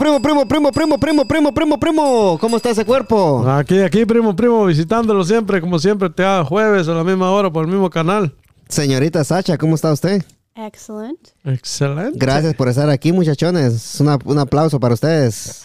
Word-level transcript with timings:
primo, 0.00 0.20
primo, 0.22 0.46
primo, 0.46 0.72
primo, 0.72 0.98
primo, 0.98 1.24
primo, 1.26 1.52
primo, 1.52 1.78
primo. 1.78 2.38
¿Cómo 2.40 2.56
está 2.56 2.70
ese 2.70 2.86
cuerpo? 2.86 3.46
Aquí, 3.46 3.80
aquí, 3.80 4.06
primo, 4.06 4.34
primo, 4.34 4.64
visitándolo 4.64 5.22
siempre, 5.24 5.60
como 5.60 5.78
siempre, 5.78 6.08
te 6.08 6.24
hago 6.24 6.46
jueves 6.46 6.88
a 6.88 6.92
la 6.92 7.04
misma 7.04 7.30
hora 7.30 7.50
por 7.50 7.66
el 7.66 7.70
mismo 7.70 7.90
canal. 7.90 8.34
Señorita 8.68 9.22
Sacha, 9.24 9.58
¿cómo 9.58 9.74
está 9.74 9.92
usted? 9.92 10.24
Excellent. 10.54 11.18
Excelente. 11.44 12.18
Gracias 12.18 12.54
por 12.54 12.68
estar 12.68 12.88
aquí, 12.88 13.12
muchachones. 13.12 14.00
Una, 14.00 14.18
un 14.24 14.38
aplauso 14.38 14.80
para 14.80 14.94
ustedes. 14.94 15.64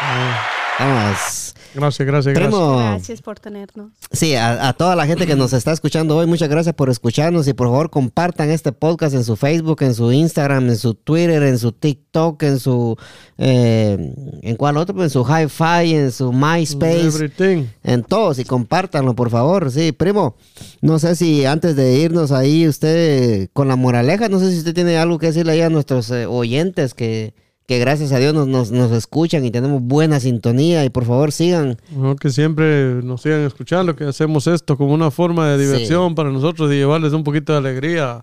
Ah. 0.00 0.40
Vamos. 0.80 1.43
Gracias, 1.74 2.06
gracias, 2.06 2.34
gracias. 2.34 2.48
Primo. 2.54 2.76
Gracias 2.78 3.20
por 3.22 3.38
tenernos. 3.40 3.90
Sí, 4.12 4.34
a, 4.36 4.68
a 4.68 4.72
toda 4.74 4.94
la 4.96 5.06
gente 5.06 5.26
que 5.26 5.34
nos 5.34 5.52
está 5.52 5.72
escuchando 5.72 6.16
hoy, 6.16 6.26
muchas 6.26 6.48
gracias 6.48 6.74
por 6.74 6.88
escucharnos 6.90 7.48
y 7.48 7.52
por 7.52 7.66
favor 7.66 7.90
compartan 7.90 8.50
este 8.50 8.72
podcast 8.72 9.14
en 9.14 9.24
su 9.24 9.36
Facebook, 9.36 9.82
en 9.82 9.94
su 9.94 10.12
Instagram, 10.12 10.68
en 10.68 10.76
su 10.76 10.94
Twitter, 10.94 11.42
en 11.42 11.58
su 11.58 11.72
TikTok, 11.72 12.42
en 12.44 12.58
su... 12.60 12.96
eh, 13.38 14.14
¿En 14.42 14.56
cuál 14.56 14.76
otro? 14.76 15.02
En 15.02 15.10
su 15.10 15.24
Hi-Fi, 15.24 15.94
en 15.94 16.12
su 16.12 16.32
MySpace. 16.32 17.06
Everything. 17.06 17.64
En 17.82 18.04
todos 18.04 18.38
y 18.38 18.44
compártanlo, 18.44 19.14
por 19.14 19.30
favor. 19.30 19.70
Sí, 19.70 19.92
primo. 19.92 20.36
No 20.80 20.98
sé 20.98 21.16
si 21.16 21.44
antes 21.44 21.74
de 21.76 21.98
irnos 21.98 22.30
ahí, 22.30 22.68
usted 22.68 23.48
con 23.52 23.68
la 23.68 23.76
moraleja, 23.76 24.28
no 24.28 24.38
sé 24.38 24.52
si 24.52 24.58
usted 24.58 24.74
tiene 24.74 24.96
algo 24.96 25.18
que 25.18 25.26
decirle 25.26 25.52
ahí 25.52 25.60
a 25.62 25.70
nuestros 25.70 26.10
eh, 26.10 26.26
oyentes 26.26 26.94
que, 26.94 27.34
que 27.66 27.78
gracias 27.78 28.12
a 28.12 28.18
Dios 28.18 28.34
nos, 28.34 28.46
nos, 28.46 28.70
nos 28.70 28.92
escuchan 28.92 29.44
y 29.44 29.50
tenemos 29.50 29.80
buena 29.82 30.20
sintonía 30.20 30.84
y 30.84 30.90
por 30.90 31.04
favor 31.06 31.32
sigan. 31.32 31.78
No, 31.90 32.14
que 32.16 32.30
siempre 32.30 33.02
nos 33.02 33.22
sigan 33.22 33.40
escuchando, 33.40 33.96
que 33.96 34.04
hacemos 34.04 34.46
esto 34.46 34.76
como 34.76 34.92
una 34.92 35.10
forma 35.10 35.48
de 35.48 35.58
diversión 35.58 36.14
para 36.14 36.30
nosotros 36.30 36.70
y 36.72 36.76
llevarles 36.76 37.12
un 37.14 37.24
poquito 37.24 37.52
de 37.52 37.58
alegría 37.58 38.22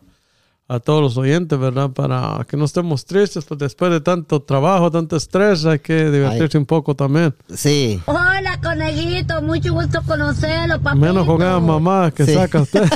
a 0.68 0.80
todos 0.80 1.02
los 1.02 1.18
oyentes, 1.18 1.60
¿verdad? 1.60 1.90
Para 1.90 2.46
que 2.48 2.56
no 2.56 2.64
estemos 2.66 3.04
tristes, 3.04 3.44
pues 3.44 3.60
después 3.60 3.92
de 3.92 4.00
tanto 4.00 4.42
trabajo, 4.42 4.90
tanto 4.90 5.18
estrés, 5.18 5.66
hay 5.66 5.80
que 5.80 6.10
divertirse 6.10 6.58
un 6.58 6.66
poco 6.66 6.96
también. 6.96 7.34
Sí. 7.54 8.00
Hola, 8.06 8.58
conejito, 8.64 9.42
mucho 9.42 9.74
gusto 9.74 10.02
conocerlo, 10.08 10.80
papito. 10.80 11.06
Menos 11.06 11.26
con 11.26 11.42
esas 11.42 11.62
mamadas 11.62 12.14
que 12.14 12.26
Sí. 12.26 12.34
saca 12.36 12.62
usted. 12.62 12.84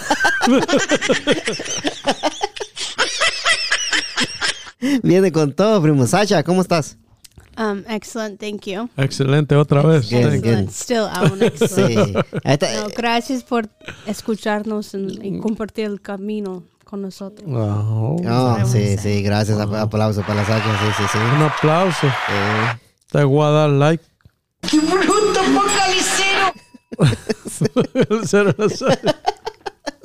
Viene 5.03 5.31
con 5.31 5.53
todo, 5.53 5.81
primo. 5.81 6.05
Sacha, 6.07 6.43
¿cómo 6.43 6.61
estás? 6.61 6.97
Um, 7.57 7.83
excellent, 7.87 8.37
thank 8.39 8.65
you. 8.65 8.89
Excelente, 8.97 9.55
otra 9.55 9.81
vez. 9.81 10.09
Bien, 10.09 10.23
Thank 10.23 10.35
you. 10.35 10.41
bien. 10.41 10.59
Excellent, 10.65 10.71
still 10.71 11.07
aún 11.09 11.41
excellent. 11.43 12.07
Sí. 12.07 12.13
No, 12.13 12.87
gracias 12.95 13.43
por 13.43 13.69
escucharnos 14.05 14.93
y 14.93 15.39
compartir 15.39 15.85
el 15.85 16.01
camino 16.01 16.63
con 16.83 17.01
nosotros. 17.01 17.49
Oh, 17.49 18.17
Oh, 18.27 18.57
sí, 18.65 18.97
sí, 18.97 19.21
gracias. 19.21 19.57
Ap- 19.59 19.73
Aplauso 19.73 20.21
para 20.21 20.35
la 20.35 20.45
Sacha. 20.45 20.65
Sí, 20.79 20.91
sí, 20.97 21.03
sí. 21.13 21.17
un 21.35 21.41
aplauso. 21.43 22.07
Eh, 22.07 22.79
Te 23.11 23.23
voy 23.23 23.45
a 23.45 23.49
dar 23.51 23.69
like. 23.69 24.03
Cero, 28.25 28.53
cero. 28.69 28.95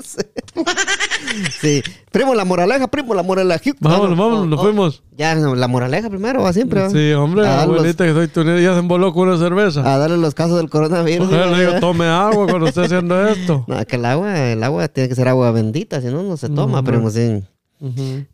sí. 1.60 1.82
Primo, 2.10 2.34
la 2.34 2.44
moraleja, 2.44 2.88
primo, 2.88 3.14
la 3.14 3.22
moraleja. 3.22 3.70
Vámonos, 3.80 4.18
vámonos, 4.18 4.46
nos 4.48 4.60
fuimos. 4.60 5.02
Ya, 5.16 5.34
la 5.34 5.68
moraleja 5.68 6.08
primero, 6.08 6.42
va 6.42 6.52
siempre. 6.52 6.80
va. 6.82 6.90
Sí, 6.90 7.12
hombre, 7.12 7.46
A 7.46 7.50
dar 7.50 7.68
los- 7.68 7.76
abuelita 7.78 8.04
que 8.06 8.12
soy 8.12 8.28
tu 8.28 8.42
nieta, 8.44 8.60
ya 8.60 8.72
se 8.72 8.78
emboló 8.80 9.12
con 9.12 9.28
una 9.28 9.38
cerveza. 9.38 9.80
a 9.94 9.98
darle 9.98 10.16
los 10.16 10.34
casos 10.34 10.56
del 10.56 10.70
coronavirus. 10.70 11.30
Yo 11.30 11.46
le 11.46 11.60
digo, 11.66 11.80
tome 11.80 12.06
agua 12.06 12.46
cuando 12.48 12.66
esté 12.68 12.84
haciendo 12.84 13.26
esto. 13.28 13.64
No, 13.68 13.84
que 13.86 13.96
el 13.96 14.04
agua, 14.04 14.50
el 14.52 14.62
agua 14.62 14.88
tiene 14.88 15.08
que 15.08 15.14
ser 15.14 15.28
agua 15.28 15.50
bendita, 15.52 16.00
si 16.00 16.08
no, 16.08 16.22
no 16.22 16.36
se 16.36 16.48
toma, 16.48 16.82
primo, 16.82 17.10
sí. 17.10 17.42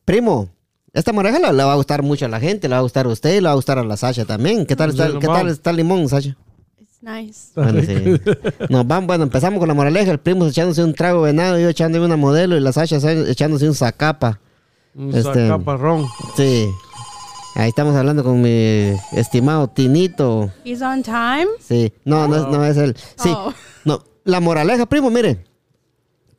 Primo, 0.04 0.48
esta 0.92 1.12
moraleja 1.12 1.52
le, 1.52 1.62
va 1.64 1.72
a 1.72 1.76
gustar 1.76 2.02
mucho 2.02 2.24
a 2.24 2.28
la 2.28 2.40
gente, 2.40 2.68
le 2.68 2.72
va 2.74 2.78
a 2.78 2.82
gustar 2.82 3.06
a 3.06 3.10
usted 3.10 3.30
y 3.36 3.40
le 3.40 3.46
va 3.46 3.52
a 3.52 3.54
gustar 3.54 3.78
a 3.78 3.84
la 3.84 3.96
Sacha 3.96 4.24
también. 4.24 4.64
¿Qué 4.64 4.74
tal, 4.76 4.92
Sí, 4.92 4.98
está, 4.98 5.08
nos 5.12 5.20
¿qué 5.20 5.26
tal 5.26 5.48
está 5.48 5.70
el 5.70 5.76
limón, 5.76 6.08
Sacha? 6.08 6.36
It's 6.96 7.02
nice. 7.02 7.52
Bueno, 7.54 7.80
sí. 7.82 8.20
Nos 8.70 8.86
van, 8.86 9.06
bueno, 9.06 9.24
empezamos 9.24 9.58
con 9.58 9.68
la 9.68 9.74
moraleja, 9.74 10.10
el 10.12 10.18
primo 10.18 10.46
echándose 10.46 10.82
un 10.82 10.94
trago 10.94 11.22
venado, 11.22 11.58
yo 11.58 11.68
echándome 11.68 12.04
una 12.06 12.16
modelo 12.16 12.56
y 12.56 12.60
la 12.60 12.72
Sacha 12.72 13.00
se- 13.00 13.30
echándose 13.30 13.68
un 13.68 13.74
zacapa. 13.74 14.40
Un 14.94 15.14
Este- 15.14 15.48
sacaparrón. 15.48 16.06
Sí. 16.36 16.66
Ahí 17.54 17.68
estamos 17.68 17.94
hablando 17.96 18.22
con 18.24 18.40
mi 18.42 18.94
estimado 19.12 19.68
Tinito. 19.68 20.50
He's 20.64 20.82
on 20.82 21.02
time. 21.02 21.46
Sí. 21.60 21.92
No, 22.04 22.26
no, 22.28 22.36
es- 22.36 22.46
no 22.48 22.64
es 22.64 22.76
él. 22.76 22.96
Sí. 23.16 23.30
Oh. 23.34 23.52
No, 23.84 24.02
la 24.24 24.40
moraleja, 24.40 24.86
primo, 24.86 25.10
mire. 25.10 25.44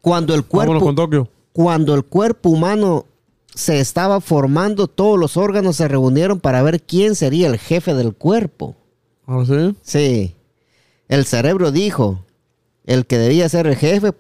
Cuando 0.01 0.33
el 0.35 0.41
Vámonos 0.41 0.67
cuerpo, 0.81 0.85
con 0.85 0.95
Tokio. 0.95 1.29
cuando 1.53 1.93
el 1.95 2.03
cuerpo 2.03 2.49
humano 2.49 3.05
se 3.53 3.79
estaba 3.79 4.21
formando, 4.21 4.87
todos 4.87 5.19
los 5.19 5.37
órganos 5.37 5.75
se 5.77 5.87
reunieron 5.87 6.39
para 6.39 6.61
ver 6.61 6.81
quién 6.81 7.15
sería 7.15 7.47
el 7.47 7.57
jefe 7.57 7.93
del 7.93 8.13
cuerpo. 8.13 8.75
¿Ah, 9.25 9.43
sí? 9.45 9.75
Sí. 9.81 10.33
El 11.07 11.25
cerebro 11.25 11.71
dijo, 11.71 12.25
el 12.85 13.05
que 13.05 13.17
debía 13.17 13.49
ser 13.49 13.67
el 13.67 13.75
jefe, 13.75 14.13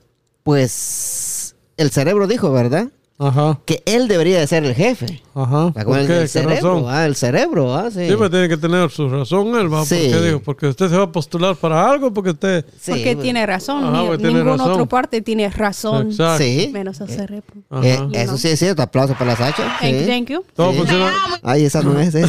pues 0.43 1.55
el 1.77 1.91
cerebro 1.91 2.27
dijo, 2.27 2.51
¿verdad? 2.51 2.89
Ajá, 3.19 3.59
Que 3.65 3.81
él 3.87 4.07
debería 4.07 4.39
de 4.39 4.45
ser 4.45 4.63
el 4.63 4.75
jefe. 4.75 5.23
ajá. 5.33 5.67
¿Te 5.67 5.71
¿Por 5.73 5.81
acuerdas 5.81 6.05
qué? 6.07 6.13
del 6.13 6.21
¿Qué 6.23 6.27
cerebro? 6.27 6.55
razón? 6.75 6.83
Ah, 6.87 7.05
el 7.07 7.15
cerebro, 7.15 7.75
ah, 7.75 7.89
sí. 7.89 8.05
Pero 8.07 8.29
tiene 8.29 8.47
que 8.47 8.57
tener 8.57 8.91
su 8.91 9.09
razón 9.09 9.55
él, 9.55 9.73
¿va? 9.73 9.83
Sí. 9.85 9.95
¿Por 9.95 10.11
qué 10.19 10.25
digo? 10.27 10.39
Porque 10.41 10.67
usted 10.67 10.87
se 10.87 10.97
va 10.97 11.05
a 11.05 11.11
postular 11.11 11.55
para 11.55 11.89
algo, 11.89 12.13
porque 12.13 12.29
usted... 12.29 12.63
Sí, 12.79 12.91
porque 12.91 13.05
bueno. 13.05 13.21
tiene 13.23 13.45
razón. 13.47 13.83
Ajá, 13.85 14.03
Ni- 14.03 14.17
tiene 14.17 14.33
ninguna 14.35 14.57
razón. 14.57 14.71
otra 14.71 14.85
parte 14.85 15.21
tiene 15.23 15.49
razón. 15.49 16.11
Exacto. 16.11 16.43
Sí. 16.43 16.69
Menos 16.71 17.01
el 17.01 17.09
cerebro. 17.09 17.55
Ajá. 17.71 17.87
Eh, 17.87 18.07
eso 18.13 18.37
sí 18.37 18.49
es 18.49 18.59
cierto. 18.59 18.83
Aplauso 18.83 19.13
para 19.15 19.31
la 19.31 19.35
Sacha. 19.35 19.77
Thank, 19.81 20.05
thank 20.05 20.29
you. 20.29 20.43
Todo 20.55 20.73
Sí. 20.73 20.77
funciona... 20.77 21.11
Ay, 21.41 21.65
esa 21.65 21.81
no 21.81 21.99
es. 21.99 22.13
¿eh? 22.13 22.23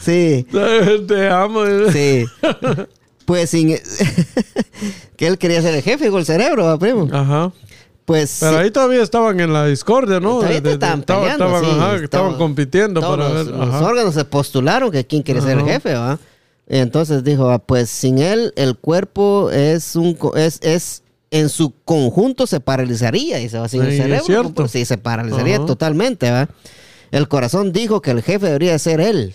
Sí, 0.00 0.46
Te 1.08 1.28
amo. 1.28 1.62
sí. 1.92 2.24
Pues 3.24 3.50
sin... 3.50 3.70
que 5.16 5.26
él 5.26 5.36
quería 5.36 5.60
ser 5.62 5.74
el 5.74 5.82
jefe 5.82 6.10
con 6.10 6.20
el 6.20 6.26
cerebro, 6.26 6.64
¿va, 6.64 6.78
primo. 6.78 7.08
Ajá. 7.12 7.50
Pues... 8.08 8.38
Pero 8.40 8.52
sí. 8.52 8.58
ahí 8.62 8.70
todavía 8.70 9.02
estaban 9.02 9.38
en 9.38 9.52
la 9.52 9.66
discordia, 9.66 10.18
¿no? 10.18 10.36
Todavía 10.38 10.62
De- 10.62 10.72
estaban 10.72 11.00
estaba- 11.00 11.20
peleando, 11.20 11.44
estaban, 11.44 11.64
sí, 11.64 11.70
ajá, 11.70 11.78
estaban 11.84 12.04
estaban- 12.04 12.34
compitiendo 12.38 13.00
todos 13.02 13.16
para 13.18 13.28
los, 13.28 13.46
ver. 13.46 13.54
los 13.54 13.68
ajá. 13.74 13.84
órganos 13.86 14.14
se 14.14 14.24
postularon 14.24 14.90
que 14.90 15.06
quién 15.06 15.22
quiere 15.22 15.42
ser 15.42 15.50
el 15.58 15.58
Ajá. 15.64 15.68
jefe, 15.72 15.92
¿va? 15.94 16.18
Entonces 16.68 17.22
dijo, 17.22 17.50
ah, 17.50 17.58
pues 17.58 17.90
sin 17.90 18.18
él 18.18 18.54
el 18.56 18.76
cuerpo 18.78 19.50
es 19.50 19.94
un 19.94 20.16
es, 20.36 20.58
es 20.62 21.02
en 21.30 21.50
su 21.50 21.74
conjunto 21.84 22.46
se 22.46 22.60
paralizaría 22.60 23.40
y 23.42 23.50
se 23.50 23.58
va 23.58 23.68
sin 23.68 23.82
el 23.82 23.88
Sí, 23.90 23.96
es 23.96 24.02
cerebro. 24.02 24.24
cierto. 24.24 24.54
pues, 24.54 24.70
sí, 24.70 24.86
se 24.86 24.96
paralizaría 24.96 25.56
Ajá. 25.56 25.66
totalmente, 25.66 26.30
¿va? 26.30 26.48
El 27.10 27.28
corazón 27.28 27.72
dijo 27.74 28.00
que 28.00 28.10
el 28.12 28.22
jefe 28.22 28.46
debería 28.46 28.78
ser 28.78 29.02
él. 29.02 29.34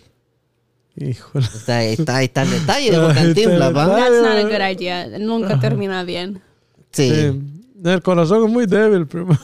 Híjole. 0.96 1.46
Está, 1.46 1.78
ahí 1.78 1.94
está, 1.94 2.18
ahí 2.18 2.26
está 2.26 2.42
el 2.44 2.50
detalle 2.52 2.90
de 2.92 2.98
Ahí 2.98 3.04
está 3.08 3.22
el 3.22 3.26
Cantinflas, 3.36 3.76
¿va? 3.76 3.86
That's 3.96 4.22
not 4.22 4.38
a 4.38 4.44
good 4.44 4.72
idea. 4.76 5.08
Nunca 5.20 5.60
termina 5.60 6.04
bien. 6.04 6.42
Sí. 6.92 7.10
Sí. 7.12 7.42
El 7.84 8.02
corazón 8.02 8.46
es 8.46 8.52
muy 8.52 8.66
débil, 8.66 9.06
primo. 9.08 9.38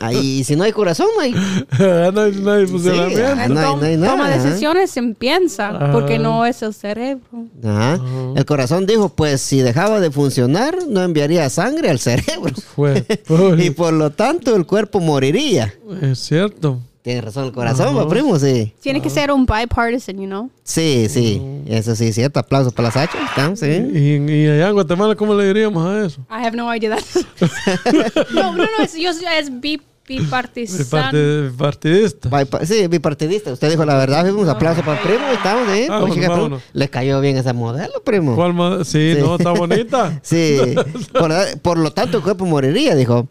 Ahí, 0.00 0.40
y 0.40 0.44
si 0.44 0.56
no 0.56 0.64
hay 0.64 0.72
corazón, 0.72 1.06
no 1.14 1.20
hay. 1.22 1.32
no 2.12 2.20
hay, 2.20 2.32
no 2.32 2.50
hay 2.52 2.66
funcionamiento. 2.66 3.24
ajá. 3.26 3.48
no 3.48 3.60
hay- 3.60 3.66
Tom- 3.66 3.80
no 3.80 3.86
hay 3.86 3.96
nada, 3.96 4.10
Toma 4.12 4.28
decisiones 4.30 4.90
sin 4.90 5.14
piensa, 5.14 5.90
porque 5.92 6.18
no 6.18 6.44
es 6.44 6.62
el 6.62 6.74
cerebro. 6.74 7.22
Ajá. 7.62 8.00
El 8.34 8.44
corazón 8.44 8.86
dijo, 8.86 9.10
pues 9.10 9.40
si 9.40 9.60
dejaba 9.60 10.00
de 10.00 10.10
funcionar, 10.10 10.76
no 10.88 11.02
enviaría 11.02 11.48
sangre 11.50 11.90
al 11.90 12.00
cerebro. 12.00 12.52
Fue. 12.74 13.04
y 13.58 13.70
por 13.70 13.92
lo 13.92 14.10
tanto 14.10 14.56
el 14.56 14.66
cuerpo 14.66 14.98
moriría. 15.00 15.72
Es 16.00 16.18
cierto. 16.18 16.80
Tiene 17.02 17.20
razón 17.20 17.46
el 17.46 17.52
corazón, 17.52 17.98
¿va, 17.98 18.08
primo, 18.08 18.38
sí. 18.38 18.72
Tiene 18.80 19.02
que 19.02 19.10
ser 19.10 19.32
un 19.32 19.44
bipartisan, 19.44 20.16
you 20.18 20.26
know? 20.26 20.48
Sí, 20.62 21.06
sí. 21.08 21.42
Eso 21.66 21.96
sí, 21.96 22.12
cierto. 22.12 22.38
Aplauso 22.38 22.70
para 22.70 22.88
la 22.88 22.92
Sacha. 22.92 23.18
¿Estamos? 23.24 23.58
Sí. 23.58 23.66
Y, 23.66 24.32
y 24.32 24.46
allá 24.48 24.68
en 24.68 24.74
Guatemala, 24.74 25.16
¿cómo 25.16 25.34
le 25.34 25.46
diríamos 25.48 25.84
a 25.84 26.06
eso? 26.06 26.20
I 26.30 26.44
have 26.46 26.56
no 26.56 26.72
idea. 26.72 26.90
That's... 26.96 27.26
no, 28.32 28.52
no, 28.54 28.64
no, 28.64 28.84
es, 28.84 28.94
yo, 28.94 29.10
es 29.10 29.60
bipartisan. 29.60 30.86
parte- 30.86 31.50
partidista. 31.58 32.28
Bipa- 32.28 32.64
Sí, 32.66 32.86
bipartidista. 32.86 33.52
Usted 33.52 33.70
dijo 33.70 33.84
la 33.84 33.96
verdad. 33.96 34.32
Un 34.32 34.48
aplauso 34.48 34.82
para 34.82 35.00
el 35.00 35.06
primo. 35.08 35.26
Estamos, 35.32 35.64
Pues, 35.66 36.14
chica, 36.14 36.26
primo. 36.26 36.28
vámonos. 36.34 36.62
Le 36.72 36.88
cayó 36.88 37.20
bien 37.20 37.36
esa 37.36 37.52
modelo, 37.52 37.94
primo. 38.04 38.36
¿Cuál? 38.36 38.84
Sí, 38.84 39.14
Sí. 39.16 39.20
no, 39.20 39.34
está 39.36 39.50
bonita. 39.50 40.20
Sí. 40.22 40.56
Por, 41.12 41.32
por 41.62 41.78
lo 41.78 41.90
tanto, 41.92 42.18
el 42.18 42.22
cuerpo 42.22 42.46
moriría, 42.46 42.94
dijo. 42.94 43.28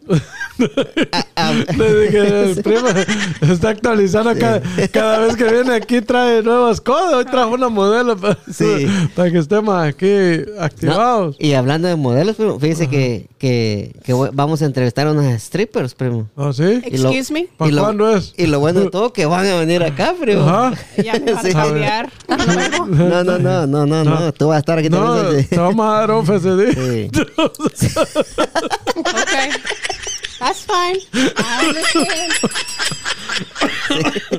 Ah, 1.11 1.25
ah, 1.35 1.53
Le 1.77 2.01
dije, 2.05 2.43
el 2.51 2.55
primo 2.63 2.87
está 3.41 3.69
actualizando 3.69 4.37
cada, 4.37 4.61
cada 4.91 5.19
vez 5.19 5.35
que 5.35 5.43
viene 5.45 5.73
aquí 5.73 6.01
trae 6.01 6.41
nuevas 6.43 6.79
cosas. 6.81 7.13
Hoy 7.13 7.25
trajo 7.25 7.51
una 7.53 7.69
modelo 7.69 8.17
para, 8.17 8.37
Sí. 8.51 8.87
para 9.15 9.31
que 9.31 9.37
estemos 9.39 9.75
aquí 9.83 10.11
activados. 10.59 11.35
y 11.39 11.53
hablando 11.53 11.87
de 11.87 11.95
modelos, 11.95 12.35
primo, 12.35 12.59
fíjese 12.59 12.87
que, 12.87 13.27
que, 13.37 13.95
que 14.03 14.13
vamos 14.13 14.61
a 14.61 14.65
entrevistar 14.65 15.07
a 15.07 15.11
unas 15.11 15.41
strippers, 15.43 15.93
primo. 15.95 16.29
¿Ah, 16.37 16.51
sí? 16.53 16.81
Y 16.85 16.97
lo- 16.97 17.09
Excuse 17.09 17.33
me. 17.33 17.47
¿Para 17.57 17.71
y 17.71 17.73
lo- 17.73 17.83
cuándo 17.83 18.15
es? 18.15 18.33
Y 18.37 18.47
lo 18.47 18.59
bueno 18.59 18.81
de 18.81 18.89
todo, 18.89 19.13
que 19.13 19.25
van 19.25 19.45
a 19.47 19.55
venir 19.55 19.83
acá, 19.83 20.13
primo. 20.19 20.41
Ajá. 20.47 20.73
Ya 21.03 21.13
me 21.19 21.33
van 21.33 21.43
Sí. 21.43 21.51
a 21.55 21.63
pelear. 21.65 22.09
No, 22.87 23.23
no, 23.23 23.39
no, 23.39 23.65
no, 23.67 23.85
no, 23.85 24.03
no. 24.03 24.31
Tú 24.33 24.47
vas 24.47 24.57
a 24.57 24.59
estar 24.59 24.77
aquí 24.79 24.89
No, 24.89 25.15
también. 25.15 25.47
te 25.47 25.57
vamos 25.57 25.85
a 25.85 26.05
dar 26.07 26.35
ese 26.35 26.55
día. 26.55 26.71
Sí. 26.73 27.87
Okay. 28.99 29.49
That's 30.41 30.65
fine. 30.65 30.97
I 31.13 31.67
understand. 31.67 32.33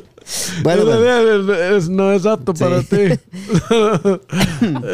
Bueno, 0.63 0.91
Es- 0.95 1.83
es- 1.85 1.89
no 1.91 2.11
es 2.13 2.25
apto 2.25 2.55
para 2.55 2.81
ti. 2.83 2.97
es 3.03 3.21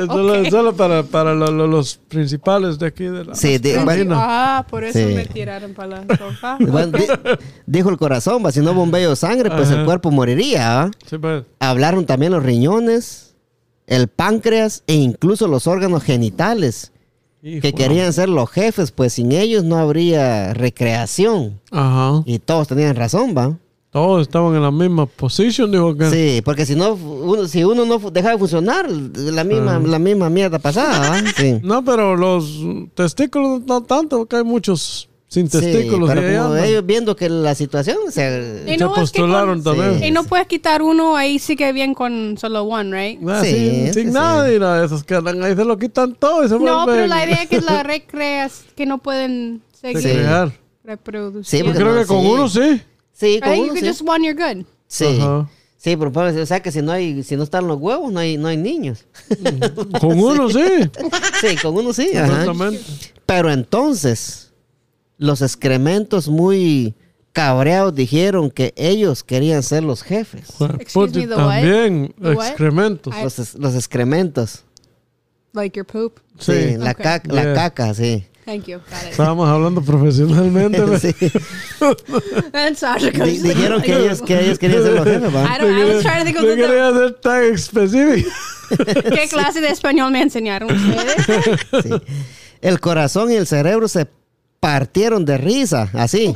solo, 0.07 0.35
es 0.35 0.51
solo 0.51 0.75
para, 0.75 1.03
para 1.05 1.33
lo- 1.35 1.51
lo- 1.53 1.67
los 1.69 1.97
principales 2.09 2.79
de 2.79 2.87
aquí 2.87 3.05
de 3.05 3.25
la 3.25 3.35
Sí, 3.37 3.59
de- 3.59 3.75
cabina. 3.75 4.17
Ah, 4.19 4.67
por 4.69 4.83
eso 4.85 4.99
Sí. 4.99 5.05
me 5.15 5.27
tiraron 5.27 5.75
para 5.75 6.03
la 6.05 6.17
sofá. 6.17 6.57
bueno, 6.61 6.99
di- 6.99 7.07
dijo 7.67 7.89
el 7.91 7.99
corazón, 7.99 8.43
va, 8.45 8.51
si 8.51 8.61
no 8.61 8.75
bombeo 8.75 9.15
sangre, 9.15 9.51
pues 9.51 9.69
el 9.71 9.77
Ajá. 9.77 9.85
cuerpo 9.85 10.11
moriría. 10.11 10.91
Sí, 11.09 11.19
pues. 11.19 11.45
Hablaron 11.61 12.05
también 12.05 12.33
los 12.33 12.43
riñones, 12.43 13.37
el 13.87 14.09
páncreas 14.09 14.83
e 14.89 14.95
incluso 14.95 15.47
los 15.47 15.67
órganos 15.69 16.03
genitales, 16.03 16.91
Hijo. 17.43 17.63
que 17.63 17.73
querían 17.73 18.13
ser 18.13 18.29
los 18.29 18.51
jefes, 18.51 18.91
pues 18.91 19.13
sin 19.13 19.31
ellos 19.33 19.63
no 19.65 19.77
habría 19.77 20.55
recreación. 20.55 21.61
Ajá. 21.71 22.23
Y 22.27 22.39
todos 22.41 22.69
tenían 22.69 22.97
razón, 22.97 23.35
¿va? 23.37 23.57
Todos 23.91 24.23
estaban 24.23 24.55
en 24.55 24.63
la 24.63 24.71
misma 24.71 25.07
posición, 25.07 25.73
dijo 25.73 25.97
que. 25.97 26.11
Sí, 26.11 26.43
porque 26.45 26.67
si 26.67 26.75
no, 26.75 26.93
uno, 26.93 27.47
si 27.49 27.65
uno 27.65 27.87
no 27.87 27.99
deja 28.11 28.33
de 28.33 28.39
funcionar, 28.39 28.91
la 28.91 29.45
misma, 29.45 29.77
Ah. 29.77 29.81
la 29.83 29.99
misma 29.99 30.29
mierda 30.29 30.59
pasada, 30.59 31.09
¿va? 31.11 31.23
Sí. 31.37 31.59
No, 31.63 31.83
pero 31.85 32.15
los 32.17 32.59
testículos 32.95 33.63
no 33.67 33.83
tanto, 33.83 34.19
porque 34.19 34.37
hay 34.37 34.45
muchos 34.45 35.08
sin 35.29 35.49
Sí, 35.51 35.61
testículos. 35.61 36.09
pero 36.09 36.23
y 36.23 36.37
como 36.37 36.47
andan. 36.55 36.65
ellos 36.65 36.87
viendo 36.87 37.15
que 37.15 37.29
la 37.29 37.55
situación, 37.55 37.99
Y 38.09 38.13
Se 38.13 38.31
no 38.65 38.67
es 38.67 38.79
que 38.79 39.01
postularon 39.01 39.63
con- 39.63 39.77
también. 39.77 40.03
Y 40.05 40.11
no 40.11 40.25
puedes 40.25 40.47
quitar 40.47 40.81
uno, 40.83 41.17
ahí 41.17 41.39
sigue 41.39 41.71
bien 41.73 41.93
con 41.95 42.37
solo 42.39 42.63
one, 42.63 42.91
right? 42.91 43.21
Ah, 43.29 43.43
Sí, 43.45 43.51
sin, 43.51 43.87
sí, 43.89 43.93
sin 43.93 44.07
sí. 44.09 44.13
nada, 44.15 44.53
y 44.53 44.59
nada, 44.59 44.85
esos 44.85 45.05
que 45.05 45.15
andan 45.15 45.43
ahí 45.43 45.55
se 45.55 45.65
lo 45.65 45.77
quitan 45.79 46.15
todo 46.15 46.45
y 46.45 46.49
se 46.49 46.55
No, 46.55 46.61
vuelven 46.61 46.87
pero 46.87 47.07
la 47.07 47.25
idea 47.27 47.43
es 47.43 47.49
que 47.51 47.61
la 47.61 47.83
recreas, 47.85 48.65
que 48.75 48.87
no 48.87 48.99
pueden 48.99 49.61
seguir 49.73 50.01
Sí. 50.03 50.09
Sí, 51.45 51.59
Yo 51.59 51.65
porque 51.67 51.79
creo 51.79 51.93
no, 51.95 52.01
que 52.01 52.07
con 52.07 52.21
sí. 52.23 52.27
uno 52.29 52.49
sí. 52.49 52.83
sí, 53.13 53.41
con 53.43 53.51
uno 53.59 53.75
you 53.75 53.81
sí. 53.81 53.87
just 53.89 54.03
one, 54.09 54.27
you're 54.27 54.35
good. 54.55 54.65
Sí. 54.87 55.19
Ajá. 55.21 55.49
Sí, 55.77 55.97
pero 55.97 56.11
pues, 56.11 56.35
o 56.37 56.47
sea 56.47 56.61
que 56.61 56.73
si 56.73 56.83
no 56.83 56.91
hay, 56.91 57.23
si 57.23 57.37
no 57.37 57.45
están 57.45 57.69
los 57.69 57.79
huevos, 57.79 58.11
no 58.11 58.19
hay, 58.19 58.37
no 58.37 58.49
hay 58.49 58.57
niños. 58.57 59.05
Con 60.01 60.19
uno 60.19 60.49
sí. 60.51 60.61
sí, 61.41 61.57
con 61.63 61.77
uno 61.77 61.93
sí. 61.93 62.11
ajá. 62.17 62.27
Exactamente. 62.41 62.81
Pero 63.27 63.51
entonces, 63.53 64.48
los 65.19 65.43
excrementos 65.43 66.29
muy 66.29 66.95
cabreados 67.33 67.95
dijeron 67.95 68.51
que 68.51 68.73
ellos 68.77 69.23
querían 69.23 69.63
ser 69.63 69.85
los 69.85 70.03
jefes. 70.03 70.49
Excuse 70.81 71.15
me, 71.15 71.27
the? 71.27 71.35
También 71.37 72.15
The 72.21 72.33
what? 72.33 72.47
excrementos. 72.49 73.15
I- 73.17 73.23
Los, 73.23 73.39
es- 73.39 73.55
los 73.55 73.75
excrementos. 73.75 74.65
Like 75.53 75.77
your 75.77 75.87
poop. 75.87 76.21
Sí, 76.39 76.53
Sí. 76.53 76.77
la, 76.79 76.95
caca, 76.95 77.33
la 77.33 77.43
Yeah. 77.43 77.55
caca, 77.55 77.95
sí. 77.95 78.25
Thank 78.45 78.65
you. 78.67 78.79
Got 78.79 79.03
it. 79.05 79.11
Estábamos 79.11 79.49
hablando 79.49 79.83
profesionalmente. 79.83 80.79
Sí. 81.01 81.15
Dijeron 83.43 83.83
que 83.83 83.93
ellos, 83.97 84.23
que 84.23 84.41
ellos 84.41 84.59
querían 84.59 84.83
ser 84.83 84.93
los 84.95 85.05
jefes, 85.05 85.35
¿va? 85.35 85.45
I, 85.45 85.59
don't, 85.61 85.79
I 85.79 85.85
was 85.95 86.03
trying 86.03 86.19
to 86.21 86.25
think 86.25 86.37
of 86.39 86.45
No 86.45 86.51
the, 86.51 86.57
quería 86.57 86.93
ser 86.93 87.13
tan 87.21 87.43
específico. 87.45 88.31
qué 89.15 89.29
clase 89.29 89.61
de 89.61 89.69
español 89.69 90.11
me 90.13 90.23
enseñaron 90.23 90.71
ustedes. 90.71 91.27
Sí. 91.83 91.91
El 92.61 92.81
corazón 92.81 93.31
y 93.31 93.35
el 93.37 93.47
cerebro 93.47 93.87
se 93.89 94.07
partieron 94.61 95.25
de 95.25 95.39
risa, 95.39 95.91
así. 95.95 96.33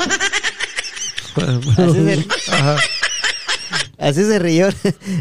Así 1.77 2.05
se, 2.05 2.27
así 3.99 4.25
se 4.25 4.39
rió 4.39 4.69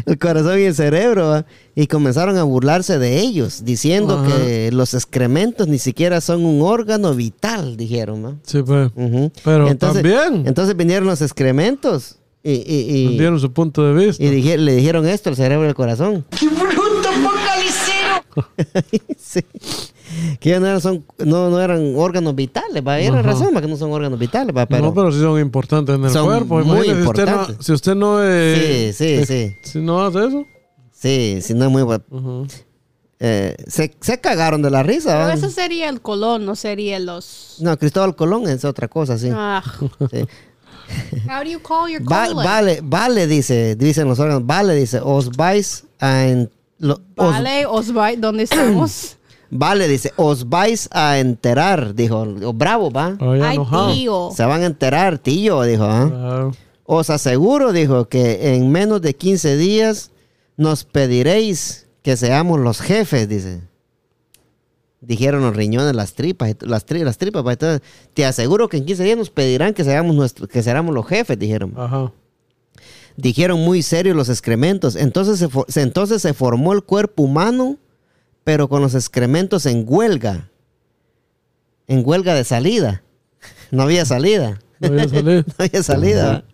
el 0.06 0.18
corazón 0.18 0.58
y 0.60 0.64
el 0.64 0.74
cerebro. 0.74 1.28
¿va? 1.28 1.46
Y 1.74 1.86
comenzaron 1.86 2.36
a 2.36 2.42
burlarse 2.42 2.98
de 2.98 3.18
ellos, 3.20 3.64
diciendo 3.64 4.18
Ajá. 4.24 4.36
que 4.36 4.70
los 4.72 4.92
excrementos 4.94 5.68
ni 5.68 5.78
siquiera 5.78 6.20
son 6.20 6.44
un 6.44 6.60
órgano 6.62 7.14
vital, 7.14 7.76
dijeron. 7.76 8.24
¿va? 8.24 8.34
Sí, 8.44 8.62
pues. 8.62 8.90
Ujú. 8.94 9.32
Pero 9.44 9.74
también. 9.76 10.44
Entonces 10.46 10.76
vinieron 10.76 11.06
los 11.08 11.22
excrementos 11.22 12.16
y, 12.42 12.52
y, 12.52 12.86
y- 13.12 13.18
Dieron 13.18 13.38
su 13.40 13.52
punto 13.52 13.82
de 13.84 14.06
vista. 14.06 14.22
y 14.22 14.28
dije- 14.28 14.58
le 14.58 14.74
dijeron 14.74 15.06
esto 15.08 15.30
al 15.30 15.36
cerebro 15.36 15.64
y 15.64 15.68
al 15.68 15.74
corazón. 15.74 16.26
sí. 19.18 19.40
Que 20.40 20.50
ya 20.50 20.60
no 20.60 20.66
eran, 20.66 20.80
son, 20.80 21.04
no, 21.18 21.48
no 21.50 21.60
eran 21.60 21.94
órganos 21.96 22.34
vitales, 22.34 22.82
¿va? 22.86 22.98
Era 22.98 23.20
Ajá. 23.20 23.22
razón, 23.22 23.48
¿va? 23.56 23.60
que 23.60 23.68
no 23.68 23.76
son 23.76 23.92
órganos 23.92 24.18
vitales, 24.18 24.54
¿va? 24.56 24.66
Pero, 24.66 24.82
no, 24.82 24.94
pero 24.94 25.12
sí 25.12 25.20
son 25.20 25.40
importantes 25.40 25.94
en 25.94 26.04
el 26.04 26.10
Son 26.10 26.26
cuerpo. 26.26 26.58
muy 26.60 26.86
Imagínese, 26.86 27.02
si 27.02 27.08
usted 27.08 27.24
no- 27.24 27.30
importantes. 27.32 27.66
Si 27.66 27.72
usted 27.72 27.94
no, 27.94 28.18
eh, 28.22 28.92
Sí, 28.96 29.16
sí, 29.18 29.26
sí. 29.26 29.56
Si 29.62 29.78
no 29.80 30.04
hace 30.04 30.26
eso. 30.26 30.44
Sí, 30.92 31.38
sí, 31.42 31.54
no 31.54 31.64
es 31.66 31.70
muy... 31.70 31.82
Ujú. 31.82 32.46
eh, 33.20 33.56
se, 33.66 33.94
se 34.00 34.20
cagaron 34.20 34.62
de 34.62 34.70
la 34.70 34.82
risa, 34.82 35.18
Pero 35.26 35.30
eso 35.38 35.50
sería 35.50 35.88
el 35.88 36.00
colón, 36.00 36.44
no 36.44 36.54
sería 36.56 36.98
los... 36.98 37.56
No, 37.60 37.76
Cristóbal 37.78 38.14
Colón 38.16 38.48
es 38.48 38.64
otra 38.64 38.88
cosa, 38.88 39.16
sí. 39.18 39.28
Ah, 39.32 39.62
sí. 40.10 40.24
how 41.28 41.42
do 41.42 41.50
you 41.50 41.60
call 41.60 41.88
your 41.90 42.02
Va- 42.02 42.32
vale, 42.34 42.80
vale, 42.82 43.26
dice, 43.26 43.76
dicen 43.76 44.08
los 44.08 44.18
órganos, 44.18 44.44
vale, 44.46 44.74
dice, 44.74 45.00
os 45.02 45.30
vais 45.30 45.84
a... 46.00 46.26
en- 46.26 46.50
lo- 46.78 46.94
os- 47.16 47.30
Vale, 47.30 47.64
Osvay, 47.66 48.16
¿dónde 48.16 48.42
estamos? 48.42 49.16
Vale, 49.52 49.86
dice, 49.86 50.12
os 50.16 50.48
vais 50.48 50.88
a 50.90 51.18
enterar, 51.18 51.94
dijo, 51.94 52.24
bravo, 52.54 52.90
va. 52.90 53.16
Ay, 53.20 53.56
tío. 53.94 54.30
Se 54.34 54.44
van 54.44 54.62
a 54.62 54.66
enterar, 54.66 55.18
tío, 55.18 55.62
dijo, 55.62 55.84
¿ah? 55.84 56.50
Os 56.84 57.10
aseguro, 57.10 57.72
dijo, 57.72 58.08
que 58.08 58.54
en 58.56 58.70
menos 58.72 59.00
de 59.02 59.14
15 59.14 59.56
días 59.56 60.10
nos 60.56 60.84
pediréis 60.84 61.86
que 62.02 62.16
seamos 62.16 62.58
los 62.58 62.80
jefes, 62.80 63.28
dice. 63.28 63.60
Dijeron 65.00 65.42
los 65.42 65.56
riñones, 65.56 65.94
las 65.96 66.14
tripas, 66.14 66.54
las, 66.60 66.86
tri- 66.86 67.02
las 67.02 67.18
tripas. 67.18 67.42
pa, 67.42 67.52
entonces, 67.52 67.82
te 68.14 68.24
aseguro 68.24 68.68
que 68.68 68.76
en 68.76 68.84
15 68.86 69.02
días 69.02 69.18
nos 69.18 69.30
pedirán 69.30 69.74
que 69.74 69.82
seamos, 69.82 70.14
nuestro, 70.14 70.46
que 70.46 70.62
seamos 70.62 70.94
los 70.94 71.06
jefes, 71.06 71.36
dijeron. 71.38 71.74
Ajá. 71.76 72.12
Dijeron 73.16 73.60
muy 73.60 73.82
serios 73.82 74.14
los 74.16 74.28
excrementos. 74.28 74.94
Entonces 74.96 75.38
se- 75.68 75.80
entonces 75.80 76.22
se 76.22 76.34
formó 76.34 76.72
el 76.72 76.82
cuerpo 76.84 77.24
humano, 77.24 77.76
pero 78.44 78.68
con 78.68 78.82
los 78.82 78.94
excrementos 78.94 79.66
en 79.66 79.84
huelga. 79.86 80.50
En 81.86 82.02
huelga 82.04 82.34
de 82.34 82.44
salida. 82.44 83.02
No 83.70 83.82
había 83.82 84.04
salida. 84.04 84.60
No 84.80 84.88
voy 84.88 85.00
a 85.00 85.08
salir. 85.08 85.44
No 85.58 85.64
había 85.64 85.82
salida. 85.82 86.44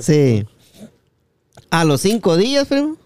Sí. 0.00 0.46
A 1.70 1.84
los 1.84 2.00
cinco 2.00 2.36
días, 2.36 2.66
primo. 2.68 2.96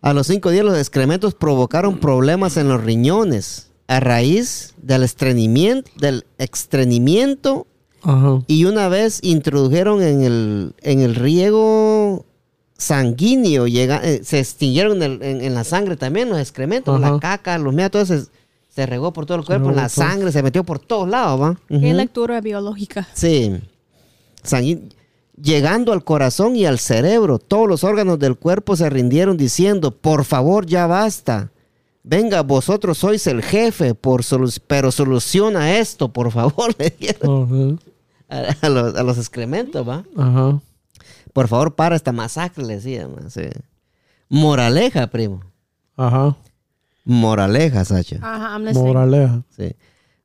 A 0.00 0.12
los 0.12 0.26
cinco 0.26 0.50
días 0.50 0.64
los 0.64 0.78
excrementos 0.78 1.34
provocaron 1.34 1.98
problemas 1.98 2.56
en 2.56 2.68
los 2.68 2.82
riñones 2.82 3.70
a 3.86 4.00
raíz 4.00 4.74
del 4.78 5.02
estreñimiento, 5.02 5.90
del 5.96 6.24
estreñimiento 6.38 7.66
Ajá. 8.02 8.42
y 8.46 8.64
una 8.64 8.88
vez 8.88 9.20
introdujeron 9.22 10.02
en 10.02 10.22
el, 10.22 10.74
en 10.80 11.00
el 11.00 11.14
riego 11.14 12.26
sanguíneo, 12.82 13.66
llega, 13.66 14.00
eh, 14.04 14.20
se 14.24 14.38
extinguieron 14.40 15.02
en, 15.02 15.12
el- 15.12 15.22
en- 15.22 15.40
en 15.42 15.54
la 15.54 15.64
sangre 15.64 15.96
también 15.96 16.28
los 16.28 16.38
excrementos, 16.38 17.00
Ajá. 17.02 17.12
la 17.12 17.18
caca, 17.20 17.58
los 17.58 17.72
meados, 17.74 17.92
todo 17.92 18.06
se, 18.06 18.24
se 18.68 18.86
regó 18.86 19.12
por 19.12 19.24
todo 19.26 19.38
el 19.38 19.44
cuerpo, 19.44 19.70
en 19.70 19.76
la 19.76 19.88
sangre, 19.88 20.32
se 20.32 20.42
metió 20.42 20.64
por 20.64 20.78
todos 20.78 21.08
lados, 21.08 21.40
¿va? 21.40 21.56
Qué 21.68 21.92
lectura 21.94 22.40
biológica. 22.40 23.08
Sí. 23.14 23.52
Sangui- 24.44 24.92
Llegando 25.40 25.92
al 25.92 26.04
corazón 26.04 26.56
y 26.56 26.66
al 26.66 26.78
cerebro, 26.78 27.38
todos 27.38 27.66
los 27.66 27.84
órganos 27.84 28.18
del 28.18 28.36
cuerpo 28.36 28.76
se 28.76 28.88
rindieron 28.90 29.36
diciendo, 29.36 29.90
por 29.90 30.24
favor, 30.24 30.66
ya 30.66 30.86
basta. 30.86 31.50
Venga, 32.04 32.42
vosotros 32.42 32.98
sois 32.98 33.26
el 33.26 33.42
jefe, 33.42 33.94
por 33.94 34.22
solu- 34.22 34.60
pero 34.66 34.92
soluciona 34.92 35.78
esto, 35.78 36.12
por 36.12 36.30
favor, 36.32 36.74
le 36.78 36.94
a, 38.28 38.54
a 38.60 38.68
los, 38.68 38.94
a 38.94 39.02
los 39.02 39.18
excrementos, 39.18 39.88
¿va? 39.88 40.04
Ajá. 40.16 40.60
Por 41.32 41.48
favor, 41.48 41.74
para 41.74 41.96
esta 41.96 42.12
masacre, 42.12 42.64
le. 42.64 42.80
Sí. 42.80 43.48
Moraleja, 44.28 45.06
primo. 45.08 45.40
Ajá. 45.96 46.36
Moraleja, 47.04 47.84
Sacha. 47.84 48.16
Ajá, 48.22 48.52
I'm 48.52 48.64
listening. 48.64 48.86
Moraleja. 48.86 49.42
Sí. 49.56 49.74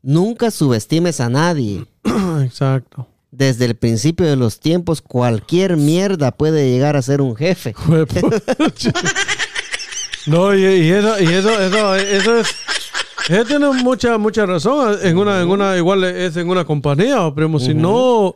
Nunca 0.02 0.52
subestimes 0.52 1.20
a 1.20 1.30
nadie. 1.30 1.86
Exacto. 2.44 3.08
Desde 3.32 3.66
el 3.66 3.76
principio 3.76 4.26
de 4.26 4.36
los 4.36 4.60
tiempos, 4.60 5.02
cualquier 5.02 5.76
mierda 5.78 6.32
puede 6.32 6.72
llegar 6.72 6.96
a 6.96 7.02
ser 7.02 7.22
un 7.22 7.36
jefe. 7.36 7.76
No, 10.28 10.54
y, 10.54 10.60
y 10.62 10.92
eso, 10.92 11.22
y 11.22 11.26
eso, 11.28 11.50
eso, 11.58 11.96
eso 11.96 12.38
es. 12.40 12.48
Él 13.30 13.46
tiene 13.48 13.70
mucha, 13.82 14.18
mucha 14.18 14.46
razón. 14.46 14.98
En 15.02 15.18
una, 15.18 15.42
en 15.42 15.48
una, 15.50 15.78
igual 15.78 16.04
es 16.04 16.36
en 16.36 16.50
una 16.50 16.66
compañía, 16.66 17.34
primo. 17.34 17.60
Si 17.60 17.74
no 17.74 18.36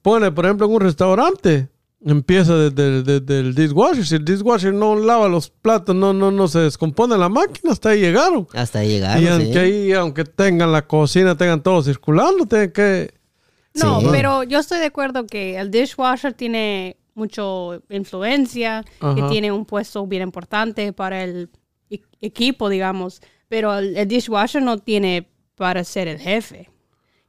pone, 0.00 0.32
por 0.32 0.46
ejemplo, 0.46 0.66
en 0.66 0.72
un 0.72 0.80
restaurante, 0.80 1.68
empieza 2.04 2.56
desde, 2.56 3.02
desde 3.02 3.40
el 3.40 3.54
dishwasher. 3.54 4.06
Si 4.06 4.14
el 4.16 4.24
dishwasher 4.24 4.72
no 4.72 4.94
lava 4.96 5.28
los 5.28 5.50
platos, 5.50 5.94
no, 5.94 6.12
no, 6.12 6.30
no 6.30 6.46
se 6.48 6.60
descompone 6.60 7.16
la 7.18 7.28
máquina, 7.28 7.72
hasta 7.72 7.90
ahí 7.90 8.00
llegaron. 8.00 8.46
Hasta 8.54 8.84
llegar. 8.84 9.20
y 9.20 9.26
sí. 9.26 9.28
aunque 9.28 9.58
ahí, 9.58 9.92
aunque 9.92 10.24
tengan 10.24 10.70
la 10.72 10.86
cocina, 10.86 11.36
tengan 11.36 11.62
todo 11.62 11.82
circulando, 11.82 12.46
tienen 12.46 12.72
que. 12.72 13.12
No, 13.74 14.00
Sí. 14.00 14.06
pero 14.10 14.42
yo 14.44 14.58
estoy 14.58 14.78
de 14.78 14.86
acuerdo 14.86 15.26
que 15.26 15.56
el 15.58 15.70
dishwasher 15.70 16.32
tiene 16.32 16.96
mucho 17.14 17.82
influencia, 17.90 18.84
que 19.14 19.22
tiene 19.30 19.50
un 19.52 19.64
puesto 19.64 20.06
bien 20.06 20.22
importante 20.22 20.92
para 20.92 21.22
el 21.24 21.50
e- 21.90 22.00
equipo, 22.20 22.68
digamos, 22.68 23.20
pero 23.48 23.76
el, 23.76 23.96
el 23.96 24.06
dishwasher 24.08 24.62
no 24.62 24.78
tiene 24.78 25.28
para 25.56 25.82
ser 25.84 26.06
el 26.08 26.18
jefe. 26.18 26.70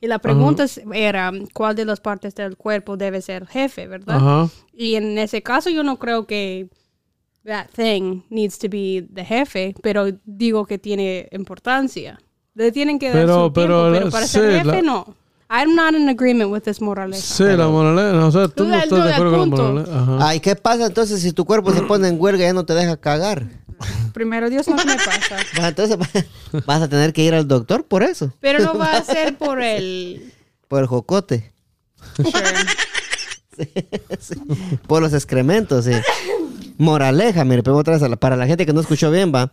Y 0.02 0.08
la 0.08 0.20
pregunta 0.20 0.66
era 0.94 1.32
cuál 1.54 1.76
de 1.76 1.84
las 1.86 2.00
partes 2.00 2.34
del 2.36 2.56
cuerpo 2.56 2.96
debe 2.96 3.22
ser 3.22 3.46
jefe, 3.48 3.88
¿verdad? 3.88 4.48
Y 4.74 4.96
en 4.96 5.18
ese 5.18 5.42
caso 5.44 5.70
yo 5.70 5.84
no 5.84 5.98
creo 6.00 6.26
que 6.26 6.70
that 7.44 7.68
thing 7.76 8.22
needs 8.30 8.58
to 8.60 8.68
be 8.70 9.06
the 9.14 9.26
jefe, 9.26 9.76
pero 9.82 10.06
digo 10.26 10.66
que 10.66 10.78
tiene 10.78 11.28
importancia. 11.32 12.20
Le 12.54 12.72
tienen 12.72 12.98
que 13.00 13.08
dar 13.10 13.16
Pero- 13.26 13.46
su 13.48 13.54
tiempo, 13.54 13.90
pero 13.92 14.10
para 14.10 14.26
sí, 14.26 14.32
ser 14.40 14.52
jefe 14.64 14.66
la- 14.66 14.82
no. 14.82 15.16
I'm 15.52 15.74
not 15.76 15.96
in 15.96 16.08
agreement 16.10 16.52
with 16.52 16.62
this 16.64 16.80
moraleja. 16.80 17.22
Sí, 17.22 17.44
la 17.44 17.68
moraleja. 17.68 18.26
O 18.26 18.32
sea, 18.32 18.48
tú 18.48 18.64
Tú 18.64 18.66
no 18.66 18.76
estás 18.76 19.04
de 19.06 19.14
acuerdo 19.14 19.32
con 19.32 19.40
la 19.50 19.56
moraleja. 19.56 20.00
Ajá. 20.00 20.18
Ay, 20.30 20.40
¿qué 20.40 20.56
pasa 20.56 20.86
entonces 20.86 21.22
si 21.22 21.32
tu 21.32 21.44
cuerpo 21.46 21.74
se 21.74 21.82
pone 21.82 22.08
en 22.08 22.18
huelga 22.22 22.44
y 22.44 22.48
ya 22.48 22.54
no 22.54 22.66
te 22.66 22.74
deja 22.76 22.98
cagar? 22.98 23.48
Primero 24.14 24.50
Dios 24.50 24.68
no 24.68 24.76
me 24.76 24.84
pasa. 24.96 25.38
Entonces 25.68 25.98
va- 25.98 26.60
vas 26.66 26.82
a 26.82 26.88
tener 26.90 27.14
que 27.14 27.24
ir 27.24 27.34
al 27.34 27.48
doctor 27.48 27.86
por 27.86 28.04
eso, 28.04 28.32
Pero 28.42 28.60
no 28.64 28.74
va 28.78 28.98
a 28.98 29.04
ser 29.04 29.38
por 29.38 29.62
el... 29.62 30.34
por 30.68 30.82
el 30.82 30.88
jocote, 30.88 31.52
Sure. 32.18 32.44
por 34.88 35.02
los 35.02 35.14
excrementos, 35.14 35.86
sí. 35.86 35.92
Moraleja, 36.78 37.44
mire, 37.44 37.64
pero 37.64 37.78
otra 37.78 37.98
vez 37.98 38.18
para 38.18 38.36
la 38.36 38.48
gente 38.48 38.66
que 38.66 38.74
no 38.74 38.82
escuchó 38.82 39.12
bien, 39.12 39.34
va. 39.34 39.52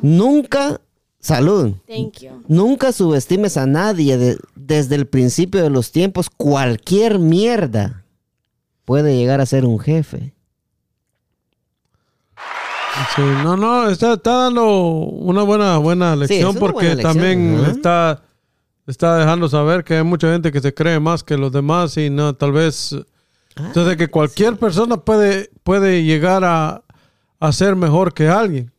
Nunca, 0.00 0.80
salud, 1.22 1.74
Thank 1.86 2.18
you. 2.20 2.42
nunca 2.48 2.92
subestimes 2.92 3.56
a 3.56 3.64
nadie 3.66 4.18
de- 4.18 4.38
desde 4.56 4.96
el 4.96 5.06
principio 5.06 5.62
de 5.62 5.70
los 5.70 5.90
tiempos. 5.92 6.28
Cualquier 6.28 7.18
mierda 7.18 8.04
puede 8.84 9.16
llegar 9.16 9.40
a 9.40 9.46
ser 9.46 9.64
un 9.64 9.78
jefe. 9.78 10.34
Sí, 13.16 13.22
no, 13.22 13.56
no, 13.56 13.88
está, 13.88 14.14
está 14.14 14.32
dando 14.44 14.66
una 14.78 15.42
buena, 15.44 15.78
buena 15.78 16.14
lección 16.14 16.54
porque 16.56 16.88
buena 16.88 16.94
lección, 16.94 17.12
también 17.14 17.64
está, 17.70 18.22
está 18.86 19.16
dejando 19.16 19.48
saber 19.48 19.82
que 19.82 19.96
hay 19.96 20.04
mucha 20.04 20.30
gente 20.30 20.52
que 20.52 20.60
se 20.60 20.74
cree 20.74 21.00
más 21.00 21.22
que 21.24 21.38
los 21.38 21.50
demás 21.52 21.96
y 21.96 22.10
no, 22.10 22.34
tal 22.34 22.52
vez, 22.52 22.94
Ah, 23.54 23.64
entonces 23.66 23.96
que 23.98 24.08
cualquier 24.08 24.56
persona 24.56 24.96
puede, 24.96 25.50
puede 25.62 26.02
llegar 26.04 26.42
a, 26.44 26.82
a 27.38 27.52
ser 27.52 27.76
mejor 27.76 28.14
que 28.14 28.28
alguien. 28.28 28.72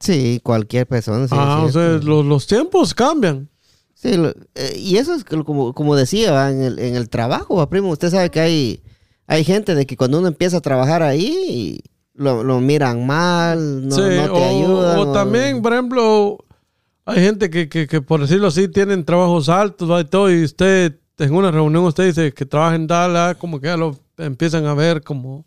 Sí, 0.00 0.40
cualquier 0.42 0.86
persona. 0.86 1.28
sí, 1.28 1.34
ah, 1.36 1.62
o 1.64 1.70
sea, 1.70 1.98
los, 2.02 2.24
los 2.24 2.46
tiempos 2.46 2.94
cambian. 2.94 3.48
Sí, 3.94 4.16
lo- 4.16 4.30
eh, 4.54 4.76
y 4.78 4.96
eso 4.96 5.14
es 5.14 5.24
como, 5.24 5.74
como 5.74 5.94
decía. 5.94 6.50
En, 6.50 6.62
el, 6.62 6.78
en 6.78 6.96
el 6.96 7.08
trabajo, 7.10 7.56
¿va, 7.56 7.68
primo. 7.68 7.90
Usted 7.90 8.10
sabe 8.10 8.30
que 8.30 8.40
hay, 8.40 8.82
hay 9.26 9.44
gente 9.44 9.74
de 9.74 9.84
que 9.86 9.96
cuando 9.96 10.18
uno 10.18 10.28
empieza 10.28 10.56
a 10.56 10.60
trabajar 10.62 11.02
ahí, 11.02 11.80
lo, 12.14 12.42
lo 12.42 12.60
miran 12.60 13.06
mal, 13.06 13.86
no, 13.88 13.94
Sí, 13.94 14.00
no 14.02 14.24
te 14.24 14.30
o, 14.30 14.44
ayudan. 14.44 14.98
o 14.98 15.12
también, 15.12 15.60
por 15.60 15.72
ejemplo, 15.74 16.38
hay 17.04 17.20
gente 17.22 17.50
que, 17.50 17.68
que, 17.68 17.86
que, 17.86 18.00
por 18.00 18.20
decirlo 18.22 18.46
así, 18.48 18.68
tienen 18.68 19.04
trabajos 19.04 19.48
altos 19.50 19.90
¿va? 19.90 20.00
y 20.00 20.04
todo, 20.04 20.30
y 20.30 20.44
usted 20.44 20.96
en 21.18 21.34
una 21.34 21.50
reunión 21.50 21.84
usted 21.84 22.06
dice 22.06 22.32
que 22.32 22.46
trabaja 22.46 22.74
en 22.76 22.86
Dallas, 22.86 23.36
como 23.36 23.60
que 23.60 23.66
ya 23.66 23.76
lo 23.76 23.98
empiezan 24.16 24.64
a 24.64 24.72
ver 24.72 25.02
como, 25.02 25.44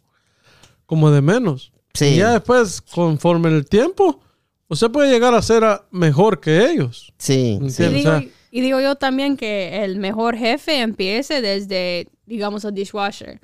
como 0.86 1.10
de 1.10 1.22
menos. 1.22 1.72
Sí. 1.96 2.06
Y 2.06 2.16
ya 2.18 2.34
después, 2.34 2.82
conforme 2.82 3.50
el 3.50 3.66
tiempo, 3.66 4.20
usted 4.67 4.91
puede 4.91 5.12
llegar 5.12 5.34
a 5.34 5.41
ser 5.41 5.63
a- 5.63 5.86
mejor 5.91 6.39
que 6.39 6.70
ellos. 6.72 7.13
Sí, 7.17 7.58
Y 7.62 7.65
Entiendo. 7.65 7.98
digo, 7.98 8.10
o 8.12 8.20
sea- 8.20 8.29
y 8.51 8.62
digo 8.62 8.79
yo 8.79 8.96
también 8.96 9.36
que 9.38 9.84
el 9.84 9.98
mejor 9.98 10.36
jefe 10.38 10.79
empiece 10.82 11.41
desde, 11.41 12.08
digamos, 12.25 12.63
el 12.65 12.74
dishwasher. 12.74 13.41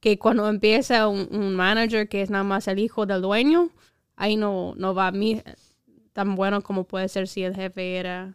Que 0.00 0.18
cuando 0.18 0.48
empieza 0.48 1.06
un, 1.08 1.28
un 1.32 1.54
manager 1.54 2.08
que 2.08 2.22
es 2.22 2.30
nada 2.30 2.44
más 2.44 2.66
el 2.68 2.78
hijo 2.78 3.06
del 3.06 3.22
dueño, 3.22 3.70
ahí 4.16 4.36
no, 4.36 4.74
no 4.76 4.94
va 4.94 5.08
a 5.08 5.12
mí 5.12 5.42
tan 6.12 6.34
bueno 6.36 6.60
como 6.62 6.84
puede 6.84 7.08
ser 7.08 7.26
si 7.28 7.42
el 7.42 7.54
jefe 7.54 7.96
era 7.96 8.34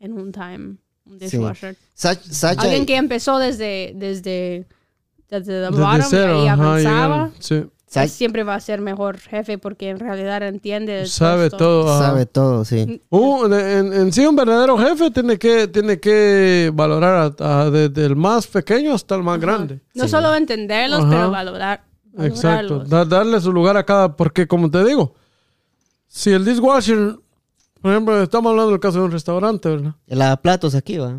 en 0.00 0.12
un 0.12 0.32
time 0.32 0.76
un 1.04 1.18
dishwasher. 1.18 1.76
Sacha, 1.94 2.50
Alguien 2.60 2.84
que 2.86 2.96
empezó 2.96 3.38
desde, 3.38 3.92
desde, 3.96 4.66
desde 5.28 5.44
the 5.46 5.52
Desde 5.52 5.70
bottom 5.70 6.02
cero, 6.08 6.44
y 6.44 6.48
ajá, 6.48 6.62
avanzaba, 6.62 6.78
llegaron. 6.78 7.32
Sí. 7.40 7.64
Siempre 7.88 8.42
va 8.44 8.54
a 8.54 8.60
ser 8.60 8.80
mejor 8.80 9.18
jefe 9.18 9.56
porque 9.58 9.88
en 9.90 9.98
realidad 9.98 10.42
entiende 10.42 11.00
el 11.00 11.08
Sabe 11.08 11.48
puesto. 11.48 11.56
todo. 11.56 11.90
ajá. 11.94 12.06
sabe 12.08 12.26
todo, 12.26 12.64
sí. 12.64 13.02
Un- 13.08 13.52
en, 13.54 13.92
en 13.94 14.12
sí, 14.12 14.26
un 14.26 14.36
verdadero 14.36 14.76
jefe 14.78 15.10
tiene 15.10 15.38
que, 15.38 15.68
tiene 15.68 15.98
que 15.98 16.70
valorar 16.74 17.34
a- 17.40 17.62
a- 17.62 17.70
desde 17.70 18.04
el 18.04 18.14
más 18.16 18.46
pequeño 18.46 18.92
hasta 18.94 19.14
el 19.14 19.22
más 19.22 19.40
grande. 19.40 19.80
No 19.94 20.06
solo 20.06 20.34
entenderlos, 20.34 21.00
Ajá. 21.00 21.08
pero 21.10 21.30
valorar. 21.30 21.84
Exacto. 22.18 22.80
Da- 22.80 23.04
darle 23.04 23.40
su 23.40 23.52
lugar 23.52 23.76
a 23.76 23.84
cada. 23.84 24.14
Porque, 24.16 24.46
como 24.46 24.70
te 24.70 24.84
digo, 24.84 25.14
si 26.08 26.30
el 26.32 26.44
dishwasher, 26.44 27.16
por 27.80 27.90
ejemplo, 27.92 28.22
estamos 28.22 28.50
hablando 28.50 28.72
del 28.72 28.80
caso 28.80 28.98
de 28.98 29.04
un 29.04 29.12
restaurante, 29.12 29.68
¿verdad? 29.68 29.94
El 30.06 30.18
lavaplatos 30.18 30.74
aquí, 30.74 30.98
va. 30.98 31.18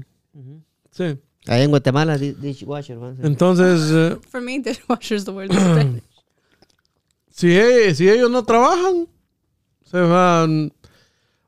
Sí. 0.91 1.17
Ahí 1.47 1.63
en 1.63 1.69
Guatemala, 1.69 2.17
di- 2.17 2.33
dishwasher, 2.33 3.01
va. 3.01 3.13
sí. 3.15 3.21
Entonces, 3.23 3.89
eh, 3.91 4.17
For 4.29 4.41
me, 4.41 4.59
dishwasher 4.59 5.15
is 5.17 5.25
the 5.25 5.31
word. 5.31 5.49
si, 7.39 7.95
si 7.95 8.09
ellos 8.09 8.29
no 8.29 8.43
trabajan, 8.43 9.07
se 9.89 9.99
van. 9.99 10.73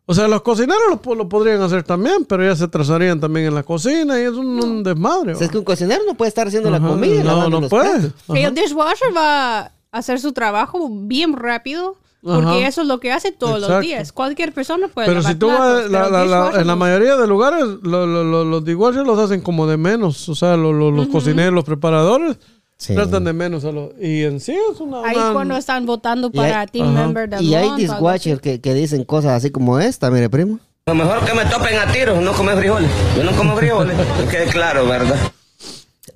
O 0.06 0.14
sea, 0.14 0.28
los 0.28 0.42
cocineros 0.42 0.82
lo, 1.06 1.16
lo 1.16 1.30
podrían 1.30 1.62
hacer 1.62 1.84
también, 1.84 2.26
pero 2.26 2.44
ya 2.44 2.56
se 2.56 2.66
atrasarían 2.66 3.20
también 3.20 3.48
en 3.48 3.56
la 3.56 3.64
cocina 3.64 4.20
y 4.20 4.24
es 4.24 4.32
un, 4.32 4.62
un 4.62 4.84
desmadre. 4.84 5.34
O 5.34 5.38
sea, 5.38 5.46
es 5.46 5.52
que 5.52 5.58
un 5.58 5.64
cocinero 5.64 6.02
no 6.06 6.16
puede 6.16 6.30
estar 6.30 6.48
haciendo 6.48 6.70
la 6.70 6.78
Ajá, 6.78 6.88
comida 6.88 7.16
y 7.16 7.24
no, 7.24 7.50
no 7.50 7.62
los 7.62 7.70
puede. 7.70 8.12
el 8.34 8.54
dishwasher 8.56 9.16
va 9.16 9.60
a 9.60 9.72
hacer 9.92 10.20
su 10.20 10.34
trabajo 10.34 10.90
bien 10.90 11.34
rápido. 11.34 11.96
Porque 12.24 12.46
Ajá. 12.46 12.68
eso 12.68 12.82
es 12.82 12.88
lo 12.88 13.00
que 13.00 13.12
hace 13.12 13.32
todos 13.32 13.54
los 13.56 13.64
Exacto. 13.64 13.82
días. 13.82 14.12
Cualquier 14.12 14.54
persona 14.54 14.88
puede 14.90 15.08
Pero 15.08 15.22
lavar 15.22 15.34
si 15.34 15.40
tú 15.40 15.48
platos, 15.48 15.68
vas, 15.68 15.90
la- 15.92 16.10
la- 16.10 16.26
la- 16.26 16.62
en 16.62 16.68
la 16.68 16.74
no. 16.74 16.78
mayoría 16.78 17.18
de 17.18 17.26
lugares, 17.26 17.64
lo- 17.82 18.06
lo- 18.06 18.24
lo- 18.24 18.46
los 18.46 18.64
dishwashers 18.64 19.08
los 19.08 19.18
hacen 19.18 19.42
como 19.42 19.66
de 19.66 19.78
menos. 19.78 20.30
O 20.30 20.36
sea, 20.36 20.56
lo- 20.56 20.72
lo- 20.72 20.92
los 20.92 21.08
cocineros, 21.08 21.52
los 21.52 21.64
preparadores, 21.64 22.38
Sí. 22.82 22.96
tratan 22.96 23.24
de 23.24 23.32
menos. 23.34 23.64
a 23.64 23.72
los- 23.72 23.92
y 24.02 24.24
en 24.24 24.40
sí 24.40 24.54
es 24.74 24.80
una. 24.80 25.04
Ahí 25.08 25.16
una- 25.16 25.34
cuando 25.34 25.56
están 25.56 25.86
votando 25.86 26.32
para 26.32 26.62
hay- 26.62 26.68
team 26.68 26.90
Ajá. 26.96 27.06
member 27.06 27.30
del 27.30 27.44
Y 27.44 27.54
hay 27.54 27.70
dishwasher 27.78 28.42
que, 28.42 28.60
que 28.60 28.74
dicen 28.74 29.04
cosas 29.04 29.34
así 29.34 29.52
como 29.52 29.80
esta, 29.80 30.10
mire, 30.10 30.30
primo. 30.32 30.58
Lo 30.88 30.96
mejor 30.96 31.24
que 31.24 31.34
me 31.36 31.46
topen 31.46 31.78
a 31.78 31.92
tiros, 31.92 32.20
no 32.24 32.34
comer 32.34 32.58
frijoles. 32.58 32.90
Yo 33.16 33.24
no 33.24 33.32
como 33.34 33.56
frijoles, 33.56 33.96
que 34.18 34.26
quede 34.36 34.46
claro, 34.48 34.88
¿verdad? 34.88 35.16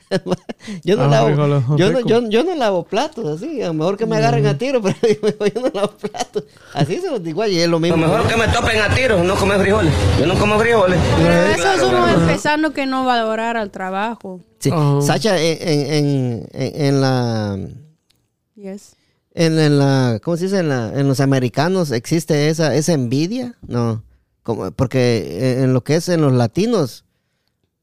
Yo 0.83 0.95
no, 0.97 1.03
Ah, 1.03 1.07
lavo, 1.07 1.29
yo, 1.77 1.91
no, 1.91 1.99
yo, 2.01 2.29
yo 2.29 2.43
no 2.43 2.55
lavo 2.55 2.83
platos 2.83 3.25
así, 3.41 3.61
a 3.61 3.67
lo 3.67 3.73
mejor 3.73 3.97
que 3.97 4.05
me 4.05 4.15
agarren 4.17 4.45
a 4.47 4.57
tiro, 4.57 4.81
pero 4.83 4.95
yo, 5.01 5.45
yo 5.47 5.61
no 5.61 5.69
lavo 5.73 5.91
platos. 5.97 6.43
Así 6.73 6.97
se 6.99 7.09
los 7.09 7.23
digo 7.23 7.45
y 7.45 7.57
es 7.59 7.65
lo 7.65 7.71
Lo 7.73 7.79
mismo. 7.79 7.97
mejor 7.97 8.27
que 8.27 8.35
me 8.37 8.47
topen 8.47 8.81
a 8.81 8.93
tiros, 8.93 9.23
no 9.23 9.35
comer 9.35 9.59
frijoles. 9.61 9.93
Yo 10.19 10.25
no 10.27 10.35
como 10.39 10.57
frijoles. 10.59 10.99
Pero 11.17 11.33
eso 11.33 11.55
claro, 11.61 11.77
es 11.77 11.83
uno 11.87 12.07
empezando 12.09 12.71
que 12.73 12.85
no 12.85 13.05
valorar 13.05 13.57
al 13.57 13.71
trabajo. 13.71 14.41
Sí. 14.59 14.69
Ajá. 14.71 15.01
Sacha, 15.01 15.39
en, 15.41 15.57
en, 15.61 16.47
en, 16.53 16.85
en- 16.85 17.01
la... 17.01 17.57
Yes. 18.55 18.95
En, 19.33 19.59
en 19.59 19.77
la, 19.79 20.19
¿cómo 20.23 20.37
se 20.37 20.45
dice? 20.45 20.59
En, 20.59 20.69
la, 20.69 20.91
en 20.95 21.07
los 21.07 21.19
americanos 21.19 21.91
existe 21.91 22.49
esa, 22.49 22.73
esa 22.75 22.93
envidia, 22.93 23.55
no, 23.67 24.03
como, 24.43 24.71
porque 24.71 25.61
en 25.63 25.73
lo 25.73 25.83
que 25.83 25.95
es 25.97 26.07
en 26.09 26.21
los 26.21 26.31
latinos 26.33 27.04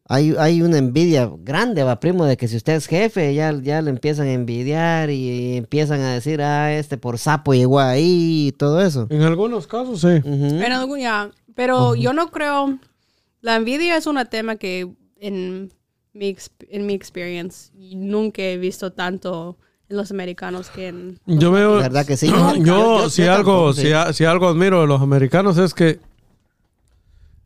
hay, 0.09 0.35
hay 0.39 0.63
una 0.63 0.79
envidia 0.79 1.31
grande, 1.39 1.83
va 1.85 2.01
primo, 2.01 2.25
de 2.25 2.37
que 2.37 2.49
si 2.49 2.57
usted 2.57 2.75
es 2.75 2.87
jefe 2.87 3.35
ya, 3.35 3.53
ya 3.63 3.81
le 3.83 3.91
empiezan 3.91 4.27
a 4.27 4.33
envidiar 4.33 5.11
y, 5.11 5.57
empiezan 5.57 6.01
a 6.01 6.13
decir, 6.15 6.43
ah, 6.43 6.73
este 6.75 6.99
por 6.99 7.19
sapo 7.19 7.55
llegó 7.55 7.81
ahí 7.81 8.49
y 8.49 8.53
todo 8.53 8.83
eso. 8.83 9.07
En 9.11 9.23
algunos 9.23 9.67
casos, 9.67 10.01
sí. 10.01 10.09
Ujú. 10.09 10.57
En 10.57 10.73
algún- 10.73 10.99
ya, 11.01 11.31
Pero 11.55 11.95
yo 11.95 12.13
no 12.13 12.31
creo. 12.31 12.79
La 13.43 13.57
envidia 13.57 13.97
es 13.97 14.07
un 14.07 14.19
tema 14.31 14.57
que 14.57 14.89
en 15.21 15.71
mi, 16.15 16.37
en 16.71 16.87
mi 16.87 16.95
experience 16.95 17.71
nunca 17.77 18.43
he 18.43 18.57
visto 18.59 18.93
tanto 18.93 19.59
en 19.89 19.97
los 19.99 20.11
americanos 20.11 20.69
que 20.71 20.89
en. 20.89 21.19
Yo 21.27 21.51
veo. 21.53 21.77
¿Verdad 21.77 22.07
que 22.07 22.17
sí? 22.17 22.27
Yo, 22.31 22.55
Yo- 22.57 22.65
yo- 22.65 23.11
si 23.11 23.25
yo 23.25 23.33
algo, 23.33 23.53
tampoco, 23.53 23.73
sí. 23.75 23.83
si, 23.83 23.93
a- 23.93 24.13
si 24.13 24.25
algo 24.25 24.49
admiro 24.49 24.81
de 24.81 24.87
los 24.87 25.01
americanos 25.03 25.59
es 25.59 25.75
que 25.75 26.01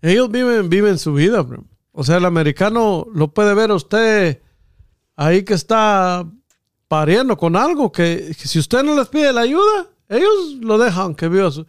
ellos 0.02 0.30
viven, 0.30 0.68
viven 0.68 0.98
su 0.98 1.12
vida, 1.14 1.42
bro. 1.42 1.64
O 1.98 2.04
sea, 2.04 2.18
el 2.18 2.26
americano 2.26 3.06
lo 3.14 3.28
puede 3.28 3.54
ver 3.54 3.72
usted 3.72 4.42
ahí 5.16 5.44
que 5.44 5.54
está 5.54 6.26
pariendo 6.88 7.38
con 7.38 7.56
algo 7.56 7.90
que, 7.90 8.34
que 8.38 8.46
si 8.46 8.58
usted 8.58 8.82
no 8.82 8.94
les 8.94 9.08
pide 9.08 9.32
la 9.32 9.40
ayuda, 9.40 9.86
ellos 10.10 10.56
lo 10.60 10.76
dejan 10.76 11.14
que 11.14 11.28
viva 11.28 11.50
su- 11.50 11.64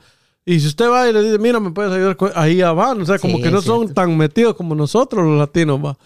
Y 0.45 0.59
si 0.59 0.67
usted 0.67 0.89
va 0.89 1.07
y 1.09 1.13
le 1.13 1.21
dice, 1.23 1.39
mira, 1.39 1.61
me 1.61 1.71
puedes 1.71 1.93
ayudar, 1.93 2.17
con-", 2.17 2.33
ahí 2.35 2.57
ya 2.57 2.73
van. 2.73 3.01
O 3.01 3.05
sea, 3.05 3.17
como 3.19 3.37
Sí, 3.37 3.43
que 3.43 3.51
no 3.51 3.59
es 3.59 3.65
son 3.65 3.79
cierto. 3.85 3.93
tan 3.93 4.17
metidos 4.17 4.55
como 4.55 4.75
nosotros 4.75 5.25
los 5.25 5.37
latinos, 5.39 5.79
va. 5.83 5.97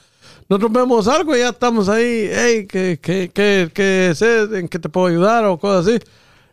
Nosotros 0.48 0.72
vemos 0.72 1.08
algo 1.08 1.36
y 1.36 1.40
ya 1.40 1.50
estamos 1.50 1.90
ahí, 1.90 2.30
hey, 2.32 2.68
¿qué, 2.70 3.00
qué, 3.02 3.32
qué, 3.34 3.72
qué 3.74 4.12
sé? 4.16 4.42
¿En 4.60 4.68
qué 4.68 4.78
te 4.78 4.88
puedo 4.88 5.08
ayudar? 5.08 5.46
O 5.46 5.58
cosas 5.58 5.88
así. 5.88 6.00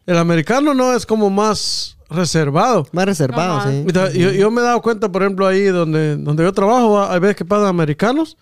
El 0.06 0.16
americano 0.16 0.72
no 0.72 0.94
es 0.94 1.04
como 1.04 1.28
más 1.28 1.97
reservado. 2.10 2.86
Más 2.92 3.04
reservado, 3.06 3.58
Ajá. 3.58 3.70
sí. 3.70 3.82
Mira, 3.86 4.10
yo, 4.12 4.30
yo 4.32 4.50
me 4.50 4.60
he 4.60 4.64
dado 4.64 4.80
cuenta, 4.82 5.10
por 5.10 5.22
ejemplo, 5.22 5.46
ahí 5.46 5.64
donde, 5.66 6.16
donde 6.16 6.42
yo 6.44 6.52
trabajo, 6.52 7.02
hay 7.02 7.20
veces 7.20 7.36
que 7.36 7.44
pasan 7.44 7.66
americanos 7.66 8.36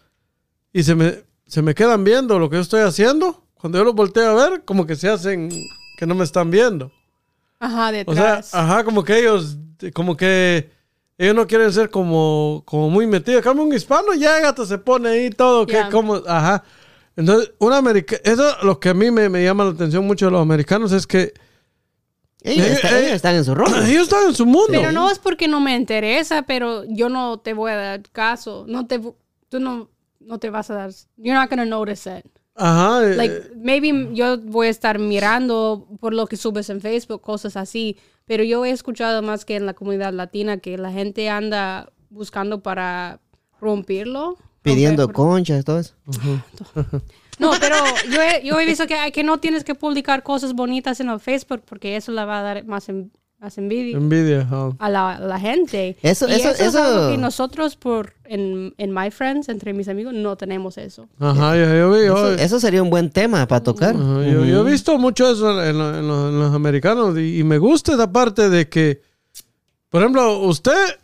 y 0.73 0.83
se 0.83 0.95
me, 0.95 1.23
se 1.47 1.63
me 1.63 1.75
quedan 1.75 2.05
viendo 2.05 2.39
lo 2.39 2.49
que 2.51 2.57
yo 2.57 2.63
estoy 2.63 2.81
haciendo. 2.81 3.43
Cuando 3.55 3.79
yo 3.79 3.85
los 3.85 3.95
volteo 3.95 4.31
a 4.39 4.49
ver, 4.51 4.63
como 4.65 4.87
que 4.87 4.95
se 4.97 5.09
hacen 5.09 5.49
que 5.99 6.07
no 6.07 6.15
me 6.15 6.25
están 6.25 6.51
viendo. 6.51 6.93
Ajá, 7.59 7.89
O 7.89 7.91
sea, 7.91 7.93
detrás. 7.93 8.55
ajá, 8.55 8.85
como 8.85 9.03
que 9.03 9.19
ellos, 9.19 9.57
como 9.95 10.17
que 10.17 10.71
ellos 11.19 11.35
no 11.35 11.47
quieren 11.47 11.73
ser 11.73 11.89
como, 11.91 12.63
como 12.67 12.91
muy 12.91 13.07
metidos. 13.07 13.43
Como 13.43 13.63
un 13.63 13.73
hispano 13.73 14.13
llega, 14.13 14.51
hasta 14.51 14.67
se 14.67 14.77
pone 14.79 15.09
ahí 15.09 15.31
todo, 15.31 15.67
que 15.67 15.73
Yeah. 15.73 15.91
como, 15.91 16.17
ajá. 16.27 16.63
Entonces, 17.17 17.53
un 17.59 17.73
americano, 17.73 18.21
eso 18.25 18.51
es 18.51 18.63
lo 18.63 18.79
que 18.79 18.91
a 18.91 18.95
mí 18.95 19.11
me, 19.11 19.31
me 19.31 19.43
llama 19.43 19.65
la 19.65 19.71
atención 19.71 20.07
mucho 20.07 20.27
de 20.27 20.33
los 20.33 20.43
americanos 20.43 20.93
es 20.93 21.07
que 21.07 21.33
Ellos, 22.47 22.67
Eh, 22.67 22.73
está- 22.75 22.99
eh, 22.99 23.03
ellos 23.03 23.13
están 23.17 23.35
en 23.35 23.45
su 23.45 23.55
rollo. 23.55 23.77
ellos 23.85 24.03
están 24.05 24.27
en 24.29 24.35
su 24.35 24.47
mundo. 24.47 24.69
Pero 24.71 24.93
no 24.93 25.11
es 25.11 25.19
porque 25.19 25.49
no 25.49 25.61
me 25.61 25.75
interesa, 25.75 26.43
pero 26.43 26.85
yo 26.89 27.09
no 27.09 27.39
te 27.39 27.53
voy 27.55 27.73
a 27.73 27.77
dar 27.77 28.03
caso. 28.13 28.65
No 28.69 28.87
te, 28.87 29.01
tú 29.49 29.61
no, 29.61 29.91
no 30.21 30.39
te 30.39 30.51
vas 30.51 30.71
a 30.71 30.75
dar. 30.75 30.91
You're 31.17 31.39
not 31.39 31.51
gonna 31.51 31.65
notice 31.67 32.09
it. 32.19 32.27
Ajá. 32.55 33.05
eh, 33.05 33.17
Like, 33.17 33.51
maybe 33.57 34.09
yo 34.15 34.39
voy 34.39 34.69
a 34.69 34.71
estar 34.71 34.99
mirando 34.99 35.87
por 36.01 36.15
lo 36.15 36.27
que 36.27 36.37
subes 36.37 36.71
en 36.71 36.81
Facebook, 36.81 37.21
cosas 37.21 37.57
así. 37.57 37.99
Pero 38.25 38.43
yo 38.45 38.65
he 38.65 38.71
escuchado 38.71 39.23
más 39.23 39.45
que 39.45 39.57
en 39.57 39.67
la 39.67 39.75
comunidad 39.75 40.13
latina 40.13 40.57
que 40.59 40.79
la 40.79 40.91
gente 40.91 41.29
anda 41.29 41.93
buscando 42.11 42.63
para 42.63 43.21
romperlo. 43.61 44.37
Pidiendo 44.63 45.07
Romper- 45.07 45.13
conchas, 45.15 45.65
todo 45.65 45.79
eso. 45.79 45.95
No, 47.39 47.53
pero 47.61 47.77
yo 48.11 48.21
he, 48.23 48.45
yo 48.45 48.59
he 48.59 48.67
visto 48.67 48.87
que, 48.87 48.97
que 49.13 49.23
no 49.23 49.39
tienes 49.39 49.65
que 49.65 49.75
publicar 49.75 50.23
cosas 50.23 50.55
bonitas 50.55 51.01
en 51.01 51.09
el 51.11 51.21
Facebook 51.21 51.63
porque 51.67 51.97
eso 51.97 52.13
le 52.13 52.25
va 52.25 52.39
a 52.39 52.43
dar 52.43 52.65
más, 52.65 52.89
en- 52.89 53.11
más 53.39 53.59
envidia 53.59 53.99
envidia. 53.99 54.49
a 54.79 54.89
la, 54.89 55.17
a 55.17 55.21
la 55.21 55.39
gente. 55.39 55.97
Eso- 56.03 56.27
y 56.29 56.33
eso- 56.33 56.49
eso, 56.51 56.51
es 56.51 56.61
eso- 56.69 56.83
algo 56.83 57.11
que 57.11 57.19
nosotros 57.19 57.77
por 57.77 58.15
en, 58.25 58.75
en 58.79 58.95
My 58.95 59.11
Friends, 59.11 59.51
entre 59.51 59.75
mis 59.75 59.89
amigos, 59.89 60.15
no 60.15 60.37
tenemos 60.37 60.79
eso. 60.79 61.07
Ajá, 61.21 61.55
yo, 61.57 61.75
yo 61.75 61.91
vi. 61.93 62.05
Eso, 62.07 62.33
eso 62.33 62.61
sería 62.61 62.83
un 62.83 62.89
buen 62.89 63.11
tema 63.11 63.47
para 63.47 63.63
tocar. 63.63 63.95
Ajá, 63.95 64.23
yo, 64.27 64.45
yo 64.47 64.67
he 64.67 64.71
visto 64.71 64.97
mucho 64.99 65.31
eso 65.31 65.63
en, 65.63 65.77
lo- 65.77 65.95
en 65.99 66.09
lo- 66.09 66.29
en 66.31 66.39
los 66.39 66.55
americanos 66.55 67.19
y, 67.19 67.41
y 67.41 67.45
me 67.45 67.59
gusta 67.59 67.93
esa 67.93 68.11
parte 68.11 68.49
de 68.49 68.69
que, 68.71 69.03
por 69.91 70.01
ejemplo, 70.01 70.39
usted 70.39 70.99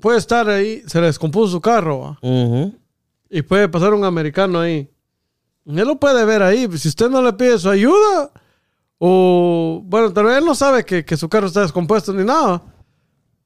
puede 0.00 0.18
estar 0.18 0.48
ahí, 0.50 0.82
se 0.86 1.00
le 1.00 1.06
descompuso 1.06 1.52
su 1.52 1.60
carro 1.60 2.00
¿va? 2.00 2.18
Ujú. 2.22 2.74
y 3.30 3.42
puede 3.42 3.68
pasar 3.68 3.94
un 3.94 4.04
americano 4.04 4.58
ahí. 4.58 4.88
Él 5.66 5.86
lo 5.86 5.96
puede 5.96 6.24
ver 6.24 6.42
ahí. 6.42 6.68
Si 6.78 6.88
usted 6.88 7.08
no 7.08 7.22
le 7.22 7.32
pide 7.32 7.58
su 7.58 7.68
ayuda, 7.70 8.30
o 8.98 9.80
bueno, 9.84 10.12
tal 10.12 10.24
vez 10.26 10.38
él 10.38 10.44
no 10.44 10.54
sabe 10.54 10.84
que, 10.84 11.04
que 11.04 11.16
su 11.16 11.28
carro 11.28 11.46
está 11.46 11.60
descompuesto 11.62 12.12
ni 12.12 12.24
nada. 12.24 12.62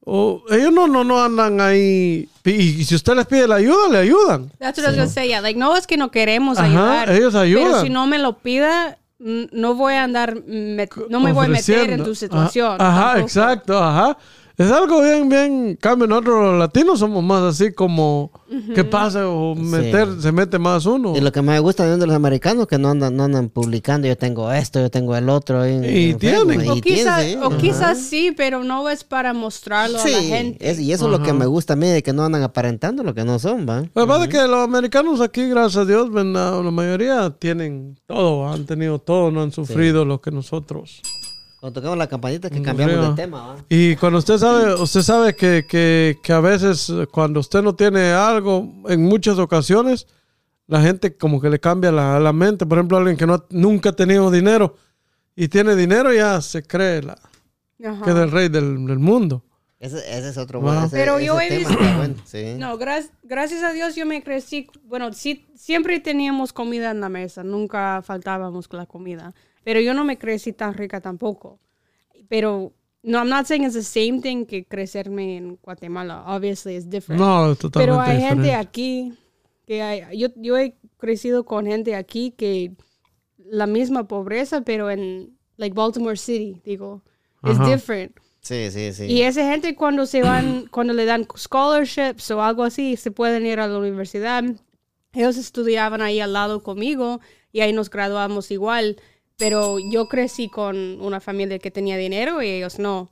O 0.08 0.42
ellos 0.50 0.72
no, 0.72 0.86
no, 0.86 1.02
no 1.02 1.22
andan 1.22 1.60
ahí. 1.60 2.28
Y, 2.44 2.50
y 2.50 2.84
si 2.84 2.94
usted 2.94 3.14
les 3.16 3.26
pide 3.26 3.48
la 3.48 3.56
ayuda, 3.56 3.88
le 3.90 3.98
ayudan. 3.98 4.50
That's 4.58 4.78
what 4.78 4.84
I 4.84 4.88
was 4.90 4.96
gonna 4.96 5.08
say, 5.10 5.28
yeah. 5.28 5.40
Like, 5.40 5.58
no 5.58 5.76
es 5.76 5.86
que 5.86 5.96
no 5.96 6.10
queremos 6.10 6.58
Ajá, 6.58 6.66
ayudar. 7.02 7.10
ellos 7.10 7.34
ayudan. 7.34 7.64
Pero 7.64 7.80
si 7.82 7.90
no 7.90 8.06
me 8.06 8.18
lo 8.18 8.38
pida, 8.38 8.98
mm, 9.18 9.44
no 9.52 9.74
voy 9.74 9.94
a 9.94 10.04
andar, 10.04 10.36
met- 10.36 11.08
no 11.08 11.18
me 11.20 11.32
voy 11.32 11.46
a 11.46 11.48
meter 11.48 11.90
en 11.90 12.04
tu 12.04 12.14
situación. 12.14 12.76
Ajá, 12.80 13.10
ajá, 13.12 13.20
exacto, 13.20 13.76
ajá. 13.82 14.16
Es 14.58 14.72
algo 14.72 15.02
bien, 15.02 15.28
bien. 15.28 15.76
Cambio, 15.78 16.06
nosotros 16.06 16.42
los 16.42 16.58
latinos 16.58 16.98
somos 16.98 17.22
más 17.22 17.42
así 17.42 17.72
como. 17.72 18.30
¿Qué 18.74 18.84
pasa? 18.84 19.28
O 19.28 19.54
meter, 19.54 20.08
se 20.20 20.32
mete 20.32 20.58
más 20.58 20.86
uno. 20.86 21.14
Y 21.14 21.20
lo 21.20 21.30
que 21.30 21.42
me 21.42 21.58
gusta 21.60 21.84
de 21.94 22.06
los 22.06 22.16
americanos 22.16 22.66
que 22.66 22.78
no 22.78 22.88
andan, 22.88 23.14
no 23.16 23.24
andan 23.24 23.50
publicando, 23.50 24.08
yo 24.08 24.16
tengo 24.16 24.50
esto, 24.50 24.80
yo 24.80 24.90
tengo 24.90 25.14
el 25.14 25.28
otro. 25.28 25.66
Y 25.68 25.72
en 26.12 26.18
tienen. 26.18 26.46
Facebook, 26.48 26.72
O, 26.72 26.76
y 26.76 26.80
quizá- 26.80 27.18
tienen, 27.18 27.38
sí. 27.38 27.44
o 27.44 27.58
quizás 27.58 27.98
sí, 27.98 28.32
pero 28.34 28.64
no 28.64 28.88
es 28.88 29.04
para 29.04 29.34
mostrarlo 29.34 29.98
a 30.00 30.08
la 30.08 30.08
Sí, 30.20 30.26
gente. 30.28 30.70
es- 30.70 30.80
y 30.80 30.90
eso 30.92 31.04
es 31.06 31.10
lo 31.18 31.22
que 31.22 31.34
me 31.34 31.44
gusta 31.44 31.74
a 31.74 31.76
mí, 31.76 31.88
de 31.88 32.02
que 32.02 32.14
no 32.14 32.24
andan 32.24 32.42
aparentando 32.42 33.02
lo 33.02 33.12
que 33.14 33.24
no 33.24 33.38
son, 33.38 33.68
¿va? 33.68 33.80
Lo 33.94 34.02
que 34.04 34.08
pasa 34.08 34.24
es 34.24 34.30
que 34.30 34.38
los 34.48 34.64
americanos 34.64 35.20
aquí, 35.20 35.48
gracias 35.50 35.76
a 35.82 35.84
Dios, 35.84 36.10
ven, 36.10 36.32
la, 36.32 36.52
la 36.62 36.70
mayoría 36.70 37.28
tienen 37.38 37.98
todo, 38.06 38.48
han 38.48 38.64
tenido 38.64 38.98
todo, 39.00 39.30
no 39.30 39.42
han 39.42 39.52
sufrido 39.52 40.06
lo 40.06 40.22
que 40.22 40.30
nosotros. 40.30 41.02
Cuando 41.60 41.80
tocamos 41.80 41.98
la 41.98 42.06
campanita 42.06 42.50
que 42.50 42.60
cambiamos 42.62 43.08
de 43.10 43.14
tema, 43.22 43.46
¿va? 43.46 43.56
Y 43.68 43.96
cuando 43.96 44.18
usted 44.18 44.36
sabe, 44.38 44.74
usted 44.74 45.02
sabe 45.02 45.34
que, 45.34 45.64
que, 45.68 46.18
que 46.22 46.32
a 46.32 46.40
veces 46.40 46.92
cuando 47.10 47.40
usted 47.40 47.62
no 47.62 47.74
tiene 47.74 48.12
algo, 48.12 48.72
en 48.88 49.02
muchas 49.02 49.38
ocasiones, 49.38 50.06
la 50.66 50.82
gente 50.82 51.16
como 51.16 51.40
que 51.40 51.48
le 51.48 51.58
cambia 51.58 51.90
la, 51.90 52.20
la 52.20 52.32
mente. 52.32 52.66
Por 52.66 52.78
ejemplo, 52.78 52.98
alguien 52.98 53.16
que 53.16 53.26
no, 53.26 53.34
ha- 53.34 53.46
nunca 53.50 53.90
ha 53.90 53.92
tenido 53.96 54.30
dinero 54.30 54.76
y 55.34 55.48
tiene 55.48 55.74
dinero 55.76 56.12
ya 56.12 56.40
se 56.40 56.62
cree 56.62 57.02
la, 57.02 57.18
Ajá. 57.84 58.04
que 58.04 58.10
es 58.10 58.16
el 58.16 58.30
rey 58.30 58.48
del, 58.48 58.86
del 58.86 58.98
mundo. 58.98 59.42
Ese, 59.78 59.98
ese 59.98 60.30
es 60.30 60.38
otro 60.38 60.60
bueno. 60.60 60.84
ese- 60.86 60.96
Pero 60.96 61.20
yo 61.20 61.38
ese 61.40 61.60
he 61.60 61.64
tema 61.64 61.68
visto- 61.70 61.96
bueno, 61.96 62.14
sí. 62.24 62.54
No, 62.58 62.78
gra- 62.78 63.08
gracias 63.22 63.62
a 63.62 63.72
Dios 63.72 63.94
yo 63.94 64.06
me 64.06 64.22
crecí, 64.22 64.68
bueno, 64.84 65.12
sí, 65.12 65.46
siempre 65.54 66.00
teníamos 66.00 66.52
comida 66.52 66.90
en 66.90 67.00
la 67.00 67.08
mesa, 67.08 67.42
nunca 67.44 68.02
faltábamos 68.04 68.68
con 68.68 68.78
la 68.78 68.86
comida, 68.86 69.34
pero 69.66 69.80
yo 69.80 69.94
no 69.94 70.04
me 70.04 70.16
crecí 70.16 70.52
tan 70.52 70.74
rica 70.74 71.00
tampoco. 71.00 71.58
Pero, 72.28 72.72
no, 73.02 73.18
I'm 73.18 73.28
not 73.28 73.46
saying 73.46 73.64
it's 73.64 73.74
the 73.74 73.82
same 73.82 74.20
thing 74.20 74.46
que 74.46 74.64
crecerme 74.64 75.36
en 75.36 75.56
Guatemala, 75.60 76.22
obviously 76.24 76.76
it's 76.76 76.88
different. 76.88 77.20
No, 77.20 77.50
es 77.50 77.58
totalmente 77.58 77.92
pero 77.92 78.00
hay 78.00 78.20
gente 78.20 78.44
diferente. 78.44 78.54
aquí, 78.54 79.12
que 79.66 79.82
hay, 79.82 80.16
yo, 80.16 80.28
yo 80.36 80.56
he 80.56 80.76
crecido 80.98 81.44
con 81.44 81.66
gente 81.66 81.96
aquí 81.96 82.30
que 82.30 82.76
la 83.38 83.66
misma 83.66 84.06
pobreza, 84.06 84.60
pero 84.60 84.88
en, 84.88 85.36
like 85.56 85.74
Baltimore 85.74 86.16
City, 86.16 86.62
digo, 86.64 87.02
it's 87.42 87.58
Ajá. 87.58 87.68
different. 87.68 88.16
Sí, 88.42 88.70
sí, 88.70 88.92
sí. 88.92 89.06
Y 89.06 89.22
esa 89.22 89.50
gente 89.50 89.74
cuando 89.74 90.06
se 90.06 90.22
van, 90.22 90.66
cuando 90.70 90.92
le 90.92 91.06
dan 91.06 91.26
scholarships 91.36 92.30
o 92.30 92.40
algo 92.40 92.62
así, 92.62 92.94
se 92.94 93.10
pueden 93.10 93.44
ir 93.44 93.58
a 93.58 93.66
la 93.66 93.78
universidad. 93.78 94.44
Ellos 95.12 95.36
estudiaban 95.36 96.02
ahí 96.02 96.20
al 96.20 96.34
lado 96.34 96.62
conmigo 96.62 97.18
y 97.50 97.62
ahí 97.62 97.72
nos 97.72 97.90
graduamos 97.90 98.52
igual. 98.52 98.96
Pero 99.38 99.78
yo 99.78 100.08
crecí 100.08 100.48
con 100.48 101.00
una 101.00 101.20
familia 101.20 101.58
que 101.58 101.70
tenía 101.70 101.96
dinero 101.96 102.42
y 102.42 102.48
ellos 102.48 102.78
no. 102.78 103.10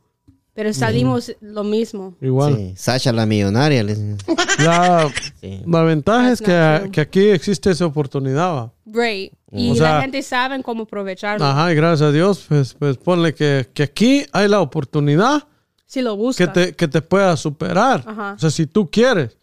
Pero 0.54 0.72
salimos 0.72 1.32
lo 1.40 1.64
mismo. 1.64 2.14
Igual. 2.20 2.56
Sí, 2.56 2.72
Sasha 2.76 3.12
la 3.12 3.26
millonaria. 3.26 3.82
La, 3.84 5.10
Sí. 5.40 5.62
la 5.66 5.82
ventaja 5.82 6.30
es 6.32 6.38
That's 6.40 6.82
not 6.82 6.82
que, 6.84 6.90
que 6.92 7.00
aquí 7.00 7.28
existe 7.30 7.70
esa 7.72 7.87
oportunidad. 7.87 8.54
¿va? 8.54 8.72
Right. 8.87 9.32
Y 9.50 9.72
O 9.72 9.74
sea- 9.74 9.96
la 9.96 10.02
gente 10.02 10.22
sabe 10.22 10.62
cómo 10.62 10.84
aprovecharlo. 10.84 11.44
Ajá, 11.44 11.72
y 11.72 11.74
gracias 11.74 12.02
a 12.08 12.12
Dios, 12.12 12.44
pues, 12.48 12.74
pues 12.74 12.96
ponle 12.98 13.34
que, 13.34 13.68
que 13.74 13.82
aquí 13.82 14.24
hay 14.32 14.46
la 14.48 14.60
oportunidad 14.60 15.42
Si 15.87 16.02
lo 16.02 16.12
que 16.14 16.22
busca. 16.22 16.52
te, 16.52 16.72
que 16.74 16.87
te 16.87 17.02
pueda 17.02 17.37
superar. 17.37 18.04
Ajá. 18.06 18.34
O 18.37 18.38
sea, 18.38 18.50
si 18.50 18.66
tú 18.66 18.88
quieres. 18.88 19.37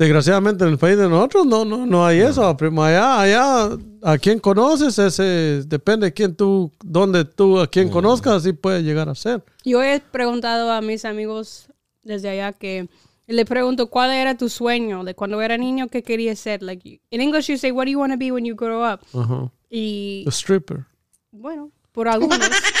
Desgraciadamente 0.00 0.64
en 0.64 0.70
el 0.70 0.78
país 0.78 0.96
de 0.96 1.10
nosotros 1.10 1.44
no, 1.46 1.66
no, 1.66 1.84
no 1.84 2.06
hay 2.06 2.20
eso, 2.20 2.56
primo. 2.56 2.82
Allá, 2.82 3.20
allá, 3.20 3.76
a 4.00 4.16
quien 4.16 4.38
conoces, 4.38 4.98
ese, 4.98 5.62
depende 5.66 6.06
de 6.06 6.14
quién 6.14 6.34
tú, 6.34 6.72
dónde 6.82 7.26
tú, 7.26 7.60
a 7.60 7.66
quien 7.66 7.90
conozcas, 7.90 8.32
así 8.32 8.54
puede 8.54 8.82
llegar 8.82 9.10
a 9.10 9.14
ser. 9.14 9.44
Yo 9.62 9.82
he 9.82 10.00
preguntado 10.00 10.72
a 10.72 10.80
mis 10.80 11.04
amigos 11.04 11.66
desde 12.02 12.30
allá 12.30 12.54
que 12.54 12.88
le 13.26 13.44
pregunto 13.44 13.90
cuál 13.90 14.12
era 14.12 14.38
tu 14.38 14.48
sueño 14.48 15.04
de 15.04 15.14
cuando 15.14 15.42
era 15.42 15.58
niño 15.58 15.88
qué 15.88 16.02
querías 16.02 16.38
ser. 16.38 16.62
Like 16.62 17.02
in 17.10 17.20
English 17.20 17.48
you 17.50 17.58
say 17.58 17.70
what 17.70 17.84
do 17.84 17.90
you 17.90 17.98
want 18.00 18.14
to 18.14 18.18
be 18.18 18.30
when 18.32 18.46
you 18.46 18.56
grow 18.56 18.82
up. 18.82 19.02
Ajá. 19.12 19.52
Y 19.68 20.24
The 20.24 20.30
stripper. 20.30 20.86
bueno, 21.30 21.72
por 21.92 22.08
algunos. 22.08 22.38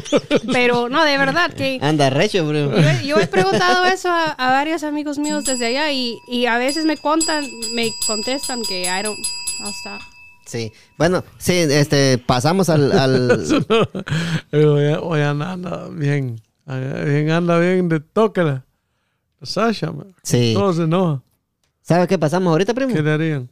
Pero 0.52 0.88
no, 0.88 1.04
de 1.04 1.18
verdad 1.18 1.52
que 1.52 1.78
Anda 1.82 2.10
recho, 2.10 2.46
bro. 2.46 2.70
yo, 2.80 2.88
he- 2.88 3.06
yo 3.06 3.20
he 3.20 3.26
preguntado 3.26 3.84
eso 3.84 4.08
a, 4.10 4.30
a 4.32 4.50
varios 4.50 4.82
amigos 4.82 5.18
míos 5.18 5.44
desde 5.44 5.66
allá 5.66 5.90
y, 5.92 6.18
y 6.28 6.46
a 6.46 6.58
veces 6.58 6.84
me 6.84 6.96
contan, 6.96 7.44
me 7.74 7.90
contestan 8.06 8.62
que 8.62 8.82
I 8.82 9.02
don't 9.02 9.18
hasta 9.64 9.98
Sí. 10.44 10.72
Bueno, 10.98 11.22
sí, 11.38 11.52
este, 11.54 12.18
pasamos 12.18 12.68
al... 12.68 12.90
al- 12.92 13.64
anda, 15.42 15.88
bien. 15.92 16.40
Bien 16.66 17.30
anda 17.30 17.58
bien 17.58 17.88
de 17.88 18.00
tócala. 18.00 18.64
Sasha, 19.42 19.90
man. 19.92 20.14
Sí. 20.22 20.52
Todos 20.54 20.76
se 20.76 20.82
enojan. 20.82 21.22
¿Sabe 21.82 22.06
qué 22.06 22.18
pasamos 22.18 22.50
ahorita, 22.50 22.74
primo? 22.74 22.92
¿Qué 22.94 23.02
le 23.02 23.10
harían? 23.12 23.50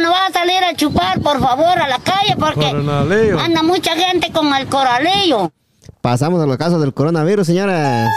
No 0.00 0.10
vas 0.10 0.30
a 0.30 0.32
salir 0.32 0.62
a 0.62 0.74
chupar, 0.74 1.20
por 1.20 1.40
favor, 1.40 1.78
a 1.78 1.88
la 1.88 1.98
calle 1.98 2.36
porque 2.38 2.70
Coronalillo. 2.70 3.38
anda 3.40 3.62
mucha 3.62 3.96
gente 3.96 4.30
con 4.30 4.52
el 4.54 4.66
coralillo. 4.68 5.50
Pasamos 6.02 6.42
a 6.42 6.46
los 6.46 6.56
casos 6.58 6.80
del 6.80 6.92
coronavirus, 6.92 7.46
señoras. 7.46 8.10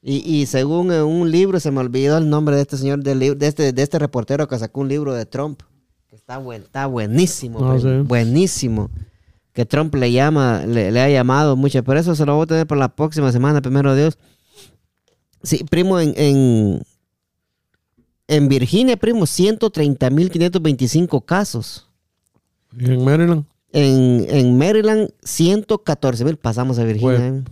Y, 0.00 0.18
y 0.24 0.46
según 0.46 0.92
un 0.92 1.30
libro, 1.32 1.58
se 1.58 1.72
me 1.72 1.80
olvidó 1.80 2.16
el 2.18 2.30
nombre 2.30 2.54
de 2.56 2.62
este 2.62 2.76
señor, 2.76 3.00
del 3.02 3.36
de, 3.38 3.46
este, 3.46 3.72
de 3.72 3.82
este 3.82 3.98
reportero 3.98 4.46
que 4.46 4.56
sacó 4.58 4.80
un 4.82 4.88
libro 4.88 5.12
de 5.14 5.26
Trump. 5.26 5.62
Que 6.08 6.14
está, 6.14 6.38
buen, 6.38 6.62
está 6.62 6.86
buenísimo, 6.86 7.58
Ah, 7.64 7.74
primo, 7.74 8.02
sí. 8.02 8.06
buenísimo. 8.06 8.88
que 9.52 9.66
Trump 9.66 9.92
le 9.96 10.12
llama, 10.12 10.62
le, 10.64 10.92
le 10.92 11.00
ha 11.00 11.08
llamado 11.10 11.56
mucho, 11.56 11.82
pero 11.82 11.98
eso 11.98 12.14
se 12.14 12.24
lo 12.24 12.36
voy 12.36 12.44
a 12.44 12.46
tener 12.46 12.66
para 12.68 12.78
la 12.78 12.94
próxima 12.94 13.32
semana, 13.32 13.60
primero 13.60 13.96
Dios. 13.96 14.16
Sí, 15.46 15.64
primo, 15.70 16.00
en, 16.00 16.12
en, 16.16 16.82
en 18.28 18.48
Virginia, 18.48 18.96
primo, 18.96 19.26
130.525 19.26 21.24
casos. 21.24 21.86
¿Y 22.78 22.86
en 22.90 23.04
Maryland? 23.04 23.44
En, 23.72 24.26
en 24.28 24.58
Maryland, 24.58 25.10
114.000 25.22 26.36
pasamos 26.36 26.78
a 26.78 26.84
Virginia. 26.84 27.28
¿eh? 27.28 27.42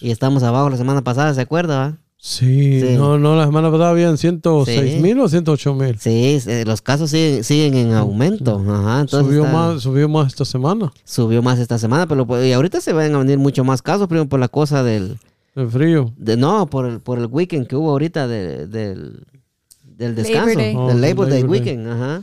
Y 0.00 0.10
estamos 0.10 0.42
abajo 0.42 0.70
la 0.70 0.76
semana 0.76 1.02
pasada, 1.02 1.34
¿se 1.34 1.40
acuerda? 1.40 1.76
va? 1.78 1.98
Sí, 2.16 2.80
Sí. 2.80 2.94
no, 2.96 3.18
no, 3.18 3.36
la 3.36 3.44
semana 3.44 3.70
pasada 3.70 3.90
habían 3.90 4.16
106 4.16 4.94
Sí. 4.94 5.00
mil 5.00 5.20
o 5.20 5.28
108 5.28 5.74
mil. 5.74 5.98
Sí, 5.98 6.38
los 6.64 6.80
casos 6.80 7.10
siguen, 7.10 7.44
siguen 7.44 7.74
en 7.74 7.92
aumento. 7.92 8.58
Ajá, 8.66 9.00
entonces 9.02 9.26
Subió 9.26 9.44
está- 9.44 9.52
más, 9.52 9.82
subió 9.82 10.08
más 10.08 10.28
esta 10.28 10.46
semana. 10.46 10.90
subió 11.04 11.42
más 11.42 11.58
esta 11.58 11.78
semana, 11.78 12.06
pero 12.06 12.26
pues, 12.26 12.46
y 12.46 12.52
ahorita 12.54 12.80
se 12.80 12.94
van 12.94 13.14
a 13.14 13.18
venir 13.18 13.36
mucho 13.38 13.62
más 13.64 13.82
casos, 13.82 14.06
primero 14.08 14.26
por 14.26 14.40
la 14.40 14.48
cosa 14.48 14.82
del, 14.82 15.18
El 15.54 15.70
frío. 15.70 16.12
de, 16.16 16.36
no, 16.36 16.66
por 16.66 16.86
el, 16.86 17.00
por 17.00 17.18
el 17.18 17.26
weekend 17.26 17.66
que 17.66 17.76
hubo 17.76 17.90
ahorita 17.90 18.26
de- 18.26 18.66
del, 18.66 19.24
del 19.84 20.14
descanso, 20.14 20.58
Day. 20.58 20.74
Oh, 20.76 20.88
del 20.88 20.96
el 20.96 21.00
Labor 21.02 21.28
Day 21.28 21.42
Labor 21.42 21.50
Day. 21.56 21.60
weekend, 21.74 21.88
ajá. 21.88 22.22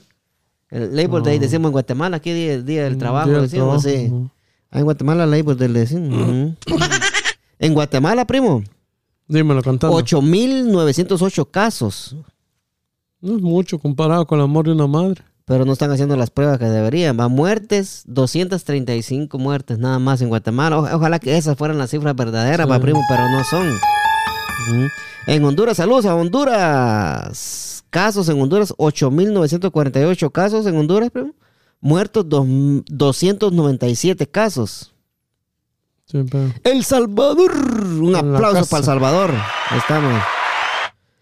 El 0.69 0.95
Labor 0.95 1.23
Day 1.23 1.37
Oh. 1.37 1.41
decimos 1.41 1.65
en 1.69 1.71
Guatemala, 1.73 2.17
aquí 2.17 2.31
día, 2.33 2.61
día 2.61 2.83
del 2.85 2.95
Mm, 2.95 2.99
trabajo, 2.99 3.27
día 3.29 3.37
del 3.39 3.49
decimos, 3.49 3.81
trabajo, 3.83 4.01
sí. 4.03 4.07
ujú. 4.11 4.29
Ah, 4.71 4.79
En 4.79 4.83
Guatemala 4.85 5.25
Labor 5.25 5.57
Day 5.57 5.67
decimos. 5.69 6.21
ujú. 6.29 6.55
en 7.59 7.73
Guatemala, 7.73 8.25
primo, 8.25 8.63
Dímelo 9.27 9.61
cantando. 9.61 9.95
8.908 9.97 11.45
casos, 11.49 12.15
No 13.21 13.35
es 13.37 13.41
mucho 13.41 13.79
comparado 13.79 14.25
con 14.27 14.39
el 14.39 14.45
amor 14.45 14.65
de 14.65 14.71
una 14.73 14.87
madre. 14.87 15.21
Pero 15.45 15.65
no 15.65 15.73
están 15.73 15.91
haciendo 15.91 16.15
las 16.15 16.29
pruebas 16.29 16.57
que 16.59 16.65
deberían. 16.65 17.19
Va 17.19 17.27
muertes, 17.27 18.03
235 18.07 19.37
muertes 19.37 19.77
nada 19.79 19.99
más 19.99 20.21
en 20.21 20.29
Guatemala. 20.29 20.79
O- 20.79 20.95
ojalá 20.95 21.19
que 21.19 21.37
esas 21.37 21.57
fueran 21.57 21.77
las 21.77 21.89
cifras 21.89 22.15
verdaderas, 22.15 22.65
Sí. 22.67 22.71
va, 22.71 22.79
primo, 22.79 23.01
pero 23.09 23.27
no 23.29 23.43
son. 23.43 23.67
En 25.27 25.43
Honduras, 25.43 25.77
saludos 25.77 26.05
a 26.05 26.15
Honduras. 26.15 27.83
Casos 27.89 28.29
en 28.29 28.41
Honduras, 28.41 28.73
8.948 28.77 30.31
casos 30.31 30.65
en 30.65 30.77
Honduras, 30.77 31.09
primo. 31.11 31.33
Muertos, 31.81 32.29
dos- 32.29 32.47
297 32.87 34.27
casos. 34.27 34.93
Sí, 36.05 36.23
El 36.63 36.83
Salvador. 36.83 37.51
Un 37.55 38.11
la 38.11 38.19
aplauso 38.19 38.65
para 38.69 38.79
El 38.79 38.85
Salvador. 38.85 39.31
Ahí 39.69 39.79
estamos. 39.79 40.21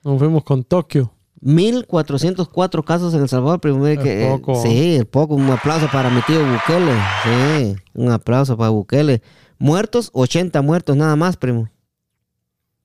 nos 0.03 0.19
fuimos 0.19 0.43
con 0.43 0.63
Tokio. 0.63 1.13
1404 1.41 2.83
casos 2.83 3.13
en 3.13 3.21
El 3.21 3.29
Salvador. 3.29 3.59
Primero 3.59 4.01
que, 4.01 4.25
eh, 4.25 4.29
poco. 4.29 4.61
sí, 4.61 4.99
poco. 5.09 5.35
Un 5.35 5.49
aplauso 5.49 5.87
para 5.91 6.09
mi 6.09 6.21
tío 6.21 6.39
Bukele. 6.39 6.93
Sí, 7.23 7.75
un 7.93 8.11
aplauso 8.11 8.57
para 8.57 8.69
Bukele. 8.69 9.21
Muertos, 9.57 10.09
80 10.13 10.61
muertos 10.61 10.95
nada 10.95 11.15
más, 11.15 11.37
primo. 11.37 11.69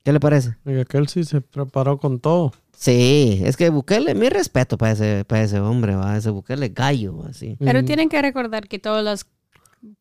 ¿Qué 0.04 0.12
le 0.12 0.20
parece? 0.20 0.56
Y 0.66 0.78
aquel 0.78 1.08
sí 1.08 1.24
se 1.24 1.40
preparó 1.40 1.98
con 1.98 2.20
todo. 2.20 2.52
Sí, 2.76 3.40
es 3.44 3.56
que 3.56 3.70
Bukele, 3.70 4.14
mi 4.14 4.28
respeto 4.28 4.76
para 4.76 4.92
ese, 4.92 5.24
para 5.24 5.42
ese 5.42 5.60
hombre, 5.60 5.94
va. 5.96 6.16
Ese 6.16 6.30
Bukele 6.30 6.68
gallo, 6.70 7.22
así. 7.28 7.56
Pero 7.60 7.82
Mm. 7.82 7.84
tienen 7.86 8.08
que 8.08 8.20
recordar 8.20 8.68
que 8.68 8.78
todos 8.78 9.02
los, 9.04 9.26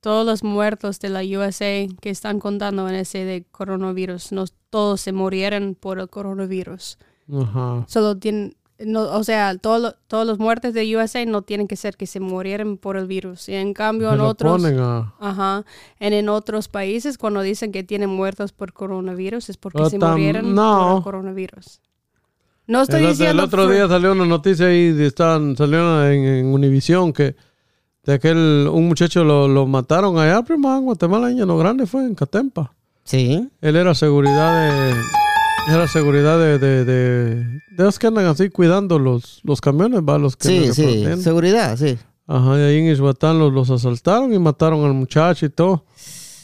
todos 0.02 0.26
los 0.26 0.44
muertos 0.44 1.00
de 1.00 1.10
la 1.10 1.22
USA 1.22 1.88
que 2.02 2.10
están 2.10 2.40
contando 2.40 2.90
en 2.90 2.96
ese 2.96 3.24
de 3.26 3.46
coronavirus, 3.52 4.32
no 4.32 4.46
todos 4.70 5.00
se 5.02 5.14
murieron 5.14 5.76
por 5.80 6.00
el 6.00 6.10
coronavirus. 6.10 6.98
Ajá. 7.42 7.86
Solo 7.88 8.18
tienen, 8.18 8.56
no, 8.80 9.02
o 9.04 9.24
sea, 9.24 9.58
todo 9.58 9.80
lo- 9.80 9.94
todos 10.08 10.26
los 10.28 10.40
muertes 10.40 10.74
de 10.74 10.96
USA 10.98 11.26
no 11.26 11.42
tienen 11.42 11.68
que 11.68 11.76
ser 11.76 11.96
que 11.98 12.06
se 12.08 12.20
murieron 12.20 12.78
por 12.78 12.98
el 12.98 13.08
virus. 13.08 13.48
Y 13.50 13.54
en 13.56 13.74
cambio 13.74 14.10
Se 14.10 14.16
en 14.16 14.22
otros, 14.22 14.62
ponen 14.62 14.80
a... 14.80 15.14
ajá, 15.20 15.64
en, 16.00 16.14
en 16.14 16.30
otros 16.30 16.68
países 16.68 17.18
cuando 17.18 17.42
dicen 17.42 17.72
que 17.72 17.84
tienen 17.84 18.10
muertos 18.10 18.52
por 18.52 18.74
coronavirus 18.74 19.50
es 19.50 19.58
porque 19.58 19.82
Oh, 19.82 19.90
se 19.90 19.98
murieron 20.00 20.54
no. 20.54 20.88
por 20.90 20.98
el 20.98 21.04
coronavirus. 21.04 21.80
No 22.68 22.82
estoy 22.82 23.02
el, 23.04 23.10
diciendo 23.10 23.42
el 23.44 23.48
otro 23.48 23.68
día 23.68 23.88
salió 23.90 24.14
una 24.14 24.26
noticia 24.26 24.68
ahí, 24.68 24.96
estaban, 25.02 25.56
salió 25.58 26.06
en, 26.10 26.24
en 26.24 26.46
Univisión 26.48 27.12
que 27.12 27.36
de 28.06 28.14
aquel, 28.14 28.70
un 28.72 28.88
muchacho 28.88 29.24
lo, 29.24 29.48
lo 29.48 29.66
mataron 29.68 30.18
allá, 30.18 30.42
prima, 30.44 30.78
en 30.78 30.84
Guatemala, 30.86 31.30
en 31.30 31.38
Llano 31.38 31.58
Grande, 31.58 31.86
fue 31.86 32.06
en 32.06 32.16
Catempa. 32.16 32.74
Sí. 33.06 33.50
Él 33.62 33.76
era 33.76 33.94
seguridad 33.96 34.70
de... 34.70 34.94
Era 35.68 35.88
seguridad 35.88 36.38
de, 36.40 36.60
de, 36.60 36.86
de, 36.86 37.36
de 37.72 37.84
los 37.84 37.98
que 37.98 38.08
andan 38.08 38.26
así 38.26 38.50
cuidando 38.50 39.00
los, 39.00 39.40
los 39.44 39.62
camiones, 39.62 40.02
va, 40.02 40.18
los 40.18 40.36
que 40.36 40.48
Sí, 40.48 40.74
sí. 40.74 41.06
Seguridad, 41.22 41.78
sí. 41.78 41.98
Ajá, 42.28 42.58
y 42.60 42.62
ahí 42.62 42.78
en 42.80 42.92
Ishuatán 42.92 43.40
los, 43.40 43.54
los 43.54 43.70
asaltaron 43.70 44.34
y 44.34 44.40
mataron 44.40 44.84
al 44.86 44.94
muchacho 44.94 45.46
y 45.46 45.50
todo. 45.50 45.86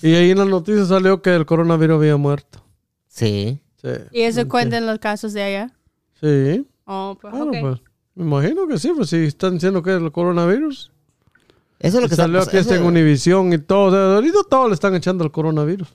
Y 0.02 0.14
ahí 0.16 0.32
en 0.32 0.38
la 0.38 0.46
noticia 0.46 0.86
salió 0.86 1.22
que 1.22 1.36
el 1.36 1.46
coronavirus 1.46 1.98
había 1.98 2.16
muerto. 2.18 2.64
Sí. 3.08 3.62
Sí. 3.82 3.90
¿Y 4.12 4.22
eso 4.22 4.48
cuenta 4.48 4.78
en 4.78 4.86
los 4.86 5.00
casos 5.00 5.34
de 5.34 5.44
allá? 5.44 5.74
Sí. 6.22 6.66
Oh, 6.86 7.18
pues, 7.22 7.32
Bueno, 7.34 7.52
ok. 7.52 7.58
pues, 7.62 7.82
me 8.16 8.24
imagino 8.26 8.68
que 8.68 8.80
sí, 8.80 8.92
pues 8.96 9.10
si 9.10 9.18
están 9.18 9.54
diciendo 9.56 9.84
que 9.84 9.96
es 9.96 10.02
el 10.02 10.12
coronavirus. 10.12 10.92
Eso 11.80 11.98
es 11.98 12.04
lo 12.04 12.10
que 12.10 12.16
salió 12.16 12.40
está 12.40 12.52
aquí 12.52 12.58
este 12.58 12.76
en 12.76 12.80
eso- 12.82 12.88
Univisión 12.90 13.54
y 13.54 13.58
todo. 13.58 13.86
O 13.88 13.92
sea, 13.92 14.16
ahorita 14.16 14.40
todos 14.50 14.68
le 14.70 14.74
están 14.74 14.96
echando 14.96 15.24
el 15.26 15.32
coronavirus. 15.32 15.88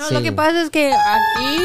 No, 0.00 0.06
Sí. 0.08 0.14
lo 0.14 0.22
que 0.22 0.32
pasa 0.32 0.62
es 0.62 0.70
que 0.70 0.92
aquí, 0.92 1.62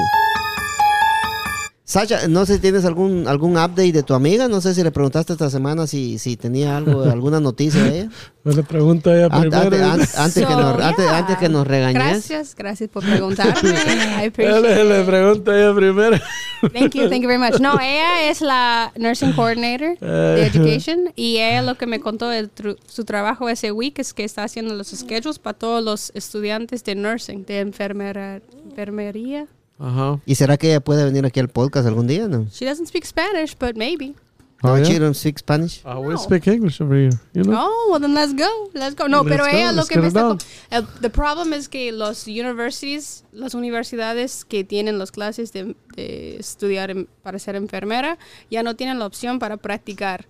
Sacha, 1.89 2.27
no 2.27 2.45
sé 2.45 2.53
si 2.53 2.59
tienes 2.59 2.85
algún, 2.85 3.27
algún 3.27 3.53
update 3.53 3.91
de 3.91 4.03
tu 4.03 4.13
amiga. 4.13 4.47
No 4.47 4.61
sé 4.61 4.75
si 4.75 4.83
le 4.83 4.91
preguntaste 4.91 5.33
esta 5.33 5.49
semana 5.49 5.87
si, 5.87 6.19
si 6.19 6.37
tenía 6.37 6.77
algo, 6.77 7.01
alguna 7.11 7.39
noticia 7.39 7.81
de 7.83 8.01
ella. 8.01 8.09
Le 8.43 8.61
pregunto 8.61 9.09
a 9.09 9.15
ella 9.17 9.25
An- 9.31 9.41
primero. 9.49 9.57
Antes, 9.65 9.81
antes- 9.81 10.15
antes 10.19 10.45
que 10.45 10.53
So, 10.53 10.59
nos, 10.61 10.81
antes, 10.83 11.05
yeah. 11.05 11.17
antes 11.17 11.37
que 11.37 11.49
nos 11.49 11.65
regañes. 11.65 12.03
Gracias, 12.03 12.53
gracias 12.55 12.89
por 12.91 13.03
preguntarme. 13.03 13.71
I 14.23 14.31
le, 14.37 14.83
le 14.83 15.03
pregunto 15.03 15.49
a 15.49 15.57
ella 15.59 15.73
primero. 15.73 16.17
Thank 16.73 16.93
you, 16.93 17.09
thank 17.09 17.21
you 17.23 17.27
very 17.27 17.39
much. 17.39 17.59
No, 17.59 17.73
ella 17.81 18.29
es 18.29 18.41
la 18.41 18.91
nursing 18.95 19.33
coordinator 19.33 19.97
de 19.97 20.45
education 20.45 21.11
y 21.15 21.37
ella 21.37 21.63
lo 21.63 21.73
que 21.73 21.87
me 21.87 21.99
contó 21.99 22.29
de 22.29 22.51
tru- 22.53 22.77
su 22.87 23.03
trabajo 23.03 23.49
ese 23.49 23.71
week 23.71 23.97
es 23.97 24.13
que 24.13 24.23
está 24.25 24.43
haciendo 24.43 24.75
los 24.75 24.89
schedules 24.89 25.39
para 25.39 25.57
todos 25.57 25.83
los 25.83 26.11
estudiantes 26.13 26.83
de 26.83 26.93
nursing, 26.93 27.45
de 27.47 27.61
enfermera, 27.61 28.41
enfermería. 28.69 29.47
Ajá. 29.79 30.19
¿Y 30.25 30.35
será 30.35 30.57
que 30.57 30.67
ella 30.67 30.81
puede 30.81 31.05
venir 31.05 31.25
aquí 31.25 31.39
al 31.39 31.47
podcast 31.49 31.87
algún 31.87 32.05
día? 32.07 32.27
No. 32.27 32.45
She 32.51 32.65
doesn't 32.65 32.87
speak 32.87 33.05
Spanish, 33.05 33.55
but 33.57 33.75
maybe. 33.75 34.13
No, 34.61 34.73
Oh, 34.73 34.75
yeah? 34.77 34.83
she 34.85 34.99
don't 34.99 35.15
speak 35.15 35.39
Spanish. 35.39 35.79
Ah, 35.85 35.97
we 35.99 36.09
No. 36.13 36.17
speak 36.17 36.45
English 36.47 36.81
over 36.81 36.93
here. 36.97 37.17
You 37.33 37.43
know? 37.43 37.57
Oh, 37.57 37.91
well 37.93 38.01
then 38.01 38.13
let's 38.13 38.33
go, 38.33 38.69
let's 38.73 38.93
go. 38.93 39.07
No, 39.07 39.23
Let's 39.23 39.29
pero 39.37 39.45
go, 39.45 39.49
ella 39.57 39.71
lo 39.71 39.85
que 39.85 39.97
me 40.01 40.07
está... 40.07 40.35
El 40.69 40.85
the 40.99 41.09
problem 41.09 41.53
es 41.53 41.69
que 41.69 41.93
los 41.93 42.27
universities, 42.27 43.23
las 43.31 43.53
universidades 43.53 44.43
que 44.43 44.65
tienen 44.65 44.99
las 44.99 45.11
clases 45.11 45.53
de, 45.53 45.77
de 45.95 46.35
estudiar 46.37 46.91
en- 46.91 47.07
para 47.23 47.39
ser 47.39 47.55
enfermera, 47.55 48.17
ya 48.51 48.61
no 48.63 48.75
tienen 48.75 48.99
la 48.99 49.05
opción 49.05 49.39
para 49.39 49.55
practicar 49.55 50.27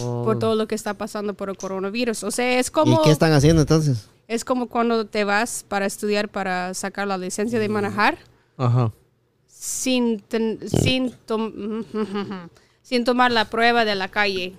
Oh, 0.00 0.22
por 0.24 0.38
todo 0.38 0.54
lo 0.56 0.66
que 0.66 0.74
está 0.74 0.94
pasando 0.94 1.34
por 1.34 1.50
el 1.50 1.56
coronavirus. 1.56 2.24
O 2.24 2.30
sea, 2.30 2.58
es 2.58 2.70
como... 2.70 3.00
¿Y 3.00 3.04
qué 3.04 3.10
están 3.10 3.32
haciendo 3.32 3.62
entonces? 3.62 4.08
Es 4.28 4.44
como 4.44 4.68
cuando 4.68 5.04
te 5.06 5.24
vas 5.24 5.64
para 5.68 5.84
estudiar 5.86 6.28
para 6.28 6.74
sacar 6.74 7.06
la 7.06 7.18
licencia 7.18 7.58
de 7.58 7.68
manejar 7.68 8.18
Ajá. 8.56 8.92
sin, 9.46 10.20
ten- 10.20 10.58
sin, 10.68 11.12
tom- 11.26 11.84
sin 12.82 13.04
tomar 13.04 13.32
la 13.32 13.46
prueba 13.46 13.84
de 13.84 13.94
la 13.94 14.08
calle. 14.08 14.54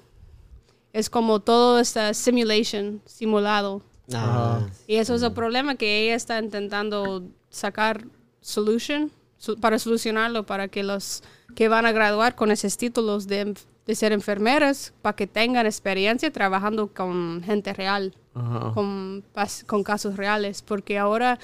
Es 0.94 1.10
como 1.10 1.40
todo 1.42 1.80
esta 1.80 2.14
simulation, 2.14 3.02
simulado 3.06 3.82
Ah, 4.14 4.68
Y 4.86 4.98
eso 4.98 5.16
es 5.16 5.24
el 5.24 5.34
problema 5.34 5.74
que 5.76 6.04
ella 6.04 6.14
está 6.16 6.38
intentando 6.40 7.24
sacar 7.50 8.06
solution 8.40 9.12
su- 9.40 9.60
para 9.60 9.80
solucionarlo, 9.80 10.46
para 10.46 10.68
que 10.68 10.84
los 10.84 11.24
que 11.56 11.68
van 11.70 11.88
a 11.88 11.92
graduar 11.92 12.36
con 12.36 12.52
esos 12.52 12.78
títulos 12.78 13.26
de, 13.26 13.56
de 13.88 13.96
ser 13.96 14.12
enfermeras, 14.12 14.94
para 15.02 15.16
que 15.16 15.26
tengan 15.26 15.66
experiencia 15.66 16.32
trabajando 16.32 16.94
con 16.94 17.42
gente 17.44 17.74
real, 17.74 18.14
Ajá. 18.36 18.74
con, 18.76 19.24
con 19.66 19.84
casos 19.84 20.18
reales, 20.18 20.62
porque 20.62 21.00
ahora 21.00 21.40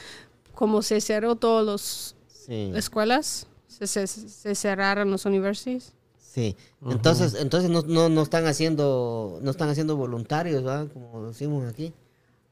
como 0.53 0.83
se 0.83 1.01
cerró 1.01 1.35
todas 1.35 1.65
las 1.65 2.15
sí. 2.51 2.71
escuelas, 2.75 3.47
se, 3.67 3.87
se- 3.87 4.07
se 4.07 4.55
cerraron 4.55 5.09
las 5.11 5.25
universidades. 5.25 5.93
Sí. 6.19 6.55
Entonces, 6.89 7.33
entonces 7.35 7.69
no, 7.69 7.81
no, 7.81 8.09
no 8.09 8.21
están 8.21 8.45
haciendo, 8.47 9.39
no 9.41 9.51
están 9.51 9.69
haciendo 9.69 9.95
voluntarios, 9.97 10.63
¿verdad? 10.63 10.87
Como 10.93 11.27
decimos 11.27 11.67
aquí. 11.69 11.93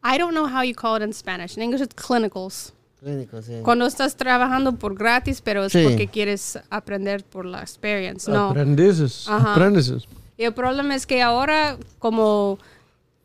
I 0.03 0.17
don't 0.17 0.31
know 0.31 0.45
how 0.47 0.63
you 0.63 0.73
call 0.75 1.01
it 1.01 1.05
in 1.07 1.13
Spanish. 1.13 1.55
In 1.57 1.63
English 1.63 1.81
it's 1.81 1.93
clinicals. 1.95 2.73
Clínicos, 3.01 3.45
sí. 3.45 3.53
Cuando 3.63 3.85
estás 3.85 4.15
trabajando 4.17 4.73
por 4.75 4.95
gratis, 4.95 5.41
pero 5.41 5.63
es 5.63 5.71
Sí. 5.71 5.83
porque 5.83 6.07
quieres 6.09 6.59
aprender 6.69 7.23
por 7.23 7.45
la 7.45 7.61
experience. 7.61 8.29
No. 8.29 8.49
Aprendices. 8.49 9.25
Ajá. 9.29 9.53
Aprendices. 9.53 10.03
Y 10.37 10.43
el 10.43 10.53
problema 10.53 10.95
es 10.95 11.05
que 11.05 11.21
ahora, 11.21 11.77
como 11.99 12.57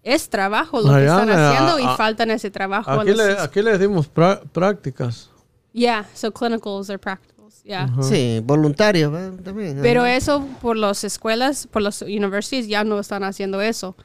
es 0.04 0.28
trabajo 0.28 0.80
lo 0.80 0.92
que 0.94 1.00
están 1.04 1.30
a- 1.30 1.50
haciendo 1.50 1.78
y 1.80 1.84
a- 1.84 1.96
faltan 1.96 2.30
ese 2.30 2.50
trabajo. 2.52 2.90
Aquí 2.92 3.10
los- 3.10 3.16
le, 3.18 3.32
aquí 3.38 3.62
le 3.62 3.76
decimos 3.76 4.08
prá- 4.12 4.40
prácticas. 4.52 5.30
Yeah, 5.76 6.06
so 6.14 6.30
clinicals 6.32 6.88
or 6.88 6.98
practicals. 7.00 7.60
Yeah. 7.64 7.88
Sí, 8.00 8.40
voluntarios. 8.44 9.12
También. 9.42 9.80
Pero 9.82 10.06
eso 10.06 10.46
por 10.62 10.76
las 10.76 11.02
escuelas, 11.02 11.66
por 11.66 11.82
las 11.82 12.00
universities 12.00 12.68
ya 12.68 12.84
no 12.84 13.00
están 13.00 13.24
haciendo 13.24 13.60
eso. 13.60 13.96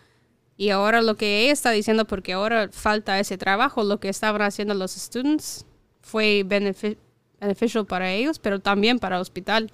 Y 0.58 0.72
ahora 0.72 1.02
lo 1.04 1.16
que 1.16 1.44
ella 1.44 1.54
está 1.54 1.70
diciendo, 1.72 2.06
porque 2.06 2.34
ahora 2.34 2.70
falta 2.72 3.20
ese 3.20 3.38
trabajo, 3.38 3.84
lo 3.84 4.00
que 4.00 4.10
estaban 4.10 4.42
haciendo 4.42 4.74
los 4.74 4.92
students 4.94 5.64
fue 6.02 6.44
benefi- 6.44 6.98
beneficial 7.40 7.86
para 7.86 8.12
ellos, 8.12 8.40
pero 8.40 8.60
también 8.60 8.98
para 9.00 9.18
el 9.18 9.22
hospital. 9.22 9.70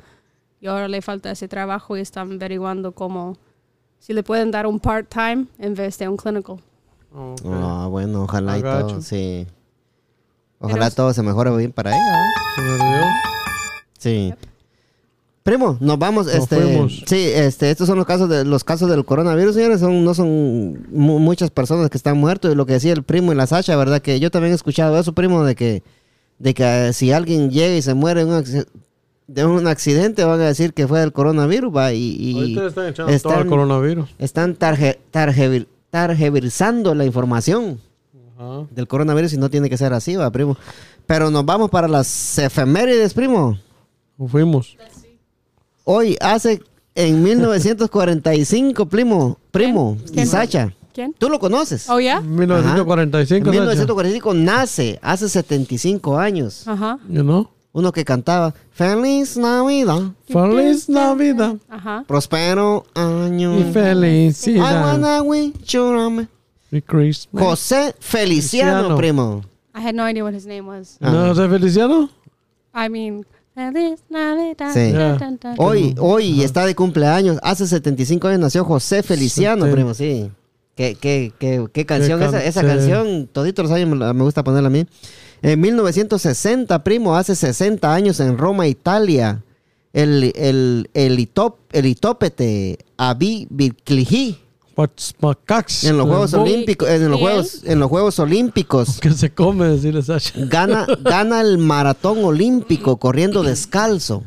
Y 0.60 0.68
ahora 0.68 0.88
le 0.90 1.02
falta 1.02 1.32
ese 1.32 1.48
trabajo 1.48 1.96
y 1.98 2.02
están 2.02 2.34
averiguando 2.34 2.92
cómo, 2.92 3.38
si 4.00 4.14
le 4.14 4.22
pueden 4.22 4.52
dar 4.52 4.68
un 4.68 4.80
part-time 4.82 5.46
en 5.60 5.74
vez 5.76 5.98
de 5.98 6.10
un 6.10 6.18
clinical. 6.18 6.58
Ok. 7.14 7.42
Ah, 7.46 7.88
bueno, 7.90 8.24
ojalá 8.24 8.58
y 8.58 8.62
todo, 8.62 9.02
sí. 9.02 9.48
Ojalá 10.66 10.86
Pero- 10.86 10.96
todo 10.96 11.14
se 11.14 11.22
mejore 11.24 11.56
bien 11.58 11.72
para 11.72 11.92
ella, 11.92 12.26
olvidó. 12.58 13.06
Sí. 13.98 14.34
Primo, 15.44 15.78
nos 15.80 16.00
vamos, 16.00 16.26
Nos 16.26 16.36
este, 16.36 16.56
fuimos. 16.60 17.04
sí, 17.06 17.18
este, 17.34 17.70
estos 17.70 17.86
son 17.88 17.98
los 17.98 18.08
casos 18.08 18.28
de 18.30 18.44
los 18.44 18.64
casos 18.64 18.90
del 18.90 19.06
coronavirus, 19.06 19.54
señores, 19.54 19.80
son, 19.80 20.04
no 20.04 20.16
son 20.16 20.88
mu- 20.92 21.20
muchas 21.20 21.52
personas 21.52 21.90
que 21.92 21.98
están 21.98 22.18
muertos 22.18 22.52
y 22.52 22.56
lo 22.56 22.66
que 22.66 22.74
decía 22.74 22.94
el 22.94 23.04
primo 23.04 23.32
y 23.32 23.36
la 23.36 23.46
Sacha, 23.46 23.76
verdad 23.76 24.02
que 24.02 24.20
yo 24.20 24.32
también 24.32 24.54
he 24.54 24.56
escuchado 24.56 25.00
eso, 25.00 25.14
primo, 25.14 25.44
de 25.44 25.54
que, 25.56 25.84
de 26.40 26.54
que 26.56 26.88
eh, 26.88 26.94
si 26.94 27.12
alguien 27.12 27.52
llega 27.52 27.76
y 27.76 27.84
se 27.84 27.94
muere 27.94 28.22
en 28.22 28.30
un 28.30 28.44
de 29.28 29.44
un 29.46 29.68
accidente 29.68 30.24
van 30.24 30.40
a 30.42 30.46
decir 30.46 30.74
que 30.74 30.88
fue 30.88 31.00
del 31.00 31.12
coronavirus, 31.12 31.76
va, 31.76 31.94
y, 31.94 32.16
y 32.20 32.36
Ahorita 32.38 32.62
le 32.62 32.68
están 32.68 32.88
echando 32.88 33.06
todo 33.06 33.16
están- 33.16 33.40
el 33.44 33.48
coronavirus. 33.48 34.10
están 34.18 34.56
tarje, 34.56 35.00
tarjeversando 35.92 36.94
la 36.96 37.06
información 37.06 37.80
Ajá. 38.38 38.68
del 38.72 38.88
coronavirus 38.88 39.34
y 39.34 39.38
no 39.38 39.50
tiene 39.50 39.70
que 39.70 39.78
ser 39.78 39.94
así, 39.94 40.16
va, 40.16 40.30
primo. 40.32 40.58
Pero 41.08 41.30
nos 41.32 41.46
vamos 41.46 41.70
para 41.70 41.88
las 41.88 42.38
efemérides, 42.38 43.14
primo. 43.14 43.58
Fuimos. 44.28 44.78
Hoy 45.84 46.18
hace 46.22 46.62
en 46.96 47.22
1945, 47.24 48.86
primo, 48.88 49.38
primo, 49.52 49.98
y 50.08 50.12
¿Quién? 50.12 50.28
Sacha. 50.28 50.74
¿Quién? 50.94 51.14
¿Tú 51.18 51.30
lo 51.30 51.40
conoces? 51.40 51.90
Oh, 51.90 52.00
yeah? 52.00 52.22
1945. 52.22 53.50
En 53.50 53.54
Sacha. 53.54 53.60
1945 53.60 54.34
nace, 54.34 55.00
hace 55.02 55.28
75 55.30 56.18
años. 56.18 56.66
Ajá. 56.68 56.98
You 57.10 57.22
know? 57.24 57.50
Uno 57.74 57.92
que 57.92 58.06
cantaba 58.06 58.54
Feliz 58.72 59.36
Navidad, 59.36 60.14
Feliz 60.30 60.88
Navidad 60.88 61.58
Ajá. 61.68 62.06
prospero 62.08 62.86
año. 62.94 63.58
y 63.58 63.64
I 63.64 63.74
felicidad. 63.74 64.82
wanna 64.86 65.22
wish 65.22 65.52
you 65.74 66.28
José 66.72 67.96
Feliciano, 68.00 68.00
Feliciano. 68.00 68.98
primo. 68.98 69.42
I 69.74 69.82
had 69.82 69.94
no 69.94 70.08
idea 70.08 70.24
what 70.24 70.34
his 70.34 70.46
name 70.46 70.68
was. 70.68 70.98
¿No 71.00 71.32
es 71.32 71.38
Feliciano? 71.38 72.10
I 72.74 72.90
mean, 72.90 73.26
Feliz 73.56 74.02
Navidad. 74.10 74.74
Sí. 74.74 74.94
Hoy, 75.58 75.96
hoy 75.98 76.44
está 76.44 76.66
de 76.66 76.76
cumpleaños. 76.76 77.40
Hace 77.42 77.66
75 77.68 78.28
años 78.28 78.40
nació 78.42 78.66
José 78.66 79.02
Feliciano, 79.02 79.70
primo, 79.72 79.94
sí. 79.94 80.30
¿Qué, 80.76 80.96
qué, 80.96 81.32
qué, 81.40 81.66
qué 81.72 81.86
canción? 81.86 82.20
can- 82.20 82.30
esa 82.30 82.44
esa 82.44 82.62
sí. 82.62 82.68
canción, 82.68 83.30
toditos 83.32 83.64
los 83.64 83.72
años 83.72 83.88
me, 84.14 84.24
gusta 84.24 84.44
ponerla 84.44 84.68
a 84.68 84.72
mí. 84.72 84.86
En 85.42 85.62
1960, 85.62 86.84
primo, 86.84 87.16
hace 87.16 87.34
60 87.34 87.94
años 87.94 88.20
en 88.20 88.38
Roma, 88.38 88.68
Italia, 88.68 89.42
el, 89.94 90.34
el, 90.36 90.90
el, 90.94 91.20
itop, 91.20 91.60
el 91.72 91.86
itópete 91.86 92.80
Abi 92.98 93.48
cax? 93.86 94.45
En 94.78 95.98
los 95.98 96.08
Juegos 96.08 96.34
Olímpicos, 96.34 96.90
en 96.90 97.10
los 97.10 97.20
¿Y 97.20 97.22
Juegos, 97.24 97.62
en 97.64 97.80
los 97.80 97.90
Juegos 97.90 98.20
Olímpicos, 98.20 99.00
Que 99.02 99.12
se 99.12 99.30
come, 99.32 99.68
decirle 99.68 100.02
Sacha. 100.02 100.34
gana, 100.36 100.86
gana 101.02 101.42
el 101.42 101.58
maratón 101.58 102.24
olímpico 102.24 102.98
corriendo 102.98 103.42
descalzo. 103.44 104.24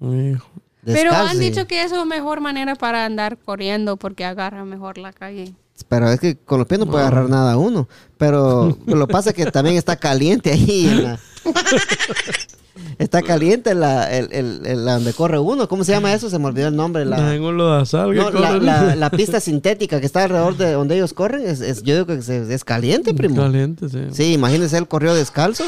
Hijo. 0.00 0.46
Pero 0.84 1.12
han 1.12 1.38
dicho 1.38 1.66
que 1.66 1.82
es 1.82 1.90
la 1.90 2.04
mejor 2.04 2.40
manera 2.40 2.74
para 2.76 3.04
andar 3.04 3.38
corriendo 3.38 3.96
porque 3.96 4.24
agarra 4.24 4.64
mejor 4.64 4.98
la 4.98 5.12
calle. 5.12 5.52
Pero 5.88 6.10
es 6.10 6.20
que 6.20 6.36
con 6.36 6.58
los 6.58 6.66
pies 6.68 6.80
no 6.80 6.86
puede 6.86 7.02
agarrar 7.04 7.28
nada 7.28 7.56
uno. 7.56 7.88
Pero 8.18 8.76
lo 8.86 9.06
que 9.06 9.12
pasa 9.12 9.30
es 9.30 9.36
que 9.36 9.46
también 9.50 9.76
está 9.76 9.96
caliente 9.96 10.52
ahí. 10.52 10.86
en 10.88 11.02
la- 11.02 11.20
está 12.98 13.22
caliente 13.22 13.74
la, 13.74 14.10
el, 14.16 14.28
el- 14.32 14.62
el- 14.66 14.84
la 14.84 14.94
donde 14.94 15.12
corre 15.12 15.38
uno. 15.38 15.68
¿Cómo 15.68 15.84
se 15.84 15.92
llama 15.92 16.12
eso? 16.14 16.30
Se 16.30 16.38
me 16.38 16.46
olvidó 16.46 16.68
el 16.68 16.76
nombre. 16.76 17.04
La, 17.04 17.34
En 17.34 17.42
un 17.42 17.56
lodazal 17.56 18.10
que 18.12 18.16
no, 18.18 18.30
la, 18.30 18.48
corre. 18.52 18.60
la- 18.64 18.96
la 18.96 19.10
pista 19.10 19.40
sintética 19.40 20.00
que 20.00 20.06
está 20.06 20.24
alrededor 20.24 20.56
de 20.56 20.72
donde 20.72 20.96
ellos 20.96 21.12
corren. 21.12 21.46
Es, 21.46 21.60
es- 21.60 21.82
yo 21.82 21.94
digo 21.94 22.06
que 22.06 22.22
se- 22.22 22.52
es 22.52 22.64
caliente, 22.64 23.14
primo. 23.14 23.36
Caliente, 23.36 23.88
sí. 23.88 23.98
Sí, 24.12 24.32
imagínese, 24.34 24.78
él 24.78 24.88
corrió 24.88 25.14
descalzo. 25.14 25.64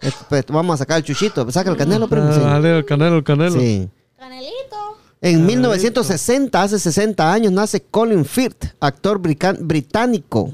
Es- 0.00 0.14
pues, 0.28 0.44
vamos 0.48 0.74
a 0.74 0.78
sacar 0.78 0.98
el 0.98 1.04
chuchito. 1.04 1.48
Saca 1.50 1.70
el 1.70 1.76
canelo, 1.76 2.08
primo. 2.08 2.26
Ah, 2.28 2.34
Sí. 2.34 2.40
dale, 2.40 2.78
el 2.78 2.84
canelo, 2.84 3.16
el 3.18 3.24
canelo. 3.24 3.58
Sí. 3.60 3.88
Canelito. 4.18 4.76
En 5.20 5.46
1960, 5.46 6.62
hace 6.62 6.78
60 6.80 7.32
años, 7.32 7.52
nace 7.52 7.80
Colin 7.80 8.24
Firth, 8.24 8.64
actor 8.80 9.18
brica- 9.20 9.56
británico. 9.58 10.52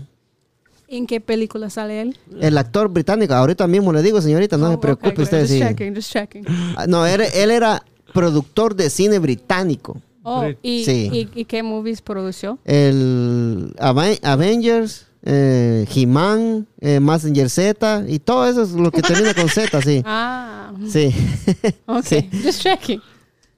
¿En 0.91 1.07
qué 1.07 1.21
película 1.21 1.69
sale 1.71 2.01
él? 2.01 2.17
El 2.41 2.57
actor 2.57 2.89
británico, 2.89 3.35
ahorita 3.35 3.67
mismo 3.67 3.93
le 3.93 4.03
digo, 4.03 4.21
señorita, 4.23 4.57
no 4.57 4.69
Oh, 4.69 4.73
se 4.73 4.79
preocupe 4.79 5.11
good. 5.17 5.23
usted. 5.25 5.41
Just 5.43 5.53
sí. 5.53 5.59
checking, 5.61 5.95
just 5.95 6.11
checking. 6.13 6.45
Ah, 6.77 6.87
No, 6.89 7.05
él, 7.07 7.21
él 7.35 7.51
era 7.51 7.83
productor 8.15 8.75
de 8.75 8.89
cine 8.89 9.19
británico. 9.19 10.01
Oh, 10.23 10.45
¿y, 10.63 10.85
Sí. 10.85 11.11
y, 11.35 11.41
y 11.41 11.45
qué 11.45 11.63
movies 11.63 12.01
produció? 12.03 12.59
El 12.65 13.75
Aven- 13.79 14.19
Avengers, 14.23 15.07
eh, 15.25 15.87
He-Man, 15.95 16.67
eh, 16.81 17.01
Messenger 17.01 17.51
Z 17.51 18.05
y 18.09 18.19
todo 18.19 18.47
eso 18.49 18.63
es 18.63 18.71
lo 18.73 18.91
que 18.91 19.03
termina 19.03 19.35
con 19.35 19.49
Z, 19.49 19.81
sí. 19.83 20.03
Ah, 20.07 20.73
Sí. 20.87 21.15
ok. 21.87 22.05
Sí. 22.05 22.29
Just 22.45 22.63
checking. 22.63 23.01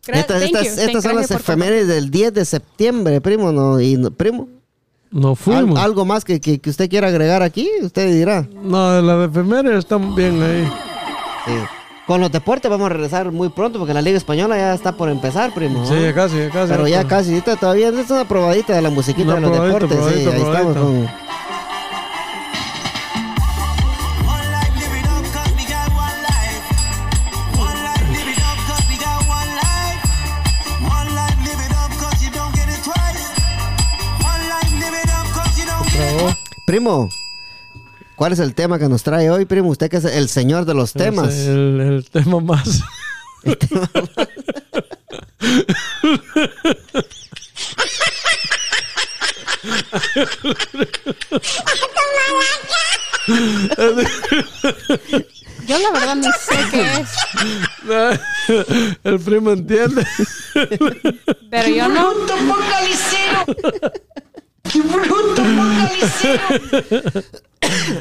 Gra- 0.07 0.21
Estas, 0.21 0.41
thank 0.43 0.55
estas- 0.55 0.77
you. 0.77 0.83
estas 0.83 1.03
son 1.05 1.17
las 1.17 1.31
efemérides 1.31 1.87
del 1.89 2.11
10 2.11 2.33
de 2.35 2.45
septiembre, 2.45 3.21
primo, 3.21 3.53
¿no? 3.53 3.81
Y, 3.81 3.97
no- 5.11 5.21
primo, 5.21 5.29
Nos 5.29 5.31
¿al- 5.31 5.37
fuimos. 5.65 5.79
¿algo 5.81 6.05
más 6.05 6.25
que, 6.25 6.41
que- 6.41 6.59
que 6.59 6.71
usted 6.71 6.89
quiera 6.89 7.09
agregar 7.09 7.43
aquí? 7.43 7.69
Usted 7.83 8.13
dirá. 8.13 8.47
No, 8.63 9.01
la 9.01 9.17
de 9.17 9.27
efemérides 9.27 9.79
están 9.81 10.15
bien 10.15 10.43
ahí. 10.43 10.65
Sí. 11.47 11.53
Con 12.07 12.21
los 12.21 12.33
deportes 12.33 12.69
vamos 12.71 12.87
a 12.87 12.89
regresar 12.89 13.31
muy 13.31 13.51
pronto 13.51 13.79
porque 13.79 13.95
la 13.95 14.03
Liga 14.03 14.17
Española 14.19 14.57
ya 14.57 14.75
está 14.75 14.93
por 14.93 15.09
empezar, 15.09 15.53
primo. 15.55 15.87
Sí, 15.87 15.95
ya 16.01 16.13
casi, 16.13 16.39
ya 16.39 16.51
casi. 16.51 16.73
Pero 16.73 16.89
ya 16.89 17.05
casi, 17.07 17.41
todavía 17.41 17.89
es 17.91 18.11
una 18.11 18.27
probadita 18.27 18.75
de 18.75 18.83
la 18.83 18.91
musiquita 18.91 19.35
Una 19.37 19.49
de 19.49 19.57
los 19.57 19.65
deportes. 19.65 19.91
sí, 19.91 19.97
probadita, 19.97 20.31
ahí 20.31 20.43
estamos 20.43 20.77
con. 20.77 21.09
Primo, 36.71 37.11
¿cuál 38.15 38.33
es 38.33 38.39
el 38.39 38.55
tema 38.55 38.79
que 38.79 38.89
nos 38.89 39.03
trae 39.03 39.29
hoy, 39.29 39.45
primo? 39.45 39.71
Usted 39.71 39.91
que 39.91 39.97
es 39.97 40.05
el 40.05 40.29
señor 40.29 40.67
de 40.67 40.75
los 40.75 40.93
temas. 40.93 41.35
Es 41.35 41.49
El, 41.49 41.81
el 41.81 42.09
tema 42.09 42.39
más. 42.39 42.85
Yo 55.67 55.79
la 55.81 55.91
verdad 55.93 56.15
ni 56.15 56.31
sé 56.31 56.57
qué 56.71 56.83
es, 57.01 57.11
el 59.03 59.19
primo 59.19 59.51
entiende. 59.51 60.07
pero 61.51 61.69
yo 61.69 61.89
no. 61.89 62.15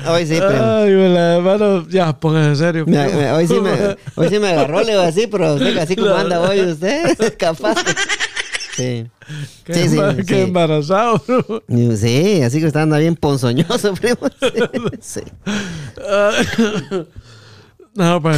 Hoy 0.07 0.25
sí, 0.25 0.35
primo. 0.35 0.63
Ay, 0.63 0.91
la 1.13 1.35
hermano, 1.35 1.87
ya, 1.89 2.17
póngase 2.17 2.55
serio. 2.55 2.85
Me- 2.87 3.03
primo. 3.03 3.19
me- 3.19 3.31
hoy, 3.31 3.47
sí 3.47 3.59
me, 3.59 3.71
hoy 4.15 4.29
sí 4.29 4.39
me 4.39 4.49
agarró, 4.49 4.81
le 4.81 4.91
digo 4.91 5.01
así, 5.01 5.27
pero 5.27 5.53
usted 5.55 5.77
así 5.77 5.95
como 5.95 6.11
anda 6.15 6.39
hoy 6.41 6.61
usted, 6.61 7.15
capaz. 7.37 7.75
Sí. 8.75 9.05
Qué, 9.65 9.73
Sí, 9.73 9.89
sí, 9.89 9.95
embar- 9.97 10.15
qué 10.25 10.35
sí. 10.35 10.41
embarazado, 10.41 11.21
bro. 11.27 11.63
Sí, 11.97 12.41
así 12.41 12.59
que 12.59 12.67
usted 12.67 12.79
anda 12.79 12.97
bien 12.97 13.15
ponzoñoso, 13.15 13.93
primo. 13.93 14.17
Sí, 15.01 15.21
sí. 15.21 15.21
No, 17.93 18.21
pues. 18.21 18.37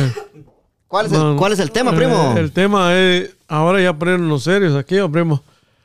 ¿Cuál, 0.88 1.06
es 1.06 1.12
el, 1.14 1.20
no, 1.20 1.36
¿Cuál 1.38 1.54
es 1.54 1.60
el 1.60 1.72
tema, 1.72 1.96
primo? 1.96 2.34
eh, 2.36 2.40
El 2.42 2.52
tema 2.52 2.94
es, 2.98 3.30
ahora 3.48 3.80
ya 3.82 3.94
ponernos 3.94 4.44
serios 4.44 4.76
aquí, 4.76 4.98
oh, 5.00 5.10
primo. 5.10 5.42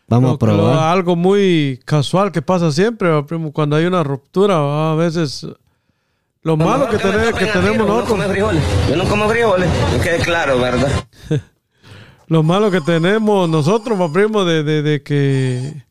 Vamos 0.09 0.35
a 0.35 0.39
probar. 0.39 0.79
algo 0.93 1.17
muy 1.17 1.81
casual 1.85 2.31
que 2.33 2.43
pasa 2.43 2.71
siempre, 2.71 3.23
primo, 3.25 3.53
cuando 3.53 3.77
hay 3.77 3.87
una 3.87 4.03
ruptura, 4.05 4.93
a 4.93 4.95
veces 4.95 5.47
lo 6.43 6.57
malo 6.57 6.89
que, 6.89 6.97
me 6.97 7.03
tener- 7.03 7.35
que 7.35 7.51
a 7.51 7.53
tenemos 7.55 7.87
nosotros. 7.89 8.19
Yo 8.89 8.97
no 8.97 9.05
como 9.09 9.29
frijoles, 9.29 9.69
que 9.97 10.01
quede 10.01 10.19
claro, 10.21 10.61
¿verdad? 10.61 10.89
lo 12.29 12.43
malo 12.45 12.71
que 12.71 12.81
tenemos 12.81 13.49
nosotros, 13.49 13.99
primo, 14.13 14.45
de, 14.45 14.63
de, 14.63 14.83
de 14.83 15.03
que 15.03 15.83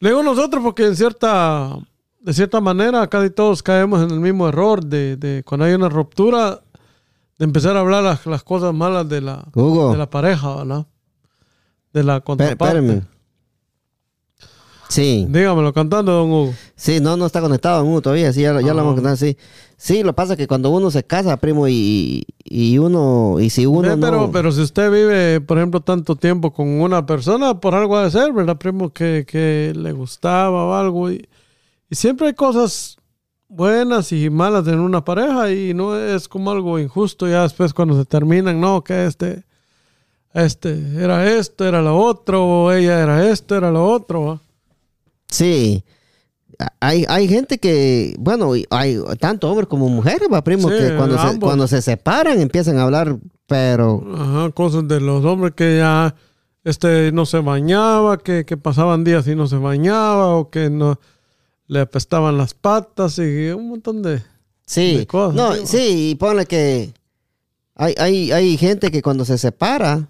le 0.00 0.08
digo 0.08 0.22
nosotros 0.24 0.62
porque 0.64 0.86
en 0.86 0.96
cierta 0.96 1.76
de 2.18 2.32
cierta 2.32 2.60
manera 2.60 3.06
casi 3.08 3.30
todos 3.30 3.62
caemos 3.62 4.02
en 4.02 4.10
el 4.10 4.20
mismo 4.20 4.48
error 4.48 4.84
de, 4.84 5.16
de 5.16 5.42
cuando 5.44 5.66
hay 5.66 5.74
una 5.74 5.88
ruptura 5.88 6.60
de 7.38 7.44
empezar 7.44 7.76
a 7.76 7.80
hablar 7.80 8.02
las, 8.04 8.26
las 8.26 8.42
cosas 8.44 8.72
malas 8.74 9.08
de 9.08 9.20
la 9.20 9.44
Hugo. 9.54 9.90
de 9.92 9.98
la 9.98 10.08
pareja, 10.10 10.64
¿no? 10.64 10.86
De 11.92 12.02
la 12.04 12.20
contraparte. 12.20 12.78
Espérame. 12.78 13.02
Sí. 14.92 15.26
Dígamelo 15.28 15.72
cantando, 15.72 16.12
don 16.12 16.30
Hugo. 16.30 16.54
Sí, 16.76 17.00
no, 17.00 17.16
no 17.16 17.24
está 17.26 17.40
conectado 17.40 17.80
en 17.82 17.88
uno 17.88 18.02
todavía, 18.02 18.32
sí, 18.32 18.42
ya, 18.42 18.52
lo- 18.52 18.60
ya 18.60 18.74
lo 18.74 18.76
vamos 18.84 18.92
a 18.92 18.96
contar, 18.96 19.16
sí. 19.16 19.36
Sí, 19.78 20.02
lo 20.02 20.12
pasa 20.14 20.36
que 20.36 20.46
cuando 20.46 20.68
uno 20.70 20.90
se 20.90 21.02
casa, 21.02 21.36
primo, 21.38 21.66
y, 21.66 22.24
y 22.44 22.78
uno, 22.78 23.38
y 23.40 23.48
si 23.50 23.64
uno 23.66 23.88
Ve, 23.88 23.96
pero, 23.96 24.20
no... 24.26 24.30
pero 24.30 24.52
si 24.52 24.60
usted 24.60 24.90
vive, 24.90 25.40
por 25.40 25.56
ejemplo, 25.58 25.80
tanto 25.80 26.14
tiempo 26.16 26.52
con 26.52 26.68
una 26.68 27.06
persona, 27.06 27.58
por 27.58 27.74
algo 27.74 27.96
ha 27.96 28.04
de 28.04 28.10
ser, 28.10 28.32
¿verdad, 28.32 28.58
primo? 28.58 28.92
Que, 28.92 29.24
que 29.26 29.72
le 29.74 29.92
gustaba 29.92 30.66
o 30.66 30.74
algo. 30.74 31.10
Y, 31.10 31.26
y 31.90 31.94
siempre 31.96 32.26
hay 32.28 32.34
cosas 32.34 32.96
buenas 33.48 34.12
y 34.12 34.28
malas 34.30 34.66
en 34.68 34.78
una 34.78 35.04
pareja 35.04 35.50
y 35.50 35.74
no 35.74 35.96
es 35.96 36.28
como 36.28 36.50
algo 36.50 36.78
injusto 36.78 37.26
ya 37.28 37.42
después 37.42 37.72
cuando 37.74 37.96
se 37.98 38.04
terminan, 38.04 38.60
no, 38.60 38.82
que 38.84 39.06
este, 39.06 39.42
este 40.34 41.02
era 41.02 41.28
esto, 41.30 41.64
era 41.66 41.82
lo 41.82 41.98
otro, 41.98 42.44
o 42.46 42.72
ella 42.72 43.00
era 43.00 43.28
esto, 43.30 43.56
era 43.56 43.70
lo 43.70 43.84
otro. 43.90 44.24
¿va? 44.26 44.40
Sí. 45.32 45.84
Hay, 46.78 47.04
hay 47.08 47.26
gente 47.26 47.58
que, 47.58 48.14
bueno, 48.18 48.52
hay 48.70 48.98
tanto 49.18 49.50
hombres 49.50 49.66
como 49.68 49.88
mujeres, 49.88 50.28
va, 50.32 50.44
primo, 50.44 50.68
Sí, 50.68 50.76
que 50.78 50.96
cuando 50.96 51.18
se, 51.18 51.40
cuando 51.40 51.66
se 51.66 51.82
separan 51.82 52.40
empiezan 52.40 52.78
a 52.78 52.84
hablar, 52.84 53.18
pero... 53.46 54.04
Ajá, 54.14 54.50
cosas 54.50 54.86
de 54.86 55.00
los 55.00 55.24
hombres 55.24 55.54
que 55.56 55.78
ya 55.78 56.14
este 56.62 57.10
no 57.10 57.26
se 57.26 57.38
bañaba, 57.40 58.18
que, 58.18 58.44
que 58.44 58.56
pasaban 58.56 59.02
días 59.02 59.26
y 59.26 59.34
no 59.34 59.48
se 59.48 59.56
bañaba, 59.56 60.36
o 60.36 60.50
que 60.50 60.70
no 60.70 61.00
le 61.66 61.80
apestaban 61.80 62.38
las 62.38 62.54
patas 62.54 63.18
y 63.18 63.48
un 63.48 63.70
montón 63.70 64.02
de. 64.02 64.22
Sí, 64.66 64.98
de 64.98 65.06
cosas, 65.06 65.34
no, 65.34 65.54
sí, 65.54 65.62
sí, 65.64 66.10
y 66.10 66.14
ponle 66.14 66.46
que 66.46 66.92
hay, 67.74 67.94
hay, 67.98 68.32
hay 68.32 68.56
gente 68.56 68.90
que 68.90 69.02
cuando 69.02 69.24
se 69.24 69.38
separa, 69.38 70.08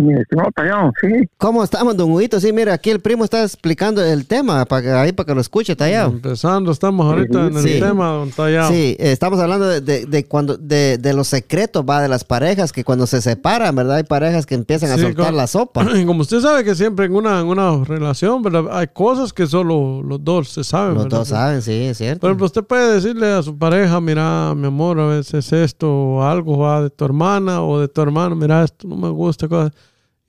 Mi 0.00 0.14
estimado 0.14 0.50
Tallón, 0.54 0.92
sí. 1.00 1.08
¿cómo 1.38 1.64
estamos, 1.64 1.96
don 1.96 2.12
Huguito? 2.12 2.38
Sí, 2.38 2.52
mira, 2.52 2.72
aquí 2.72 2.88
el 2.90 3.00
primo 3.00 3.24
está 3.24 3.42
explicando 3.42 4.00
el 4.04 4.26
tema, 4.26 4.64
para 4.64 4.80
que, 4.82 4.90
ahí 4.92 5.10
para 5.12 5.26
que 5.26 5.34
lo 5.34 5.40
escuche, 5.40 5.74
tallado. 5.74 6.10
Empezando, 6.12 6.70
estamos 6.70 7.04
ahorita 7.04 7.48
en 7.48 7.56
el 7.56 7.62
Sí. 7.64 7.80
tema, 7.80 8.10
don 8.10 8.30
Tallado. 8.30 8.68
Sí, 8.70 8.96
eh, 8.98 9.10
estamos 9.10 9.40
hablando 9.40 9.66
de, 9.66 9.80
de- 9.80 10.06
de 10.06 10.24
cuando 10.24 10.56
de, 10.56 10.98
de 10.98 11.12
los 11.14 11.26
secretos, 11.26 11.84
va, 11.84 12.00
de 12.00 12.06
las 12.08 12.22
parejas 12.22 12.72
que 12.72 12.84
cuando 12.84 13.08
se 13.08 13.20
separan, 13.20 13.74
¿verdad? 13.74 13.96
Hay 13.96 14.04
parejas 14.04 14.46
que 14.46 14.54
empiezan 14.54 14.92
a 14.92 14.94
Sí, 14.94 15.00
soltar 15.02 15.26
como- 15.26 15.36
la 15.36 15.46
sopa. 15.48 15.84
Como 16.06 16.20
usted 16.22 16.40
sabe 16.42 16.62
que 16.62 16.76
siempre 16.76 17.06
en 17.06 17.16
una, 17.16 17.40
en 17.40 17.46
una 17.48 17.82
relación, 17.84 18.40
¿verdad? 18.42 18.66
Hay 18.70 18.86
cosas 18.86 19.32
que 19.32 19.48
solo 19.48 20.00
los 20.02 20.22
dos 20.22 20.48
se 20.50 20.62
saben. 20.62 20.94
Los 20.94 21.04
¿verdad? 21.04 21.18
dos 21.18 21.28
saben, 21.28 21.60
sí, 21.60 21.72
es 21.72 21.98
cierto. 21.98 22.24
Ejemplo, 22.28 22.46
usted 22.46 22.62
puede 22.62 22.94
decirle 22.94 23.32
a 23.32 23.42
su 23.42 23.58
pareja, 23.58 24.00
mira, 24.00 24.54
mi 24.54 24.68
amor, 24.68 25.00
a 25.00 25.06
veces 25.08 25.52
esto 25.52 25.90
o 25.92 26.22
algo 26.22 26.56
va 26.58 26.82
de 26.82 26.90
tu 26.90 27.04
hermana 27.04 27.62
o 27.64 27.80
de 27.80 27.88
tu 27.88 28.00
hermano, 28.00 28.36
mira, 28.36 28.62
esto 28.62 28.86
no 28.86 28.94
me 28.96 29.08
gusta, 29.10 29.48
cosas. 29.48 29.72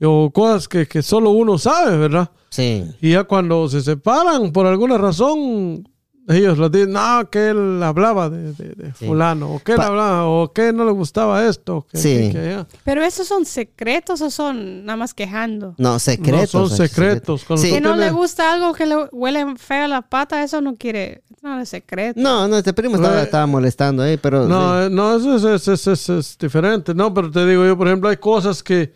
O 0.02 0.32
cosas 0.32 0.68
que, 0.68 0.88
que 0.88 1.02
solo 1.02 1.32
uno 1.32 1.58
sabe, 1.58 1.98
¿verdad? 1.98 2.30
Sí. 2.50 2.86
Y 3.02 3.12
ya 3.12 3.24
cuando 3.26 3.68
se 3.70 3.82
separan, 3.82 4.52
por 4.52 4.66
alguna 4.66 4.98
razón, 4.98 5.88
ellos 6.28 6.58
les 6.60 6.72
dicen, 6.72 6.92
no, 6.94 7.28
que 7.30 7.50
él 7.50 7.82
hablaba 7.84 8.30
de, 8.30 8.54
de- 8.54 8.76
de 8.76 8.94
Sí. 8.94 9.08
fulano, 9.08 9.56
o 9.56 9.60
que 9.60 9.72
él 9.74 9.78
Pa- 9.78 9.88
hablaba, 9.88 10.26
o 10.28 10.54
que 10.54 10.72
no 10.72 10.86
le 10.86 10.92
gustaba 10.92 11.46
esto, 11.48 11.86
que, 11.92 11.98
Sí. 11.98 12.30
que. 12.32 12.66
Pero 12.84 13.04
esos 13.04 13.28
son 13.28 13.46
secretos 13.46 14.22
o 14.22 14.30
son 14.30 14.86
nada 14.86 14.96
más 14.98 15.14
quejando. 15.14 15.74
No, 15.78 15.98
secretos. 16.00 16.54
No, 16.54 16.68
son 16.70 16.78
secretos. 16.78 17.44
Cuando 17.46 17.66
Sí. 17.66 17.72
Que 17.72 17.82
no 17.82 17.96
le 17.96 18.12
gusta 18.12 18.54
algo 18.54 18.74
que 18.74 18.86
le 18.86 18.96
huele 19.12 19.56
feo 19.58 19.88
la 19.88 20.02
pata, 20.04 20.44
eso 20.44 20.62
no 20.62 20.76
quiere. 20.76 21.24
No 21.42 21.60
es 21.60 21.70
secreto. 21.70 22.20
No, 22.20 22.48
no, 22.48 22.58
este 22.58 22.74
primo 22.74 22.96
estaba, 22.96 23.22
estaba 23.24 23.46
molestando 23.48 24.04
ahí, 24.04 24.18
pero... 24.18 24.48
No, 24.48 24.80
sí. 24.82 24.86
eh, 24.86 24.90
no, 24.92 25.16
eso 25.16 25.36
es, 25.36 25.44
es- 25.44 25.68
es- 25.68 25.88
es- 25.88 26.10
es 26.10 26.38
diferente. 26.38 26.94
No, 26.94 27.14
pero 27.14 27.32
te 27.32 27.46
digo 27.46 27.66
yo, 27.66 27.78
por 27.78 27.88
ejemplo, 27.88 28.10
hay 28.10 28.18
cosas 28.18 28.62
que, 28.62 28.94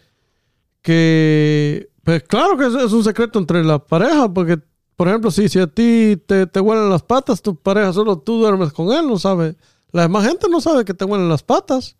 que 0.83 1.89
pues 2.03 2.21
claro 2.23 2.57
que 2.57 2.67
es, 2.67 2.73
es 2.75 2.91
un 2.91 3.03
secreto 3.03 3.39
entre 3.39 3.63
la 3.63 3.79
pareja, 3.79 4.31
porque, 4.31 4.59
por 4.95 5.07
ejemplo, 5.07 5.31
si, 5.31 5.49
si 5.49 5.57
a 5.59 5.67
ti 5.67 6.21
te, 6.27 6.45
te 6.45 6.59
huelen 6.59 6.89
las 6.89 7.01
patas, 7.01 7.41
tu 7.41 7.55
pareja 7.55 7.91
solo 7.93 8.19
tú 8.19 8.39
duermes 8.39 8.71
con 8.73 8.91
él, 8.91 9.07
no 9.07 9.17
sabe. 9.17 9.55
La 9.91 10.03
demás 10.03 10.27
gente 10.27 10.47
no 10.49 10.59
sabe 10.61 10.85
que 10.85 10.93
te 10.93 11.05
huelen 11.05 11.29
las 11.29 11.43
patas. 11.43 11.95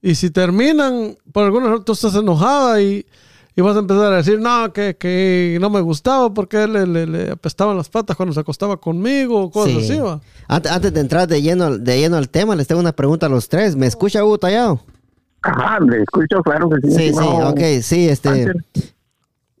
Y 0.00 0.14
si 0.14 0.30
terminan, 0.30 1.16
por 1.32 1.44
alguna 1.44 1.66
razón 1.68 1.84
tú 1.84 1.92
estás 1.92 2.14
enojada 2.14 2.80
y, 2.80 3.04
y 3.56 3.60
vas 3.60 3.74
a 3.76 3.80
empezar 3.80 4.12
a 4.12 4.16
decir, 4.16 4.38
no, 4.40 4.72
que, 4.72 4.96
que 4.96 5.58
no 5.60 5.68
me 5.70 5.80
gustaba 5.80 6.32
porque 6.32 6.62
él 6.64 6.72
le, 6.72 6.86
le, 6.86 7.06
le 7.06 7.30
apestaban 7.32 7.76
las 7.76 7.88
patas 7.88 8.16
cuando 8.16 8.32
se 8.32 8.40
acostaba 8.40 8.76
conmigo, 8.76 9.42
o 9.42 9.50
cosas 9.50 9.72
Sí. 9.84 9.92
así, 9.92 9.98
va. 10.00 10.20
Antes, 10.48 10.70
antes 10.72 10.92
de 10.94 11.00
entrar 11.00 11.26
de 11.28 11.42
lleno, 11.42 11.76
de 11.78 11.98
lleno 11.98 12.16
al 12.16 12.28
tema, 12.28 12.54
les 12.56 12.66
tengo 12.68 12.80
una 12.80 12.92
pregunta 12.92 13.26
a 13.26 13.28
los 13.28 13.48
tres. 13.48 13.74
¿Me 13.74 13.86
escucha 13.86 14.24
Hugo 14.24 14.38
Tallado? 14.38 14.80
Ajá, 15.42 15.78
le 15.80 16.02
escucho, 16.02 16.42
claro 16.42 16.68
que 16.70 16.88
sí. 16.88 16.94
Sí, 16.94 17.12
sí, 17.12 17.20
ok, 17.20 17.60
sí, 17.82 18.08
este... 18.08 18.52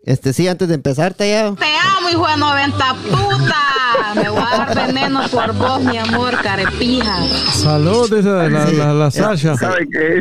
Este, 0.04 0.32
sí, 0.32 0.48
antes 0.48 0.66
de 0.66 0.74
empezar, 0.74 1.14
Tallado. 1.14 1.54
Te 1.54 1.64
amo, 1.64 2.10
hijo 2.10 2.26
de 2.26 2.36
90 2.36 2.94
puta. 3.08 4.14
Me 4.16 4.28
voy 4.30 4.42
a 4.42 4.56
dar 4.56 4.74
veneno 4.74 5.20
por 5.30 5.54
vos, 5.54 5.80
mi 5.80 5.96
amor, 5.96 6.32
carepija. 6.42 7.20
Salud, 7.52 8.12
dice 8.12 8.28
la, 8.28 8.48
la, 8.48 8.92
la 8.94 9.10
Sasha. 9.12 9.54
Sabe 9.54 9.86
que, 9.88 10.20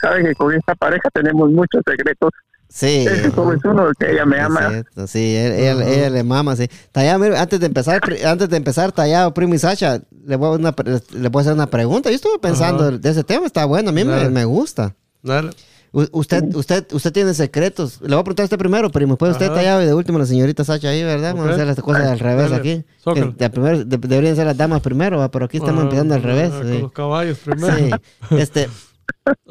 sabe 0.00 0.22
que 0.22 0.34
con 0.36 0.54
esta 0.54 0.76
pareja 0.76 1.08
tenemos 1.12 1.50
muchos 1.50 1.82
secretos. 1.84 2.30
Sí. 2.68 3.06
Es 3.08 3.34
uno 3.34 3.90
que 3.98 4.12
ella 4.12 4.26
me 4.26 4.38
ama. 4.40 4.68
cierto, 4.68 5.06
sí, 5.06 5.34
él- 5.34 5.52
ella, 5.52 5.88
ella 5.88 6.10
le 6.10 6.22
mama, 6.22 6.54
sí. 6.56 6.68
Tallado, 6.92 7.18
mira, 7.18 7.40
antes 7.40 7.58
de 7.60 7.66
empezar, 7.66 8.00
antes 8.26 8.48
de 8.48 8.56
empezar, 8.56 8.92
Tallado, 8.92 9.32
primo 9.34 9.54
y 9.54 9.58
Sacha, 9.58 10.00
le 10.26 10.36
voy, 10.36 10.48
a 10.48 10.50
una 10.52 10.74
le 11.14 11.28
voy 11.28 11.40
a 11.40 11.42
hacer 11.42 11.52
una 11.54 11.66
pregunta. 11.68 12.10
Yo 12.10 12.16
estuve 12.16 12.38
pensando 12.38 12.90
de 12.98 13.10
ese 13.10 13.24
tema, 13.24 13.46
está 13.46 13.64
bueno, 13.64 13.90
a 13.90 13.92
mí 13.92 14.04
me, 14.04 14.28
me 14.28 14.44
gusta. 14.44 14.94
Dale. 15.22 15.50
U- 15.90 16.04
usted, 16.12 16.54
usted, 16.54 16.86
usted 16.92 17.12
tiene 17.14 17.32
secretos. 17.32 17.98
Le 18.02 18.08
voy 18.08 18.18
a 18.18 18.22
preguntar 18.24 18.42
a 18.42 18.44
usted 18.44 18.58
primero, 18.58 18.90
primo. 18.90 19.14
Después 19.14 19.32
usted. 19.32 19.48
Tallado 19.50 19.82
y 19.82 19.86
de 19.86 19.94
último 19.94 20.18
la 20.18 20.26
señorita 20.26 20.62
Sacha 20.62 20.90
ahí, 20.90 21.02
¿verdad? 21.02 21.34
Vamos 21.34 21.50
a 21.50 21.54
hacer 21.54 21.66
las 21.66 21.80
cosas 21.80 22.06
al 22.06 22.18
revés 22.18 22.50
Dale. 22.50 22.56
aquí. 22.56 22.84
Que 23.14 23.24
de 23.44 23.50
primero- 23.50 23.84
de- 23.86 23.96
deberían 23.96 24.36
ser 24.36 24.44
las 24.44 24.56
damas 24.58 24.82
primero, 24.82 25.16
¿va? 25.18 25.30
pero 25.30 25.46
aquí 25.46 25.56
estamos 25.56 25.80
Ah, 25.80 25.84
empezando 25.84 26.14
al 26.14 26.22
revés. 26.22 26.50
ah, 26.52 26.60
sí. 26.62 26.72
Con 26.72 26.82
los 26.82 26.92
caballos 26.92 27.38
primero. 27.38 27.74
Sí. 27.74 27.90
Este, 28.36 28.68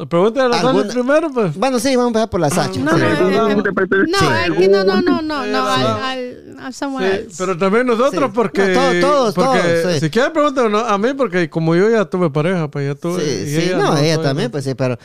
Pregúntale 0.09 0.55
a 0.55 0.59
¿Alguna- 0.59 0.87
primero, 0.87 1.31
pues. 1.31 1.55
bueno, 1.55 1.79
sí, 1.79 1.95
vamos 1.95 2.05
a 2.05 2.07
empezar 2.09 2.29
por 2.29 2.39
la 2.39 2.49
Sacha. 2.49 2.79
No, 2.79 2.91
no, 2.91 2.97
no 2.97 3.29
No, 3.29 3.49
no, 3.49 4.83
no, 4.83 5.01
no, 5.01 5.21
no, 5.21 5.45
no, 5.45 5.75
Sí. 5.75 5.83
al, 5.83 6.59
al, 6.59 7.03
else. 7.03 7.35
pero 7.37 7.57
también 7.57 7.85
nosotros 7.85 8.23
Sí. 8.25 8.31
porque, 8.33 8.73
todos, 8.73 9.35
porque 9.35 9.59
todos, 9.59 9.93
sí. 9.93 9.99
si 9.99 10.09
quieren 10.09 10.33
pregúntale 10.33 10.77
a 10.79 10.97
mí 10.97 11.13
porque 11.15 11.49
como 11.49 11.75
yo 11.75 11.89
ya 11.89 12.05
tuve 12.05 12.29
pareja, 12.29 12.69
pues 12.69 12.87
ya 12.87 12.95
tuve. 12.99 13.21
Sí, 13.23 13.29
y 13.57 13.61
sí, 13.61 13.69
no, 13.71 13.77
ella 13.97 14.15
todavía 14.15 14.21
también, 14.21 14.47
no. 14.47 14.51
pues 14.51 14.63
sí, 14.63 14.73
pero 14.75 14.97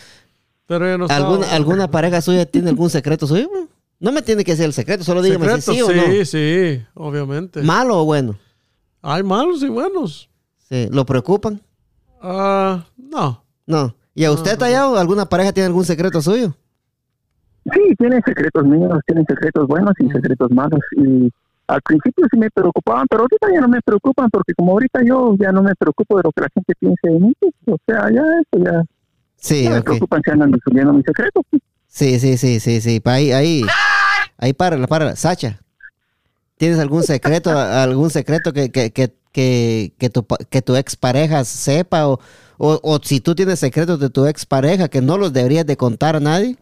Pero 0.67 0.87
ella 0.87 0.99
no 0.99 1.07
¿alguna, 1.09 1.53
¿alguna 1.53 1.91
pareja 1.91 2.21
suya 2.23 2.47
tiene 2.47 2.71
algún 2.71 2.89
secreto 2.89 3.27
suyo? 3.27 3.49
No 4.01 4.11
me 4.11 4.23
tiene 4.23 4.43
que 4.45 4.53
decir 4.53 4.65
el 4.65 4.73
secreto, 4.73 5.05
solo 5.05 5.21
dígame 5.23 5.45
si 5.57 5.61
Secretos, 5.61 5.75
sí 5.77 5.83
o 5.83 5.95
no. 5.95 6.13
sí, 6.13 6.25
sí, 6.27 6.83
obviamente. 6.95 7.63
¿Malo 7.63 8.01
o 8.01 8.05
bueno? 8.05 8.39
Hay 9.03 9.23
malos 9.23 9.63
y 9.63 9.69
buenos. 9.69 10.29
Sí. 10.69 10.89
¿Lo 10.91 11.05
preocupan? 11.05 11.61
Ah, 12.23 12.85
no. 12.97 13.45
No. 13.67 13.95
¿Y 14.15 14.25
a 14.25 14.33
usted, 14.33 14.59
Tallado, 14.59 14.99
alguna 14.99 15.27
pareja 15.27 15.53
tiene 15.53 15.67
algún 15.69 15.85
secreto 15.85 16.21
suyo? 16.21 16.55
Sí, 17.73 17.95
tienen 17.97 18.21
secretos 18.27 18.65
míos, 18.65 18.99
tienen 19.07 19.25
secretos 19.27 19.67
buenos 19.69 19.95
y 20.01 20.09
secretos 20.11 20.51
malos. 20.51 20.81
Y 20.97 21.31
al 21.69 21.81
principio 21.83 22.27
sí 22.31 22.37
me 22.39 22.51
preocupaban, 22.51 23.07
pero 23.09 23.23
ahorita 23.23 23.47
ya 23.55 23.61
no 23.61 23.69
me 23.69 23.81
preocupan 23.81 24.29
porque 24.31 24.53
como 24.55 24.73
ahorita 24.73 25.01
yo 25.07 25.35
ya 25.39 25.53
no 25.53 25.63
me 25.63 25.75
preocupo 25.77 26.17
de 26.17 26.23
lo 26.25 26.33
que 26.33 26.41
la 26.43 26.49
gente 26.53 26.75
piense 26.79 27.09
de 27.09 27.19
mí, 27.19 27.33
pues, 27.41 27.53
o 27.67 27.77
sea, 27.87 28.11
ya 28.11 28.21
eso 28.21 28.65
ya, 28.65 28.83
Sí, 29.37 29.65
ya 29.65 29.71
me 29.71 29.79
ok. 29.79 29.85
preocupan 29.85 30.21
si 30.25 30.31
andan 30.31 30.51
difundiendo 30.53 30.93
mis 30.93 31.05
secretos. 31.05 31.43
pues. 31.51 31.63
Sí, 31.87 32.19
sí, 32.19 32.37
sí, 32.37 32.59
sí, 32.61 32.81
sí. 32.81 33.01
Ahí, 33.05 33.33
ahí, 33.33 33.63
ahí, 34.39 34.53
párala, 34.53 34.87
párala. 34.87 35.17
Sacha, 35.17 35.61
¿Tienes 36.57 36.79
algún 36.79 37.03
secreto, 37.03 37.51
algún 37.59 38.11
secreto 38.11 38.53
que, 38.53 38.71
que, 38.71 38.93
que, 38.93 39.13
que, 39.33 39.93
que 39.99 40.11
tu, 40.11 40.27
que 40.51 40.63
tu 40.63 40.77
expareja 40.77 41.45
sepa? 41.45 42.07
O, 42.07 42.21
o, 42.59 42.79
o 42.83 43.01
si 43.03 43.21
tú 43.21 43.35
tienes 43.35 43.59
secretos 43.59 43.99
de 43.99 44.11
tu 44.11 44.27
expareja 44.27 44.89
que 44.89 45.01
no 45.01 45.19
los 45.19 45.33
deberías 45.33 45.67
de 45.67 45.77
contar 45.77 46.17
a 46.17 46.21
nadie. 46.21 46.57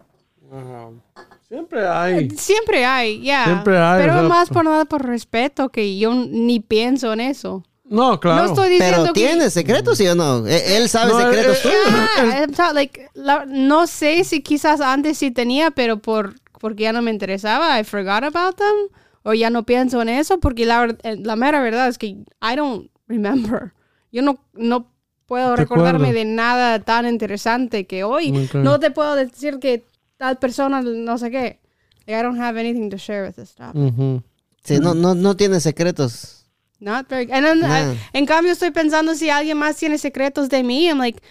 Siempre 1.48 1.86
hay. 1.86 2.30
Siempre 2.30 2.84
hay, 2.84 3.22
ya. 3.22 3.44
Siempre 3.44 3.76
hay, 3.76 4.00
Pero 4.02 4.14
o 4.14 4.18
sea, 4.20 4.28
más 4.28 4.48
por 4.48 4.64
nada 4.64 4.84
por 4.84 5.04
respeto, 5.04 5.68
que 5.68 5.98
yo 5.98 6.14
ni 6.14 6.60
pienso 6.60 7.12
en 7.12 7.20
eso. 7.20 7.64
No, 7.84 8.20
claro. 8.20 8.44
No 8.44 8.48
estoy 8.50 8.68
diciendo 8.70 8.98
Pero 9.02 9.12
que... 9.12 9.20
¿tienes 9.20 9.52
secretos, 9.52 9.98
sí 9.98 10.06
o 10.06 10.14
no? 10.14 10.46
E- 10.46 10.76
Él 10.76 10.88
sabe 10.88 11.10
No, 11.12 11.18
secretos 11.18 11.58
eh, 11.58 11.60
tuyos. 11.62 11.84
Yeah, 12.24 12.46
not 12.46 12.74
like, 12.74 13.08
la- 13.14 13.46
no 13.46 13.88
sé 13.88 14.22
si 14.22 14.42
quizás 14.42 14.80
antes 14.80 15.18
sí 15.18 15.32
tenía, 15.32 15.72
pero 15.72 15.98
por 15.98 16.34
porque 16.60 16.84
ya 16.84 16.92
no 16.92 17.00
me 17.02 17.10
interesaba, 17.10 17.80
I 17.80 17.84
forgot 17.84 18.22
about 18.22 18.54
them, 18.56 18.99
o 19.22 19.34
ya 19.34 19.50
no 19.50 19.64
pienso 19.64 20.00
en 20.02 20.08
eso, 20.08 20.40
porque 20.40 20.66
la, 20.66 20.96
eh, 21.02 21.16
la 21.16 21.36
mera 21.36 21.60
verdad 21.60 21.88
es 21.88 21.98
que 21.98 22.06
I 22.08 22.56
don't 22.56 22.90
remember. 23.08 23.72
Yo 24.12 24.22
no, 24.22 24.38
no 24.54 24.90
puedo 25.26 25.54
te 25.54 25.62
recordarme 25.62 26.12
de 26.12 26.24
nada 26.24 26.80
tan 26.80 27.06
interesante 27.06 27.86
que 27.86 28.02
hoy. 28.04 28.32
No 28.54 28.80
te 28.80 28.90
puedo 28.90 29.14
decir 29.14 29.58
que 29.60 29.84
tal 30.16 30.38
persona 30.38 30.82
no 30.82 31.18
sé 31.18 31.30
qué. 31.30 31.60
Like, 32.06 32.18
I 32.18 32.22
don't 32.22 32.40
have 32.40 32.58
anything 32.58 32.90
to 32.90 32.96
share 32.98 33.24
with 33.26 33.36
this 33.36 33.50
stuff. 33.50 33.74
Ujú. 33.74 34.22
Sí, 34.64 34.78
no, 34.80 34.94
no, 34.94 35.14
no 35.14 35.36
tienes 35.36 35.62
secretos. 35.62 36.44
Not 36.80 37.08
very. 37.08 37.30
And 37.30 37.44
then, 37.46 37.60
Nah. 37.60 37.92
I- 37.92 37.98
en 38.14 38.26
cambio, 38.26 38.52
estoy 38.52 38.70
pensando 38.72 39.14
si 39.14 39.28
alguien 39.30 39.58
más 39.58 39.76
tiene 39.76 39.98
secretos 39.98 40.48
de 40.48 40.62
mí. 40.62 40.88
I'm 40.88 40.98
like, 40.98 41.22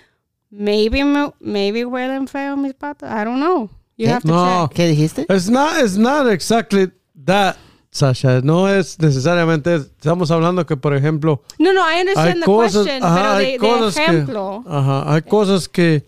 maybe, 0.50 1.04
maybe 1.40 1.86
huelen 1.86 2.28
feo 2.28 2.56
mis 2.56 2.74
patas. 2.74 3.12
I 3.12 3.26
don't 3.26 3.38
know. 3.40 3.70
You 3.98 4.06
¿Qué? 4.08 4.12
have 4.14 4.22
to 4.22 4.28
No. 4.30 4.68
check. 4.68 4.76
¿Qué 4.78 4.88
dijiste? 4.88 5.26
It's 5.30 5.50
not, 5.50 5.74
it's 5.84 5.98
not 5.98 6.32
exactly 6.32 6.92
that, 7.26 7.58
Sasha. 7.92 8.42
No 8.42 8.70
es 8.70 9.00
necesariamente. 9.00 9.76
Estamos 9.76 10.30
hablando 10.32 10.66
que, 10.66 10.78
por 10.78 10.96
ejemplo, 10.96 11.42
No, 11.58 11.74
no, 11.74 11.82
I 11.90 11.96
hay 11.96 12.02
understand 12.02 12.40
the 12.40 12.46
cosas, 12.46 12.86
question, 12.86 13.04
ajá, 13.04 13.16
pero 13.16 13.30
hay 13.32 13.46
de, 13.46 13.52
de 13.54 13.58
cosas 13.58 13.98
ejemplo. 13.98 14.64
que, 14.66 14.74
ajá, 14.74 15.14
hay 15.14 15.22
cosas 15.24 15.68
que, 15.70 16.06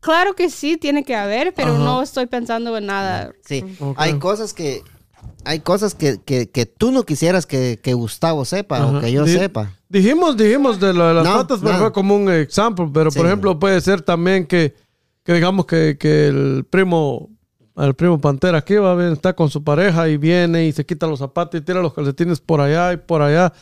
Claro 0.00 0.34
que 0.34 0.50
sí, 0.50 0.76
tiene 0.76 1.02
que 1.02 1.14
haber, 1.16 1.54
pero 1.54 1.72
Ajá. 1.74 1.82
no 1.82 2.02
estoy 2.02 2.26
pensando 2.26 2.76
en 2.76 2.84
nada. 2.86 3.32
Sí, 3.46 3.64
hay 3.96 4.18
cosas 4.18 4.52
que 4.52 4.82
hay 5.46 5.60
cosas 5.60 5.94
que, 5.94 6.18
que, 6.22 6.48
que 6.50 6.66
tú 6.66 6.90
no 6.90 7.04
quisieras 7.04 7.46
que, 7.46 7.78
que 7.82 7.92
Gustavo 7.94 8.44
sepa 8.44 8.76
Ajá. 8.78 8.98
o 8.98 9.00
que 9.00 9.10
yo 9.12 9.24
Di- 9.24 9.32
sepa. 9.32 9.72
Dijimos, 9.88 10.36
dijimos 10.36 10.78
de 10.80 10.92
lo 10.92 11.08
de 11.08 11.14
las 11.14 11.24
No, 11.24 11.34
patas, 11.36 11.60
pero 11.62 11.74
no. 11.74 11.78
fue 11.80 11.92
como 11.92 12.16
un 12.16 12.30
ejemplo. 12.30 12.90
Pero, 12.92 13.10
Sí. 13.10 13.18
por 13.18 13.26
ejemplo, 13.26 13.58
puede 13.58 13.80
ser 13.80 14.02
también 14.02 14.46
que, 14.46 14.74
que 15.22 15.32
digamos 15.34 15.64
que, 15.66 15.96
que 15.98 16.26
el 16.28 16.66
primo, 16.68 17.30
el 17.76 17.94
primo 17.94 18.20
Pantera 18.20 18.58
aquí 18.58 18.74
va 18.76 18.92
a 18.92 18.94
ver, 18.94 19.12
está 19.12 19.32
con 19.34 19.50
su 19.50 19.62
pareja 19.64 20.08
y 20.08 20.16
viene 20.16 20.66
y 20.66 20.72
se 20.72 20.84
quita 20.86 21.06
los 21.06 21.18
zapatos 21.18 21.60
y 21.60 21.64
tira 21.64 21.80
los 21.80 21.92
calcetines 21.94 22.40
por 22.40 22.60
allá 22.60 22.92
y 22.92 22.96
por 22.98 23.22
allá. 23.22 23.52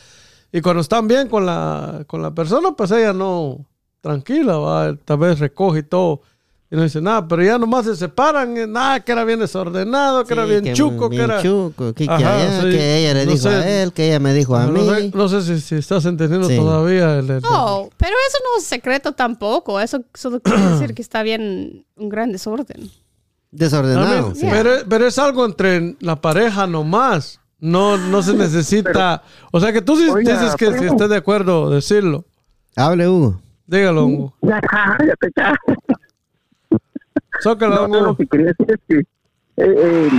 Y 0.51 0.61
cuando 0.61 0.81
están 0.81 1.07
bien 1.07 1.27
con 1.29 1.45
la, 1.45 2.03
con 2.07 2.21
la 2.21 2.31
persona, 2.33 2.73
pues 2.77 2.91
ella 2.91 3.11
no, 3.13 3.65
tranquila, 4.01 4.57
va, 4.57 4.95
tal 5.03 5.17
vez 5.17 5.39
recoge 5.39 5.79
y 5.79 5.83
todo. 5.83 6.21
Y 6.69 6.75
no 6.75 6.81
dice 6.81 7.01
nada, 7.01 7.27
pero 7.27 7.43
ya 7.43 7.59
nomás 7.59 7.85
se 7.85 7.95
separan, 7.95 8.57
y 8.57 8.65
nada, 8.65 8.99
que 8.99 9.11
era 9.11 9.23
bien 9.25 9.39
desordenado, 9.39 10.25
que 10.25 10.33
era 10.33 10.43
Sí, 10.45 10.49
bien 10.59 10.73
chuco, 10.75 11.07
que 11.09 11.17
bien 11.17 11.29
era... 11.29 11.39
chuco, 11.41 11.93
que, 11.93 12.07
que 12.07 12.11
Ajá, 12.11 12.35
allá, 12.35 12.61
sí. 12.61 12.69
que 12.71 12.97
ella 12.97 13.13
le 13.13 13.25
No 13.27 13.31
dijo 13.31 13.43
sé. 13.43 13.49
a 13.49 13.81
él, 13.83 13.93
que 13.93 14.07
ella 14.07 14.19
me 14.19 14.33
dijo 14.33 14.55
a 14.55 14.65
no, 14.65 14.71
mí. 14.71 14.89
sé, 14.89 15.11
no 15.13 15.29
sé 15.29 15.41
si, 15.43 15.59
si 15.61 15.75
estás 15.75 16.05
entendiendo 16.05 16.47
Sí. 16.49 16.55
todavía. 16.55 17.19
el- 17.19 17.29
el- 17.29 17.41
No, 17.43 17.89
pero 17.97 18.11
eso 18.27 18.37
no 18.43 18.57
es 18.59 18.63
secreto 18.65 19.11
tampoco. 19.11 19.79
Eso 19.79 20.01
solo 20.15 20.39
quiere 20.39 20.61
decir 20.69 20.95
que 20.95 21.03
está 21.03 21.21
bien 21.21 21.85
un 21.95 22.09
gran 22.09 22.31
desorden. 22.31 22.89
Desordenado. 23.53 24.33
Sí. 24.35 24.47
pero, 24.49 24.71
pero 24.89 25.05
es 25.07 25.17
algo 25.19 25.45
entre 25.45 25.95
la 25.99 26.15
pareja 26.19 26.65
nomás. 26.67 27.39
No, 27.59 27.97
no 27.97 28.21
se 28.21 28.33
necesita. 28.37 29.21
o 29.51 29.59
sea 29.59 29.71
que 29.71 29.81
tú 29.81 29.95
sí 29.95 30.09
Oiga, 30.09 30.33
dices 30.33 30.55
que 30.55 30.77
si 30.77 30.85
estás 30.85 31.09
de 31.09 31.17
acuerdo, 31.17 31.69
decirlo. 31.69 32.25
Hable, 32.75 33.07
Hugo. 33.07 33.39
Dígalo, 33.67 34.05
Hugo. 34.05 34.33
Ya 34.41 34.59
cállate, 34.61 35.29
ya. 35.35 35.55
Zócalo, 37.41 37.75
No, 37.75 37.87
no, 37.87 37.97
Hugo. 37.97 38.05
lo 38.07 38.17
que 38.17 38.25
quería 38.27 38.47
decir 38.47 38.65
es 38.69 38.79
que 38.87 38.95
eh, 38.99 39.05
eh, 39.57 40.09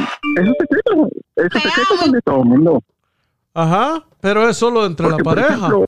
esos 0.40 0.54
secretos, 0.60 1.08
esos 1.36 1.62
secretos 1.62 1.98
son 2.00 2.12
de 2.12 2.20
todo 2.22 2.38
el 2.42 2.48
mundo. 2.48 2.82
Ajá, 3.54 4.04
pero 4.20 4.48
es 4.48 4.56
solo 4.56 4.84
entre 4.86 5.06
Porque, 5.08 5.18
la 5.22 5.24
por 5.24 5.34
pareja. 5.34 5.54
ejemplo, 5.56 5.86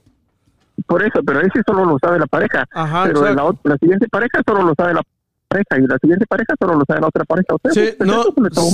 por 0.86 1.03
eso, 1.03 1.20
pero 1.24 1.40
ese 1.40 1.62
solo 1.66 1.84
lo 1.84 1.99
sabe 2.01 2.18
la 2.18 2.26
pareja. 2.26 2.64
Ajá, 2.72 3.05
pero 3.05 3.57
la 3.64 3.76
siguiente 3.78 4.09
pareja 4.09 4.42
solo 4.47 4.62
lo 4.62 4.74
sabe 4.76 4.94
la 4.94 5.03
pareja 5.49 5.78
y 5.78 5.86
la 5.86 5.97
siguiente 5.99 6.26
pareja 6.26 6.55
solo 6.59 6.74
lo 6.74 6.84
sabe 6.86 7.01
la 7.01 7.09
otra 7.09 7.24
pareja. 7.24 7.55
O 7.55 7.59
sea, 7.62 7.72
Sí, 7.72 7.94
no, 8.01 8.24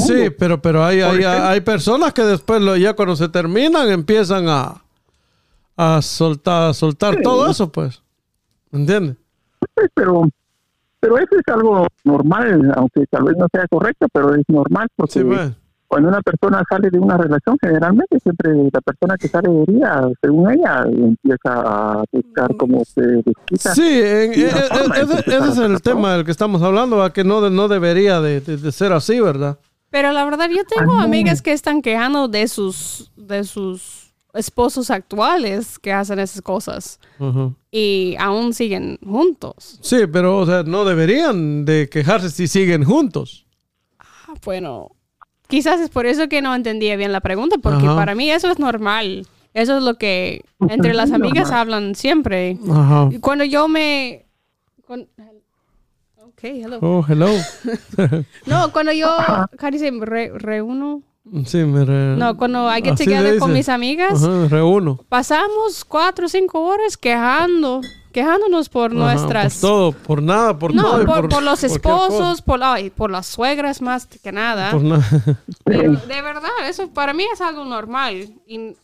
sí, 0.06 0.30
pero, 0.38 0.60
pero 0.60 0.84
hay, 0.84 1.00
hay, 1.00 1.22
hay 1.24 1.60
personas 1.60 2.12
que 2.12 2.22
después, 2.22 2.60
lo- 2.62 2.76
ya 2.76 2.94
cuando 2.94 3.16
se 3.16 3.28
terminan, 3.28 3.88
empiezan 3.90 4.48
a, 4.48 4.82
a 5.76 6.02
soltar, 6.02 6.70
a 6.70 6.74
soltar 6.74 7.14
Sí. 7.16 7.22
todo 7.22 7.48
eso, 7.50 7.70
pues. 7.70 8.02
¿Entiendes? 8.72 9.16
Pero 9.94 10.28
pero 11.00 11.18
eso 11.18 11.34
es 11.36 11.52
algo 11.52 11.86
normal, 12.04 12.72
aunque 12.76 13.04
tal 13.10 13.24
vez 13.24 13.36
no 13.36 13.46
sea 13.52 13.66
correcto, 13.68 14.06
pero 14.12 14.34
es 14.36 14.44
normal 14.46 14.86
porque 14.94 15.12
Sí, 15.12 15.24
pues. 15.24 15.50
Cuando 15.92 16.08
una 16.08 16.22
persona 16.22 16.62
sale 16.70 16.88
de 16.88 16.98
una 16.98 17.18
relación, 17.18 17.58
generalmente 17.60 18.18
siempre 18.18 18.50
la 18.72 18.80
persona 18.80 19.14
que 19.18 19.28
sale 19.28 19.50
de 19.50 19.72
día, 19.74 20.08
según 20.22 20.50
ella, 20.50 20.84
empieza 20.88 21.52
a 21.52 22.02
buscar 22.10 22.56
como 22.56 22.82
se 22.82 23.02
desquita. 23.02 23.74
Sí, 23.74 23.82
en- 23.82 24.32
e- 24.32 24.46
e- 24.46 24.50
forma 24.50 24.96
en 24.96 25.02
ese, 25.10 25.18
ese 25.36 25.48
es 25.50 25.58
el 25.58 25.82
tema 25.82 26.14
del 26.14 26.24
que 26.24 26.30
estamos 26.30 26.62
hablando, 26.62 26.96
¿va? 26.96 27.12
que 27.12 27.24
no, 27.24 27.50
no 27.50 27.68
debería 27.68 28.22
de, 28.22 28.40
de- 28.40 28.56
de 28.56 28.72
ser 28.72 28.90
así, 28.94 29.20
¿verdad? 29.20 29.58
Pero 29.90 30.12
la 30.12 30.24
verdad, 30.24 30.48
yo 30.48 30.64
tengo 30.64 30.94
no. 30.94 31.02
amigas 31.02 31.42
que 31.42 31.52
están 31.52 31.82
quejando 31.82 32.26
de 32.26 32.48
sus, 32.48 33.12
de 33.14 33.44
sus 33.44 34.14
esposos 34.32 34.90
actuales 34.90 35.78
que 35.78 35.92
hacen 35.92 36.18
esas 36.20 36.40
cosas 36.40 36.98
Ujú. 37.18 37.54
y 37.70 38.16
aún 38.18 38.54
siguen 38.54 38.98
juntos. 39.04 39.78
Sí, 39.82 40.06
pero 40.10 40.38
o 40.38 40.46
sea, 40.46 40.62
no 40.62 40.86
deberían 40.86 41.66
de 41.66 41.90
quejarse 41.90 42.30
si 42.30 42.48
siguen 42.48 42.82
juntos. 42.82 43.44
Ah, 43.98 44.32
Bueno, 44.42 44.92
quizás 45.52 45.80
es 45.82 45.90
por 45.90 46.06
eso 46.06 46.30
que 46.30 46.40
no 46.40 46.54
entendía 46.54 46.96
bien 46.96 47.12
la 47.12 47.20
pregunta, 47.20 47.56
porque 47.62 47.84
Ajá. 47.84 47.94
para 47.94 48.14
mí 48.14 48.30
eso 48.30 48.50
es 48.50 48.58
normal. 48.58 49.26
Eso 49.52 49.76
es 49.76 49.82
lo 49.82 49.96
que 49.98 50.46
entre 50.70 50.94
las 50.94 51.12
amigas 51.12 51.50
hablan 51.50 51.94
siempre. 51.94 52.56
Ajá. 52.70 53.10
Y 53.12 53.18
Cuando 53.18 53.44
yo 53.44 53.68
me... 53.68 54.24
con- 54.86 55.06
Ok, 56.26 56.40
hello. 56.44 56.78
Oh, 56.80 57.04
hello. 57.06 57.28
No, 58.46 58.72
cuando 58.72 58.92
yo, 58.92 59.14
¿cómo 59.60 59.70
dice? 59.70 59.90
Re- 60.00 60.32
reúno. 60.38 61.02
Sí, 61.46 61.58
me 61.58 61.84
re- 61.84 62.16
No, 62.16 62.36
cuando 62.36 62.68
Así 62.68 62.82
together 63.04 63.34
le 63.34 63.38
con 63.38 63.52
mis 63.52 63.68
amigas, 63.68 64.22
Ajá, 64.22 64.48
reúno. 64.48 64.98
pasamos 65.08 65.84
cuatro 65.84 66.26
o 66.26 66.28
cinco 66.28 66.62
horas 66.62 66.96
quejando, 66.96 67.80
quejándonos 68.12 68.68
por 68.68 68.90
Ajá, 68.92 69.00
nuestras... 69.00 69.54
Por 69.54 69.60
todo, 69.60 69.92
por 69.92 70.22
nada, 70.22 70.58
por 70.58 70.74
no, 70.74 70.82
todo. 70.82 71.02
y 71.02 71.06
por, 71.06 71.28
por 71.28 71.42
los 71.42 71.62
esposos, 71.64 72.42
por, 72.42 72.62
ay, 72.62 72.90
por 72.90 73.10
las 73.10 73.26
suegras 73.26 73.80
más 73.80 74.06
que 74.06 74.32
nada. 74.32 74.70
cosa. 74.72 74.78
Por 74.78 74.86
nada. 74.86 75.38
Pero 75.64 75.92
de 76.08 76.22
verdad, 76.22 76.50
eso 76.68 76.88
para 76.90 77.12
mí 77.12 77.24
es 77.32 77.40
algo 77.40 77.64
normal. 77.64 78.28
Y 78.46 78.74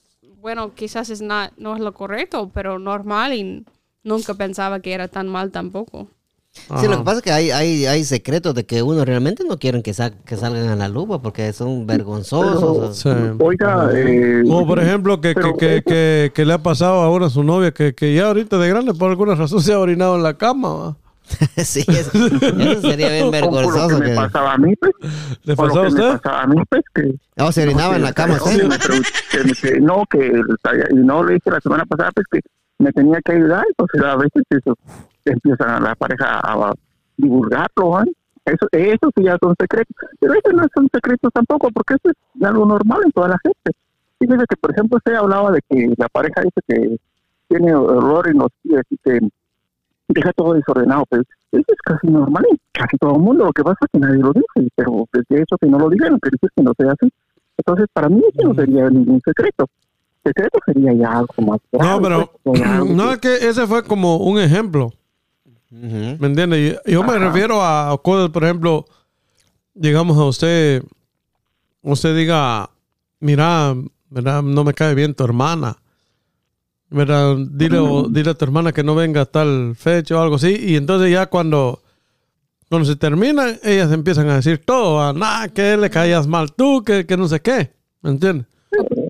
bueno, 0.41 0.75
quizás 0.75 1.11
es 1.11 1.21
no 1.21 1.75
es 1.75 1.81
lo 1.81 1.93
correcto, 1.93 2.51
pero 2.55 2.79
normal 2.79 3.35
y 3.35 3.65
nunca 4.05 4.35
pensaba 4.35 4.81
que 4.81 4.93
era 4.93 5.09
tan 5.09 5.29
mal 5.29 5.51
tampoco. 5.51 6.09
Sí, 6.81 6.87
lo 6.89 6.99
que 6.99 7.05
pasa 7.05 7.17
es 7.19 7.23
que 7.23 7.33
hay, 7.33 7.51
hay, 7.51 7.87
hay 7.87 8.05
secretos 8.05 8.55
de 8.55 8.67
que 8.67 8.83
uno 8.83 9.05
realmente 9.05 9.43
no 9.49 9.59
quieren 9.59 9.83
que, 9.83 9.95
sa- 9.95 10.11
que 10.11 10.37
salgan 10.37 10.69
a 10.69 10.77
la 10.77 10.89
luz 10.89 11.19
porque 11.23 11.53
son 11.53 11.87
vergonzosos. 11.87 12.63
o- 12.63 12.93
Sí. 12.93 13.09
Oiga, 13.39 13.91
eh, 13.95 14.43
Como 14.47 14.67
por 14.67 14.79
ejemplo 14.79 15.21
que, 15.21 15.29
que, 15.31 15.35
pero 15.35 15.57
que, 15.57 15.83
que, 15.87 16.33
que 16.35 16.45
le 16.45 16.53
ha 16.55 16.59
pasado 16.63 17.01
ahora 17.01 17.27
a 17.27 17.31
su 17.31 17.43
novia 17.43 17.73
que, 17.73 17.95
que 17.95 18.15
ya 18.15 18.27
ahorita 18.29 18.59
de 18.59 18.69
grande 18.69 18.95
por 18.95 19.11
alguna 19.11 19.35
razón 19.35 19.63
se 19.63 19.73
ha 19.73 19.79
orinado 19.79 20.17
en 20.17 20.23
la 20.23 20.35
cama. 20.37 20.75
¿va? 20.75 20.97
sí, 21.57 21.85
eso, 21.89 22.11
eso 22.27 22.81
sería 22.81 23.09
bien 23.11 23.25
por 23.31 23.35
lo 23.35 23.51
vergonzoso. 23.51 23.89
que 23.89 23.95
me 24.05 24.11
que- 24.11 24.15
pasaba 24.17 24.53
a 24.55 24.59
mí, 24.59 24.75
pues, 24.77 24.93
¿Le 25.45 25.57
por 25.57 25.69
pasó 25.69 25.81
a 25.81 25.83
me 25.83 25.89
usted? 25.89 26.13
pasaba 26.21 26.43
a 26.43 26.47
mí, 26.47 26.57
pues, 26.71 26.83
que 26.95 27.15
Oh, 27.43 27.53
se 27.53 27.63
orinaba 27.65 27.97
en 27.97 28.03
la 28.03 28.13
cama, 28.15 28.39
¿sí? 28.39 28.59
no, 29.81 30.05
que 30.11 30.33
y 30.91 30.95
no 30.97 31.23
le 31.25 31.35
dije 31.35 31.51
la 31.51 31.61
semana 31.61 31.85
pasada, 31.87 32.11
pues 32.15 32.27
que 32.31 32.41
me 32.79 32.93
tenía 32.93 33.19
que 33.25 33.33
ayudar, 33.33 33.65
entonces 33.69 34.03
a 34.03 34.17
veces 34.17 34.43
eso 34.51 34.75
empiezan 35.25 35.83
la 35.83 35.95
pareja 35.95 36.41
a, 36.41 36.73
divulgarlo, 37.17 38.03
¿eh? 38.03 38.13
Eso, 38.45 38.67
eso 38.73 39.11
sí 39.15 39.25
ya 39.25 39.37
son 39.43 39.55
secretos, 39.61 39.95
pero 40.21 40.33
eso 40.33 40.53
no 40.53 40.65
son 40.75 40.89
secretos 40.93 41.31
tampoco, 41.35 41.69
porque 41.71 41.95
eso 41.95 42.11
es 42.11 42.43
algo 42.43 42.65
normal 42.65 43.01
en 43.05 43.13
toda 43.13 43.29
la 43.29 43.39
gente. 43.43 43.73
Fíjese 44.19 44.45
que, 44.49 44.57
por 44.57 44.71
ejemplo, 44.71 44.97
usted 44.97 45.15
hablaba 45.15 45.53
de 45.53 45.61
que 45.69 45.93
la 45.99 46.09
pareja 46.09 46.41
dice 46.43 46.61
que 46.67 46.97
tiene 47.49 47.75
olor 47.75 48.29
en 48.29 48.39
los 48.39 48.49
pies 48.63 48.83
y 48.91 48.97
que 49.05 49.21
deja 50.09 50.33
todo 50.33 50.55
desordenado, 50.55 51.05
pues 51.11 51.23
eso 51.53 51.65
es 51.67 51.79
casi 51.85 52.07
normal 52.07 52.45
en 52.51 52.59
casi 52.73 52.97
todo 52.97 53.17
el 53.17 53.21
mundo. 53.23 53.45
Lo 53.47 53.53
que 53.53 53.63
pasa 53.63 53.79
es 53.83 53.89
que 53.93 53.99
nadie 53.99 54.23
lo 54.23 54.33
dice, 54.33 54.71
pero 54.75 55.05
desde 55.13 55.43
eso 55.43 55.57
que 55.61 55.69
no 55.69 55.79
lo 55.79 55.91
digan, 55.91 56.19
quiere 56.19 56.37
decir 56.41 56.51
que 56.57 56.63
no 56.63 56.73
sea 56.79 56.93
así. 56.93 57.13
Entonces, 57.59 57.87
para 57.93 58.09
mí 58.09 58.23
eso 58.33 58.49
no 58.49 58.55
sería 58.55 58.89
ningún 58.89 59.21
secreto. 59.25 59.67
Secreto 60.25 60.59
sería 60.67 60.93
ya 60.95 61.19
algo 61.19 61.35
más 61.47 61.61
grave. 61.73 61.91
No, 61.91 62.03
pero 62.03 62.33
pues, 62.43 62.61
no 62.97 63.07
que- 63.09 63.13
es 63.13 63.19
que 63.19 63.49
ese 63.49 63.67
fue 63.67 63.83
como 63.83 64.19
un 64.19 64.39
ejemplo. 64.39 64.93
Ujú. 65.71 66.17
¿Me 66.19 66.27
entiendes? 66.27 66.75
Yo, 66.87 66.93
yo 66.93 67.03
me 67.05 67.19
refiero 67.19 67.63
a 67.63 67.97
cosas, 68.03 68.31
por 68.31 68.45
ejemplo, 68.45 68.87
digamos 69.75 70.17
a 70.19 70.25
usted, 70.25 70.83
usted 71.83 72.17
diga, 72.17 72.71
mira, 73.21 73.75
¿verdad? 74.11 74.43
No 74.43 74.65
me 74.65 74.75
cae 74.75 74.95
bien 74.95 75.15
tu 75.15 75.25
hermana. 75.25 75.77
¿Verdad? 76.91 77.37
Dile, 77.51 77.79
o- 77.79 78.09
dile 78.09 78.31
a 78.31 78.35
tu 78.35 78.45
hermana 78.47 78.73
que 78.73 78.83
no 78.83 78.95
venga 78.95 79.21
a 79.23 79.27
tal 79.27 79.75
fecha 79.77 80.17
o 80.17 80.23
algo 80.23 80.37
así. 80.37 80.57
Y 80.59 80.77
entonces 80.77 81.13
ya 81.13 81.27
cuando, 81.27 81.83
cuando 82.71 82.89
se 82.89 82.97
termina, 82.97 83.59
ellas 83.63 83.93
empiezan 83.93 84.29
a 84.31 84.37
decir 84.37 84.65
todo. 84.65 84.99
Ah, 85.03 85.13
nah, 85.13 85.49
que 85.49 85.77
le 85.77 85.91
caías 85.91 86.27
mal 86.27 86.51
tú, 86.55 86.83
que, 86.83 87.05
que 87.05 87.17
no 87.19 87.29
sé 87.29 87.41
qué. 87.41 87.71
¿Me 88.01 88.11
entiendes? 88.11 88.47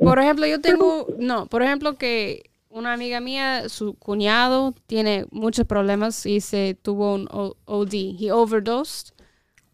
Por 0.03 0.19
ejemplo, 0.19 0.45
yo 0.47 0.61
tengo, 0.61 1.07
no, 1.21 1.47
por 1.47 1.63
ejemplo 1.63 1.95
que 1.97 2.51
una 2.79 2.93
amiga 2.93 3.21
mía, 3.21 3.69
su 3.69 3.95
cuñado 3.95 4.75
tiene 4.87 5.27
muchos 5.31 5.67
problemas 5.67 6.25
y 6.27 6.41
se 6.41 6.79
tuvo 6.81 7.15
un 7.15 7.29
O- 7.31 7.57
OD. 7.67 7.93
He 8.19 8.33
overdosed, 8.33 9.13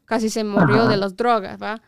casi 0.05 0.29
se 0.31 0.43
murió 0.45 0.89
de 0.89 0.97
las 0.97 1.17
drogas, 1.17 1.61
¿va? 1.63 1.81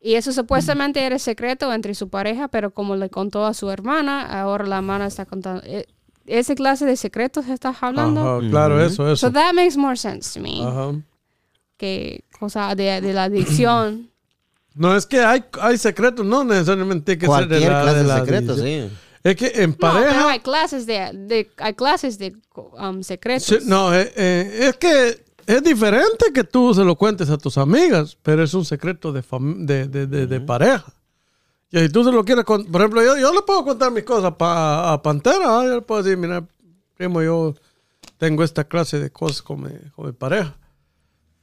Y 0.00 0.14
eso 0.14 0.32
supuestamente 0.32 1.00
era 1.04 1.18
secreto 1.18 1.72
entre 1.72 1.94
su 1.94 2.08
pareja, 2.08 2.48
pero 2.48 2.72
como 2.72 2.96
le 2.96 3.08
contó 3.08 3.46
a 3.46 3.54
su 3.54 3.70
hermana, 3.70 4.40
ahora 4.40 4.66
la 4.66 4.76
hermana 4.78 5.06
está 5.06 5.26
contando. 5.26 5.62
Eh, 5.64 5.86
¿Ese 6.26 6.54
clase 6.54 6.86
de 6.86 6.96
secretos 6.96 7.46
estás 7.48 7.76
hablando? 7.82 8.38
Ajá, 8.38 8.48
claro, 8.50 8.80
eso, 8.84 9.04
So 9.04 9.12
eso. 9.28 9.32
that 9.32 9.52
makes 9.54 9.76
more 9.76 9.96
sense 9.96 10.32
to 10.38 10.40
me. 10.42 10.62
Ajá. 10.64 10.92
Que 11.76 12.24
cosa 12.38 12.74
de, 12.74 13.00
de 13.00 13.12
la 13.12 13.24
adicción. 13.24 14.08
No, 14.74 14.96
es 14.96 15.04
que 15.06 15.20
hay, 15.20 15.44
hay 15.60 15.76
secretos, 15.78 16.24
no 16.24 16.44
necesariamente 16.44 17.04
tiene 17.16 17.18
que 17.20 17.26
ser 17.26 17.48
de 17.48 17.60
Cualquier 17.60 17.72
la, 17.72 17.82
clase 17.82 17.96
de 17.98 18.02
de 18.02 18.08
la 18.08 18.18
secretos, 18.20 18.60
adicción. 18.60 18.88
sí. 18.90 18.96
Es 19.24 19.36
que 19.36 19.52
en 19.54 19.70
No, 19.70 19.76
pero 19.78 19.92
pareja... 19.92 20.30
hay 20.30 20.40
clases 20.40 20.86
de, 20.86 21.10
de- 21.14 21.50
hay 21.58 21.74
clases 21.74 22.18
de 22.18 22.34
um, 22.54 23.02
secretos. 23.02 23.44
Sí, 23.46 23.58
no, 23.64 23.94
eh, 23.94 24.12
eh, 24.16 24.58
es 24.68 24.76
que 24.76 25.24
es 25.46 25.62
diferente 25.62 26.26
que 26.34 26.44
tú 26.44 26.74
se 26.74 26.82
lo 26.84 26.96
cuentes 26.96 27.30
a 27.30 27.38
tus 27.38 27.56
amigas, 27.58 28.16
pero 28.22 28.42
es 28.42 28.52
un 28.54 28.64
secreto 28.64 29.12
de, 29.12 29.22
fam- 29.22 29.64
de, 29.64 29.86
de, 29.86 30.06
de- 30.06 30.26
de 30.26 30.40
pareja. 30.40 30.84
Y 31.70 31.78
si 31.78 31.88
tú 31.88 32.04
se 32.04 32.12
lo 32.12 32.24
quieres 32.24 32.44
contar, 32.44 32.70
por 32.70 32.80
ejemplo, 32.80 33.02
yo, 33.02 33.16
yo 33.16 33.32
le 33.32 33.42
puedo 33.42 33.64
contar 33.64 33.90
mis 33.92 34.04
cosas 34.04 34.34
pa- 34.34 34.92
a 34.92 35.00
Pantera, 35.02 35.60
¿ah? 35.60 35.64
yo 35.64 35.76
le 35.76 35.80
puedo 35.82 36.02
decir, 36.02 36.18
mira, 36.18 36.44
primo, 36.96 37.22
yo 37.22 37.54
tengo 38.18 38.42
esta 38.44 38.64
clase 38.64 38.98
de 39.00 39.10
cosas 39.10 39.40
con 39.42 39.62
mi, 39.62 39.70
con 39.94 40.06
mi 40.06 40.12
pareja. 40.12 40.54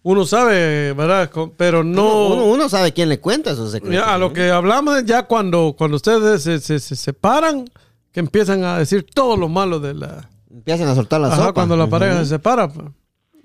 Uno 0.01 0.25
sabe, 0.25 0.93
¿verdad? 0.93 1.29
Pero 1.57 1.83
no... 1.83 2.27
Uno, 2.27 2.45
uno 2.45 2.69
sabe 2.69 2.93
quién 2.93 3.09
le 3.09 3.19
cuenta 3.19 3.51
esos 3.51 3.71
secretos. 3.71 3.95
Ya, 3.95 4.13
a 4.13 4.17
lo 4.17 4.31
que 4.31 4.49
hablamos 4.49 4.97
es 4.97 5.05
ya 5.05 5.23
cuando, 5.23 5.75
cuando 5.77 5.97
ustedes 5.97 6.41
se, 6.43 6.59
se- 6.59 6.79
se 6.79 6.95
separan, 6.95 7.65
que 8.11 8.21
empiezan 8.21 8.63
a 8.63 8.77
decir 8.79 9.05
todo 9.13 9.35
lo 9.35 9.49
malo 9.49 9.79
de 9.79 9.93
la... 9.93 10.29
Empiezan 10.49 10.87
a 10.87 10.95
soltar 10.95 11.19
la 11.21 11.27
Ajá, 11.27 11.35
sopa. 11.37 11.53
cuando 11.53 11.75
la 11.77 11.87
pareja 11.87 12.17
se 12.19 12.25
separa. 12.27 12.69
pues. 12.69 12.87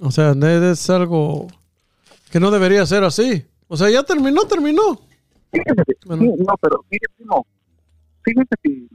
O 0.01 0.11
sea, 0.11 0.33
es 0.33 0.91
algo 0.91 1.49
que 2.31 2.39
no 2.41 2.51
debería 2.51 2.87
ser 2.87 3.03
así. 3.05 3.45
O 3.69 3.77
sea, 3.77 3.91
ya 3.91 4.03
terminó, 4.05 4.43
terminó. 4.45 5.01
Fíjese, 5.53 5.83
Bueno. 6.07 6.23
sí, 6.23 6.45
no, 6.47 6.57
pero 6.61 6.85
mire, 6.91 7.07
primo, 7.17 7.47
fíjese 8.23 8.49
que 8.63 8.87